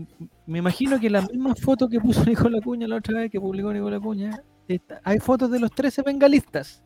me 0.47 0.59
imagino 0.61 0.99
que 0.99 1.11
las 1.11 1.31
mismas 1.31 1.61
fotos 1.61 1.91
que 1.91 2.01
puso 2.01 2.25
Nicolás 2.51 2.63
Cuña 2.65 2.89
la 2.89 2.97
otra 2.97 3.19
vez 3.21 3.31
que 3.31 3.39
publicó 3.41 3.73
Nicolás 3.73 4.01
Cuña, 4.01 4.43
está- 4.67 5.01
hay 5.05 5.19
fotos 5.21 5.51
de 5.51 5.61
los 5.61 5.71
13 5.73 6.03
bengalistas. 6.03 6.83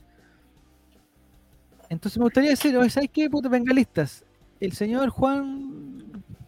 Entonces 1.93 2.19
me 2.19 2.25
gustaría 2.25 2.51
decir, 2.51 2.77
oye, 2.77 2.89
¿sabes 2.91 3.11
qué, 3.13 3.29
puto 3.29 3.49
bengalistas? 3.51 4.25
El 4.61 4.73
señor 4.73 5.11
Juan, 5.11 6.03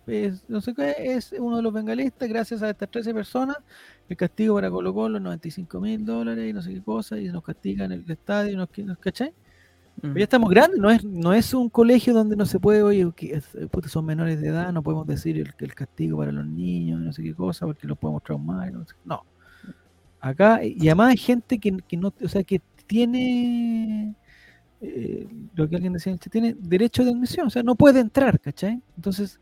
es- 0.06 0.42
no 0.48 0.60
sé 0.60 0.74
qué, 0.74 0.94
es 0.98 1.34
uno 1.38 1.56
de 1.58 1.62
los 1.62 1.72
bengalistas, 1.72 2.28
gracias 2.28 2.62
a 2.62 2.70
estas 2.70 2.90
13 2.90 3.12
personas, 3.12 3.56
el 4.08 4.16
castigo 4.16 4.54
para 4.54 4.70
Colo 4.70 4.94
Colo, 4.94 5.20
95 5.20 5.80
mil 5.80 6.04
dólares 6.04 6.48
y 6.48 6.52
no 6.52 6.62
sé 6.62 6.72
qué 6.74 6.82
cosa, 6.82 7.18
y 7.18 7.26
nos 7.28 7.42
castigan 7.42 7.92
el 7.92 8.10
estadio, 8.10 8.52
y 8.52 8.56
nos, 8.56 8.68
nos 8.78 8.98
¿cachai? 8.98 9.32
Mm. 10.02 10.16
Ya 10.16 10.22
estamos 10.24 10.50
grandes, 10.50 10.80
no 10.80 10.90
es, 10.90 11.04
no 11.04 11.32
es 11.34 11.52
un 11.54 11.68
colegio 11.68 12.14
donde 12.14 12.36
no 12.36 12.46
se 12.46 12.58
puede, 12.58 12.82
oye, 12.82 13.06
puta, 13.70 13.88
son 13.88 14.04
menores 14.06 14.40
de 14.40 14.48
edad, 14.48 14.72
no 14.72 14.82
podemos 14.82 15.06
decir 15.06 15.38
el, 15.38 15.52
el 15.58 15.74
castigo 15.74 16.18
para 16.18 16.32
los 16.32 16.46
niños, 16.46 17.00
no 17.00 17.12
sé 17.12 17.22
qué 17.22 17.34
cosa, 17.34 17.66
porque 17.66 17.86
los 17.86 17.96
podemos 17.98 18.22
traumar. 18.22 18.72
No. 18.72 18.84
sé- 18.86 18.94
no. 19.04 19.22
Acá, 20.20 20.60
y 20.64 20.88
además 20.88 21.10
hay 21.10 21.16
gente 21.18 21.58
que, 21.58 21.76
que 21.86 21.96
no, 21.98 22.12
o 22.22 22.28
sea, 22.28 22.42
que 22.42 22.60
tiene 22.86 24.14
eh, 24.84 25.26
lo 25.54 25.68
que 25.68 25.76
alguien 25.76 25.92
decía, 25.94 26.16
tiene 26.16 26.54
derecho 26.58 27.04
de 27.04 27.10
admisión, 27.10 27.46
o 27.46 27.50
sea, 27.50 27.62
no 27.62 27.74
puede 27.74 28.00
entrar, 28.00 28.38
¿cachai? 28.40 28.80
Entonces, 28.96 29.40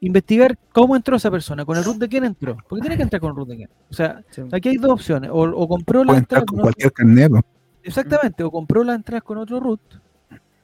investigar 0.00 0.58
cómo 0.72 0.96
entró 0.96 1.16
esa 1.16 1.30
persona, 1.30 1.64
con 1.64 1.76
el 1.78 1.84
root 1.84 1.96
de 1.98 2.08
quién 2.08 2.24
entró, 2.24 2.56
porque 2.68 2.82
tiene 2.82 2.96
que 2.96 3.02
entrar 3.04 3.20
con 3.20 3.30
el 3.30 3.36
root 3.36 3.48
de 3.48 3.56
quién. 3.56 3.70
O 3.90 3.94
sea, 3.94 4.22
Sí. 4.30 4.42
aquí 4.52 4.68
hay 4.70 4.76
dos 4.76 4.90
opciones, 4.90 5.30
o, 5.30 5.36
o 5.42 5.68
compró 5.68 6.04
la 6.04 6.18
entrada 6.18 6.44
con 6.44 6.60
cualquier 6.60 6.92
carnet. 6.92 7.30
po. 7.30 7.40
Exactamente, 7.82 8.42
o 8.44 8.50
compró 8.50 8.84
la 8.84 8.94
entrada 8.94 9.20
con 9.20 9.38
otro 9.38 9.60
root. 9.60 9.80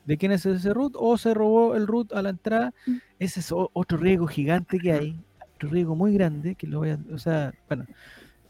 ¿De 0.05 0.17
quién 0.17 0.33
es 0.33 0.45
ese 0.47 0.73
root? 0.75 0.95
O 0.99 1.17
se 1.19 1.35
robó 1.35 1.75
el 1.77 1.87
root 1.87 2.13
a 2.15 2.23
la 2.23 2.31
entrada. 2.31 2.73
Ese 3.19 3.41
es 3.41 3.53
otro 3.53 3.99
riesgo 3.99 4.27
gigante 4.27 4.79
que 4.79 4.93
hay. 4.93 5.21
Otro 5.55 5.69
riesgo 5.69 5.95
muy 5.95 6.15
grande 6.15 6.55
que 6.55 6.67
lo 6.67 6.79
voy 6.79 6.91
a. 6.91 6.99
O 7.13 7.19
sea, 7.19 7.53
bueno, 7.69 7.85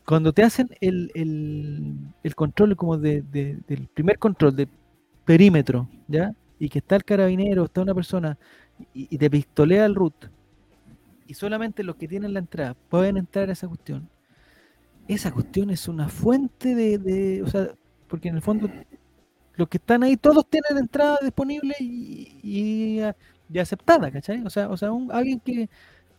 cuando 0.06 0.32
te 0.32 0.42
hacen 0.44 0.70
el, 0.80 1.10
el, 1.14 1.94
el 2.22 2.34
control 2.36 2.76
como 2.76 2.97
de, 2.97 3.22
de- 3.22 3.59
del 3.66 3.88
primer 3.88 4.18
control 4.18 4.55
de 4.56 4.68
perímetro, 5.31 5.89
¿ya? 6.09 6.32
Y 6.59 6.69
que 6.69 6.81
está 6.81 6.97
el 6.97 7.05
carabinero, 7.05 7.65
está 7.66 7.82
una 7.82 7.94
persona 7.94 8.36
y, 8.94 9.09
y 9.15 9.19
te 9.19 9.31
pistolea 9.31 9.85
el 9.86 9.94
root. 9.94 10.16
Y 11.27 11.35
solamente 11.35 11.85
los 11.85 11.97
que 11.97 12.09
tienen 12.09 12.32
la 12.35 12.40
entrada 12.40 12.74
pueden 12.89 13.16
entrar 13.16 13.48
a 13.48 13.52
esa 13.52 13.69
cuestión. 13.69 14.09
Esa 15.09 15.32
cuestión 15.32 15.70
es 15.70 15.89
una 15.89 16.09
fuente 16.09 16.74
de, 16.74 16.98
de- 16.98 17.43
o 17.43 17.48
sea, 17.48 17.69
porque 18.09 18.28
en 18.28 18.36
el 18.36 18.43
fondo 18.43 18.70
los 19.57 19.69
que 19.69 19.78
están 19.78 20.02
ahí, 20.05 20.16
todos 20.16 20.48
tienen 20.48 20.78
entrada 20.78 21.19
disponible 21.23 21.74
y, 21.81 22.40
y, 22.43 23.01
y 23.52 23.59
aceptada, 23.61 24.11
¿cachai? 24.11 24.43
O 24.44 24.51
sea, 24.51 24.69
o 24.70 24.77
sea 24.77 24.93
un, 24.93 25.12
alguien 25.12 25.40
que, 25.40 25.69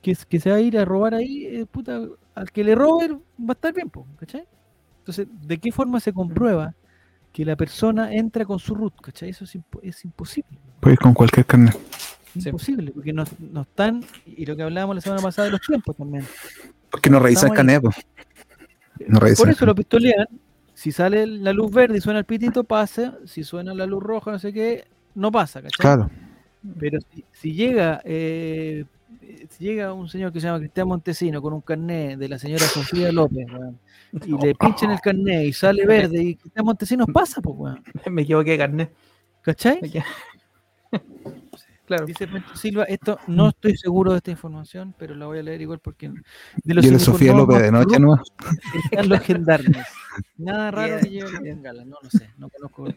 que, 0.02 0.16
que 0.30 0.40
se 0.40 0.52
va 0.52 0.58
a 0.58 0.62
ir 0.62 0.78
a 0.80 0.86
robar 0.86 1.16
ahí, 1.16 1.46
eh, 1.48 1.66
puta, 1.68 2.02
al 2.36 2.52
que 2.52 2.64
le 2.64 2.76
robe 2.76 3.10
va 3.14 3.50
a 3.50 3.54
estar 3.54 3.74
bien, 3.74 3.92
¿cachai? 4.18 4.48
Entonces, 5.00 5.28
¿de 5.32 5.60
qué 5.60 5.72
forma 5.72 6.00
se 6.02 6.14
comprueba 6.14 6.76
que 7.32 7.46
la 7.46 7.56
persona 7.56 8.14
entra 8.14 8.46
con 8.46 8.60
su 8.60 8.76
root, 8.76 9.00
¿cachai? 9.02 9.30
Eso 9.30 9.46
es, 9.46 9.56
impo- 9.56 9.80
es 9.82 10.04
imposible. 10.04 10.60
Puedes 10.80 10.96
ir 10.96 11.00
con 11.00 11.14
cualquier 11.14 11.46
carnet. 11.46 11.78
Sí. 12.38 12.50
Imposible, 12.50 12.92
porque 12.92 13.14
no, 13.14 13.24
no 13.40 13.62
están, 13.62 14.04
y 14.26 14.46
lo 14.46 14.56
que 14.56 14.64
hablábamos 14.64 14.96
la 14.96 15.02
semana 15.02 15.22
pasada 15.22 15.48
de 15.48 15.52
los 15.52 15.62
tiempos 15.62 15.96
también. 15.96 16.26
Porque 16.90 17.10
no 17.10 17.20
revisan 17.20 17.50
el 17.50 17.56
carnet, 17.56 17.82
po. 17.82 17.92
No 19.08 19.20
revisan 19.20 19.44
Por 19.46 19.54
eso 19.54 19.66
lo 19.66 19.76
pistolean. 19.76 20.28
Si 20.74 20.92
sale 20.92 21.28
la 21.28 21.54
luz 21.54 21.72
verde 21.72 21.98
y 21.98 22.02
suena 22.02 22.20
el 22.20 22.26
pitito, 22.26 22.64
pasa. 22.64 23.18
Si 23.26 23.44
suena 23.44 23.74
la 23.74 23.86
luz 23.86 24.02
roja, 24.02 24.32
no 24.32 24.40
sé 24.40 24.52
qué, 24.52 24.86
no 25.16 25.32
pasa, 25.32 25.62
¿cachai? 25.62 25.78
Claro. 25.80 26.10
Pero 26.80 27.00
si, 27.14 27.24
si 27.32 27.54
llega 27.54 28.02
eh, 28.04 28.86
llega 29.60 29.94
un 29.94 30.10
señor 30.10 30.32
que 30.34 30.40
se 30.42 30.48
llama 30.48 30.60
Cristian 30.60 30.88
Montesino 30.88 31.42
con 31.42 31.54
un 31.54 31.62
carnet 31.62 32.18
de 32.18 32.28
la 32.30 32.40
señora 32.40 32.66
Sofía 32.66 33.12
López, 33.12 33.46
weón, 33.52 33.80
y 34.26 34.38
le 34.46 34.56
pinchan 34.56 34.92
el 34.92 35.00
carnet 35.00 35.46
y 35.46 35.54
sale 35.54 35.86
verde 35.86 36.22
y 36.24 36.36
Cristian 36.36 36.66
Montesinos 36.66 37.08
pasa, 37.14 37.42
pues, 37.42 37.56
weón. 37.58 37.84
Me 38.12 38.24
equivoqué 38.24 38.52
de 38.52 38.58
carnet. 38.58 38.92
¿Cachai? 39.42 39.80
Claro. 41.86 42.06
Dice 42.06 42.26
Silva, 42.54 42.86
esto 42.86 43.20
no 43.28 43.50
estoy 43.50 43.76
seguro 43.76 44.12
de 44.12 44.18
esta 44.20 44.32
información, 44.32 44.96
pero 44.98 45.14
la 45.14 45.26
voy 45.26 45.40
a 45.40 45.44
leer 45.44 45.60
igual 45.62 45.80
porque 45.80 46.10
de 46.64 46.74
los 46.74 46.86
Yo 46.86 46.92
de 46.92 47.00
Sofía 47.00 47.34
López 47.34 47.62
de 47.62 47.70
noche, 47.70 48.00
¿no? 48.00 48.16
están 48.86 49.10
los 49.10 49.20
gendarmes. 49.20 49.86
Nada 50.38 50.72
raro 50.72 51.00
que 51.02 51.22
bengala, 51.42 51.84
no 51.84 51.98
lo 52.02 52.10
sé, 52.10 52.30
no 52.38 52.48
conozco. 52.50 52.88
no- 52.88 52.94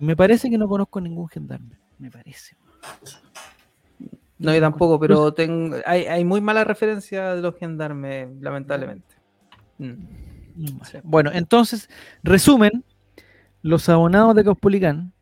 Me 0.00 0.14
parece 0.14 0.50
que 0.50 0.58
no 0.58 0.68
conozco 0.68 1.00
ningún 1.00 1.28
gendarme, 1.28 1.78
me 1.98 2.10
parece. 2.10 2.56
No, 4.38 4.54
yo 4.54 4.60
tampoco, 4.60 5.00
pero 5.00 5.32
tengo, 5.32 5.76
hay, 5.86 6.04
hay 6.04 6.24
muy 6.24 6.40
mala 6.40 6.64
referencia 6.64 7.34
de 7.34 7.40
los 7.40 7.56
gendarmes, 7.56 8.28
lamentablemente. 8.40 9.14
Mm. 9.78 9.94
Bueno, 11.02 11.30
entonces, 11.32 11.88
resumen, 12.22 12.84
los 13.62 13.88
abonados 13.88 14.34
de 14.34 14.44
Caupolicán, 14.44 15.12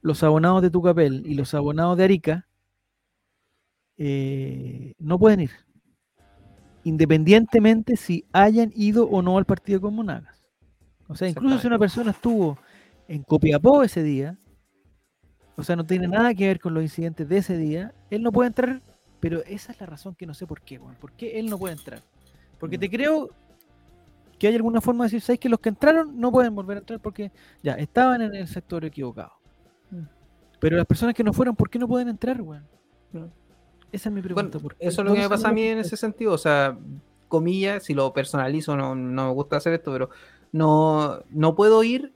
los 0.00 0.22
abonados 0.22 0.62
de 0.62 0.70
Tucapel 0.70 1.22
y 1.26 1.34
los 1.34 1.54
abonados 1.54 1.96
de 1.96 2.04
Arica 2.04 2.48
eh, 3.96 4.94
no 4.98 5.18
pueden 5.18 5.40
ir, 5.40 5.50
independientemente 6.84 7.96
si 7.96 8.26
hayan 8.32 8.72
ido 8.74 9.08
o 9.08 9.22
no 9.22 9.38
al 9.38 9.44
partido 9.44 9.80
con 9.80 9.94
Monagas. 9.94 10.44
O 11.08 11.14
sea, 11.14 11.28
incluso 11.28 11.58
si 11.58 11.66
una 11.66 11.78
persona 11.78 12.12
estuvo 12.12 12.58
en 13.08 13.22
Copiapó 13.22 13.82
ese 13.82 14.02
día, 14.02 14.36
o 15.56 15.62
sea, 15.62 15.76
no 15.76 15.84
tiene 15.84 16.08
nada 16.08 16.34
que 16.34 16.46
ver 16.46 16.60
con 16.60 16.74
los 16.74 16.82
incidentes 16.82 17.28
de 17.28 17.38
ese 17.38 17.56
día, 17.56 17.92
él 18.10 18.22
no 18.22 18.32
puede 18.32 18.48
entrar, 18.48 18.80
pero 19.20 19.42
esa 19.44 19.72
es 19.72 19.80
la 19.80 19.86
razón 19.86 20.14
que 20.14 20.26
no 20.26 20.34
sé 20.34 20.46
por 20.46 20.60
qué, 20.60 20.78
weón. 20.78 20.96
¿Por 20.96 21.12
qué 21.12 21.38
él 21.38 21.46
no 21.46 21.58
puede 21.58 21.74
entrar? 21.74 22.00
Porque 22.58 22.78
te 22.78 22.90
creo 22.90 23.30
que 24.38 24.48
hay 24.48 24.56
alguna 24.56 24.80
forma 24.80 25.04
de 25.04 25.08
decir, 25.08 25.20
¿sabes 25.20 25.40
que 25.40 25.48
los 25.48 25.60
que 25.60 25.68
entraron 25.68 26.18
no 26.18 26.32
pueden 26.32 26.54
volver 26.54 26.78
a 26.78 26.80
entrar 26.80 27.00
porque 27.00 27.30
ya 27.62 27.74
estaban 27.74 28.20
en 28.22 28.34
el 28.34 28.48
sector 28.48 28.84
equivocado? 28.84 29.32
Mm. 29.90 30.02
Pero 30.60 30.76
las 30.76 30.86
personas 30.86 31.14
que 31.14 31.24
no 31.24 31.32
fueron, 31.32 31.54
¿por 31.54 31.70
qué 31.70 31.78
no 31.78 31.86
pueden 31.88 32.08
entrar, 32.08 32.40
weón? 32.42 32.66
Mm. 33.12 33.24
Esa 33.92 34.08
es 34.08 34.14
mi 34.14 34.20
Bueno, 34.20 34.34
pregunta. 34.34 34.58
¿por 34.58 34.74
qué? 34.74 34.86
eso 34.88 35.02
es 35.02 35.04
lo 35.04 35.12
que 35.12 35.18
me 35.18 35.22
¿Dónde 35.22 35.36
pasa 35.36 35.48
a 35.48 35.52
mí 35.52 35.62
en 35.62 35.78
ese 35.78 35.96
sentido. 35.96 36.32
O 36.32 36.38
sea, 36.38 36.76
comillas, 37.28 37.84
si 37.84 37.94
lo 37.94 38.12
personalizo, 38.12 38.76
no, 38.76 38.94
no 38.94 39.26
me 39.28 39.32
gusta 39.32 39.56
hacer 39.56 39.72
esto, 39.72 39.92
pero 39.92 40.10
no, 40.50 41.20
no 41.30 41.54
puedo 41.54 41.82
ir 41.84 42.12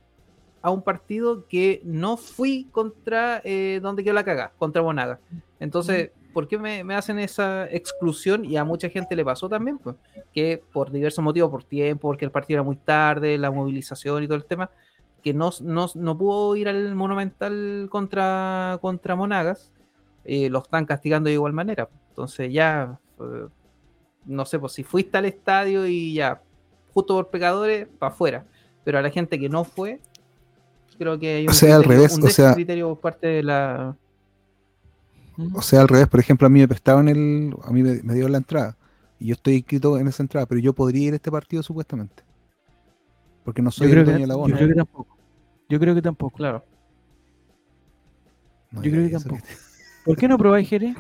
a 0.62 0.70
un 0.70 0.82
partido 0.82 1.47
que 1.47 1.80
no 1.85 2.16
fui 2.16 2.68
contra 2.72 3.40
eh, 3.44 3.80
donde 3.82 4.02
quedó 4.02 4.14
la 4.14 4.24
caga, 4.24 4.52
contra 4.59 4.82
Bonaga. 4.82 5.20
Entonces, 5.60 6.10
¿por 6.32 6.48
qué 6.48 6.59
me, 6.59 6.85
me 6.85 6.94
hacen 6.94 7.18
esa 7.18 7.68
exclusión? 7.70 8.44
Y 8.44 8.56
a 8.56 8.64
mucha 8.64 8.89
gente 8.89 9.16
le 9.16 9.24
pasó 9.24 9.48
también, 9.48 9.78
pues, 9.78 9.97
que 10.32 10.62
por 10.72 10.90
diversos 10.90 11.24
motivos, 11.24 11.51
por 11.51 11.64
tiempo, 11.64 12.09
porque 12.09 12.24
el 12.24 12.30
partido 12.30 12.59
era 12.59 12.64
muy 12.64 12.76
tarde, 12.76 13.39
la 13.39 13.51
movilización 13.51 14.22
y 14.22 14.26
todo 14.26 14.36
el 14.36 14.44
tema, 14.44 14.70
que 15.22 15.35
no, 15.35 15.51
no, 15.60 15.86
no 15.94 16.18
pudo 16.18 16.56
ir 16.56 16.68
al 16.68 16.94
Monumental 16.94 17.89
contra, 17.90 18.78
contra 18.80 19.16
Monagas, 19.16 19.72
eh, 20.24 20.51
lo 20.51 20.60
están 20.60 20.86
castigando 20.86 21.28
de 21.28 21.35
igual 21.35 21.52
manera. 21.52 21.89
Entonces 22.10 22.52
ya, 22.52 22.98
eh, 23.20 23.47
no 24.26 24.44
sé, 24.44 24.59
pues 24.59 24.72
si 24.72 24.85
fuiste 24.85 25.18
al 25.18 25.24
estadio 25.24 25.86
y 25.86 26.14
ya, 26.14 26.43
justo 26.93 27.14
por 27.14 27.28
pecadores, 27.28 27.89
para 27.98 28.12
afuera. 28.12 28.44
Pero 28.85 28.98
a 28.98 29.02
la 29.02 29.10
gente 29.10 29.39
que 29.39 29.48
no 29.48 29.64
fue, 29.64 30.01
creo 30.98 31.18
que 31.18 31.34
hay 31.36 31.42
un 31.44 31.50
O 31.50 31.52
sea, 31.52 31.76
al 31.76 31.82
criterio- 31.82 31.96
revés, 31.96 32.18
un 32.18 32.24
o 32.24 32.28
sea- 32.28 32.54
criterio 32.54 32.88
por 32.90 33.00
parte 33.00 33.26
de 33.26 33.42
la... 33.42 33.96
O 35.54 35.62
sea, 35.62 35.82
al 35.82 35.88
revés, 35.88 36.08
por 36.08 36.18
ejemplo, 36.18 36.46
a 36.48 36.50
mí 36.50 36.58
me 36.58 36.66
prestaban 36.66 37.08
el. 37.08 37.54
A 37.62 37.70
mí 37.70 37.80
me, 37.84 38.02
me 38.02 38.12
dieron 38.14 38.32
la 38.32 38.38
entrada. 38.38 38.76
Y 39.20 39.26
yo 39.28 39.34
estoy 39.34 39.54
inscrito 39.54 39.96
en 39.96 40.08
esa 40.08 40.20
entrada, 40.24 40.46
pero 40.46 40.60
yo 40.60 40.72
podría 40.72 41.06
ir 41.08 41.12
a 41.12 41.16
este 41.16 41.30
partido 41.30 41.62
supuestamente. 41.62 42.24
Porque 43.44 43.62
no 43.62 43.70
soy 43.70 43.86
Yo 43.86 43.92
el 43.94 44.02
creo, 44.02 44.04
dueño 44.04 44.16
que, 44.18 44.22
de 44.22 44.26
la 44.26 44.34
yo 44.34 44.38
bono. 44.40 44.56
creo 44.56 44.68
que 44.68 44.74
tampoco. 44.74 45.16
Yo 45.68 45.78
creo 45.78 45.94
que 45.94 46.02
tampoco. 46.02 46.36
Claro. 46.36 46.64
No 48.72 48.82
yo 48.82 48.90
creo 48.90 49.04
que 49.06 49.12
tampoco. 49.12 49.42
¿Por 50.04 50.16
qué 50.16 50.26
no 50.26 50.36
probáis, 50.38 50.68
Jerez? 50.68 50.96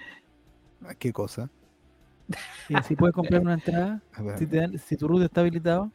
¿Qué 0.98 1.12
cosa? 1.12 1.50
Si, 2.68 2.74
si 2.88 2.96
puedes 2.96 3.14
comprar 3.14 3.42
una 3.42 3.52
entrada, 3.54 4.00
si, 4.38 4.46
te 4.46 4.56
dan- 4.56 4.78
si 4.78 4.96
tu 4.96 5.06
root 5.08 5.22
está 5.22 5.42
habilitado. 5.42 5.90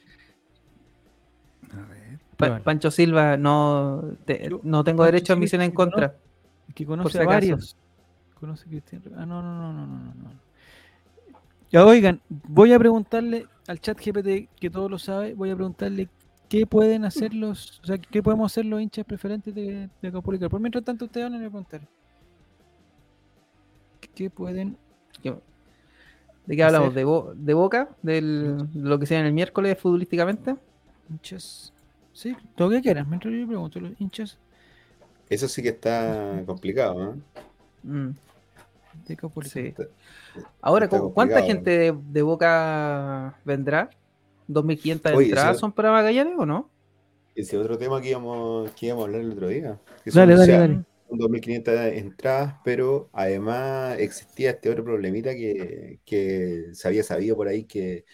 a 1.74 1.90
ver. 1.90 2.01
Pa-. 2.50 2.60
Pancho 2.60 2.92
Silva, 2.92 3.38
no, 3.38 4.04
te- 4.26 4.50
Yo- 4.50 4.60
no 4.64 4.84
tengo 4.84 5.00
Pancho 5.00 5.12
derecho 5.14 5.34
a 5.34 5.36
admisión 5.36 5.62
en 5.62 5.72
contra. 5.72 6.16
que 6.76 6.86
conoce 6.86 7.20
a 7.20 7.26
varios. 7.26 7.76
Conoce 8.40 8.66
a 8.66 8.70
Cristian. 8.70 9.04
Ah, 9.18 9.26
no, 9.26 9.42
no, 9.42 9.54
no, 9.54 9.74
no, 9.74 9.86
no, 9.88 10.14
no. 10.16 10.32
Ya, 11.72 11.86
oigan, 11.86 12.20
voy 12.30 12.74
a 12.74 12.80
preguntarle 12.80 13.48
al 13.68 13.80
chat 13.80 13.98
GPT, 13.98 14.50
que 14.60 14.70
todo 14.70 14.90
lo 14.90 15.00
sabe, 15.00 15.34
voy 15.34 15.50
a 15.52 15.56
preguntarle 15.56 16.10
qué 16.50 16.66
pueden 16.66 17.06
hacer 17.06 17.34
los, 17.34 17.80
o 17.82 17.86
sea, 17.86 17.98
qué 17.98 18.22
podemos 18.22 18.52
hacer 18.52 18.66
los 18.66 18.82
hinchas 18.82 19.06
preferentes 19.06 19.56
de, 19.56 19.88
de 20.02 20.12
Católica. 20.12 20.50
Por 20.50 20.60
mientras 20.60 20.84
tanto, 20.84 21.06
ustedes 21.06 21.26
van 21.30 21.36
a 21.36 21.40
preguntar. 21.40 21.82
¿Qué 24.16 24.30
pueden 24.30 24.78
¿Qué- 25.24 25.36
¿De 26.46 26.56
qué 26.56 26.64
hablamos? 26.64 26.94
¿De, 26.96 27.04
Bo- 27.04 27.34
de 27.36 27.54
Boca? 27.54 27.90
¿Del- 28.02 28.58
¿De 28.74 28.90
lo 28.90 29.00
que 29.00 29.06
sea 29.06 29.20
en 29.20 29.28
el 29.28 29.34
miércoles 29.34 29.78
futbolísticamente? 29.80 30.56
hinchas? 31.10 31.72
Sí, 32.14 32.36
todo 32.56 32.70
lo 32.70 32.76
que 32.78 32.82
quieras, 32.84 33.08
mientras 33.08 33.34
yo 33.34 33.48
pregunto, 33.48 33.80
los 33.80 34.00
hinchas 34.00 34.38
Eso 35.30 35.48
sí 35.48 35.62
que 35.64 35.70
está 35.70 36.44
complicado, 36.46 37.14
¿eh? 37.14 37.18
Mm, 37.84 38.12
de 39.08 39.18
sí. 39.44 39.76
Está- 39.78 39.84
Ahora, 40.62 40.86
está 40.86 40.98
¿cu- 41.02 41.12
¿cuánta 41.14 41.42
gente 41.44 41.72
de, 41.72 41.94
de 42.12 42.22
Boca 42.24 43.40
vendrá? 43.46 43.90
¿2.500 44.48 45.14
Oye, 45.14 45.26
entradas 45.26 45.60
son 45.60 45.72
para 45.74 45.92
Magallanes 45.92 46.36
o 46.38 46.46
no? 46.46 46.70
Ese 47.36 47.58
otro 47.58 47.78
tema 47.78 48.02
que 48.02 48.10
íbamos, 48.10 48.72
que 48.74 48.88
íbamos 48.88 49.04
a 49.04 49.06
hablar 49.08 49.22
el 49.22 49.32
otro 49.32 49.48
día. 49.48 49.82
Que 50.04 50.12
Dale, 50.12 50.12
son, 50.12 50.36
o 50.36 50.38
dale, 50.38 50.46
sea, 50.46 50.58
dale. 50.58 50.84
son 51.08 51.18
2.500 51.18 51.74
entradas, 51.94 52.56
pero 52.64 53.10
además 53.14 53.98
existía 54.00 54.52
este 54.52 54.70
otro 54.70 54.84
problemita 54.84 55.34
que, 55.34 56.02
que 56.06 56.66
se 56.74 56.88
había 56.88 57.04
sabido 57.04 57.36
por 57.38 57.48
ahí 57.48 57.64
que 57.66 58.06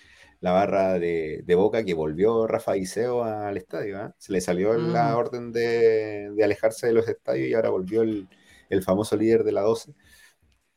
la 0.41 0.51
barra 0.51 0.99
de, 0.99 1.43
de 1.45 1.55
Boca 1.55 1.83
que 1.83 1.93
volvió 1.93 2.47
Rafa 2.47 2.77
Iseo 2.77 3.23
al 3.23 3.57
estadio, 3.57 3.97
¿ah? 3.99 4.15
se 4.17 4.31
le 4.33 4.41
salió 4.41 4.73
la 4.77 5.13
Mm. 5.13 5.17
orden 5.17 5.51
de, 5.51 6.31
de 6.35 6.43
alejarse 6.43 6.87
de 6.87 6.93
los 6.93 7.07
estadios 7.07 7.49
y 7.49 7.53
ahora 7.53 7.69
volvió 7.69 8.01
el, 8.03 8.27
el 8.69 8.83
famoso 8.83 9.15
líder 9.17 9.43
de 9.43 9.51
la 9.51 9.61
12. 9.61 9.93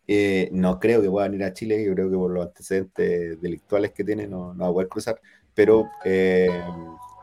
Eh, 0.06 0.48
no 0.52 0.80
creo 0.80 1.00
que 1.02 1.08
puedan 1.10 1.34
ir 1.34 1.44
a 1.44 1.52
Chile, 1.52 1.84
yo 1.84 1.94
creo 1.94 2.10
que 2.10 2.16
por 2.16 2.32
los 2.32 2.46
antecedentes 2.46 3.40
delictuales 3.40 3.92
que 3.92 4.02
tiene 4.04 4.26
no, 4.26 4.54
no 4.54 4.64
va 4.64 4.70
a 4.70 4.72
poder 4.72 4.88
cruzar, 4.88 5.20
pero 5.54 5.88
eh, 6.04 6.48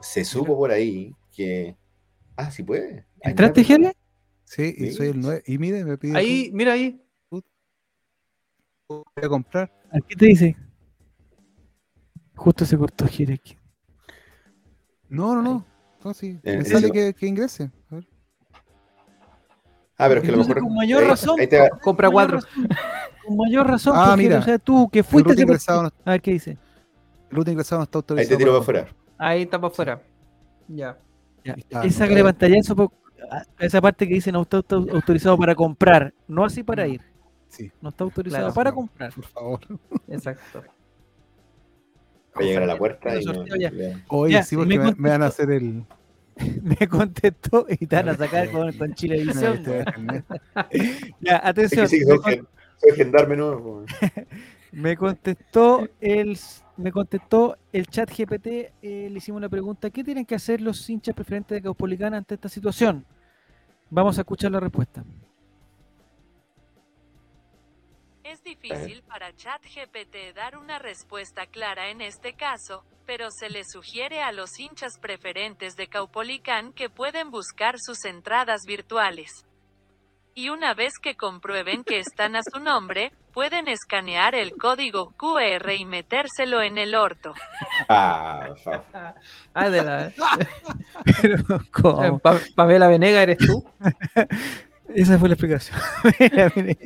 se 0.02 0.24
supo 0.24 0.56
por 0.56 0.72
ahí 0.72 1.14
que... 1.36 1.76
Ah, 2.38 2.50
sí 2.52 2.64
puede. 2.64 3.06
¿Entraste. 3.22 3.64
Gele? 3.64 3.94
Sí, 4.46 4.74
y 4.78 4.92
Sí. 4.92 4.94
soy 4.94 5.08
el 5.10 5.20
9. 5.20 5.44
Y 5.48 5.58
mire, 5.58 5.84
me 5.84 5.98
pide. 5.98 6.18
Ahí, 6.18 6.50
mira 6.54 6.74
ahí. 6.74 7.02
Voy 8.90 9.04
a 9.22 9.28
comprar. 9.28 9.72
¿Qué 10.08 10.16
te 10.16 10.26
dice? 10.28 10.56
Justo 12.38 12.66
se 12.66 12.78
cortó 12.78 13.06
aquí. 13.06 13.26
No, 15.10 15.36
no, 15.36 15.42
no. 15.42 15.66
No, 16.04 16.14
sí. 16.14 16.40
Eh, 16.44 16.58
Me 16.58 16.66
sale 16.66 16.92
que, 16.92 17.14
que 17.14 17.28
ingrese. 17.28 17.72
A 17.92 17.96
ver. 17.96 18.08
Ah, 19.98 20.08
pero 20.08 20.16
es 20.16 20.22
que 20.22 20.28
a 20.28 20.32
lo 20.36 20.42
Entonces, 20.42 20.48
mejor... 20.56 20.64
con 20.64 20.76
mayor 20.76 21.04
ahí- 21.04 21.10
razón, 21.10 21.40
ahí 21.40 21.48
te- 21.48 21.70
Compra 21.82 22.10
cuatro. 22.10 22.40
Con 23.26 23.38
mayor 23.38 23.68
razón. 23.68 23.94
Ah, 23.96 24.06
porque, 24.10 24.24
mira. 24.24 24.40
O 24.40 24.44
sea, 24.44 24.60
tú 24.60 24.90
que 24.90 25.00
El 25.00 25.06
fuiste. 25.06 25.34
ese 25.34 25.42
ingresado, 25.42 25.84
no, 25.84 25.90
A 26.06 26.12
ver 26.12 26.22
qué 26.22 26.32
dice. 26.32 26.52
el 27.30 27.36
root 27.36 27.48
ingresado 27.50 27.80
no 27.80 27.84
está 27.84 27.98
ahí 27.98 28.02
autorizado. 28.02 28.30
te 28.30 28.38
tiro 28.38 28.52
para 28.52 28.62
afuera. 28.62 28.88
Ahí 29.18 29.42
está 29.44 29.60
para 29.60 29.72
afuera. 29.74 30.02
Ya. 30.68 30.98
Ya, 31.44 31.56
Ah, 31.74 31.86
esa 31.86 32.04
no. 32.04 32.10
que 32.10 32.16
le 32.16 32.24
pantallazo 32.24 32.76
po- 32.76 32.94
a 33.32 33.44
esa 33.66 33.82
parte 33.82 34.08
que 34.08 34.14
dice 34.14 34.32
no 34.32 34.42
está 34.44 34.58
auto- 34.58 34.86
autorizado 34.94 35.38
para 35.38 35.56
comprar, 35.56 36.14
no 36.28 36.46
así 36.46 36.62
para 36.62 36.88
ir. 36.88 37.02
Sí, 37.50 37.72
No 37.82 37.90
está 37.90 38.04
autorizado 38.04 38.44
Claro. 38.44 38.54
para 38.54 38.70
No. 38.70 38.76
comprar. 38.76 39.14
por 39.14 39.24
favor. 39.26 39.60
Exacto. 40.10 40.64
Va 42.40 42.44
a 42.44 42.48
llegar 42.48 42.64
a 42.64 42.68
la 42.68 42.78
puerta 42.78 43.20
y 43.20 43.26
no- 43.26 43.46
ya. 43.58 43.72
Oye, 44.10 44.34
Ya, 44.34 44.44
sí, 44.44 44.56
porque 44.56 44.78
me 44.78 44.86
me, 44.86 44.96
me 44.98 45.10
van 45.10 45.22
contestó. 45.22 45.24
a 45.24 45.28
hacer 45.28 45.52
el. 45.52 45.84
me 46.80 46.88
contestó 46.88 47.66
y 47.70 47.88
te 47.88 47.96
van 47.96 48.10
a 48.10 48.16
sacar 48.18 48.52
con, 48.52 48.72
con 48.74 48.94
Chilevisión. 48.94 49.54
Este. 49.56 49.86
Ya, 51.20 51.38
Es 51.38 51.46
atención. 51.46 51.86
que 51.88 51.90
sí, 51.90 52.00
me 52.00 52.06
soy, 52.06 52.18
con- 52.20 52.48
soy 52.78 52.92
gendarme 52.96 53.36
nuevo. 53.36 53.86
Me 54.72 54.98
contestó 54.98 55.88
el 56.02 56.38
me 56.76 56.92
contestó 56.92 57.58
el 57.72 57.88
chat 57.88 58.12
GPT, 58.12 58.48
eh, 58.82 59.08
le 59.10 59.18
hicimos 59.18 59.42
la 59.42 59.48
pregunta, 59.50 59.90
¿qué 59.90 60.04
tienen 60.04 60.26
que 60.26 60.36
hacer 60.36 60.62
los 60.62 60.88
hinchas 60.90 61.16
preferentes 61.16 61.56
de 61.56 61.62
Caupolicán 61.64 62.14
ante 62.14 62.36
esta 62.36 62.50
situación? 62.50 63.04
Vamos 63.90 64.18
a 64.18 64.22
escuchar 64.22 64.52
la 64.52 64.60
respuesta. 64.60 65.04
Es 68.30 68.44
difícil 68.44 69.04
para 69.08 69.34
ChatGPT 69.34 70.36
dar 70.36 70.58
una 70.58 70.80
respuesta 70.80 71.46
clara 71.46 71.90
en 71.90 72.02
este 72.02 72.34
caso, 72.34 72.84
pero 73.06 73.32
se 73.32 73.50
le 73.50 73.64
sugiere 73.64 74.22
a 74.22 74.34
los 74.34 74.60
hinchas 74.60 74.98
preferentes 75.00 75.78
de 75.78 75.88
Caupolicán 75.88 76.74
que 76.74 76.90
pueden 76.90 77.32
buscar 77.32 77.76
sus 77.80 78.04
entradas 78.04 78.64
virtuales. 78.68 79.46
Y 80.36 80.50
una 80.50 80.74
vez 80.74 80.94
que 81.02 81.16
comprueben 81.16 81.86
que 81.86 82.00
están 82.00 82.36
a 82.36 82.42
su 82.44 82.60
nombre, 82.60 83.14
pueden 83.34 83.70
escanear 83.70 84.36
el 84.36 84.52
código 84.58 85.12
QR 85.18 85.72
y 85.74 85.86
metérselo 85.86 86.62
en 86.62 86.78
el 86.78 86.96
orto. 86.96 87.34
Ah, 87.88 88.50
fa- 88.64 89.16
Ah, 89.54 89.70
de 89.70 89.84
la. 89.84 90.12
Pero, 91.22 91.38
¿cómo? 91.72 92.04
Eh, 92.04 92.20
Pa- 92.22 92.40
Pamela 92.56 92.88
Venega, 92.90 93.24
¿eres 93.24 93.38
tú? 93.38 93.64
Esa 94.94 95.18
fue 95.18 95.30
la 95.30 95.36
explicación. 95.36 95.80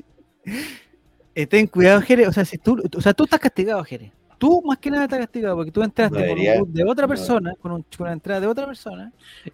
Eh, 1.36 1.48
ten 1.48 1.68
cuidado, 1.68 2.02
Jere. 2.02 2.28
O 2.28 2.32
sea, 2.34 2.46
si 2.46 2.58
tú, 2.58 2.82
o 2.96 3.02
sea, 3.02 3.14
tú 3.14 3.24
estás 3.24 3.40
castigado, 3.40 3.84
Jere. 3.84 4.12
Tú 4.38 4.62
más 4.66 4.80
que 4.80 4.90
nada 4.90 5.04
estás 5.04 5.20
castigado 5.20 5.56
porque 5.56 5.72
tú 5.72 5.84
entraste 5.84 6.18
No 6.20 6.26
con 6.26 6.64
un 6.68 6.74
de 6.74 6.84
otra 6.84 7.04
No. 7.06 7.10
persona, 7.10 7.54
con, 7.62 7.72
un- 7.74 7.84
con 7.84 8.06
una 8.08 8.14
entrada 8.14 8.40
de 8.42 8.48
otra 8.48 8.66
persona, 8.66 9.14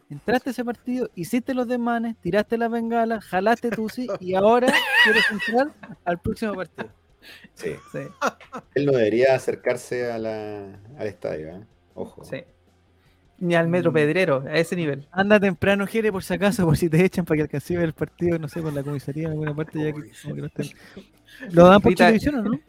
entraste 0.09 0.49
a 0.49 0.51
ese 0.51 0.63
partido, 0.63 1.09
hiciste 1.13 1.53
los 1.53 1.67
desmanes, 1.67 2.15
tiraste 2.21 2.57
la 2.57 2.69
bengala, 2.69 3.19
jalaste 3.19 3.69
tu 3.69 3.89
sí 3.89 4.07
y 4.21 4.33
ahora 4.35 4.67
quieres 5.03 5.25
entrar 5.29 5.73
al 6.05 6.19
próximo 6.19 6.53
partido. 6.55 6.87
sí. 7.53 7.71
Sí, 7.91 7.99
Él 8.75 8.85
no 8.85 8.93
debería 8.93 9.35
acercarse 9.35 10.09
a 10.09 10.17
la, 10.17 10.79
al 10.97 11.07
estadio, 11.07 11.49
¿eh? 11.49 11.65
Ojo. 11.93 12.23
sí. 12.23 12.43
Ni 13.39 13.53
al 13.55 13.67
metro 13.67 13.93
pedrero, 13.93 14.43
a 14.47 14.55
ese 14.55 14.75
nivel. 14.75 15.07
Anda 15.11 15.39
temprano, 15.39 15.85
Jere, 15.85 16.11
por 16.11 16.23
si 16.23 16.33
acaso, 16.33 16.65
por 16.65 16.75
si 16.75 16.89
te 16.89 17.03
echan 17.05 17.23
para 17.23 17.37
que 17.37 17.41
alcance 17.43 17.75
el 17.75 17.93
partido, 17.93 18.39
no 18.39 18.47
sé, 18.47 18.61
con 18.61 18.73
la 18.73 18.81
comisaría 18.83 19.25
en 19.25 19.31
alguna 19.33 19.55
parte, 19.55 19.77
ya 19.79 19.93
que, 19.93 20.11
como 20.23 20.35
que 20.35 20.41
no 20.41 20.47
estén- 20.47 20.75
¿Lo 21.51 21.67
dan 21.67 21.81
por 21.81 21.93
televisión 21.93 22.35
o 22.35 22.41
no? 22.43 22.59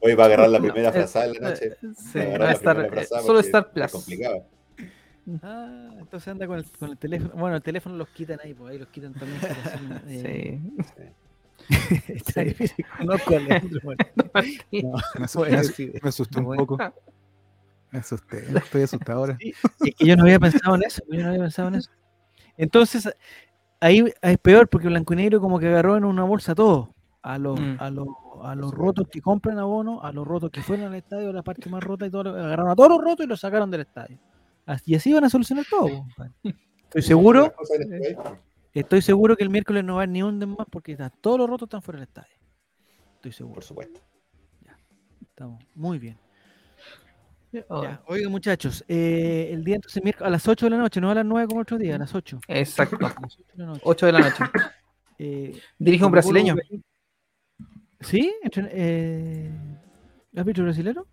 Hoy 0.00 0.14
va 0.14 0.24
a 0.24 0.26
agarrar 0.26 0.48
la 0.48 0.58
No, 0.58 0.64
primera 0.64 0.88
eh, 0.90 0.92
frazada 0.92 1.26
en 1.26 1.32
la 1.34 1.50
noche. 1.50 1.76
Sí, 1.80 2.18
Va 2.18 2.34
a 2.34 2.38
va 2.38 2.52
estar, 2.52 2.80
eh, 2.80 3.06
solo 3.24 3.40
es 3.40 3.50
complicado. 3.90 4.46
Ah, 5.42 5.90
entonces 6.00 6.28
anda 6.28 6.46
con 6.46 6.58
el, 6.58 6.64
con 6.64 6.90
el 6.90 6.98
teléfono. 6.98 7.34
Bueno, 7.34 7.56
el 7.56 7.62
teléfono 7.62 7.96
los 7.96 8.08
quitan 8.08 8.40
ahí, 8.42 8.54
pues 8.54 8.72
ahí 8.72 8.78
los 8.78 8.88
quitan 8.88 9.12
también. 9.14 9.40
para 9.40 9.52
hacer, 9.52 9.80
eh, 10.08 10.60
Sí. 10.96 11.02
Está 12.08 12.42
difícil. 12.42 12.84
Conozco 12.98 13.36
a. 13.36 13.40
No, 14.82 14.92
Me 15.18 16.08
asusté 16.08 16.40
un 16.40 16.56
poco. 16.56 16.78
Me 17.92 17.98
asusté, 17.98 18.46
estoy 18.56 18.82
asustado 18.82 19.18
ahora. 19.20 19.38
Es 19.40 19.94
que 19.96 20.04
yo 20.06 20.16
no 20.16 20.22
había 20.24 20.40
pensado 20.40 20.74
en 20.74 20.82
eso. 20.82 21.02
Yo 21.10 21.20
no 21.22 21.28
había 21.28 21.40
pensado 21.40 21.68
en 21.68 21.74
eso. 21.76 21.90
Entonces, 22.56 23.14
ahí 23.80 24.04
es 24.22 24.38
peor 24.38 24.68
porque 24.68 24.88
Blanco 24.88 25.12
y 25.12 25.16
Negro 25.16 25.40
como 25.40 25.58
que 25.58 25.66
agarró 25.68 25.96
en 25.96 26.04
una 26.04 26.24
bolsa 26.24 26.54
todo. 26.54 26.94
A 27.24 27.38
los, 27.38 27.60
Mm. 27.60 27.76
a 27.78 27.90
los, 27.90 28.08
a 28.42 28.54
los 28.56 28.72
rotos 28.72 29.06
que 29.08 29.20
compran 29.20 29.56
abono, 29.58 30.02
a 30.02 30.10
los 30.10 30.26
rotos 30.26 30.50
que 30.50 30.60
fueron 30.62 30.86
al 30.86 30.94
estadio, 30.96 31.32
la 31.32 31.42
parte 31.44 31.68
más 31.70 31.84
rota 31.84 32.04
y 32.06 32.10
todo. 32.10 32.30
Agarraron 32.30 32.68
a 32.70 32.74
todos 32.74 32.88
los 32.88 33.00
rotos 33.00 33.24
y 33.24 33.28
los 33.28 33.38
sacaron 33.38 33.70
del 33.70 33.82
estadio. 33.82 34.18
Así- 34.66 34.90
Y 34.92 34.94
así 34.96 35.12
van 35.12 35.24
a 35.24 35.30
solucionar 35.30 35.64
todo. 35.70 35.88
compadre. 35.88 36.32
Estoy 36.84 37.02
seguro, 37.02 37.52
estoy 38.74 39.02
seguro 39.02 39.36
que 39.36 39.44
el 39.44 39.50
miércoles 39.50 39.84
no 39.84 39.94
va 39.94 40.00
a 40.00 40.02
haber 40.04 40.08
ni 40.10 40.22
un 40.22 40.38
más 40.56 40.66
porque 40.70 40.92
está- 40.92 41.10
todos 41.10 41.38
los 41.38 41.48
rotos 41.48 41.66
están 41.66 41.82
fuera 41.82 42.00
del 42.00 42.08
estadio. 42.08 42.34
Estoy 43.16 43.32
seguro. 43.32 43.54
Por 43.54 43.64
supuesto. 43.64 44.00
Estamos 45.20 45.62
muy 45.74 45.98
bien. 45.98 46.18
Oh, 47.68 47.82
Ya, 47.82 48.02
Oiga, 48.06 48.28
muchachos, 48.28 48.84
eh, 48.88 49.50
el 49.52 49.62
día 49.64 49.76
entonces 49.76 50.02
miércoles 50.02 50.26
a 50.26 50.30
las 50.30 50.48
8 50.48 50.66
de 50.66 50.70
la 50.70 50.76
noche, 50.78 51.00
no 51.00 51.10
a 51.10 51.14
las 51.14 51.24
9 51.24 51.48
como 51.48 51.60
otro 51.60 51.76
día, 51.78 51.96
a 51.96 51.98
las 51.98 52.14
8. 52.14 52.40
Exacto. 52.48 52.96
A 52.96 53.02
las 53.02 53.14
8 53.18 53.42
de 53.54 53.58
la 53.58 53.66
noche. 53.66 53.80
8 53.84 54.06
de 54.06 54.12
la 54.12 54.18
noche. 54.20 54.44
Eh, 55.18 55.56
Dirige 55.78 56.04
un 56.04 56.10
brasileño. 56.10 56.56
¿Sí? 58.00 58.34
Eh, 58.56 59.52
¿Árbitro 60.36 60.64
brasilero? 60.64 61.06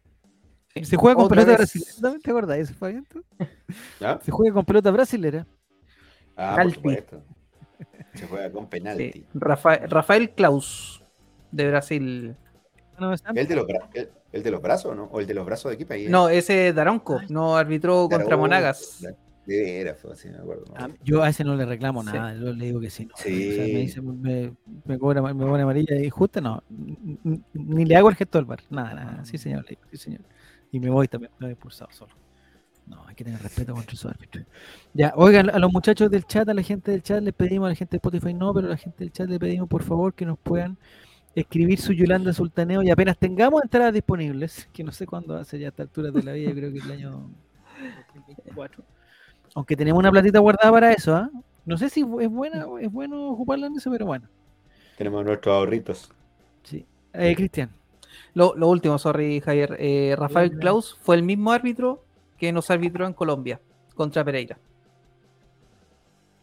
Sí. 0.74 0.86
Se 0.86 0.95
juega 0.98 1.16
con 1.16 1.26
Otra 1.26 1.36
pelota 1.36 1.52
vez. 1.52 1.57
brasilera, 1.60 1.91
¿también 2.02 2.22
¿te 2.22 2.32
acordás? 2.32 2.57
¿Eso 2.57 2.74
fue 2.74 3.03
tú? 3.07 3.24
¿Ya? 3.99 4.20
Se 4.22 4.32
juega 4.32 4.53
con 4.53 4.66
pelota 4.66 4.90
brasilera. 4.90 5.45
Ah, 6.36 6.57
por 6.64 6.74
supuesto. 6.74 7.24
Se 8.16 8.26
juega 8.26 8.52
con 8.52 8.68
penalti. 8.68 9.11
Sí. 9.11 9.26
Rafa- 9.36 9.86
Rafael 9.88 10.32
Klaus, 10.32 11.03
de 11.52 11.68
Brasil. 11.70 12.36
No, 12.98 13.14
está- 13.14 13.32
¿El 13.36 13.48
de, 13.48 13.56
los 13.56 13.68
bra- 13.68 13.90
el, 14.31 14.43
de 14.43 14.51
los 14.51 14.61
brazos, 14.61 14.95
no? 14.95 15.06
¿O 15.06 15.19
el 15.19 15.27
de 15.27 15.34
los 15.34 15.45
brazos 15.45 15.69
de 15.69 15.76
equipo 15.76 15.93
ahí? 15.93 16.07
No, 16.07 16.30
ese 16.30 16.73
Daronco, 16.73 17.22
no 17.30 17.56
arbitró 17.56 18.07
contra 18.10 18.38
Monagas. 18.38 19.06
De 19.45 19.64
veras, 19.64 19.97
fue 19.99 20.14
así, 20.14 20.30
me 20.30 20.38
acuerdo. 20.38 20.65
¿no? 20.68 20.76
Ah, 20.77 20.89
yo 21.03 21.23
a 21.23 21.30
ese 21.30 21.43
no 21.43 21.56
le 21.56 21.65
reclamo 21.65 22.03
Sí. 22.03 22.11
nada, 22.14 22.35
yo 22.35 22.53
le 22.53 22.65
digo 22.65 22.80
que 22.80 22.91
sí. 22.91 23.06
No. 23.07 23.15
Sí. 23.18 23.49
O 23.49 23.53
sea, 23.53 23.64
me, 23.64 23.80
dice, 23.80 24.01
me, 24.01 24.53
me, 24.85 24.99
cobra, 24.99 25.23
me 25.23 25.34
pone 25.34 25.64
amarilla 25.64 25.95
y 25.95 26.10
justa, 26.11 26.39
no. 26.39 26.61
Ni 27.53 27.84
le 27.85 27.95
hago 27.95 28.10
el 28.10 28.15
gesto 28.15 28.38
al 28.38 28.45
bar. 28.45 28.60
Nada, 28.69 28.93
nada. 28.93 29.26
Sí, 29.26 29.39
señor, 29.39 29.64
le 29.64 29.69
digo, 29.69 29.81
sí, 29.89 29.97
señor. 29.97 30.22
Y 30.72 30.80
me 30.80 30.91
voy 30.91 31.07
también, 31.07 31.31
me 31.39 31.47
he 31.47 31.51
expulsado 31.51 31.89
solo. 31.91 32.14
No, 32.85 33.03
hay 33.07 33.15
que 33.15 33.23
tener 33.23 33.41
respeto 33.41 33.73
contra 33.73 33.95
su 33.95 34.07
árbitro. 34.07 34.43
Ya, 34.93 35.14
oigan, 35.15 35.49
a 35.49 35.57
los 35.57 35.72
muchachos 35.72 36.11
del 36.11 36.26
chat, 36.26 36.47
a 36.47 36.53
la 36.53 36.61
gente 36.61 36.91
del 36.91 37.01
chat 37.01 37.23
les 37.23 37.34
pedimos, 37.34 37.68
a 37.68 37.69
la 37.69 37.76
gente 37.76 37.91
de 37.91 37.97
Spotify 37.97 38.34
no, 38.35 38.53
pero 38.53 38.68
a 38.68 38.72
la 38.72 38.77
gente 38.77 39.03
del 39.03 39.11
chat 39.11 39.27
le 39.27 39.39
pedimos 39.39 39.68
por 39.68 39.81
favor 39.81 40.14
que 40.14 40.26
nos 40.26 40.38
puedan 40.38 40.77
escribir 41.35 41.80
su 41.80 41.93
Yolanda 41.93 42.34
Sultaneo 42.34 42.81
y 42.84 42.89
apenas 42.89 43.18
tengamos 43.18 43.64
entradas 43.64 43.93
disponibles, 43.93 44.68
que 44.73 44.84
no 44.84 44.91
sé 44.91 45.06
cuándo 45.06 45.35
va 45.35 45.41
a 45.41 45.45
ser 45.45 45.60
ya 45.60 45.68
a 45.68 45.69
esta 45.69 45.84
altura 45.84 46.11
de 46.11 46.23
la 46.23 46.34
vida, 46.34 46.49
yo 46.49 46.56
creo 46.56 46.72
que 46.73 46.80
el 46.80 46.91
año 46.91 47.11
2024. 48.14 48.84
Aunque 49.56 49.76
tenemos 49.76 49.99
una 49.99 50.11
platita 50.11 50.39
guardada 50.39 50.72
para 50.72 50.91
eso, 50.91 51.15
¿ah? 51.15 51.30
No 51.65 51.77
sé 51.77 51.89
si 51.89 52.01
es 52.01 52.30
buena, 52.30 52.65
es 52.81 52.91
bueno 52.91 53.30
ocuparla 53.30 53.68
en 53.68 53.76
eso, 53.76 53.91
pero 53.91 54.06
bueno. 54.06 54.27
Tenemos 54.97 55.23
nuestros 55.26 55.53
ahorritos. 55.56 56.11
Sí. 56.64 56.85
Eh, 57.14 57.35
Cristian. 57.35 57.69
Lo, 58.34 58.53
lo 58.56 58.68
último, 58.68 58.97
sorry, 58.97 59.39
Javier. 59.39 59.76
eh, 59.80 60.15
Rafael. 60.18 60.57
Klaus 60.57 60.97
fue 61.01 61.15
el 61.15 61.23
mismo 61.23 61.51
árbitro 61.51 62.03
que 62.38 62.51
nos 62.51 62.69
arbitró 62.69 63.06
en 63.07 63.14
Colombia 63.14 63.60
contra 63.95 64.23
Pereira. 64.23 64.57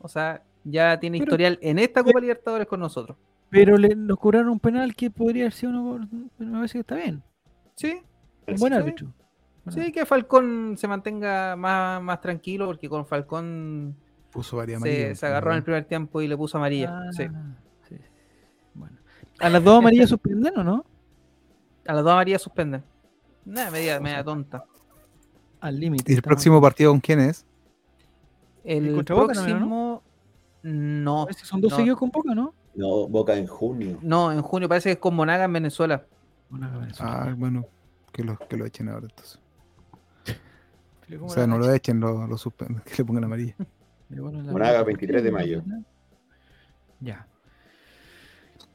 O 0.00 0.08
sea, 0.08 0.42
ya 0.64 0.98
tiene 0.98 1.18
Pero- 1.18 1.24
historial 1.30 1.58
en 1.62 1.78
esta 1.78 2.02
Copa 2.02 2.20
Libertadores 2.20 2.66
con 2.66 2.80
nosotros. 2.80 3.16
Pero 3.50 3.76
le, 3.78 3.94
nos 3.94 4.18
cobraron 4.18 4.48
un 4.50 4.60
penal 4.60 4.94
que 4.94 5.10
podría 5.10 5.44
haber 5.44 5.52
sido 5.52 5.72
uno, 5.72 6.08
pero 6.36 6.50
me 6.50 6.56
parece 6.58 6.72
que 6.74 6.80
está 6.80 6.94
bien. 6.96 7.22
Sí, 7.76 8.00
Un 8.46 8.56
buen 8.56 8.72
Sí. 8.72 8.78
árbitro. 8.78 9.12
Bueno, 9.64 9.82
sí, 9.82 9.92
que 9.92 10.06
Falcón 10.06 10.74
se 10.76 10.86
mantenga 10.88 11.56
más, 11.56 12.00
más 12.02 12.20
tranquilo 12.20 12.66
porque 12.66 12.88
con 12.88 13.04
Falcón 13.06 13.96
Puso 14.30 14.56
varias 14.58 14.82
se, 14.82 15.14
se 15.14 15.26
agarró 15.26 15.50
en 15.52 15.58
el 15.58 15.62
primer 15.62 15.84
tiempo 15.86 16.20
y 16.20 16.28
le 16.28 16.36
puso 16.36 16.58
amarilla. 16.58 16.90
ah, 16.92 17.12
sí. 17.12 17.26
sí. 17.88 17.96
Bueno. 18.74 18.96
¿A 19.40 19.48
las 19.48 19.64
dos 19.64 19.78
amarillas 19.78 20.08
suspenden 20.10 20.58
o 20.58 20.64
no? 20.64 20.84
A 21.86 21.94
las 21.94 22.04
dos 22.04 22.12
amarillas 22.12 22.42
suspenden. 22.42 22.82
Nada, 23.44 23.70
media, 23.70 23.98
media 24.00 24.22
tonta. 24.22 24.64
Al 25.60 25.78
límite. 25.80 26.04
¿Y 26.10 26.14
el 26.14 26.18
estamos. 26.18 26.34
próximo 26.34 26.60
partido 26.60 26.90
con 26.90 27.00
quién 27.00 27.20
es? 27.20 27.46
El 28.64 29.04
próximo. 29.04 29.85
No, 30.68 31.24
Parece 31.26 31.42
que 31.42 31.46
son 31.46 31.60
dos 31.60 31.70
no. 31.70 31.76
seguidos 31.76 31.98
con 31.98 32.10
Boca, 32.10 32.34
¿no? 32.34 32.52
No, 32.74 33.06
Boca 33.08 33.36
en 33.36 33.46
junio. 33.46 33.98
no, 34.02 34.32
en 34.32 34.42
junio 34.42 34.68
parece 34.68 34.88
que 34.88 34.92
es 34.94 34.98
con 34.98 35.14
Monaga 35.14 35.44
en 35.44 35.52
Venezuela. 35.52 36.04
Una 36.50 36.70
cabeza. 36.70 37.04
Ah, 37.06 37.34
bueno, 37.36 37.64
que 38.12 38.24
lo, 38.24 38.36
que 38.36 38.56
lo 38.56 38.66
echen 38.66 38.88
ahora 38.88 39.06
entonces. 39.08 39.38
O 41.20 41.28
sea, 41.28 41.46
no 41.46 41.56
lo 41.58 41.72
echen, 41.72 42.00
lo, 42.00 42.26
lo 42.26 42.36
suspenden, 42.36 42.82
que 42.84 42.94
le 42.98 43.04
pongan 43.04 43.24
amarilla. 43.24 43.54
Monaga, 44.08 44.52
mancha. 44.52 44.82
23 44.82 45.22
de 45.22 45.32
mayo. 45.32 45.62
Ya. 47.00 47.26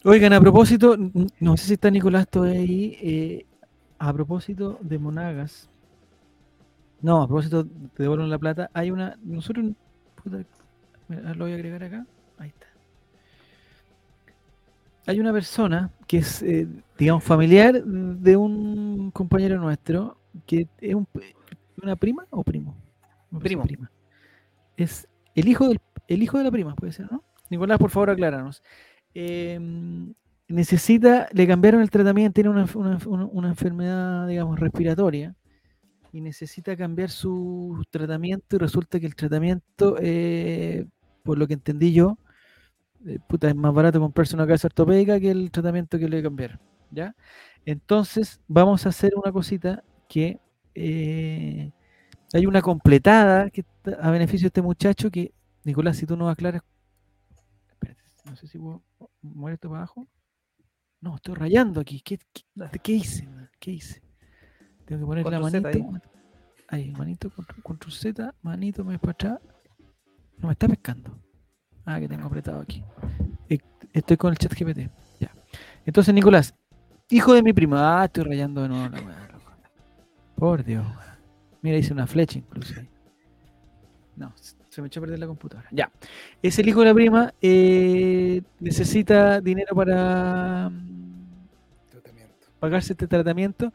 Oigan, 0.05 0.33
a 0.33 0.39
propósito, 0.39 0.95
no 1.39 1.57
sé 1.57 1.65
si 1.67 1.73
está 1.73 1.91
Nicolás 1.91 2.27
todavía 2.27 2.59
ahí. 2.59 2.97
eh, 3.01 3.45
a 3.99 4.11
propósito 4.13 4.79
de 4.81 4.97
Monagas. 4.97 5.69
No, 7.01 7.21
a 7.21 7.27
propósito, 7.27 7.65
te 7.65 8.03
devuelven 8.03 8.29
la 8.29 8.39
plata. 8.39 8.69
Hay 8.73 8.91
una. 8.91 9.17
Nosotros. 9.23 9.65
puta, 10.23 10.37
lo 11.15 11.45
voy 11.45 11.51
a 11.51 11.55
agregar 11.55 11.83
acá. 11.83 12.05
Ahí 12.37 12.49
está. 12.49 12.67
Hay 15.07 15.19
una 15.19 15.33
persona 15.33 15.89
que 16.07 16.17
es, 16.19 16.41
eh, 16.43 16.67
digamos, 16.97 17.23
familiar 17.23 17.83
de 17.83 18.37
un 18.37 19.11
compañero 19.11 19.59
nuestro, 19.59 20.17
que 20.45 20.67
es 20.79 20.95
un- 20.95 21.07
una 21.81 21.95
prima 21.95 22.25
o 22.29 22.43
primo. 22.43 22.75
Primo. 23.39 23.63
prima. 23.63 23.89
Es 24.77 25.07
el 25.35 25.47
hijo, 25.47 25.67
del, 25.69 25.79
el 26.07 26.21
hijo 26.21 26.37
de 26.37 26.43
la 26.43 26.51
prima, 26.51 26.75
puede 26.75 26.91
ser, 26.91 27.11
¿no? 27.11 27.23
Nicolás, 27.49 27.79
por 27.79 27.89
favor, 27.89 28.09
acláranos. 28.11 28.61
Eh, 29.13 29.59
necesita, 30.47 31.27
le 31.31 31.47
cambiaron 31.47 31.81
el 31.81 31.89
tratamiento, 31.89 32.33
tiene 32.35 32.49
una, 32.49 32.65
una- 32.75 32.99
una- 33.07 33.25
una 33.25 33.47
enfermedad, 33.49 34.27
digamos, 34.27 34.59
respiratoria. 34.59 35.35
y 36.13 36.19
necesita 36.19 36.75
cambiar 36.75 37.09
su 37.09 37.81
tratamiento 37.89 38.57
y 38.57 38.59
resulta 38.59 38.99
que 38.99 39.05
el 39.05 39.15
tratamiento, 39.15 39.95
eh, 40.01 40.85
por 41.23 41.37
lo 41.37 41.47
que 41.47 41.53
entendí 41.53 41.93
yo, 41.93 42.17
eh, 43.05 43.19
puta, 43.27 43.49
es 43.49 43.55
más 43.55 43.73
barato 43.73 43.99
comprarse 43.99 44.35
una 44.35 44.47
casa 44.47 44.67
ortopédica 44.67 45.19
que 45.19 45.31
el 45.31 45.51
tratamiento 45.51 45.97
que 45.97 46.07
le 46.07 46.21
cambiaron, 46.21 46.59
¿ya? 46.91 47.15
Entonces, 47.65 48.41
vamos 48.47 48.85
a 48.85 48.89
hacer 48.89 49.13
una 49.15 49.31
cosita 49.31 49.83
que 50.07 50.39
eh, 50.75 51.71
hay 52.33 52.45
una 52.45 52.61
completada 52.61 53.49
que 53.49 53.61
está 53.61 53.91
a 54.01 54.11
beneficio 54.11 54.45
de 54.45 54.47
este 54.47 54.61
muchacho 54.61 55.11
que, 55.11 55.33
Nicolás, 55.63 55.97
si 55.97 56.05
tú 56.05 56.15
nos 56.17 56.31
aclaras, 56.31 56.61
espérate, 57.69 58.01
no 58.25 58.35
sé 58.35 58.47
si 58.47 58.57
puedo 58.57 58.81
mover 59.21 59.55
esto 59.55 59.69
para 59.69 59.79
abajo. 59.81 60.07
No, 61.01 61.15
estoy 61.15 61.33
rayando 61.33 61.81
aquí. 61.81 61.99
¿Qué, 62.01 62.19
qué, 62.31 62.43
qué 62.83 62.91
hice? 62.91 63.27
¿Qué 63.59 63.71
hice? 63.71 64.03
Tengo 64.85 65.01
que 65.01 65.05
poner 65.07 65.25
la 65.25 65.39
manito. 65.39 65.69
Ahí, 66.67 66.91
manito, 66.91 67.29
control, 67.31 67.63
control 67.63 67.91
Z, 67.91 68.35
manito, 68.41 68.83
me 68.83 68.91
voy 68.91 68.97
para 68.97 69.11
atrás. 69.11 69.39
No 70.41 70.47
me 70.47 70.53
está 70.53 70.67
pescando. 70.67 71.17
Ah, 71.85 71.99
que 71.99 72.07
tengo 72.07 72.25
apretado 72.27 72.61
aquí. 72.61 72.83
Eh, 73.49 73.59
Estoy 73.93 74.17
con 74.17 74.31
el 74.31 74.37
chat 74.37 74.53
GPT. 74.53 74.89
Ya. 75.19 75.31
Entonces, 75.85 76.13
Nicolás, 76.13 76.53
hijo 77.09 77.33
de 77.33 77.43
mi 77.43 77.53
prima. 77.53 78.01
Ah, 78.01 78.05
estoy 78.05 78.23
rayando 78.23 78.61
de 78.61 78.69
nuevo 78.69 78.87
la 78.89 79.01
weá, 79.01 79.27
loco. 79.31 79.51
Por 80.35 80.63
Dios. 80.63 80.85
Mira, 81.61 81.77
hice 81.77 81.93
una 81.93 82.07
flecha 82.07 82.39
incluso 82.39 82.73
ahí. 82.79 82.89
No, 84.15 84.31
se 84.35 84.55
se 84.69 84.81
me 84.81 84.87
echó 84.87 85.01
a 85.01 85.03
perder 85.03 85.19
la 85.19 85.27
computadora. 85.27 85.67
Ya. 85.71 85.91
Es 86.41 86.57
el 86.57 86.69
hijo 86.69 86.79
de 86.79 86.85
la 86.85 86.93
prima. 86.93 87.33
eh, 87.41 88.41
necesita 88.61 89.41
dinero 89.41 89.75
para 89.75 90.69
mm, 90.69 91.25
Tratamiento. 91.89 92.47
pagarse 92.59 92.93
este 92.93 93.05
tratamiento. 93.05 93.73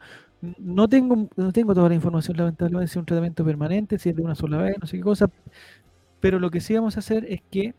No 0.57 0.87
tengo, 0.87 1.29
no 1.35 1.51
tengo 1.53 1.75
toda 1.75 1.89
la 1.89 1.95
información, 1.95 2.35
lamentablemente, 2.37 2.87
si 2.87 2.93
es 2.93 2.97
un 2.97 3.05
tratamiento 3.05 3.45
permanente, 3.45 3.99
si 3.99 4.09
es 4.09 4.15
de 4.15 4.23
una 4.23 4.33
sola 4.35 4.57
vez, 4.57 4.75
no 4.81 4.87
sé 4.87 4.97
qué 4.97 5.03
cosa. 5.03 5.29
Pero 6.19 6.39
lo 6.39 6.49
que 6.51 6.61
sí 6.61 6.73
vamos 6.75 6.97
a 6.97 6.99
hacer 6.99 7.25
es 7.29 7.41
que 7.51 7.73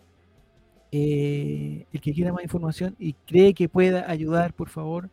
eh, 0.93 1.87
el 1.93 2.01
que 2.01 2.13
quiera 2.15 2.33
más 2.33 2.43
información 2.43 2.97
y 2.99 3.15
cree 3.27 3.55
que 3.55 3.69
pueda 3.69 4.11
ayudar, 4.11 4.55
por 4.55 4.69
favor, 4.71 5.11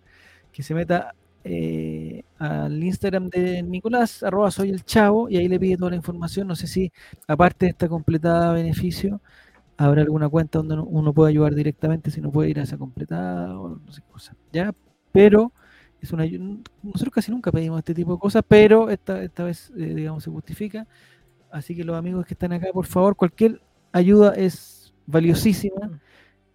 que 0.52 0.64
se 0.64 0.74
meta 0.76 1.16
eh, 1.44 2.24
al 2.40 2.84
Instagram 2.84 3.30
de 3.30 3.64
Nicolás, 3.64 4.24
arroba 4.24 4.52
soy 4.52 4.70
el 4.72 4.84
chavo, 4.86 5.30
y 5.30 5.38
ahí 5.38 5.48
le 5.48 5.60
pide 5.60 5.78
toda 5.78 5.92
la 5.92 5.98
información. 5.98 6.48
No 6.48 6.56
sé 6.56 6.68
si, 6.68 6.92
aparte 7.28 7.68
de 7.68 7.72
esta 7.72 7.90
completada 7.90 8.54
beneficio, 8.54 9.22
habrá 9.78 10.02
alguna 10.04 10.30
cuenta 10.30 10.60
donde 10.60 10.76
uno- 10.76 11.14
pueda 11.14 11.30
ayudar 11.30 11.56
directamente, 11.56 12.12
si 12.12 12.22
no 12.22 12.32
puede 12.32 12.50
ir 12.52 12.60
a 12.60 12.64
esa 12.64 12.78
completada 12.78 13.60
o 13.60 13.70
no 13.78 13.92
sé 13.92 14.02
qué 14.02 14.10
cosa. 14.12 14.36
¿Ya? 14.54 14.74
Pero 15.12 15.52
es 16.02 16.12
una 16.14 16.26
nosotros 16.84 17.14
casi 17.14 17.32
nunca 17.32 17.52
pedimos 17.52 17.80
este 17.80 17.94
tipo 17.94 18.14
de 18.14 18.20
cosas, 18.20 18.44
pero 18.48 18.90
esta, 18.90 19.24
esta 19.24 19.44
vez, 19.46 19.72
eh, 19.78 19.94
digamos, 19.96 20.24
se 20.24 20.30
justifica. 20.32 20.88
Así 21.56 21.76
que 21.76 21.84
los 21.84 21.96
amigos 21.96 22.26
que 22.26 22.34
están 22.34 22.52
acá, 22.54 22.68
por 22.74 22.86
favor, 22.86 23.16
cualquier 23.16 23.62
ayuda 23.92 24.34
es 24.36 24.94
valiosísima. 25.08 26.00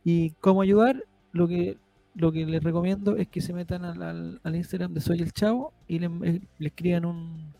Y 0.04 0.30
cómo 0.40 0.62
ayudar, 0.62 1.04
lo 1.32 1.46
que 1.48 1.78
lo 2.14 2.32
que 2.32 2.44
les 2.44 2.62
recomiendo 2.62 3.16
es 3.16 3.28
que 3.28 3.40
se 3.40 3.52
metan 3.52 3.84
al, 3.84 4.02
al- 4.02 4.40
al 4.42 4.56
Instagram 4.56 4.92
de 4.92 5.00
Soy 5.00 5.20
el 5.20 5.32
Chavo 5.32 5.72
y 5.86 6.00
le, 6.00 6.06
eh, 6.24 6.40
le 6.58 6.68
escriban 6.68 7.04
un, 7.04 7.52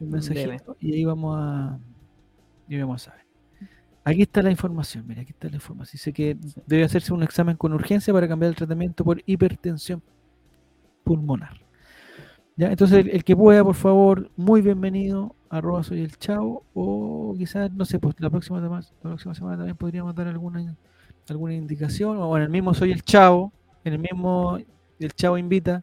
un 0.00 0.10
mensajito 0.10 0.76
y 0.80 0.92
ahí 0.94 1.04
vamos 1.04 1.36
a 1.38 1.78
y 2.68 2.78
vamos 2.78 3.06
a 3.08 3.12
ver. 3.12 3.24
Aquí 4.04 4.22
está 4.22 4.42
la 4.42 4.50
información, 4.50 5.04
mira, 5.06 5.22
aquí 5.22 5.30
está 5.32 5.48
la 5.48 5.54
información. 5.56 5.92
Dice 5.92 6.12
que 6.12 6.36
debe 6.66 6.82
hacerse 6.84 7.12
un 7.14 7.22
examen 7.22 7.56
con 7.56 7.72
urgencia 7.72 8.12
para 8.12 8.26
cambiar 8.28 8.50
el 8.50 8.56
tratamiento 8.56 9.04
por 9.04 9.22
hipertensión 9.24 10.02
pulmonar. 11.04 11.60
¿Ya? 12.56 12.70
Entonces, 12.70 13.00
el, 13.00 13.10
el 13.10 13.24
que 13.24 13.36
pueda, 13.36 13.62
por 13.62 13.74
favor, 13.74 14.30
muy 14.36 14.62
bienvenido, 14.62 15.34
arroba 15.50 15.82
soy 15.82 16.00
el 16.00 16.16
chavo, 16.16 16.64
o 16.74 17.34
quizás, 17.36 17.70
no 17.72 17.84
sé, 17.84 17.98
pues 17.98 18.14
la 18.18 18.30
próxima, 18.30 18.60
semana- 18.60 18.86
la 19.02 19.10
próxima 19.10 19.34
semana 19.34 19.56
también 19.58 19.76
podríamos 19.76 20.14
dar 20.14 20.28
alguna, 20.28 20.74
alguna 21.28 21.54
indicación, 21.54 22.16
o 22.18 22.36
en 22.36 22.42
el 22.44 22.48
mismo 22.48 22.72
soy 22.72 22.92
el 22.92 23.02
chavo, 23.02 23.52
en 23.84 23.92
el 23.94 23.98
mismo 23.98 24.58
el 24.98 25.12
chavo 25.12 25.36
invita, 25.36 25.82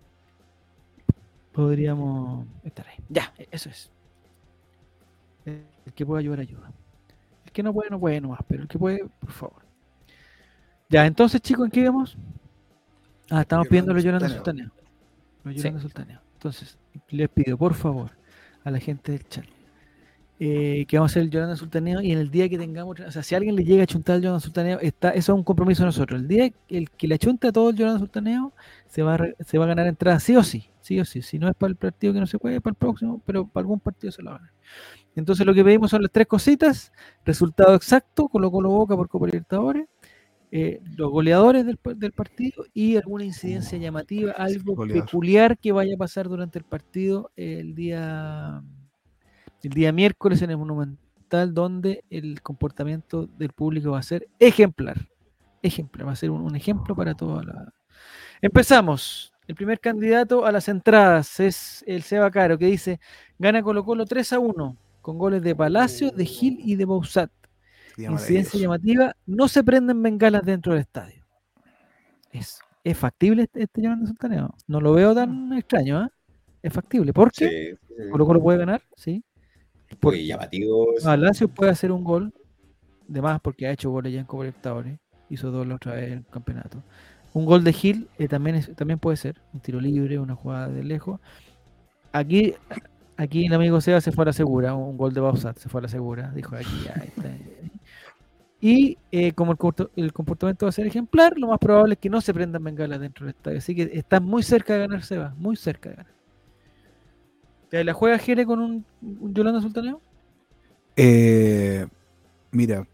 podríamos 1.51 2.47
estar 2.63 2.87
ahí. 2.87 2.97
Ya, 3.09 3.31
e- 3.37 3.47
eso 3.51 3.69
es. 3.69 3.91
El 5.45 5.93
que 5.93 6.05
pueda 6.05 6.19
ayudar, 6.21 6.39
ayuda. 6.39 6.71
El 7.45 7.51
que 7.51 7.61
no 7.61 7.71
puede, 7.73 7.89
no 7.91 7.99
puede 7.99 8.19
nomás, 8.19 8.39
pero 8.47 8.63
el 8.63 8.67
que 8.67 8.79
puede, 8.79 9.05
por 9.19 9.31
favor. 9.31 9.61
Ya, 10.89 11.05
entonces, 11.05 11.39
chicos, 11.41 11.65
¿en 11.65 11.71
qué 11.71 11.83
vamos? 11.85 12.17
Ah, 13.29 13.41
estamos 13.41 13.67
pidiendo 13.69 13.93
los 13.93 14.03
Yolanda 14.03 14.27
Yolanda 15.57 15.79
Sultaneo. 15.81 16.22
Entonces, 16.44 16.78
les 17.07 17.30
pido, 17.30 17.57
por 17.57 17.74
favor, 17.74 18.11
a 18.65 18.70
la 18.70 18.78
gente 18.78 19.14
del 19.14 19.26
chat, 19.30 19.45
eh, 20.41 20.84
que 20.90 20.98
vamos 20.98 21.11
a 21.11 21.14
hacer 21.14 21.24
el 21.24 21.30
Yolanda 21.30 21.56
Sultaneo 21.56 22.02
y 22.02 22.11
en 22.11 22.20
el 22.20 22.30
día 22.30 22.49
que 22.49 22.57
tengamos, 22.57 22.99
o 22.99 23.11
sea, 23.11 23.24
si 23.24 23.34
alguien 23.34 23.56
le 23.56 23.64
llega 23.64 23.84
a 23.84 23.88
chuntar 23.88 24.18
el 24.18 24.24
Yolanda 24.24 24.41
Sultaneo, 24.41 24.78
está, 24.82 25.11
eso 25.11 25.32
es 25.32 25.38
un 25.38 25.44
compromiso 25.45 25.84
de 25.84 25.86
nosotros. 25.86 26.20
El 26.20 26.28
día 26.28 26.49
que 26.49 26.78
el 26.78 26.90
que 26.90 27.07
le 27.07 27.15
achunte 27.15 27.48
a 27.48 27.53
todo 27.53 27.70
el 27.70 27.78
Yolanda 27.78 27.99
Sultaneo, 27.99 28.52
se 28.88 29.03
va, 29.03 29.15
a 29.15 29.28
se 29.45 29.57
va 29.57 29.64
a 29.64 29.68
ganar 29.70 29.88
entrada 29.88 30.20
sí 30.20 30.36
o 30.36 30.44
sí, 30.44 30.70
sí 30.82 30.99
o 30.99 31.06
sí. 31.06 31.22
Si 31.22 31.40
no 31.40 31.48
es 31.48 31.56
para 31.56 31.70
el 31.70 31.78
partido 31.78 32.11
que 32.11 32.20
no 32.20 32.28
se 32.28 32.38
puede, 32.38 32.60
para 32.60 32.72
el 32.72 32.78
próximo, 32.78 33.22
pero 33.26 33.48
para 33.48 33.61
algún 33.61 33.80
partido 33.80 34.11
se 34.11 34.22
la 34.22 34.32
van 34.32 34.41
a 34.41 34.45
ganar. 34.48 34.53
Entonces 35.15 35.45
lo 35.45 35.53
que 35.53 35.64
pedimos 35.64 35.91
son 35.91 36.02
las 36.02 36.11
tres 36.11 36.28
cositas, 36.28 36.91
resultado 37.24 37.74
exacto, 37.74 38.28
Colo 38.28 38.52
Colo 38.52 38.68
Boca 38.68 38.98
por 38.98 39.07
Copa 39.07 39.28
Libertadores, 39.28 39.86
eh, 40.55 40.80
los 40.95 41.09
goleadores 41.09 41.65
del, 41.65 41.77
pa- 41.77 41.95
del 41.95 42.11
partido 42.11 42.65
y 42.75 42.95
alguna 42.95 43.23
incidencia 43.25 43.75
llamativa, 43.80 44.34
algo 44.34 44.75
goleador. 44.75 45.05
peculiar 45.05 45.57
que 45.57 45.71
vaya 45.71 45.95
a 45.95 45.97
pasar 45.97 46.30
durante 46.30 46.59
el 46.59 46.65
partido 46.65 47.31
el 47.35 47.73
día 47.73 48.61
el 49.63 49.69
día 49.71 49.91
miércoles 49.91 50.41
en 50.43 50.51
el 50.51 50.57
Monumental, 50.57 51.53
donde 51.53 52.03
el 52.11 52.41
comportamiento 52.43 53.25
del 53.25 53.49
público 53.53 53.91
va 53.91 53.99
a 53.99 54.03
ser 54.03 54.27
ejemplar. 54.38 55.07
Ejemplar, 55.63 56.05
va 56.07 56.11
a 56.11 56.15
ser 56.17 56.30
un, 56.30 56.41
un 56.41 56.55
ejemplo 56.55 56.95
para 56.95 57.15
toda 57.15 57.43
la. 57.43 57.73
Empezamos. 58.41 59.31
El 59.47 59.55
primer 59.55 59.80
candidato 59.80 60.45
a 60.45 60.51
las 60.51 60.67
entradas 60.69 61.39
es 61.39 61.84
el 61.88 62.03
Seba 62.03 62.30
Caro, 62.30 62.57
que 62.59 62.65
dice: 62.67 62.99
gana 63.39 63.63
Colo 63.63 63.84
Colo 63.84 64.05
3 64.05 64.34
a 64.34 64.39
1, 64.39 64.77
con 65.01 65.17
goles 65.17 65.41
de 65.41 65.55
Palacio, 65.55 66.11
de 66.11 66.25
Gil 66.25 66.59
y 66.63 66.75
de 66.75 66.85
Bausat. 66.85 67.31
Incidencia 67.98 68.60
llamativa: 68.60 69.15
no 69.26 69.48
se 69.48 69.64
prenden 69.64 70.02
bengalas 70.02 70.44
dentro 70.44 70.74
del 70.74 70.82
estadio. 70.82 71.24
Es, 72.32 72.60
es 72.84 72.98
factible 72.98 73.44
este, 73.44 73.64
este 73.64 73.82
Yolanda 73.82 74.07
Sultaneo. 74.07 74.56
No 74.68 74.82
lo 74.82 74.94
veo 74.94 75.14
tan 75.14 75.53
extraño, 75.53 75.98
¿ah? 75.99 76.10
Es 76.61 76.74
factible. 76.74 77.14
¿Por 77.14 77.32
qué? 77.32 77.78
Sí, 77.88 77.95
sí. 78.03 78.10
Colo 78.11 78.26
Colo 78.26 78.41
puede 78.41 78.57
ganar, 78.57 78.82
sí. 78.95 79.24
Llamativo. 80.02 80.94
eso. 80.98 81.06
Palacio 81.06 81.48
puede 81.48 81.72
hacer 81.72 81.91
un 81.91 82.03
gol, 82.03 82.34
de 83.07 83.22
más 83.22 83.40
porque 83.41 83.68
ha 83.68 83.72
hecho 83.72 83.91
goles 83.91 84.11
ya 84.14 84.20
en 84.22 84.26
Copa 84.26 84.44
Libertadores, 84.44 84.98
hizo 85.30 85.52
dos 85.52 85.68
la 85.68 85.76
otra 85.76 85.94
vez 85.95 86.11
en 86.14 86.18
el 86.20 86.26
campeonato. 86.26 86.82
Un 87.34 87.45
gol 87.45 87.64
de 87.64 87.74
Gil 87.74 88.07
eh, 88.18 88.28
también, 88.28 88.56
es- 88.56 88.76
también 88.76 88.98
puede 88.99 89.18
ser, 89.18 89.40
un 89.53 89.60
tiro 89.60 89.80
libre, 89.80 90.18
una 90.20 90.36
jugada 90.36 90.68
de 90.70 90.84
lejos. 90.84 91.20
Aquí, 92.11 92.56
aquí 93.18 93.45
el 93.45 93.53
amigo 93.53 93.82
Seba 93.82 94.02
se 94.02 94.11
fue 94.11 94.24
a 94.24 94.28
la 94.28 94.34
segura, 94.34 94.74
un 94.74 94.98
gol 94.98 95.14
de 95.14 95.22
Bausat 95.22 95.57
se 95.57 95.70
fue 95.70 95.80
a 95.80 95.84
la 95.84 95.90
segura, 95.90 96.32
dijo 96.32 96.56
aquí 96.56 96.84
ya 96.86 96.94
está. 96.94 97.30
Y 98.65 98.98
eh, 99.11 99.34
como 99.34 99.52
el, 99.52 99.57
comporta- 99.57 99.90
el 99.98 100.14
comportamiento 100.14 100.65
va 100.65 100.69
a 100.69 100.72
ser 100.72 100.88
ejemplar, 100.88 101.38
lo 101.38 101.48
más 101.49 101.60
probable 101.60 101.95
es 101.95 101.99
que 101.99 102.10
no 102.10 102.22
se 102.22 102.34
prendan 102.34 102.64
bengalas 102.64 102.99
dentro 103.02 103.26
del 103.26 103.35
estadio. 103.35 103.57
Así 103.57 103.76
que 103.76 103.90
está 103.94 104.22
muy 104.22 104.41
cerca 104.41 104.73
de 104.73 104.80
ganar 104.80 105.03
Seba, 105.03 105.34
muy 105.38 105.57
cerca 105.57 105.90
de 105.90 105.95
ganar. 105.98 106.14
¿Te 107.69 107.84
la 107.84 107.94
juega 107.94 108.18
Jere 108.19 108.45
con 108.45 108.60
un, 108.61 108.85
un 109.02 109.34
Yolanda 109.34 109.60
Sultaneo? 109.61 110.02
Eh, 110.95 111.88
mira, 112.52 112.88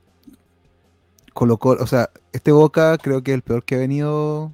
Colo 1.34 1.58
Colo, 1.58 1.84
o 1.84 1.88
sea, 1.88 2.10
este 2.34 2.52
Boca 2.52 2.98
creo 2.98 3.24
que 3.24 3.32
es 3.32 3.36
el 3.36 3.42
peor 3.44 3.64
que 3.64 3.76
ha 3.76 3.80
venido 3.80 4.52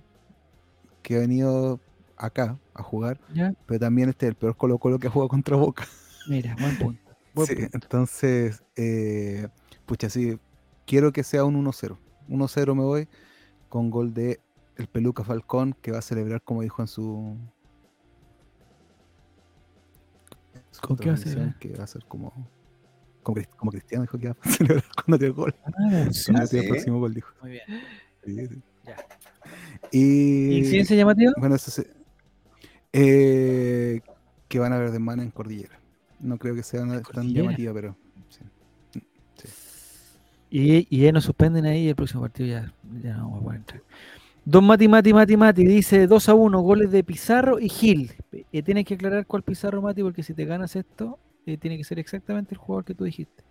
que 1.02 1.16
ha 1.18 1.20
venido 1.20 1.80
acá 2.18 2.58
a 2.74 2.84
jugar, 2.84 3.20
¿Ya? 3.34 3.54
pero 3.66 3.80
también 3.80 4.10
este 4.10 4.26
es 4.26 4.32
el 4.32 4.36
peor 4.36 4.58
Colo 4.58 4.78
Colo 4.80 5.00
que 5.00 5.08
ha 5.08 5.12
jugado 5.12 5.30
contra 5.30 5.56
Boca. 5.56 5.86
Mira, 6.26 6.56
buen 6.58 6.78
punto. 6.78 7.16
buen 7.34 7.48
Sí, 7.48 7.56
punto. 7.56 7.72
entonces, 7.74 8.64
eh, 8.76 9.48
pucha, 9.86 10.10
sí, 10.10 10.38
quiero 10.86 11.12
que 11.12 11.24
sea 11.24 11.44
un 11.46 11.56
1-0. 11.66 11.98
1-0 12.30 12.76
me 12.76 12.84
voy 12.84 13.08
con 13.70 13.90
gol 13.90 14.14
de 14.14 14.40
el 14.78 14.88
Peluca 14.88 15.24
Falcón 15.24 15.74
que 15.82 15.92
va 15.92 16.00
a 16.00 16.02
celebrar 16.02 16.42
como 16.42 16.62
dijo 16.62 16.82
en 16.82 16.88
su, 16.88 17.38
su 20.72 20.82
¿Con 20.82 20.98
qué 20.98 21.10
va 21.10 21.16
a 21.16 21.18
celebrar? 21.18 21.58
que 21.60 21.70
va 21.74 21.84
a 21.84 21.88
ser 21.88 22.06
como 22.06 22.32
como, 23.24 23.38
Crist- 23.38 23.56
como 23.56 23.72
Cristiano 23.72 24.04
dijo 24.04 24.18
que 24.20 24.28
va 24.30 24.36
a 24.40 24.50
celebrar 24.50 24.84
cuando 24.96 25.18
tiene 25.18 25.28
el 25.30 25.34
gol, 25.34 25.56
Ah, 25.66 25.72
cuando 25.72 26.10
Ah, 26.10 26.12
tiene 26.26 26.40
el 26.42 26.48
¿sí? 26.48 26.68
próximo 26.70 27.00
gol 27.00 27.14
dijo. 27.14 27.34
Muy 27.42 27.52
bien. 27.52 27.64
Sí, 28.24 28.48
sí. 28.48 28.62
Ya. 28.86 28.96
Y 29.92 30.58
¿Incidencia 30.60 30.96
llamativa? 30.96 31.32
bueno, 31.38 31.56
eso 31.56 31.72
sí. 31.72 31.84
Eh, 32.94 34.02
que 34.48 34.60
van 34.60 34.74
a 34.74 34.78
ver 34.80 34.92
de 34.92 35.00
mano 35.00 35.24
en 35.24 35.32
Cordillera. 35.32 35.80
No 36.20 36.38
creo 36.38 36.54
que 36.56 36.64
sea 36.64 36.84
una- 36.84 37.02
tan 37.02 37.28
llamativa, 37.34 37.74
pero. 37.74 37.96
Y, 40.50 40.88
y 40.96 41.02
ya 41.04 41.12
nos 41.12 41.24
suspenden 41.26 41.66
ahí 41.66 41.90
el 41.90 41.96
próximo 41.96 42.22
partido 42.22 42.48
ya, 42.50 42.74
ya 43.02 43.16
no 43.18 43.24
vamos 43.26 43.40
a 43.40 43.44
poder 43.44 43.60
entrar. 43.60 43.82
Don 44.46 44.64
Mati, 44.66 44.88
Mati, 44.88 45.12
Mati, 45.14 45.38
Mati 45.38 45.66
dice 45.66 46.06
2 46.08 46.30
a 46.30 46.34
1, 46.36 46.60
goles 46.62 46.92
de 46.92 47.04
Pizarro 47.04 47.60
y 47.60 47.68
Gil. 47.68 48.12
Eh, 48.52 48.62
tienes 48.62 48.86
que 48.86 48.94
aclarar 48.94 49.26
cuál 49.26 49.42
Pizarro, 49.42 49.82
Mati, 49.82 50.04
porque 50.04 50.22
si 50.24 50.34
te 50.36 50.46
ganas 50.46 50.76
esto, 50.76 51.18
eh, 51.48 51.58
tiene 51.58 51.78
que 51.78 51.84
ser 51.84 51.98
exactamente 52.00 52.54
el 52.54 52.60
jugador 52.60 52.86
que 52.86 52.94
tú 52.94 53.04
dijiste. 53.06 53.44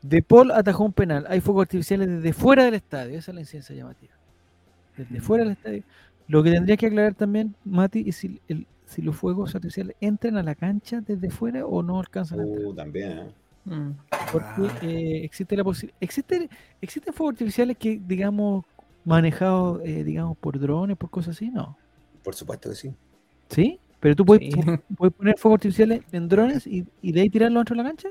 De 0.00 0.22
Paul 0.22 0.52
atajó 0.52 0.84
un 0.84 0.92
penal. 0.92 1.26
Hay 1.28 1.40
fuegos 1.40 1.62
artificiales 1.62 2.08
desde 2.08 2.32
fuera 2.32 2.64
del 2.64 2.74
estadio. 2.74 3.18
Esa 3.18 3.30
es 3.30 3.34
la 3.34 3.40
incidencia 3.40 3.74
llamativa. 3.74 4.14
Desde 4.96 5.20
fuera 5.20 5.44
del 5.44 5.54
estadio. 5.54 5.82
Lo 6.28 6.42
que 6.42 6.52
tendría 6.52 6.76
que 6.76 6.86
aclarar 6.86 7.14
también, 7.14 7.54
Mati, 7.64 8.04
es 8.08 8.16
si, 8.16 8.40
el- 8.48 8.66
si 8.86 9.02
los 9.02 9.16
fuegos 9.16 9.54
artificiales 9.54 9.96
entran 10.00 10.36
a 10.36 10.42
la 10.42 10.54
cancha 10.54 11.00
desde 11.00 11.30
fuera 11.30 11.66
o 11.66 11.82
no 11.82 11.98
alcanzan 11.98 12.40
a 12.40 12.42
entrar. 12.44 12.64
Uh, 12.66 12.74
también, 12.74 13.10
¿eh? 13.18 13.24
Mm. 13.64 13.90
Porque 14.32 14.86
eh, 14.86 15.24
existe 15.24 15.56
la 15.56 15.64
posibilidad. 15.64 15.96
Existe, 16.00 16.48
¿Existen 16.80 17.14
fuegos 17.14 17.32
artificiales 17.34 17.76
que, 17.78 18.00
digamos, 18.04 18.64
manejados, 19.04 19.80
eh, 19.84 20.04
digamos, 20.04 20.36
por 20.38 20.58
drones, 20.58 20.96
por 20.96 21.10
cosas 21.10 21.36
así? 21.36 21.50
No. 21.50 21.76
Por 22.22 22.34
supuesto 22.34 22.70
que 22.70 22.76
sí. 22.76 22.94
¿Sí? 23.48 23.78
Pero 24.00 24.14
tú 24.16 24.24
puedes, 24.24 24.52
Sí. 24.52 24.60
puedes 24.96 25.14
poner 25.14 25.38
fuegos 25.38 25.58
artificiales 25.58 26.02
en 26.12 26.28
drones 26.28 26.66
y, 26.66 26.84
y 27.00 27.12
de 27.12 27.22
ahí 27.22 27.30
tirarlos 27.30 27.60
dentro 27.60 27.76
de 27.76 27.82
la 27.82 27.88
cancha. 27.88 28.08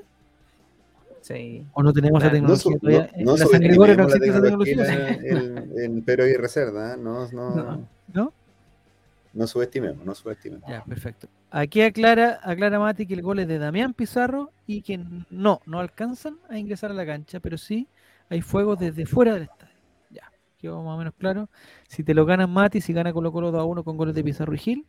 Sí. 1.22 1.66
¿O 1.74 1.82
no 1.84 1.94
tenemos 1.94 2.22
esa 2.22 2.32
Claro. 2.32 2.48
No, 2.48 2.56
su- 2.58 2.70
tecnología 2.72 3.00
no, 3.00 3.08
todavía? 3.08 3.12
no 3.14 3.16
en 3.16 3.26
la 3.26 3.32
no 3.32 3.38
subestimemos 3.38 3.88
la 3.88 3.94
existe 4.04 4.28
esa 4.28 4.42
tecnología 4.42 4.76
tecnología. 4.76 5.20
en, 5.32 5.80
en, 5.80 6.02
Pedro 6.04 6.28
y 6.28 6.34
Reserva, 6.34 6.94
¿eh? 6.94 6.98
no, 6.98 7.28
no, 7.32 7.88
No. 8.14 8.34
¿No? 9.34 9.48
subestimemos, 9.48 10.06
no 10.06 10.14
subestimemos. 10.16 10.70
Ya, 10.70 10.84
perfecto. 10.84 11.28
Aquí 11.50 11.82
aclara, 11.82 12.40
aclara 12.44 12.80
Mati 12.80 13.06
que 13.08 13.14
el 13.16 13.22
gol 13.22 13.40
es 13.40 13.48
de 13.48 13.58
Damián 13.60 13.94
Pizarro 13.94 14.52
y 14.68 14.82
que 14.82 15.00
no, 15.30 15.60
no 15.66 15.80
alcanzan 15.80 16.38
a 16.50 16.58
ingresar 16.58 16.92
a 16.92 16.94
la 16.94 17.06
cancha, 17.06 17.40
pero 17.40 17.58
sí 17.58 17.88
hay 18.30 18.42
fuegos 18.42 18.80
desde 18.80 19.06
fuera 19.06 19.34
del 19.34 19.44
estadio. 19.44 19.74
Ya, 20.12 20.32
quedó 20.58 20.84
más 20.84 20.96
o 20.96 20.98
menos 20.98 21.14
claro. 21.18 21.50
Si 21.88 22.04
te 22.04 22.14
lo 22.14 22.26
ganas 22.26 22.48
Mati, 22.50 22.80
si 22.82 22.94
gana 22.94 23.12
Colo 23.14 23.32
Colo 23.32 23.52
2 23.52 23.62
a 23.62 23.64
1 23.66 23.84
con 23.84 23.98
goles 23.98 24.16
de 24.16 24.24
Pizarro 24.24 24.54
y 24.54 24.58
Gil, 24.60 24.86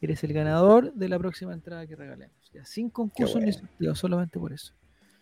eres 0.00 0.22
el 0.24 0.32
ganador 0.32 0.92
de 0.92 1.08
la 1.08 1.18
próxima 1.18 1.52
entrada 1.54 1.86
que 1.86 1.96
regalemos. 1.96 2.36
Ya, 2.52 2.64
sin 2.64 2.90
concurso 2.90 3.38
ni 3.38 3.46
bueno. 3.52 3.58
sorteo, 3.60 3.94
solamente 3.94 4.38
por 4.38 4.52
eso. 4.52 4.74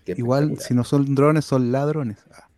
Qué 0.05 0.15
Igual, 0.17 0.59
si 0.59 0.75
no 0.75 0.83
son 0.83 1.15
drones, 1.15 1.45
son 1.45 1.71
ladrones. 1.73 2.25
Ah, 2.33 2.49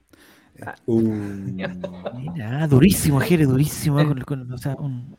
Uh, 0.87 1.03
Mira, 1.03 2.67
durísimo, 2.69 3.19
Jere, 3.21 3.45
durísimo. 3.45 3.99
eh, 4.01 4.07
con- 4.07 4.21
con- 4.21 4.53
o 4.53 4.57
sea, 4.59 4.77
un 4.77 5.17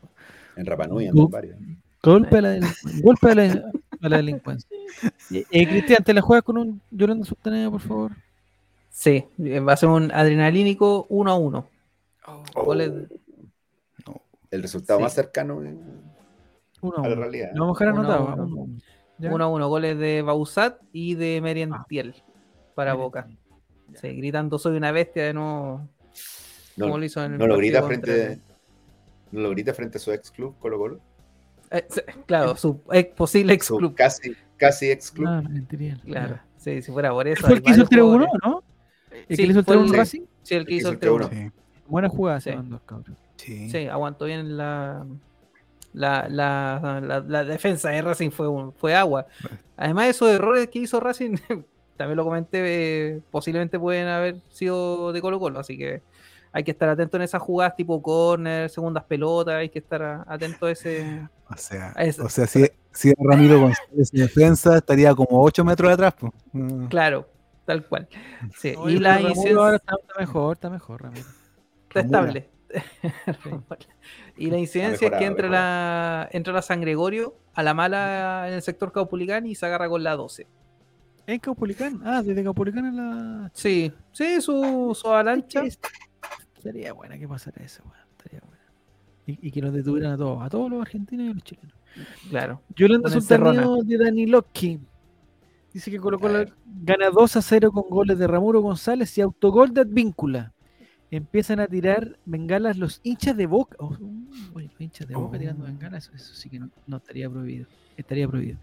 en 0.56 0.66
Rapanui 0.66 1.06
andan 1.08 1.28
varios. 1.30 1.58
golpe 2.02 2.38
a 2.38 2.40
la, 2.42 2.58
golpe 3.02 3.30
a 3.30 3.34
la, 3.34 3.70
a 4.02 4.08
la 4.08 4.16
delincuencia. 4.16 4.68
Eh, 5.30 5.66
Cristian, 5.68 6.02
¿te 6.04 6.14
la 6.14 6.20
juegas 6.22 6.42
con 6.44 6.58
un 6.58 6.80
Yolanda 6.90 7.24
Sultaneo, 7.24 7.70
por 7.70 7.80
favor? 7.80 8.12
Sí, 8.90 9.24
eh, 9.38 9.60
va 9.60 9.74
a 9.74 9.76
ser 9.76 9.88
un 9.90 10.10
adrenalínico 10.12 11.06
1 11.10 11.30
a 11.30 11.34
1. 11.36 11.68
Goles- 12.54 13.08
El 14.50 14.62
resultado 14.62 14.98
Sí. 14.98 15.02
más 15.02 15.12
cercano 15.14 15.62
eh, 15.62 15.76
Uno 16.80 16.96
a 16.98 17.00
a 17.00 17.08
la 17.08 17.14
uno. 17.14 17.22
realidad. 17.22 17.50
Lo 17.54 17.62
vamos 17.62 17.80
a 17.80 17.84
dejar 17.84 17.98
Uno 17.98 18.08
anotado. 18.12 18.24
uno. 18.24 18.34
uno 18.34 18.42
a 18.42 18.64
uno. 18.64 18.78
¿Ya? 19.18 19.32
1 19.34 19.44
a 19.44 19.48
1, 19.48 19.68
goles 19.68 19.98
de 19.98 20.22
Bausat 20.22 20.78
y 20.92 21.14
de 21.14 21.40
Merientiel 21.40 22.14
para 22.74 22.92
Bien, 22.92 23.02
Boca. 23.04 23.28
Sí, 23.94 24.08
gritando 24.16 24.58
soy 24.58 24.76
una 24.76 24.92
bestia 24.92 25.24
de 25.24 25.34
nuevo. 25.34 25.88
No, 26.76 26.86
como 26.86 26.98
lo 26.98 27.04
hizo 27.04 27.24
en 27.24 27.32
el 27.32 27.38
no 27.38 27.46
lo 27.46 27.56
grita 27.56 27.82
frente, 27.82 28.36
no 28.48 28.55
lo 29.32 29.50
grita 29.50 29.74
frente 29.74 29.98
a 29.98 30.00
su 30.00 30.12
ex 30.12 30.30
club 30.30 30.54
Colo 30.58 30.78
Colo. 30.78 31.00
Eh, 31.70 31.86
claro, 32.26 32.56
su 32.56 32.80
ex- 32.92 33.14
posible 33.14 33.52
ex 33.54 33.66
Su 33.66 33.76
club. 33.78 33.94
casi, 33.94 34.34
casi 34.56 34.90
ex 34.90 35.10
club. 35.10 35.26
Ah, 35.28 35.42
mentiría. 35.42 35.98
Claro, 36.04 36.38
sí, 36.56 36.80
si 36.82 36.92
fuera 36.92 37.10
por 37.10 37.26
¿Él 37.26 37.32
eso. 37.34 37.46
¿Fue 37.46 37.56
el 37.56 37.62
que 37.62 37.70
hizo 37.72 37.82
el 37.82 37.88
3 37.88 38.02
varios 38.02 38.14
1 38.16 38.26
jugadores. 38.26 38.62
no? 39.10 39.16
¿El 39.16 39.20
Sí, 39.20 39.36
que 39.36 39.42
le 39.42 39.48
hizo 39.48 39.58
el 39.60 39.64
fue 39.64 39.74
3 39.74 39.84
1 39.84 39.92
el- 39.94 39.98
Racing? 39.98 40.22
Sí, 40.42 40.54
el 40.54 40.66
que 40.66 40.72
El 40.74 40.78
hizo 40.78 40.88
el 40.90 40.98
que 40.98 41.06
hizo 41.06 41.16
3 41.18 41.30
el 41.32 41.44
1. 41.44 41.50
sí, 41.50 41.60
Buena 41.88 42.08
jugada, 42.08 42.40
Sí. 42.40 42.50
sí. 43.36 43.70
Sí, 43.70 43.86
aguantó 43.88 44.24
bien 44.26 44.56
la, 44.56 45.06
la, 45.92 46.28
la, 46.28 47.00
la- 47.00 47.20
la 47.20 47.44
defensa 47.44 47.90
de 47.90 48.02
Racing 48.02 48.30
fue, 48.30 48.48
un- 48.48 48.72
fue 48.72 48.94
agua. 48.94 49.26
Además, 49.76 50.08
esos 50.08 50.30
errores 50.30 50.68
que 50.68 50.80
hizo 50.80 51.00
Racing, 51.00 51.36
también 51.96 52.16
lo 52.16 52.24
comenté, 52.24 52.60
eh, 53.16 53.20
posiblemente 53.30 53.78
pueden 53.78 54.06
haber 54.08 54.36
sido 54.50 55.12
de 55.12 55.20
Colo 55.20 55.38
Colo, 55.40 55.58
así 55.60 55.76
que 55.78 56.02
hay 56.56 56.64
que 56.64 56.70
estar 56.70 56.88
atento 56.88 57.18
en 57.18 57.22
esas 57.22 57.42
jugadas 57.42 57.76
tipo 57.76 58.00
corner, 58.00 58.70
segundas 58.70 59.04
pelotas, 59.04 59.56
hay 59.56 59.68
que 59.68 59.78
estar 59.78 60.24
atento 60.26 60.64
a 60.64 60.70
ese... 60.70 61.28
O 61.50 61.56
sea, 61.58 61.94
o 62.18 62.28
sea 62.30 62.46
si, 62.46 62.66
si 62.92 63.12
Ramiro 63.18 63.60
González 63.60 64.10
en 64.14 64.20
defensa, 64.20 64.78
estaría 64.78 65.14
como 65.14 65.42
8 65.42 65.66
metros 65.66 65.92
atrás. 65.92 66.14
po. 66.14 66.32
Mm. 66.52 66.86
Claro, 66.86 67.28
tal 67.66 67.84
cual. 67.84 68.08
Sí, 68.56 68.74
y 68.86 68.98
la 68.98 69.20
incidencia... 69.20 69.54
ahora 69.54 69.76
está, 69.76 69.96
está 70.00 70.18
mejor, 70.18 70.56
está 70.56 70.70
mejor, 70.70 71.02
Ramiro. 71.02 71.26
Está 71.88 72.00
estable. 72.00 72.48
y 74.38 74.50
la 74.50 74.56
incidencia 74.56 75.08
es 75.08 75.14
que 75.14 75.26
entra 75.26 75.50
la, 75.50 76.26
entra 76.32 76.54
la 76.54 76.62
San 76.62 76.80
Gregorio 76.80 77.36
a 77.52 77.62
la 77.62 77.74
mala 77.74 78.48
en 78.48 78.54
el 78.54 78.62
sector 78.62 78.92
Caupulicán 78.92 79.44
y 79.44 79.54
se 79.56 79.66
agarra 79.66 79.90
con 79.90 80.02
la 80.02 80.16
12. 80.16 80.46
¿En 81.26 81.38
Caupolicán? 81.38 82.00
Ah, 82.02 82.22
desde 82.22 82.42
Caupolicán 82.42 82.86
a 82.86 82.92
la... 82.92 83.50
Sí, 83.52 83.92
sí, 84.12 84.40
su, 84.40 84.96
su 84.98 85.08
avalancha. 85.08 85.62
Sería 86.72 86.92
buena 86.92 87.18
que 87.18 87.28
pasara 87.28 87.64
eso, 87.64 87.82
weón. 87.84 88.06
Estaría 88.16 88.40
buena. 88.40 88.56
Y, 89.26 89.48
y 89.48 89.50
que 89.50 89.60
nos 89.60 89.72
detuvieran 89.72 90.12
a 90.12 90.16
todos, 90.16 90.42
a 90.42 90.48
todos 90.48 90.70
los 90.70 90.80
argentinos 90.82 91.26
y 91.26 91.30
a 91.30 91.34
los 91.34 91.42
chilenos. 91.42 91.74
Claro. 92.30 92.62
Yolanda. 92.76 93.10
Sultaneo 93.10 93.82
de 93.82 93.98
Dani 93.98 94.26
Loki. 94.26 94.78
Dice 95.72 95.90
que 95.90 95.98
Colo 95.98 96.18
Colo 96.18 96.34
A 96.34 96.38
ver. 96.38 96.52
gana 96.82 97.10
2 97.10 97.36
a 97.36 97.42
0 97.42 97.70
con 97.72 97.84
goles 97.90 98.18
de 98.18 98.26
Ramuro 98.26 98.60
González 98.60 99.16
y 99.18 99.20
autogol 99.20 99.72
de 99.74 99.82
Advíncula. 99.82 100.52
Empiezan 101.10 101.60
a 101.60 101.66
tirar 101.66 102.18
bengalas 102.24 102.76
los 102.78 103.00
hinchas 103.02 103.36
de 103.36 103.46
Boca. 103.46 103.76
Oh, 103.78 103.96
los 104.54 104.80
hinchas 104.80 105.06
de 105.06 105.14
Boca 105.14 105.36
Oh. 105.36 105.38
tirando 105.38 105.64
bengalas, 105.64 106.06
eso, 106.06 106.16
eso 106.16 106.34
sí 106.34 106.48
que 106.50 106.58
no, 106.58 106.70
no 106.86 106.96
estaría 106.96 107.28
prohibido. 107.30 107.66
Estaría 107.96 108.26
prohibido. 108.28 108.58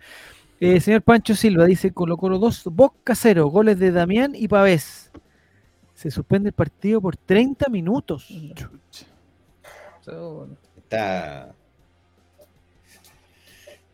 Eh, 0.60 0.80
señor 0.80 1.02
Pancho 1.02 1.36
Silva 1.36 1.66
dice 1.66 1.92
Colo 1.92 2.16
Colo 2.18 2.40
2, 2.40 2.66
Boca 2.72 3.16
0, 3.16 3.48
goles 3.48 3.80
de 3.80 3.92
Damián 3.92 4.34
y 4.36 4.48
Pavés. 4.48 5.12
Se 6.04 6.12
suspende 6.12 6.50
el 6.50 6.54
partido 6.54 7.00
por 7.00 7.16
30 7.16 7.70
minutos. 7.70 8.28
Está 10.76 11.56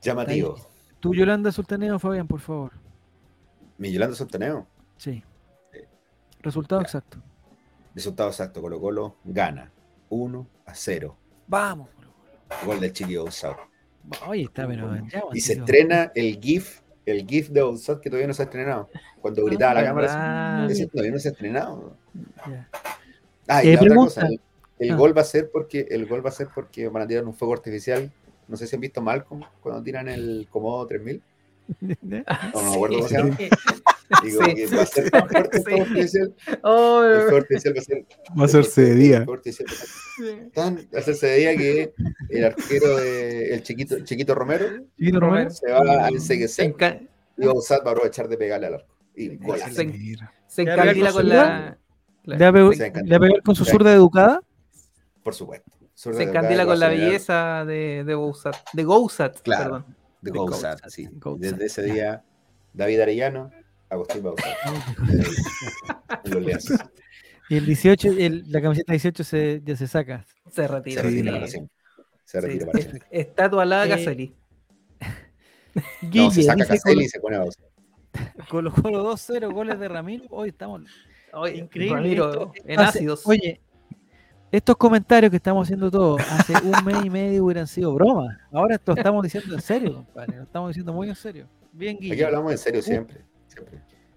llamativo. 0.01 0.55
Tú, 0.99 1.13
Yolanda 1.13 1.51
Sultaneo, 1.51 1.99
Fabián, 1.99 2.27
por 2.27 2.39
favor. 2.39 2.71
Mi 3.77 3.91
Yolanda 3.91 4.15
Sultaneo. 4.15 4.65
Sí. 4.97 5.23
Resultado 6.41 6.81
Ya. 6.81 6.85
exacto. 6.87 7.19
Resultado 7.93 8.29
exacto. 8.29 8.59
Colo 8.59 8.81
Colo 8.81 9.15
gana 9.23 9.71
1 10.09 10.47
a 10.65 10.73
0. 10.73 11.15
Vamos, 11.45 11.89
Colo 11.91 12.11
Colo. 12.11 12.65
Gol 12.65 12.79
del 12.79 12.91
Chiqui 12.91 13.17
Ousao. 13.17 13.55
Oye, 14.25 14.45
está, 14.45 14.65
pero 14.65 14.95
ya, 15.05 15.21
Y 15.31 15.41
se 15.41 15.53
estrena 15.53 16.11
el 16.15 16.39
GIF, 16.41 16.81
el 17.11 17.25
GIF 17.27 17.49
de 17.49 17.61
Ousao 17.61 17.99
que 18.01 18.09
todavía 18.09 18.27
no 18.27 18.33
se 18.33 18.41
ha 18.41 18.45
estrenado. 18.45 18.89
Cuando 19.21 19.43
gritaba 19.45 19.71
a 19.71 19.75
la 19.75 19.83
cámara, 19.83 20.07
¿verdad? 20.07 20.63
así, 20.65 20.73
ese 20.73 20.87
todavía 20.87 21.11
no 21.11 21.19
se 21.19 21.29
ha 21.29 21.31
estrenado. 21.31 21.95
Ah, 23.47 23.63
y 23.63 23.69
Eh, 23.69 23.73
la 23.75 23.81
otra 23.81 23.95
cosa, 23.95 24.27
el, 24.27 24.39
el 24.79 24.91
Ah. 24.91 24.95
gol 24.95 25.17
va 25.17 25.21
a 25.21 25.25
ser 25.25 25.49
porque 25.51 25.87
el 25.89 26.05
gol 26.05 26.23
va 26.25 26.29
a 26.29 26.33
ser 26.33 26.47
porque 26.53 26.87
van 26.87 27.03
a 27.03 27.07
tirar 27.07 27.25
un 27.25 27.33
fuego 27.33 27.53
artificial. 27.53 28.11
No 28.47 28.57
sé 28.57 28.65
si 28.67 28.75
han 28.75 28.81
visto 28.81 29.01
Malcolm 29.01 29.43
cuando 29.61 29.81
tiran 29.83 30.07
el 30.07 30.47
Comodo 30.49 30.85
3000. 30.87 31.21
No, 31.81 31.95
no 32.01 32.07
me 32.09 32.23
acuerdo 32.75 32.95
cómo 32.97 33.07
se 33.07 33.17
llama. 33.17 33.37
Digo 34.23 34.43
Sí. 34.43 34.55
que 34.55 34.67
va 34.75 34.81
a 34.81 34.85
ser 34.85 35.09
tan 35.11 35.29
fuerte 35.29 35.57
el 35.57 35.63
fuego 35.63 35.77
Sí. 35.77 35.89
artificial. 35.91 36.35
Oh, 36.63 37.03
El 37.03 37.21
fuego 37.21 37.37
artificial 37.37 37.73
va 37.75 37.79
a 37.79 37.83
ser 37.83 38.05
Va 38.37 38.41
a 38.41 38.45
hacerse 38.45 38.81
de 38.81 38.95
día. 38.95 39.25
Va 40.57 40.63
a 40.63 40.99
hacerse 40.99 41.27
de 41.27 41.35
día 41.37 41.55
que 41.57 41.93
el 42.29 42.45
arquero 42.45 42.97
de 42.97 43.53
el 43.53 43.63
chiquito, 43.63 43.99
chiquito 44.03 44.35
Romero 44.35 44.65
Chiquito 44.97 45.19
Romero. 45.19 45.49
se 45.49 45.71
va 45.71 45.79
a 46.05 46.07
se, 46.09 46.13
enseguecer 46.15 46.73
enca- 46.75 47.07
y 47.37 47.45
va 47.45 47.51
a 47.51 47.55
usar 47.55 47.79
para 47.79 47.91
aprovechar 47.91 48.27
de 48.27 48.37
pegarle 48.37 48.67
al 48.67 48.73
arco. 48.75 48.95
Y. 49.15 49.37
Se- 49.71 49.85
Mira. 49.85 50.33
se 50.47 50.63
¿Le 50.63 50.69
va 50.69 50.73
a 50.73 50.75
pegar 50.83 50.87
encandila 50.97 51.11
con 51.13 51.29
la. 51.29 51.77
¿Le 52.23 52.37
va 52.37 52.47
a 52.47 52.53
pegar- 52.53 52.73
Se 52.75 52.85
encanta. 52.87 53.07
le 53.09 53.17
va 53.19 53.25
a 53.25 53.29
pegar 53.29 53.43
con 53.43 53.55
su 53.55 53.65
zurda 53.65 53.93
educada? 53.93 54.41
Por 55.23 55.33
supuesto. 55.33 55.71
Se 55.93 56.23
encandila 56.23 56.65
con 56.65 56.79
la 56.79 56.87
belleza 56.87 57.65
de, 57.65 58.03
de 58.05 58.13
Gousat. 58.15 58.55
De 58.73 58.83
Gousat, 58.83 59.41
Claro. 59.41 59.63
perdón. 59.63 59.85
De 60.21 60.31
sí. 60.31 60.37
Gouzat, 60.37 60.79
Desde 61.37 61.65
ese 61.65 61.83
día, 61.83 62.23
David 62.73 62.99
Arellano, 63.01 63.51
Agustín 63.89 64.23
Leones. 66.23 66.67
Y 67.49 67.57
el 67.57 67.65
18, 67.65 68.09
el- 68.17 68.51
la 68.51 68.61
camiseta 68.61 68.93
18 68.93 69.23
se, 69.23 69.61
ya 69.65 69.75
se 69.75 69.87
saca. 69.87 70.25
Se 70.47 70.61
Se 70.61 70.67
retira. 70.67 71.01
retira 71.01 71.31
sí. 71.31 71.37
para 71.37 71.47
siempre. 71.47 71.75
Se 72.25 72.41
Sí, 72.41 72.47
retira 72.47 72.65
para 72.71 72.79
siempre. 72.83 73.07
Estatua 73.11 73.63
alada 73.63 73.85
Eh, 73.85 73.89
Caselli. 73.89 74.35
No, 75.75 75.81
se 76.01 76.07
Guille, 76.09 76.43
saca 76.43 76.65
Caselli 76.65 77.03
y 77.05 77.09
se 77.09 77.19
pone 77.19 77.35
a 77.35 77.39
Bauzat. 77.39 77.63
Colo 78.49 78.73
Colo 78.73 79.13
2-0, 79.13 79.53
goles 79.53 79.79
de 79.79 79.87
Ramiro. 79.87 80.25
Hoy 80.29 80.49
estamos 80.49 80.81
Oye, 81.33 81.57
increíble. 81.57 81.95
Ramiro, 81.95 82.29
esto. 82.31 82.51
en 82.65 82.79
Hace- 82.79 82.97
ácidos. 82.99 83.25
Oye, 83.27 83.61
estos 84.51 84.75
comentarios 84.77 85.29
que 85.29 85.37
estamos 85.37 85.67
haciendo 85.67 85.91
todos 85.91 86.19
hace 86.31 86.53
un 86.53 86.83
mes 86.85 87.05
y 87.05 87.09
medio 87.11 87.45
hubieran 87.45 87.67
sido 87.67 87.93
bromas. 87.93 88.35
Ahora 88.51 88.75
esto 88.75 88.93
estamos 88.95 89.23
diciendo 89.23 89.53
en 89.53 89.61
serio, 89.61 89.93
compadre. 89.93 90.37
Lo 90.37 90.43
estamos 90.43 90.69
diciendo 90.71 90.91
muy 90.91 91.07
en 91.09 91.15
serio. 91.15 91.47
Bien, 91.71 91.97
Aquí 91.97 92.09
Guille. 92.09 92.25
hablamos 92.25 92.51
en 92.51 92.57
serio 92.57 92.81
siempre. 92.81 93.23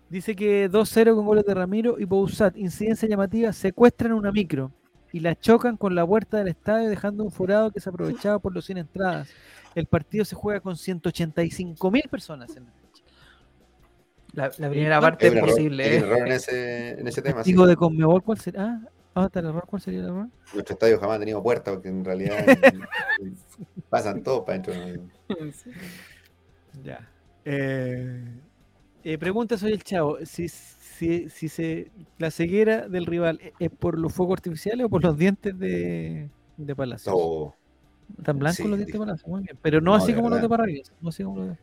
Dice 0.09 0.37
que 0.37 0.71
2-0 0.71 1.15
con 1.15 1.25
goles 1.25 1.45
de 1.47 1.55
Ramiro 1.55 1.99
y 1.99 2.05
Bouzat. 2.05 2.57
Incidencia 2.57 3.09
llamativa, 3.09 3.53
secuestran 3.53 4.13
una 4.13 4.31
micro 4.31 4.71
y 5.11 5.21
la 5.21 5.35
chocan 5.39 5.77
con 5.77 5.95
la 5.95 6.07
puerta 6.07 6.39
del 6.39 6.49
estadio 6.49 6.89
dejando 6.89 7.25
un 7.25 7.31
forado 7.31 7.71
que 7.71 7.81
se 7.81 7.89
aprovechaba 7.89 8.39
por 8.39 8.53
los 8.55 8.65
100 8.67 8.79
entradas. 8.79 9.29
El 9.75 9.87
partido 9.87 10.25
se 10.25 10.35
juega 10.35 10.61
con 10.61 10.77
185 10.77 11.91
mil 11.91 12.03
personas 12.11 12.55
en 12.57 12.65
la 12.67 12.71
cancha. 12.73 13.05
La, 14.35 14.51
la 14.59 14.71
primera 14.71 14.99
¿cuál- 14.99 15.13
parte 15.13 15.27
es 15.29 15.33
error, 15.35 15.49
posible. 15.49 15.87
¿eh? 15.87 15.97
error 15.99 16.19
en 16.27 16.33
ese, 16.33 16.91
en 17.01 17.09
ese 17.09 17.23
tema. 17.23 17.43
sí. 17.45 17.51
Digo 17.53 17.67
de 17.67 17.77
Conmebol, 17.77 18.23
¿cuál 18.23 18.39
sería? 18.39 18.63
Ah, 18.63 18.81
¿dónde 19.15 19.27
está 19.29 19.41
el 19.41 19.47
error? 19.47 19.65
¿Cuál 19.67 19.83
sería 19.83 20.01
el 20.01 20.07
error? 20.07 20.29
Nuestro 20.55 20.73
estadio 20.75 20.99
jamás 21.01 21.17
ha 21.17 21.21
tenido 21.21 21.43
puerta 21.43 21.71
porque 21.73 21.89
en 21.89 22.05
realidad 22.05 22.37
pasan 23.91 24.23
todos 24.23 24.45
para 24.45 24.59
adentro. 24.63 24.75
¿no? 24.75 25.43
Ya. 26.83 27.07
Eh, 27.45 28.25
eh, 29.05 29.19
pregunta 29.19 29.57
soy 29.59 29.73
el 29.73 29.83
chavo, 29.83 30.19
si, 30.25 30.49
si, 30.49 31.29
si 31.29 31.49
se, 31.49 31.91
la 32.19 32.31
ceguera 32.31 32.89
del 32.89 33.07
rival 33.07 33.41
es 33.59 33.71
por 33.71 33.99
los 33.99 34.13
fuegos 34.13 34.35
artificiales 34.39 34.87
o 34.87 34.89
por 34.89 35.03
los 35.03 35.17
dientes 35.17 35.59
de, 35.59 36.31
de 36.57 36.77
Palacio. 36.77 37.13
No, 37.13 37.57
Tan 38.23 38.39
blancos 38.39 38.57
sí, 38.57 38.69
los 38.69 38.79
dientes 38.79 38.93
de 38.95 38.99
Palacio, 38.99 39.29
muy 39.29 39.43
bien. 39.43 39.59
Pero 39.63 39.81
no, 39.81 39.95
No, 39.97 39.97
así 39.97 40.15
como 40.15 40.29
los 40.31 40.41
de. 40.41 40.49
Parragués. 40.49 40.93
No 41.01 41.09
así 41.11 41.25
como 41.25 41.39
los 41.39 41.49
de... 41.49 41.59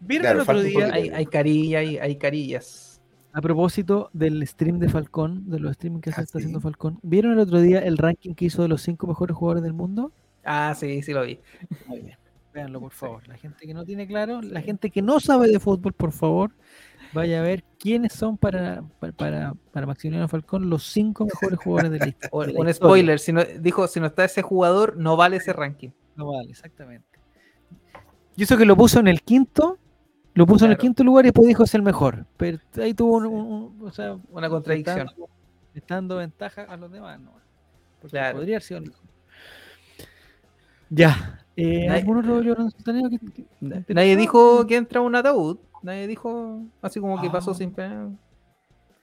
¿Vieron 0.00 0.22
Claro, 0.22 0.38
el 0.38 0.42
otro 0.42 0.60
día. 0.62 0.90
Hay, 0.92 1.10
hay 1.10 1.26
carilla, 1.26 1.78
hay, 1.80 1.98
hay 1.98 2.16
carillas. 2.16 3.00
a 3.32 3.40
propósito 3.40 4.10
del 4.12 4.46
stream 4.46 4.78
de 4.78 4.88
Falcón, 4.88 5.48
de 5.50 5.58
los 5.60 5.72
streaming 5.72 6.00
que 6.00 6.12
se 6.12 6.20
Ah, 6.20 6.24
está 6.24 6.38
sí. 6.38 6.38
haciendo 6.38 6.60
Falcón, 6.60 6.98
¿vieron 7.02 7.32
el 7.32 7.38
otro 7.40 7.60
día 7.60 7.80
el 7.80 7.98
ranking 7.98 8.34
que 8.34 8.46
hizo 8.46 8.62
de 8.62 8.68
los 8.68 8.82
cinco 8.82 9.06
mejores 9.06 9.36
jugadores 9.36 9.62
del 9.62 9.72
mundo? 9.74 10.12
Ah, 10.44 10.74
sí, 10.78 11.02
sí 11.02 11.12
lo 11.12 11.22
vi. 11.24 11.40
Muy 11.86 12.00
bien. 12.02 12.18
Véanlo, 12.54 12.80
por 12.80 12.92
favor. 12.92 13.26
La 13.28 13.36
gente 13.36 13.66
que 13.66 13.74
no 13.74 13.84
tiene 13.84 14.06
claro, 14.06 14.42
la 14.42 14.60
gente 14.60 14.90
que 14.90 15.00
no 15.02 15.20
sabe 15.20 15.48
de 15.48 15.58
fútbol, 15.58 15.92
por 15.94 16.12
favor, 16.12 16.50
vaya 17.14 17.40
a 17.40 17.42
ver 17.42 17.64
quiénes 17.78 18.12
son 18.12 18.36
para, 18.36 18.82
para, 18.98 19.12
para, 19.70 19.86
Maximiliano 19.86 20.28
Falcón 20.28 20.68
los 20.68 20.84
cinco 20.84 21.24
mejores 21.24 21.58
jugadores 21.58 21.92
de 21.92 21.98
la 21.98 22.04
un 22.32 22.72
spoiler, 22.74 23.18
si 23.18 23.32
no, 23.32 23.42
dijo, 23.44 23.86
si 23.88 24.00
no 24.00 24.06
está 24.06 24.24
ese 24.24 24.42
jugador, 24.42 24.96
no 24.98 25.16
vale 25.16 25.36
ese 25.36 25.52
ranking. 25.52 25.90
No 26.16 26.32
vale, 26.32 26.50
exactamente. 26.50 27.06
Y 28.36 28.42
eso 28.42 28.56
que 28.58 28.66
lo 28.66 28.76
puso 28.76 29.00
en 29.00 29.08
el 29.08 29.22
quinto, 29.22 29.78
lo 30.34 30.46
puso 30.46 30.64
en 30.66 30.72
el 30.72 30.78
quinto 30.78 31.04
lugar 31.04 31.24
y 31.24 31.28
después 31.28 31.46
dijo 31.48 31.64
es 31.64 31.74
el 31.74 31.82
mejor. 31.82 32.26
Pero 32.36 32.58
ahí 32.76 32.92
tuvo 32.94 33.16
un, 33.16 33.26
un- 33.26 33.46
un- 33.80 33.86
o 33.88 33.92
sea, 33.92 34.16
Una 34.30 34.48
contradicción. 34.50 35.08
Dando 35.88 36.16
ventaja 36.16 36.62
a 36.62 36.76
los 36.76 36.92
demás, 36.92 37.18
¿no? 37.20 37.32
Porque 38.00 38.10
Claro. 38.18 38.36
podría 38.38 38.60
mejor. 38.82 39.04
Ya. 40.90 41.41
Eh, 41.56 41.86
Nadie- 41.86 42.00
¿Algún 42.00 42.18
otro 42.18 42.34
Jordan 42.42 42.70
Sultaneo 42.70 43.10
que- 43.10 43.18
que- 43.18 43.44
Na- 43.60 43.82
que- 43.82 43.94
Nadie 43.94 44.16
dijo 44.16 44.66
que 44.66 44.76
entra 44.76 45.00
un 45.00 45.14
ataúd. 45.14 45.58
Nadie 45.82 46.06
dijo 46.06 46.62
así 46.80 47.00
como 47.00 47.20
que 47.20 47.28
pasó 47.28 47.50
Ah. 47.50 47.54
sin 47.54 47.70
pena. 47.72 48.08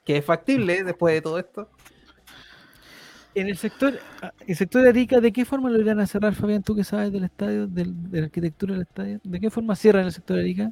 Que 0.06 0.18
es 0.18 0.26
factible 0.26 0.84
después 0.84 1.14
de 1.14 1.22
todo 1.22 1.38
esto. 1.38 1.70
En 3.36 3.48
el 3.48 3.58
sector, 3.58 3.94
el 4.48 4.56
sector 4.56 4.82
de 4.82 4.90
Arica, 4.90 5.20
¿de 5.22 5.32
qué 5.32 5.46
forma 5.46 5.70
lo 5.70 5.80
irán 5.80 6.00
a 6.00 6.08
cerrar, 6.08 6.34
Fabián? 6.34 6.64
¿Tú 6.64 6.76
que 6.76 6.84
sabes 6.84 7.12
del 7.12 7.26
estadio, 7.26 7.68
del- 7.68 8.10
de 8.10 8.20
la 8.22 8.26
arquitectura 8.26 8.74
del 8.74 8.82
estadio? 8.82 9.20
¿De 9.24 9.40
qué 9.40 9.50
forma 9.52 9.76
cierran 9.76 10.06
el 10.06 10.12
sector 10.12 10.38
de 10.38 10.42
Arica? 10.44 10.72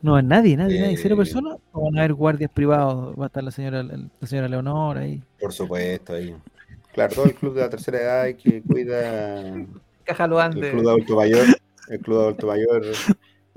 No 0.00 0.20
nadie, 0.22 0.56
nadie, 0.56 0.80
nadie. 0.80 0.96
¿Cero 0.96 1.14
Eh, 1.14 1.18
personas? 1.18 1.58
¿O 1.70 1.84
van 1.84 1.96
a 1.96 2.00
haber 2.00 2.14
guardias 2.14 2.50
privados? 2.50 3.14
¿Va 3.20 3.24
a 3.24 3.26
estar 3.26 3.44
la 3.44 3.50
señora, 3.50 3.82
la 3.82 3.98
señora 4.26 4.48
Leonor 4.48 4.96
ahí? 4.98 5.22
por 5.38 5.52
supuesto, 5.52 6.14
ahí. 6.14 6.34
Claro, 6.92 7.14
todo 7.14 7.24
el 7.26 7.34
club 7.34 7.54
de 7.54 7.60
la 7.60 7.70
tercera 7.70 8.00
edad 8.00 8.36
que 8.36 8.62
cuida 8.62 9.54
el 10.02 10.04
Caja 10.04 10.26
lo 10.26 10.36
club 10.52 10.82
de 10.84 10.90
adulto 10.90 11.16
mayor, 11.16 11.46
el 11.88 11.98
club 12.00 12.16
de 12.18 12.22
adulto 12.24 12.46
mayor 12.46 12.82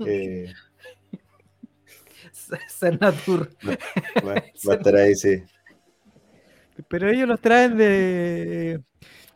eh, 0.00 0.52
Cernatur. 2.68 3.50
va, 3.66 3.74
va 4.68 4.72
a 4.72 4.76
estar 4.76 4.96
ahí, 4.96 5.14
sí. 5.14 5.42
Pero 6.88 7.08
ellos 7.10 7.28
los 7.28 7.40
traen 7.40 7.76
de... 7.76 8.72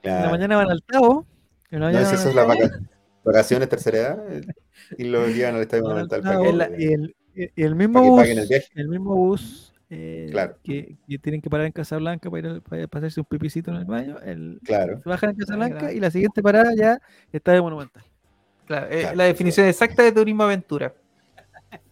En 0.02 0.22
la 0.22 0.30
mañana 0.30 0.56
van 0.56 0.70
al 0.70 0.82
Tavo. 0.82 1.26
En 1.70 1.80
la 1.80 1.86
No, 1.86 1.92
mañana 1.92 2.04
si 2.06 2.16
van 2.16 2.20
eso 2.20 2.24
al 2.24 2.28
es 2.30 2.34
la 2.36 2.42
Tavo, 2.46 2.54
vaca- 2.60 2.80
vacaciones 3.24 3.68
tercera 3.68 3.98
edad 3.98 4.32
eh, 4.32 4.42
y 4.98 5.04
lo 5.04 5.26
llevan 5.28 5.56
al 5.56 5.62
estadio 5.62 5.84
monumental 5.84 6.22
Tavo, 6.22 6.58
para 6.58 6.68
que, 6.76 6.82
y 6.84 6.92
el, 6.92 7.14
y 7.34 7.62
el 7.62 7.74
mismo 7.74 8.02
bus, 8.02 8.28
el 8.28 8.62
el 8.74 8.88
mismo 8.88 9.14
bus 9.14 9.69
eh, 9.90 10.28
Claro. 10.30 10.56
que, 10.62 10.96
que 11.08 11.18
tienen 11.18 11.40
que 11.42 11.50
parar 11.50 11.66
en 11.66 11.72
Casablanca 11.72 12.30
para, 12.30 12.48
ir, 12.48 12.62
para, 12.62 12.86
para 12.86 13.00
hacerse 13.06 13.20
un 13.20 13.26
pipicito 13.26 13.70
en 13.70 13.76
el 13.78 13.84
baño, 13.84 14.18
el, 14.20 14.60
Claro, 14.64 15.00
se 15.02 15.08
bajan 15.08 15.30
en 15.30 15.36
Casablanca 15.36 15.92
y 15.92 16.00
la 16.00 16.10
siguiente 16.10 16.42
parada 16.42 16.72
ya 16.76 16.98
está 17.32 17.52
de 17.52 17.60
Monumental. 17.60 18.02
Claro, 18.66 18.86
eh, 18.90 19.00
Claro, 19.00 19.16
la 19.16 19.24
definición 19.24 19.66
exacta 19.66 20.02
de 20.02 20.12
turismo 20.12 20.44
aventura. 20.44 20.94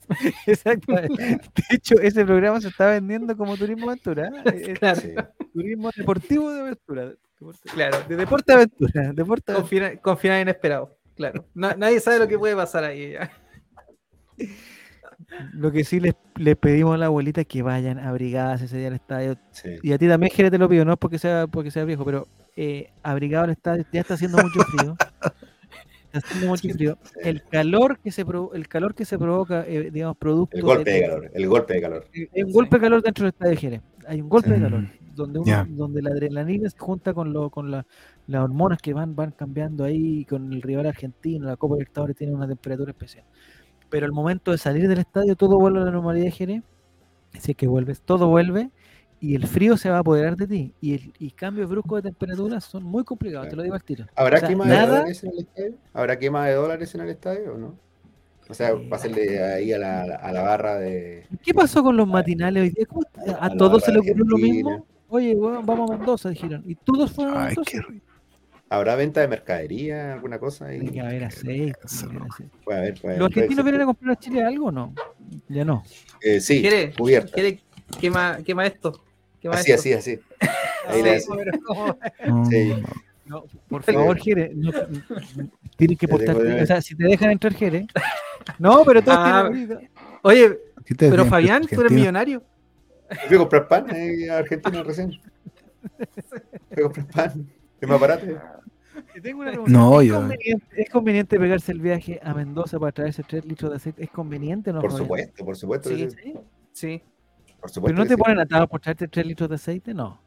Exactamente. 0.47 1.23
De 1.23 1.41
hecho, 1.70 1.95
ese 2.01 2.25
programa 2.25 2.61
se 2.61 2.69
está 2.69 2.87
vendiendo 2.91 3.37
como 3.37 3.57
turismo 3.57 3.91
aventura. 3.91 4.31
¿eh? 4.47 4.75
Claro, 4.79 5.01
sí. 5.01 5.12
turismo 5.53 5.91
deportivo 5.95 6.51
de 6.51 6.61
aventura. 6.61 7.12
Deporte- 7.41 7.69
claro. 7.73 7.99
De 8.09 8.16
deporte 8.16 8.53
aventura. 8.53 9.12
Deporte 9.12 9.53
Con, 9.53 9.57
aventura. 9.62 9.89
fina- 9.91 10.01
con 10.01 10.19
final 10.19 10.41
inesperado. 10.43 10.97
Claro. 11.15 11.45
Na- 11.55 11.75
nadie 11.77 12.01
sabe 12.01 12.19
lo 12.20 12.29
que 12.29 12.39
puede 12.39 12.55
pasar 12.57 12.85
ahí. 12.85 13.12
ya. 13.12 13.31
Lo 15.53 15.73
que 15.73 15.85
sí 15.85 16.01
les, 16.01 16.15
les 16.36 16.57
pedimos 16.57 16.95
a 16.95 16.99
la 16.99 17.07
abuelita 17.07 17.40
es 17.40 17.47
que 17.47 17.62
vayan 17.62 17.99
abrigadas 17.99 18.62
ese 18.62 18.78
día 18.78 18.89
al 18.89 18.95
estadio. 18.95 19.36
sí. 19.51 19.70
Y 19.82 19.93
a 19.93 19.99
ti 19.99 20.07
también, 20.09 20.31
Jere, 20.32 20.51
te 20.51 20.59
lo 20.59 20.69
pido, 20.69 20.85
no 20.85 20.93
es 20.93 20.99
porque 20.99 21.19
sea, 21.19 21.47
porque 21.47 21.70
sea 21.70 21.85
viejo, 21.85 22.05
pero 22.05 22.27
eh, 22.57 22.90
abrigado 23.03 23.45
al 23.45 23.51
estadio, 23.51 23.85
ya 23.93 24.01
está 24.01 24.15
haciendo 24.15 24.39
mucho 24.39 24.61
frío. 24.62 24.97
Está 26.12 26.19
haciendo 26.27 26.47
mucho 26.49 26.69
frío. 26.70 26.99
El 27.23 27.43
calor 27.43 27.99
que 27.99 28.11
se, 28.11 28.24
provo- 28.24 28.55
el 28.55 28.66
calor 28.69 28.95
que 28.95 29.05
se 29.05 29.19
provoca, 29.19 29.65
eh, 29.66 29.90
digamos, 29.90 30.16
producto 30.16 30.57
El 30.57 30.62
golpe 30.62 30.90
de- 30.90 30.97
de 31.01 31.07
calor, 31.07 31.31
el 31.35 31.49
golpe 31.49 31.74
de 31.74 31.81
calor. 31.81 32.07
Eh, 32.15 32.28
Hay 32.35 32.43
un 32.45 32.53
golpe 32.53 32.77
de 32.77 32.81
calor 32.81 33.03
dentro 33.03 33.24
del 33.24 33.32
estadio 33.35 33.57
Jerez. 33.59 33.82
Hay 34.07 34.20
un 34.23 34.28
golpe 34.28 34.51
de 34.51 34.61
calor. 34.61 34.81
Mm, 34.81 34.90
Donde, 35.15 35.39
uno- 35.40 35.47
donde 35.70 36.01
la 36.01 36.11
adrenalina 36.11 36.70
se 36.70 36.78
junta 36.78 37.12
con, 37.12 37.32
lo, 37.32 37.51
con 37.51 37.70
la- 37.73 37.85
las 38.28 38.43
hormonas 38.45 38.81
que 38.81 38.95
van, 38.95 39.15
van 39.16 39.32
cambiando 39.32 39.85
ahí, 39.85 40.24
con 40.24 40.53
el 40.53 40.62
rival 40.62 40.86
argentino, 40.86 41.45
la 41.47 41.57
Copa 41.57 41.74
Libertadores 41.74 42.16
tiene 42.16 42.32
una 42.35 42.47
temperatura 42.47 42.93
especial. 42.93 43.24
Pero 43.90 44.06
al 44.06 44.12
momento 44.12 44.51
de 44.52 44.59
salir 44.59 44.89
del 44.89 44.98
estadio, 44.98 45.35
todo 45.36 45.59
vuelve 45.59 45.81
a 45.81 45.85
la 45.85 45.90
normalidad 45.90 46.24
de 46.27 46.31
Jerez. 46.31 46.62
Así 47.35 47.55
que 47.55 47.66
vuelves, 47.66 48.01
todo 48.01 48.28
vuelve 48.28 48.70
y 49.20 49.35
el 49.35 49.47
frío 49.47 49.77
se 49.77 49.90
va 49.90 49.97
a 49.97 50.01
apoderar 50.01 50.36
de 50.36 50.47
ti. 50.47 50.73
Y, 50.81 50.94
el, 50.94 51.12
y 51.19 51.31
cambios 51.31 51.69
bruscos 51.69 52.02
de 52.02 52.10
temperatura 52.10 52.60
son 52.60 52.85
muy 52.85 53.05
complicados, 53.05 53.48
te 53.48 53.56
lo 53.56 53.62
digo 53.62 53.74
al 53.74 53.82
tiro. 53.85 54.06
¿Habrá 54.16 54.36
O 54.36 54.40
sea, 54.40 54.48
quema 54.48 54.65
nada- 54.66 54.81
de 54.86 54.89
dólares 54.98 55.24
en 55.24 55.31
el 55.32 55.39
estadio? 55.40 55.74
¿Habrá 55.93 56.19
quema 56.19 56.47
de 56.47 56.55
dólares 56.55 56.94
en 56.94 57.01
el 57.02 57.09
estadio 57.10 57.55
o 57.55 57.59
no? 57.59 57.74
O 58.48 58.55
sea, 58.55 58.70
Eh, 58.70 58.86
pásenle 58.89 59.43
ahí 59.44 59.73
a 59.74 59.78
la, 59.78 60.02
a 60.02 60.32
la 60.32 60.43
barra 60.43 60.77
de. 60.77 61.27
¿Qué 61.43 61.52
pasó 61.52 61.82
con 61.82 61.97
los 61.97 62.09
matinales 62.09 62.62
hoy 62.62 62.70
día? 62.70 62.86
¿Cómo 62.86 63.02
está? 63.02 63.44
¿A, 63.44 63.51
todos 63.56 63.82
se 63.85 63.93
le 63.93 63.98
ocurrió 63.98 64.24
lo 64.24 64.39
mismo? 64.39 64.86
Oye, 65.09 65.35
weón, 65.35 65.66
vamos 65.66 65.90
a 65.90 65.97
Mendoza, 65.97 66.31
dijeron. 66.31 66.62
Y 66.66 66.74
todos 66.74 67.12
fueron 67.12 67.35
a 67.36 67.40
Ay, 67.43 67.47
Mendoza. 67.48 67.70
qué 67.70 67.81
rico. 67.82 68.06
¿Habrá 68.70 68.97
venta 68.97 69.20
de 69.23 69.28
mercadería, 69.28 70.12
alguna 70.15 70.39
cosa? 70.39 70.66
Ahí? 70.66 70.78
Tiene 70.81 70.93
que 70.93 71.01
haber 71.01 71.24
aceite. 71.24 71.78
No. 72.12 72.27
Puede 72.65 72.78
haber, 72.78 73.01
puede 73.01 73.15
haber, 73.15 73.19
¿Los 73.19 73.27
argentinos 73.28 73.65
vienen 73.65 73.81
a 73.82 73.86
comprar 73.86 74.12
a 74.12 74.16
Chile 74.16 74.43
algo 74.43 74.66
o 74.66 74.73
no? 74.73 74.95
Ya 75.49 75.65
no. 75.65 75.82
Eh, 76.20 76.40
sí, 76.40 76.61
¿Quiere, 76.61 76.93
cubierta. 76.93 77.32
quiere 77.32 77.61
quema, 78.01 78.39
quema 78.45 78.66
esto? 78.66 79.03
Quema 79.40 79.55
Así, 79.55 79.73
esto. 79.73 79.81
así, 79.81 79.93
así. 79.95 80.20
Ahí 80.86 81.03
le 81.03 81.16
hace. 81.16 81.28
Sí. 82.51 82.74
No, 83.27 83.45
por 83.69 83.82
favor, 83.82 84.19
Jere, 84.19 84.53
no, 84.55 84.70
tienes 85.77 85.99
que 85.99 86.09
puede- 86.09 86.62
O 86.62 86.66
sea, 86.66 86.81
si 86.81 86.95
te 86.95 87.05
dejan 87.05 87.31
entrar, 87.31 87.53
Jere. 87.55 87.86
No, 88.59 88.82
pero 88.86 89.03
todos 89.03 89.19
Ah, 89.20 89.49
tienen. 89.53 89.90
Oye, 90.23 90.59
¿Qué 90.86 90.95
te 90.95 91.11
pero 91.11 91.27
Fabián, 91.27 91.66
tú 91.66 91.78
eres 91.81 91.93
millonario. 91.93 92.43
Fui 93.27 93.36
a 93.36 93.39
comprar 93.40 93.69
pan 93.69 93.86
eh, 93.95 94.31
a 94.31 94.39
Argentina 94.39 94.82
recién. 94.82 95.12
Fui 96.73 96.78
a 96.78 96.82
comprar 96.82 97.07
pan. 97.09 97.47
Es 97.81 97.89
más 97.89 98.01
barato. 98.01 98.27
Tengo 99.23 99.41
una. 99.43 99.53
No, 99.67 100.01
¿Es, 100.01 100.09
yo- 100.09 100.15
conveniente, 100.17 100.67
¿Es 100.77 100.91
conveniente 100.91 101.39
pegarse 101.39 101.73
el 101.73 101.81
viaje 101.81 102.21
a 102.23 102.35
Mendoza 102.35 102.79
para 102.79 102.93
traerse 102.93 103.23
3 103.23 103.45
litros 103.45 103.71
de 103.71 103.77
aceite? 103.77 104.05
¿Es 104.05 104.11
conveniente 104.11 104.71
o 104.71 104.75
no? 104.75 104.81
Por 104.81 104.93
supuesto, 104.93 105.45
por 105.45 105.57
supuesto. 105.57 105.89
que 105.91 106.11
Sí. 106.11 106.35
sí. 106.73 107.03
Por 107.61 107.71
supuesto 107.71 107.83
¿Pero 107.95 107.99
no 107.99 108.05
te 108.05 108.15
sí. 108.15 108.21
ponen 108.21 108.39
atado 108.41 108.67
por 108.69 108.81
traerte 108.81 109.09
3 109.09 109.27
litros 109.27 109.49
de 109.49 109.55
aceite? 109.57 109.95
No. 109.95 110.21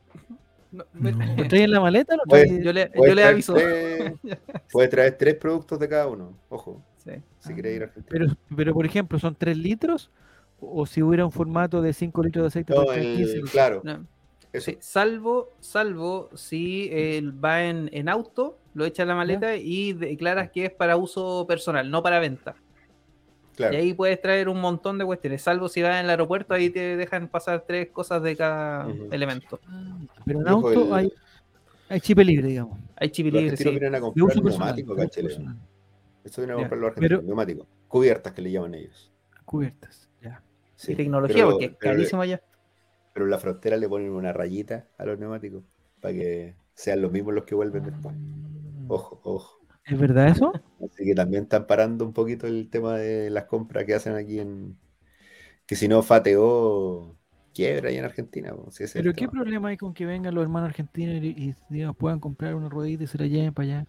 No, 0.71 0.85
me- 0.93 1.11
No. 1.11 1.25
¿Lo 1.35 1.47
traes 1.49 1.65
en 1.65 1.71
la 1.71 1.79
maleta 1.81 2.13
o 2.13 2.17
lo 2.17 2.23
traes? 2.23 2.63
yo 2.63 2.71
le, 2.71 2.89
yo 2.95 3.13
le 3.15 3.23
aviso. 3.25 3.53
tres- 3.55 4.13
Puede 4.71 4.87
traer 4.87 5.17
tres 5.17 5.35
productos 5.35 5.77
de 5.79 5.89
cada 5.89 6.07
uno. 6.07 6.37
Ojo, 6.49 6.81
Sí. 6.97 7.11
si 7.39 7.53
quieres 7.53 7.75
ir 7.75 7.81
a 7.81 7.85
Argentina. 7.85 8.07
Pero, 8.09 8.27
pero, 8.55 8.73
por 8.73 8.85
ejemplo, 8.85 9.19
¿son 9.19 9.35
3 9.35 9.57
litros? 9.57 10.11
¿O 10.61 10.85
si 10.85 11.01
hubiera 11.01 11.25
un 11.25 11.31
formato 11.31 11.81
de 11.81 11.91
5 11.91 12.23
litros 12.23 12.43
de 12.43 12.47
aceite? 12.47 12.73
No, 12.73 12.91
el- 12.93 13.01
15 13.17 13.33
litros? 13.33 13.51
claro. 13.51 13.81
No. 13.83 14.05
Eso. 14.53 14.71
Sí, 14.71 14.77
salvo, 14.81 15.53
salvo 15.59 16.29
si 16.35 16.89
él 16.91 17.33
va 17.43 17.63
en, 17.63 17.89
en 17.93 18.09
auto, 18.09 18.57
lo 18.73 18.85
echa 18.85 19.03
en 19.03 19.09
la 19.09 19.15
maleta 19.15 19.55
y 19.55 19.93
declaras 19.93 20.49
que 20.51 20.65
es 20.65 20.71
para 20.71 20.97
uso 20.97 21.45
personal, 21.47 21.89
no 21.89 22.03
para 22.03 22.19
venta. 22.19 22.55
Claro. 23.55 23.73
Y 23.73 23.77
ahí 23.77 23.93
puedes 23.93 24.21
traer 24.21 24.49
un 24.49 24.59
montón 24.59 24.97
de 24.97 25.05
cuestiones, 25.05 25.41
salvo 25.41 25.69
si 25.69 25.81
vas 25.81 25.97
en 25.99 26.05
el 26.05 26.09
aeropuerto, 26.09 26.53
ahí 26.53 26.69
te 26.69 26.95
dejan 26.97 27.27
pasar 27.27 27.63
tres 27.67 27.89
cosas 27.91 28.21
de 28.23 28.35
cada 28.35 28.87
elemento. 29.11 29.59
Ah, 29.67 29.97
Pero 30.25 30.41
en 30.41 30.47
auto 30.47 30.71
el- 30.71 30.93
hay, 30.93 31.13
hay 31.89 31.99
chip 32.01 32.17
libre, 32.19 32.47
digamos. 32.47 32.77
Hay 32.95 33.09
chip 33.09 33.25
Los 33.27 33.33
libre, 33.33 33.51
argentinos 33.51 33.73
sí. 33.73 33.79
vienen 33.79 33.95
a 33.95 33.99
comprar 34.01 34.35
neumáticos. 34.43 34.97
Eso 36.23 36.41
vienen 36.41 36.55
a 36.55 36.61
Ya, 36.61 36.63
comprar 36.63 36.79
los 36.79 36.87
argentinos, 36.89 37.19
pero- 37.19 37.21
neumáticos. 37.21 37.67
Cubiertas 37.87 38.33
que 38.33 38.41
le 38.41 38.51
llaman 38.51 38.73
ellos. 38.75 39.11
Cubiertas. 39.45 40.09
Ya. 40.21 40.41
Sí. 40.75 40.93
Y 40.93 40.95
tecnología, 40.95 41.35
Pero- 41.37 41.49
porque 41.51 41.65
es 41.65 41.75
carísimo 41.77 42.21
allá. 42.21 42.41
Pero 43.13 43.25
en 43.25 43.31
la 43.31 43.39
frontera 43.39 43.77
le 43.77 43.89
ponen 43.89 44.11
una 44.11 44.33
rayita 44.33 44.89
a 44.97 45.05
los 45.05 45.19
neumáticos 45.19 45.63
para 46.01 46.13
que 46.13 46.55
sean 46.75 47.01
los 47.01 47.11
mismos 47.11 47.33
los 47.33 47.45
que 47.45 47.55
vuelven 47.55 47.83
después. 47.85 48.15
Ojo, 48.87 49.21
ojo. 49.23 49.61
¿Es 49.85 49.99
verdad 49.99 50.29
eso? 50.29 50.51
Así 50.79 51.05
que 51.05 51.13
también 51.15 51.43
están 51.43 51.67
parando 51.67 52.05
un 52.05 52.13
poquito 52.13 52.47
el 52.47 52.69
tema 52.69 52.97
de 52.97 53.29
las 53.29 53.45
compras 53.45 53.85
que 53.85 53.93
hacen 53.95 54.15
aquí 54.15 54.39
en, 54.39 54.77
Que 55.67 55.75
si 55.77 55.87
no, 55.87 56.03
Fateo 56.03 57.17
quiebra 57.53 57.89
ahí 57.89 57.97
en 57.97 58.05
Argentina. 58.05 58.55
si 58.71 58.87
Pero 58.95 59.13
¿qué 59.13 59.27
tema. 59.27 59.33
problema 59.33 59.67
hay 59.67 59.75
con 59.77 59.93
que 59.93 60.05
vengan 60.05 60.33
los 60.33 60.43
hermanos 60.43 60.69
argentinos 60.69 61.21
y, 61.21 61.27
y, 61.49 61.55
digamos, 61.69 61.97
puedan 61.97 62.21
comprar 62.21 62.55
una 62.55 62.69
ruedita 62.69 63.03
y 63.03 63.07
se 63.07 63.17
la 63.17 63.25
lleven 63.27 63.53
para 63.53 63.65
allá? 63.79 63.87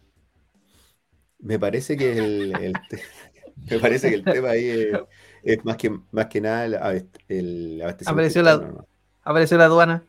Me 1.39 1.59
parece 1.59 1.97
que 1.99 2.19
el, 2.19 2.53
el 2.61 2.87
te- 2.87 3.03
me 3.71 3.81
parece 3.81 4.09
que 4.11 4.15
el 4.17 4.29
tema 4.29 4.51
ahí 4.51 4.69
es, 4.69 5.01
es 5.43 5.65
más 5.65 5.77
que 5.77 5.91
más 6.13 6.27
que 6.29 6.41
nada 6.41 6.65
el, 6.67 7.09
el 7.29 7.81
abastecimiento 7.83 8.33
Apareció 8.33 8.43
la-. 8.43 8.85
Apareció 9.23 9.57
la 9.59 9.67
aduana. 9.67 10.05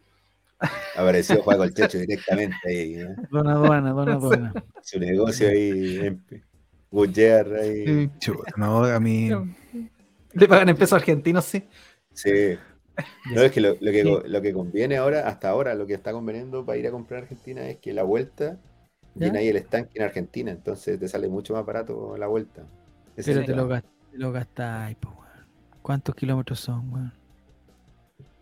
Apareció 0.96 1.42
Juan 1.42 1.62
el 1.64 1.74
Checho 1.74 1.98
directamente 1.98 2.58
ahí. 2.66 2.98
Dona 3.30 3.54
aduana, 3.54 3.92
dona 3.92 4.14
aduana. 4.14 4.54
Su 4.82 5.00
negocio 5.00 5.50
ahí 5.50 5.98
en 5.98 6.24
ahí. 7.60 8.12
Chuta, 8.20 8.54
no, 8.58 8.86
a 8.86 9.00
mí. 9.00 9.30
Le 10.34 10.48
pagan 10.48 10.70
en 10.70 10.78
pesos 10.78 10.94
argentinos, 10.94 11.46
sí. 11.46 11.68
Sí. 12.14 12.58
No, 13.34 13.42
es 13.42 13.52
que 13.52 13.60
lo, 13.60 13.76
lo 13.80 13.92
que 13.92 14.04
lo 14.04 14.42
que 14.42 14.54
conviene 14.54 14.98
ahora, 14.98 15.28
hasta 15.28 15.50
ahora, 15.50 15.74
lo 15.74 15.88
que 15.88 15.96
está 15.96 16.12
conveniendo 16.12 16.64
para 16.64 16.78
ir 16.78 16.88
a 16.88 16.92
comprar 16.92 17.22
a 17.22 17.24
Argentina 17.24 17.68
es 17.68 17.78
que 17.78 17.92
la 17.92 18.04
vuelta 18.04 18.60
¿Ya? 19.16 19.26
viene 19.26 19.40
ahí 19.40 19.48
el 19.48 19.56
estanque 19.58 19.94
en 19.96 20.04
Argentina, 20.04 20.52
entonces 20.52 21.00
te 21.00 21.08
sale 21.08 21.28
mucho 21.28 21.56
más 21.56 21.66
barato 21.66 22.16
la 22.18 22.28
vuelta. 22.28 22.68
Ese 23.16 23.34
Pero 23.34 23.46
te 23.46 23.56
lo, 23.56 23.68
te 23.82 24.18
lo 24.18 24.32
gastáis, 24.32 24.96
po, 24.98 25.10
weón. 25.10 25.48
¿Cuántos 25.82 26.14
kilómetros 26.14 26.60
son, 26.60 26.94
weón? 26.94 27.23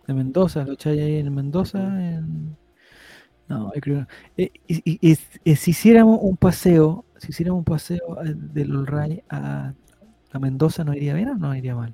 De 0.07 0.13
Mendoza, 0.13 0.63
lo 0.65 0.73
echáis 0.73 1.01
ahí 1.01 1.17
en 1.17 1.33
Mendoza. 1.33 1.79
en- 1.79 2.57
No, 3.47 3.73
yo 3.73 3.81
creo. 3.81 4.07
eh, 4.37 4.49
y- 4.67 4.77
y- 4.91 5.11
y- 5.11 5.17
y 5.43 5.55
si 5.57 5.71
hiciéramos 5.71 6.19
un 6.21 6.37
paseo, 6.37 7.03
si 7.17 7.31
hiciéramos 7.31 7.59
un 7.59 7.65
paseo 7.65 8.21
eh, 8.23 8.33
del 8.35 8.73
Olray 8.75 9.23
a, 9.29 9.73
a 10.31 10.39
Mendoza, 10.39 10.83
¿no 10.85 10.93
iría 10.93 11.13
bien 11.13 11.29
o 11.29 11.35
no 11.35 11.53
iría 11.55 11.75
mal? 11.75 11.93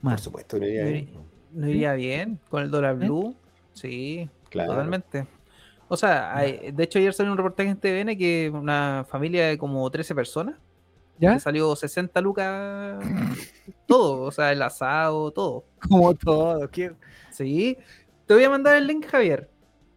Mal. 0.00 0.14
Por 0.16 0.20
supuesto, 0.24 0.58
no 0.58 0.66
iría 0.66 0.84
ahí, 0.84 1.18
¿No 1.52 1.68
iría 1.68 1.92
bien 1.94 2.40
con 2.48 2.62
el 2.64 2.70
dólar 2.70 2.96
blue? 2.96 3.36
Sí, 3.74 4.28
Claro. 4.50 4.72
totalmente. 4.72 5.26
O 5.88 5.96
sea, 5.96 6.36
hay- 6.36 6.72
de 6.72 6.82
hecho 6.84 6.98
ayer 6.98 7.12
salió 7.12 7.30
un 7.30 7.38
reportaje 7.38 7.68
en 7.70 7.76
TVN 7.76 8.16
que 8.16 8.50
una 8.52 9.06
familia 9.08 9.46
de 9.48 9.58
como 9.58 9.88
13 9.90 10.14
personas 10.14 10.56
¿Ya? 11.18 11.38
salió 11.38 11.74
60 11.76 12.20
lucas 12.20 13.02
todo, 13.86 14.22
o 14.22 14.30
sea, 14.32 14.52
el 14.52 14.60
asado, 14.62 15.30
todo. 15.30 15.64
Como 15.88 16.14
todo. 16.14 16.68
¿qué? 16.68 16.92
Sí. 17.30 17.76
Te 18.26 18.34
voy 18.34 18.44
a 18.44 18.50
mandar 18.50 18.76
el 18.76 18.86
link, 18.86 19.06
Javier. 19.06 19.48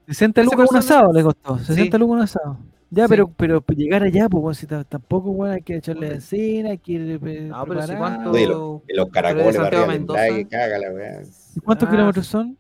60 0.07 0.41
Esa 0.41 0.51
lucas 0.51 0.69
un 0.71 0.77
asado 0.77 1.13
le 1.13 1.23
costó. 1.23 1.57
60 1.57 1.97
Sí. 1.97 1.99
lucas 2.01 2.15
un 2.17 2.21
asado. 2.21 2.57
Ya, 2.91 3.05
Sí. 3.05 3.09
pero, 3.09 3.31
pero 3.35 3.63
llegar 3.75 4.03
allá, 4.03 4.29
pues, 4.29 4.57
si 4.59 4.67
tampoco, 4.67 5.31
weón, 5.31 5.53
hay 5.55 5.61
que 5.61 5.77
echarle 5.77 6.13
encina, 6.13 6.69
hay 6.69 6.77
que 6.77 6.91
ir 6.93 7.19
eh, 7.25 7.41
No, 7.47 7.65
pero 7.65 7.81
si 7.81 7.95
cuánto. 7.95 8.31
Oye, 8.31 8.47
lo- 8.47 8.83
Y 8.87 8.93
los 8.95 9.09
caracoles 9.09 9.57
para 9.57 9.85
Mendoza. 9.87 10.29
¿Y 10.29 10.45
¿Cuántos 11.63 11.87
Ah, 11.87 11.91
kilómetros 11.91 12.27
son? 12.27 12.57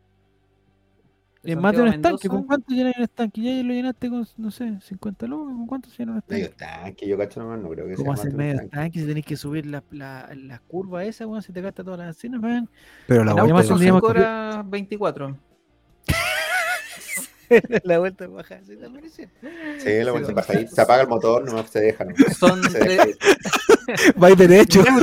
Es 1.45 1.57
más 1.57 1.75
de 1.75 1.81
un 1.83 1.87
estanque. 1.89 2.27
¿Con 2.29 2.43
cuánto 2.43 2.73
llenas 2.73 2.93
un 2.97 3.03
estanque? 3.03 3.41
Ya 3.41 3.63
lo 3.63 3.73
llenaste 3.73 4.09
con, 4.09 4.27
no 4.37 4.51
sé, 4.51 4.73
50 4.81 5.27
lucas. 5.27 5.53
¿Con 5.55 5.67
cuánto 5.67 5.89
se 5.89 5.97
llena 5.99 6.13
un 6.13 6.23
Medio 6.27 6.45
estanque? 6.45 6.83
tanque, 6.83 7.07
yo 7.07 7.17
cacho 7.17 7.39
nomás, 7.41 7.59
no 7.59 7.69
creo 7.69 7.85
que 7.85 7.91
sea 7.91 7.97
¿Cómo 7.97 8.11
más 8.11 8.19
hacer 8.19 8.31
de 8.31 8.35
un 8.35 8.37
medio 8.39 8.53
tanque. 8.57 8.65
estanque 8.65 8.99
si 8.99 9.05
tenés 9.05 9.25
que 9.25 9.37
subir 9.37 9.65
la, 9.65 9.83
la, 9.91 10.29
la 10.35 10.59
curva 10.59 11.03
esa, 11.03 11.27
weón? 11.27 11.41
Se 11.41 11.53
te 11.53 11.61
gasta 11.61 11.83
todas 11.83 11.99
las 11.99 12.07
encinas, 12.15 12.41
weón. 12.41 12.69
Pero 13.07 13.23
la 13.23 13.31
En 13.31 13.37
vuelta 13.37 13.63
son 13.63 13.67
tendríamos 13.77 14.01
cinco 14.01 14.13
que- 14.13 14.19
horas 14.19 14.69
24. 14.69 15.37
la 17.83 17.99
vuelta 17.99 18.27
baja, 18.27 18.59
sí, 18.65 18.75
también 18.75 19.05
es 19.05 19.13
cierto. 19.13 19.35
Sí, 19.77 20.03
la 20.03 20.11
vuelta 20.11 20.33
baja 20.33 20.53
se 20.67 20.81
apaga 20.81 21.03
el 21.03 21.07
motor, 21.07 21.45
nomás 21.45 21.69
se 21.69 21.79
deja. 21.79 22.03
¿no? 22.05 22.13
Son, 22.37 22.63
Se 22.71 22.79
tre- 22.79 22.87
deja 22.87 23.03
ahí. 23.03 23.13
va 24.21 24.31
y 24.31 24.35
derecho. 24.35 24.83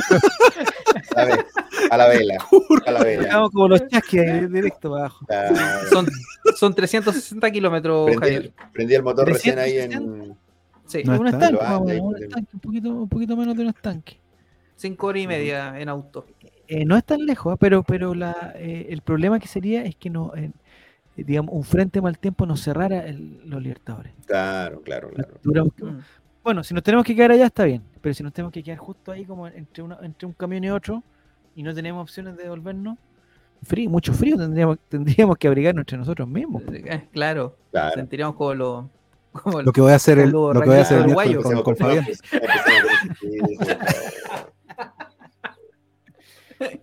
a, 1.17 1.25
la 1.25 1.37
ve- 1.37 1.45
a 1.91 1.97
la 1.97 2.09
vela, 2.09 2.35
a 2.87 2.91
la 2.91 3.05
vela. 3.05 3.23
Hagamos 3.31 3.51
como 3.51 3.69
los 3.69 3.87
chasquis 3.89 4.51
directo 4.53 4.91
para 4.91 5.01
abajo. 5.05 5.27
Claro. 5.27 5.55
son, 5.91 6.07
son 6.57 6.75
360 6.75 7.51
kilómetros, 7.51 8.07
Prendí, 8.07 8.21
Javier. 8.35 8.53
prendí 8.73 8.95
el 8.95 9.03
motor 9.03 9.29
recién 9.29 9.59
ahí 9.59 9.73
360. 9.75 10.25
en. 10.29 10.37
Sí, 10.87 11.03
No 11.05 11.19
un 11.21 11.27
está. 11.29 11.47
estanque, 11.49 12.01
un 12.01 12.17
estanque, 12.23 12.59
poquito, 12.61 12.91
un 12.91 13.09
poquito 13.09 13.37
menos 13.37 13.57
de 13.57 13.63
un 13.63 13.69
estanque. 13.69 14.19
5 14.77 15.07
horas 15.07 15.23
y 15.23 15.27
media 15.27 15.79
en 15.81 15.89
auto. 15.89 16.27
Eh, 16.69 16.85
no 16.85 16.97
es 16.97 17.05
tan 17.05 17.25
lejos, 17.25 17.53
¿ah? 17.53 17.57
pero, 17.59 17.83
pero 17.83 18.15
la, 18.15 18.53
eh, 18.57 18.87
el 18.91 19.01
problema 19.03 19.39
que 19.39 19.47
sería 19.49 19.85
es 19.85 19.95
que 19.97 20.11
no, 20.11 20.33
eh, 20.37 20.51
digamos, 21.17 21.55
un 21.55 21.65
frente 21.65 22.01
mal 22.01 22.19
tiempo 22.19 22.47
nos 22.47 22.61
cerrara 22.63 23.07
el- 23.07 23.41
los 23.45 23.63
Libertadores. 23.63 24.13
Claro, 24.27 24.83
claro, 24.83 25.11
claro. 25.11 25.67
Mm. 25.79 25.99
Bueno, 26.43 26.65
si 26.65 26.75
nos 26.75 26.83
tenemos 26.83 27.07
que 27.07 27.15
quedar 27.15 27.31
allá 27.33 27.47
está 27.47 27.65
bien, 27.65 27.83
pero 28.03 28.15
si 28.15 28.23
nos 28.23 28.33
tenemos 28.35 28.53
que 28.53 28.63
quedar 28.63 28.79
justo 28.79 29.13
ahí 29.13 29.25
como 29.25 29.47
entre, 29.47 29.83
una, 29.83 29.99
entre 30.03 30.27
un 30.27 30.33
camión 30.35 30.65
y 30.65 30.71
otro 30.71 31.03
y 31.55 31.63
no 31.63 31.75
tenemos 31.75 32.03
opciones 32.03 32.37
de 32.37 32.43
devolvernos, 32.45 32.99
frío, 33.63 33.89
mucho 33.89 34.13
frío 34.13 34.37
tendríamos, 34.37 34.79
tendríamos 34.89 35.37
que 35.39 35.49
abrigarnos 35.49 35.83
entre 35.83 35.97
nosotros 35.99 36.29
mismos. 36.29 36.63
Eh, 36.73 37.09
Claro, 37.13 37.57
claro. 37.71 37.95
sentiríamos 37.95 38.37
como 38.37 38.55
lo. 38.55 38.91
Como 39.33 39.63
Lo 39.63 39.73
que 39.73 39.81
voy 39.81 39.93
a 39.93 39.95
hacer 39.95 40.19
el, 40.19 40.31
Boludo, 40.31 40.53
lo 40.53 40.61
que 40.61 40.69
voy 40.69 40.77
a 40.79 40.83
hacer 40.83 40.99
el 40.99 41.07
miércoles 41.07 41.39
con, 41.43 41.63
con 41.63 41.77
Fabián. 41.77 42.05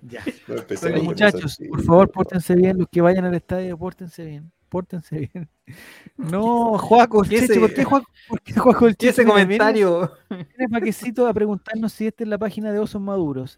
Ya. 0.02 0.24
No 0.48 0.56
con 0.91 1.06
muchachos, 1.06 1.58
por 1.70 1.84
favor, 1.84 2.12
pórtense 2.12 2.56
bien. 2.56 2.78
Los 2.80 2.88
que 2.91 3.02
vayan 3.02 3.26
al 3.26 3.36
estadio, 3.36 3.78
pórtense 3.78 4.26
bien. 4.26 4.52
Pórtense 4.68 5.30
bien. 5.34 5.50
No, 6.18 6.78
Juaco, 6.78 7.24
el 7.24 7.30
¿Qué 7.30 7.40
Checho, 7.40 7.54
ese- 7.54 7.60
¿por 7.62 7.74
qué 7.74 7.84
Juaco, 7.86 8.08
por 8.28 8.41
qué 8.41 8.54
Juaco 8.54 8.88
el 8.88 8.94
Y 8.94 8.96
Checho 8.96 9.22
ese 9.22 9.26
comentario. 9.26 10.12
Viene 10.60 10.72
paquecito 10.77 11.26
a 11.26 11.34
preguntarnos 11.34 11.94
si 11.94 12.07
esta 12.07 12.23
es 12.23 12.30
la 12.30 12.38
página 12.38 12.72
de 12.73 12.80
osos 12.80 13.02
maduros. 13.02 13.57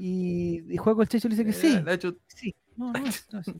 Y, 0.00 0.62
y 0.72 0.76
Juaco 0.76 1.02
el 1.02 1.08
Checho 1.08 1.28
le 1.28 1.34
dice 1.34 1.44
que 1.44 1.52
sí. 1.52 1.74
Eh, 1.74 1.84
hecho, 1.94 2.14
Sí. 2.28 2.54
No, 2.76 2.92
no, 2.92 3.00
no 3.32 3.40
es- 3.40 3.52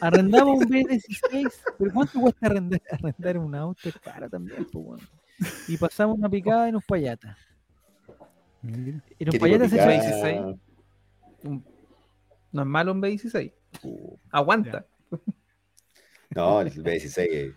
Arrendamos 0.00 0.58
un 0.58 0.68
B16, 0.68 1.52
pero 1.78 1.92
¿cuánto 1.92 2.20
cuesta 2.20 2.46
arrendar, 2.46 2.80
arrendar 2.92 3.38
un 3.38 3.54
auto? 3.56 3.88
Es 3.88 3.98
caro 3.98 4.28
también, 4.30 4.66
pues, 4.70 4.84
bueno. 4.84 5.02
Y 5.66 5.76
pasamos 5.76 6.16
una 6.16 6.28
picada 6.28 6.68
en 6.68 6.76
Uspallata. 6.76 7.36
En 8.62 9.02
¿Qué 9.18 9.24
tipo 9.24 9.34
Uspallata 9.34 9.64
se 9.68 9.76
picada? 9.76 10.00
fue 10.20 10.32
16. 10.32 10.40
un- 11.44 11.64
no 12.52 12.62
es 12.62 12.68
malo 12.68 12.92
un 12.92 13.02
B16. 13.02 13.52
Uh, 13.82 14.16
Aguanta. 14.30 14.86
No, 16.30 16.60
el 16.60 16.70
B16. 16.72 17.26
eh. 17.32 17.54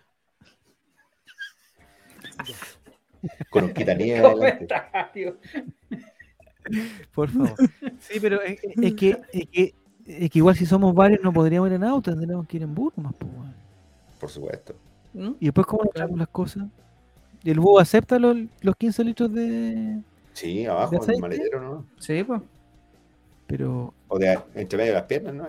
Con 3.50 3.64
un 3.64 3.74
quitanieve 3.74 4.18
adelante. 4.26 4.68
Por 7.14 7.30
favor. 7.30 7.54
Sí, 8.00 8.20
pero 8.20 8.40
es, 8.42 8.60
es 8.62 8.94
que, 8.94 9.18
es, 9.32 9.48
que, 9.48 9.74
es 10.06 10.30
que 10.30 10.38
igual 10.38 10.54
si 10.54 10.66
somos 10.66 10.94
varios 10.94 11.20
no 11.22 11.32
podríamos 11.32 11.68
ir 11.68 11.74
en 11.74 11.84
auto, 11.84 12.10
tendríamos 12.10 12.46
que 12.46 12.58
ir 12.58 12.62
en 12.62 12.74
bus 12.74 12.92
nomás, 12.96 13.14
pues. 13.18 13.30
Por 14.20 14.30
supuesto. 14.30 14.74
¿Mm? 15.14 15.32
Y 15.40 15.46
después, 15.46 15.66
¿cómo 15.66 15.84
traemos 15.92 16.18
las 16.18 16.28
cosas? 16.28 16.64
¿Y 17.42 17.50
el 17.50 17.60
bus 17.60 17.80
acepta 17.80 18.18
los, 18.18 18.36
los 18.60 18.76
15 18.76 19.04
litros 19.04 19.32
de...? 19.32 20.00
Sí, 20.32 20.66
abajo, 20.66 20.98
¿De 20.98 21.04
en 21.04 21.14
el 21.14 21.20
maletero, 21.20 21.60
¿no? 21.60 21.86
Sí, 21.98 22.22
pues. 22.22 22.40
Pero... 23.46 23.94
O 24.08 24.18
de 24.18 24.38
entre 24.54 24.76
medio 24.76 24.92
de 24.92 24.98
las 24.98 25.06
piernas, 25.06 25.34
¿no? 25.34 25.48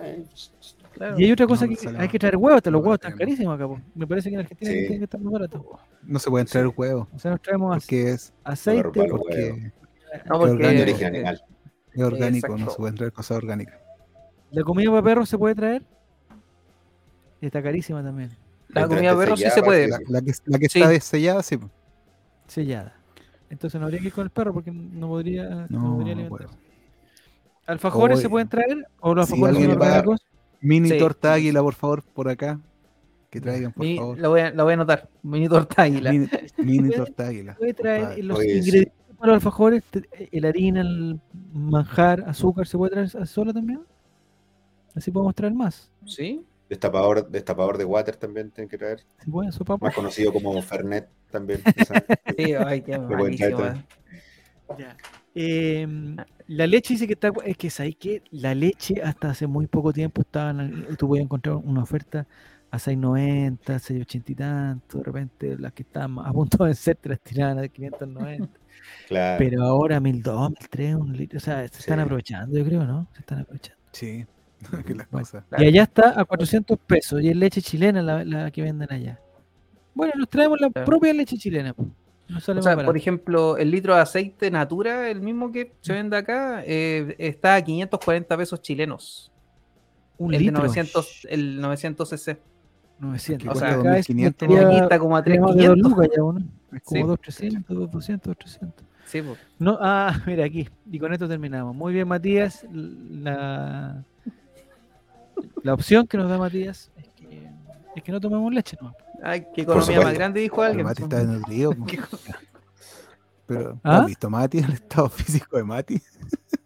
Claro. 0.92 1.18
Y 1.18 1.24
hay 1.24 1.32
otra 1.32 1.46
cosa 1.46 1.66
no 1.66 1.74
que 1.76 1.88
hay 1.96 2.08
que 2.08 2.18
traer 2.18 2.36
huevos, 2.36 2.60
los 2.66 2.74
huevos 2.82 2.94
están 2.94 3.16
carísimos 3.16 3.54
acá, 3.54 3.66
po. 3.68 3.80
Me 3.94 4.06
parece 4.06 4.28
que 4.28 4.34
en 4.34 4.40
Argentina 4.40 4.70
Sí. 4.70 4.78
tienen 4.80 4.98
que 4.98 5.04
estar 5.04 5.20
más 5.20 5.32
baratos. 5.32 5.62
No 6.02 6.18
se 6.18 6.30
pueden 6.30 6.46
traer 6.46 6.68
huevos. 6.76 7.08
O 7.14 7.18
sea, 7.18 7.30
nos 7.30 7.40
traemos 7.42 7.76
Porque 7.76 8.10
es, 8.10 8.32
aceite, 8.44 8.82
porque. 8.82 9.72
No, 10.26 10.38
porque- 10.38 10.52
de 10.52 10.58
porque, 10.68 10.82
origen 10.82 11.06
animal. 11.14 11.44
es 11.92 12.02
orgánico, 12.02 12.58
no 12.58 12.70
se 12.70 12.76
pueden 12.76 12.94
traer 12.96 13.12
cosas 13.12 13.36
orgánicas. 13.36 13.76
la 14.50 14.62
comida 14.64 14.90
para 14.90 15.02
perros 15.02 15.28
se 15.28 15.38
puede 15.38 15.54
traer. 15.54 15.82
Y 17.40 17.46
está 17.46 17.62
carísima 17.62 18.02
también, 18.02 18.30
la 18.68 18.86
comida 18.88 19.12
este 19.12 19.16
perro 19.16 19.36
sí 19.36 19.42
sellada, 19.44 19.54
se 19.54 19.62
puede. 19.62 19.88
La, 19.88 19.98
la 20.08 20.20
que, 20.22 20.32
la 20.46 20.58
que 20.58 20.68
Sí. 20.68 20.78
está 20.80 20.90
desellada, 20.90 21.42
sí. 21.42 21.56
pues. 21.56 21.70
sellada. 22.48 22.96
Entonces 23.48 23.80
no 23.80 23.86
habría 23.86 24.00
que 24.00 24.08
ir 24.08 24.12
con 24.12 24.24
el 24.24 24.30
perro 24.30 24.52
porque 24.52 24.70
no 24.72 25.06
podría, 25.08 25.48
no, 25.48 25.66
No, 25.80 25.94
podría 25.96 26.12
alimentarse. 26.14 26.56
¿Alfajores 27.66 28.16
Oye, 28.16 28.22
se 28.22 28.28
pueden 28.28 28.48
traer? 28.48 28.86
¿O 29.00 29.14
los 29.14 29.26
si 29.28 29.34
alfajores 29.34 29.54
son 29.54 29.62
alguien 29.70 29.80
va- 29.80 29.86
orgánicos? 29.86 30.20
Mini 30.60 30.90
Sí. 30.90 30.98
torta 30.98 31.32
águila, 31.34 31.62
por 31.62 31.74
favor, 31.74 32.02
por 32.02 32.28
acá. 32.28 32.60
Que 33.30 33.40
traigan, 33.40 33.72
por 33.72 33.86
Mi- 33.86 33.96
favor. 33.96 34.18
la, 34.18 34.28
voy 34.28 34.40
a, 34.40 34.50
la 34.50 34.62
voy 34.64 34.72
a 34.72 34.74
anotar. 34.74 35.08
Mini 35.22 35.48
torta 35.48 35.82
águila. 35.82 36.10
Mini, 36.12 36.28
mini 36.58 36.78
puede- 36.88 36.96
torta 36.96 37.28
águila. 37.28 37.54
puede 37.54 37.74
traer 37.74 38.00
compadre. 38.00 38.22
los 38.24 38.38
Oye, 38.38 38.48
sí. 38.52 38.58
ingredientes 38.58 38.94
para 39.18 39.26
los 39.32 39.34
alfajores, 39.36 39.82
el 40.32 40.44
harina, 40.44 40.80
el 40.80 41.20
manjar, 41.52 42.24
azúcar, 42.26 42.66
¿se 42.66 42.76
puede 42.76 42.92
traer 42.92 43.26
sola 43.26 43.52
también? 43.52 43.80
Así 44.94 45.10
podemos 45.10 45.34
traer 45.34 45.54
más. 45.54 45.90
¿Sí? 46.06 46.44
Destapador, 46.68 47.28
destapador 47.30 47.78
de 47.78 47.84
water 47.84 48.16
también 48.16 48.50
tienen 48.50 48.68
que 48.68 48.78
traer. 48.78 49.00
¿Se 49.22 49.30
puede 49.30 49.52
sopa? 49.52 49.76
Más 49.80 49.94
conocido 49.94 50.32
como 50.32 50.60
Fernet 50.62 51.08
también. 51.30 51.60
Sí, 52.36 52.54
ay, 52.54 52.80
qué 52.82 52.92
traer 52.92 53.00
malísimo. 53.08 53.58
también. 53.58 53.84
Ya. 54.78 54.96
Em, 55.34 56.16
la 56.48 56.66
leche 56.66 56.94
dice 56.94 57.06
que 57.06 57.12
está. 57.14 57.30
Es 57.44 57.56
que 57.56 57.70
sabéis 57.70 57.96
que 57.96 58.22
la 58.30 58.54
leche 58.54 59.00
hasta 59.02 59.30
hace 59.30 59.46
muy 59.46 59.66
poco 59.66 59.92
tiempo 59.92 60.22
estaban. 60.22 60.86
Tú 60.98 61.08
podías 61.08 61.24
encontrar 61.24 61.56
una 61.56 61.82
oferta 61.82 62.26
a 62.70 62.78
6.90, 62.78 63.78
6.80 63.80 64.30
y 64.30 64.34
tanto, 64.34 64.98
de 64.98 65.04
repente 65.04 65.56
las 65.58 65.72
que 65.72 65.82
estaban 65.82 66.18
a 66.24 66.32
punto 66.32 66.58
de 66.58 66.66
vencer 66.66 66.96
te 66.96 67.08
las 67.08 67.20
tiraban 67.20 67.58
a 67.58 67.68
590. 67.68 68.48
Claro. 69.08 69.36
Pero 69.38 69.62
ahora 69.64 70.00
1.200, 70.00 70.54
1.300, 70.70 70.94
un 71.00 71.12
litro, 71.16 71.36
o 71.36 71.40
sea, 71.40 71.68
se 71.68 71.80
están 71.80 71.98
Sí. 71.98 72.02
aprovechando, 72.02 72.56
yo 72.58 72.64
creo, 72.64 72.84
¿no? 72.84 73.08
Se 73.12 73.20
están 73.20 73.40
aprovechando. 73.40 73.82
Sí, 73.92 74.24
que 74.86 74.94
las 74.94 75.10
Bueno. 75.10 75.26
cosas. 75.26 75.44
Y 75.58 75.64
allá 75.66 75.82
está 75.82 76.18
a 76.18 76.24
400 76.24 76.78
pesos 76.86 77.20
y 77.20 77.28
es 77.28 77.36
leche 77.36 77.60
chilena 77.60 78.00
la, 78.02 78.24
la 78.24 78.50
que 78.50 78.62
venden 78.62 78.90
allá. 78.90 79.20
Bueno, 79.94 80.14
nos 80.16 80.28
traemos 80.30 80.58
la 80.60 80.70
propia 80.70 81.12
leche 81.12 81.36
chilena. 81.36 81.74
Po. 82.30 82.34
No 82.34 82.40
sale 82.40 82.60
O 82.60 82.62
sea, 82.62 82.76
más 82.76 82.84
por 82.84 82.96
ejemplo, 82.96 83.56
el 83.56 83.70
litro 83.70 83.94
de 83.94 84.00
aceite 84.00 84.50
Natura, 84.50 85.10
el 85.10 85.20
mismo 85.20 85.50
que 85.52 85.72
se 85.80 85.92
vende 85.92 86.16
acá, 86.16 86.62
eh, 86.64 87.14
está 87.18 87.56
a 87.56 87.62
540 87.62 88.36
pesos 88.36 88.62
chilenos. 88.62 89.32
un 90.18 90.32
el 90.34 90.38
de 90.40 90.44
litro. 90.46 90.58
900, 90.62 91.26
el 91.30 91.60
900 91.60 92.08
cc. 92.10 92.38
900. 92.98 93.42
Que 93.42 93.48
o 93.50 93.54
sea, 93.54 93.68
cuesta 93.74 93.80
acá 93.90 93.98
es 93.98 94.06
2.500. 94.08 94.34
sería- 94.38 94.66
Aquí 94.68 94.76
está 94.76 94.98
como 94.98 95.16
a 95.16 95.22
sería 95.22 95.40
más 95.40 95.56
de 95.56 95.66
dos 95.66 95.76
3.500. 95.78 95.90
lucas 95.90 96.08
ya, 96.14 96.22
¿o 96.24 96.32
¿no? 96.34 96.40
Es 96.72 96.82
como 96.82 97.00
Sí. 97.00 97.02
2.300, 97.06 97.64
2.200, 97.68 98.20
2.300. 98.36 98.72
Sí, 99.06 99.22
po. 99.22 99.36
No, 99.58 99.78
ah, 99.80 100.12
mira 100.26 100.44
aquí. 100.44 100.68
Y 100.90 100.98
con 100.98 101.12
esto 101.12 101.26
terminamos. 101.26 101.74
Muy 101.74 101.92
bien, 101.94 102.06
Matías. 102.06 102.64
La, 102.70 104.04
la 105.62 105.74
opción 105.74 106.06
que 106.06 106.16
nos 106.18 106.28
da 106.28 106.38
Matías 106.38 106.90
es 106.96 107.08
que, 107.14 107.48
es 107.96 108.02
que 108.02 108.12
no 108.12 108.20
tomemos 108.20 108.52
leche, 108.52 108.76
¿no? 108.80 108.94
Ay, 109.22 109.46
qué 109.54 109.62
economía 109.62 110.00
más 110.00 110.14
grande, 110.14 110.40
dijo 110.40 110.62
alguien. 110.62 110.86
Mati 110.86 111.02
está 111.02 111.18
desnutrido. 111.18 111.72
Pero, 113.46 113.80
¿Ah? 113.82 113.98
¿has 113.98 114.06
visto 114.06 114.30
Mati, 114.30 114.58
el 114.58 114.72
estado 114.72 115.08
físico 115.10 115.56
de 115.56 115.64
Mati? 115.64 116.00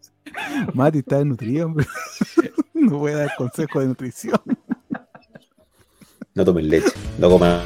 Mati 0.75 0.99
está 0.99 1.19
desnutrido, 1.19 1.67
hombre. 1.67 1.87
No 2.75 2.99
puede 2.99 3.17
dar 3.17 3.35
consejos 3.37 3.83
de 3.83 3.89
nutrición. 3.89 4.41
No 6.35 6.45
tomen 6.45 6.69
leche, 6.69 6.91
no 7.19 7.31
coman 7.31 7.61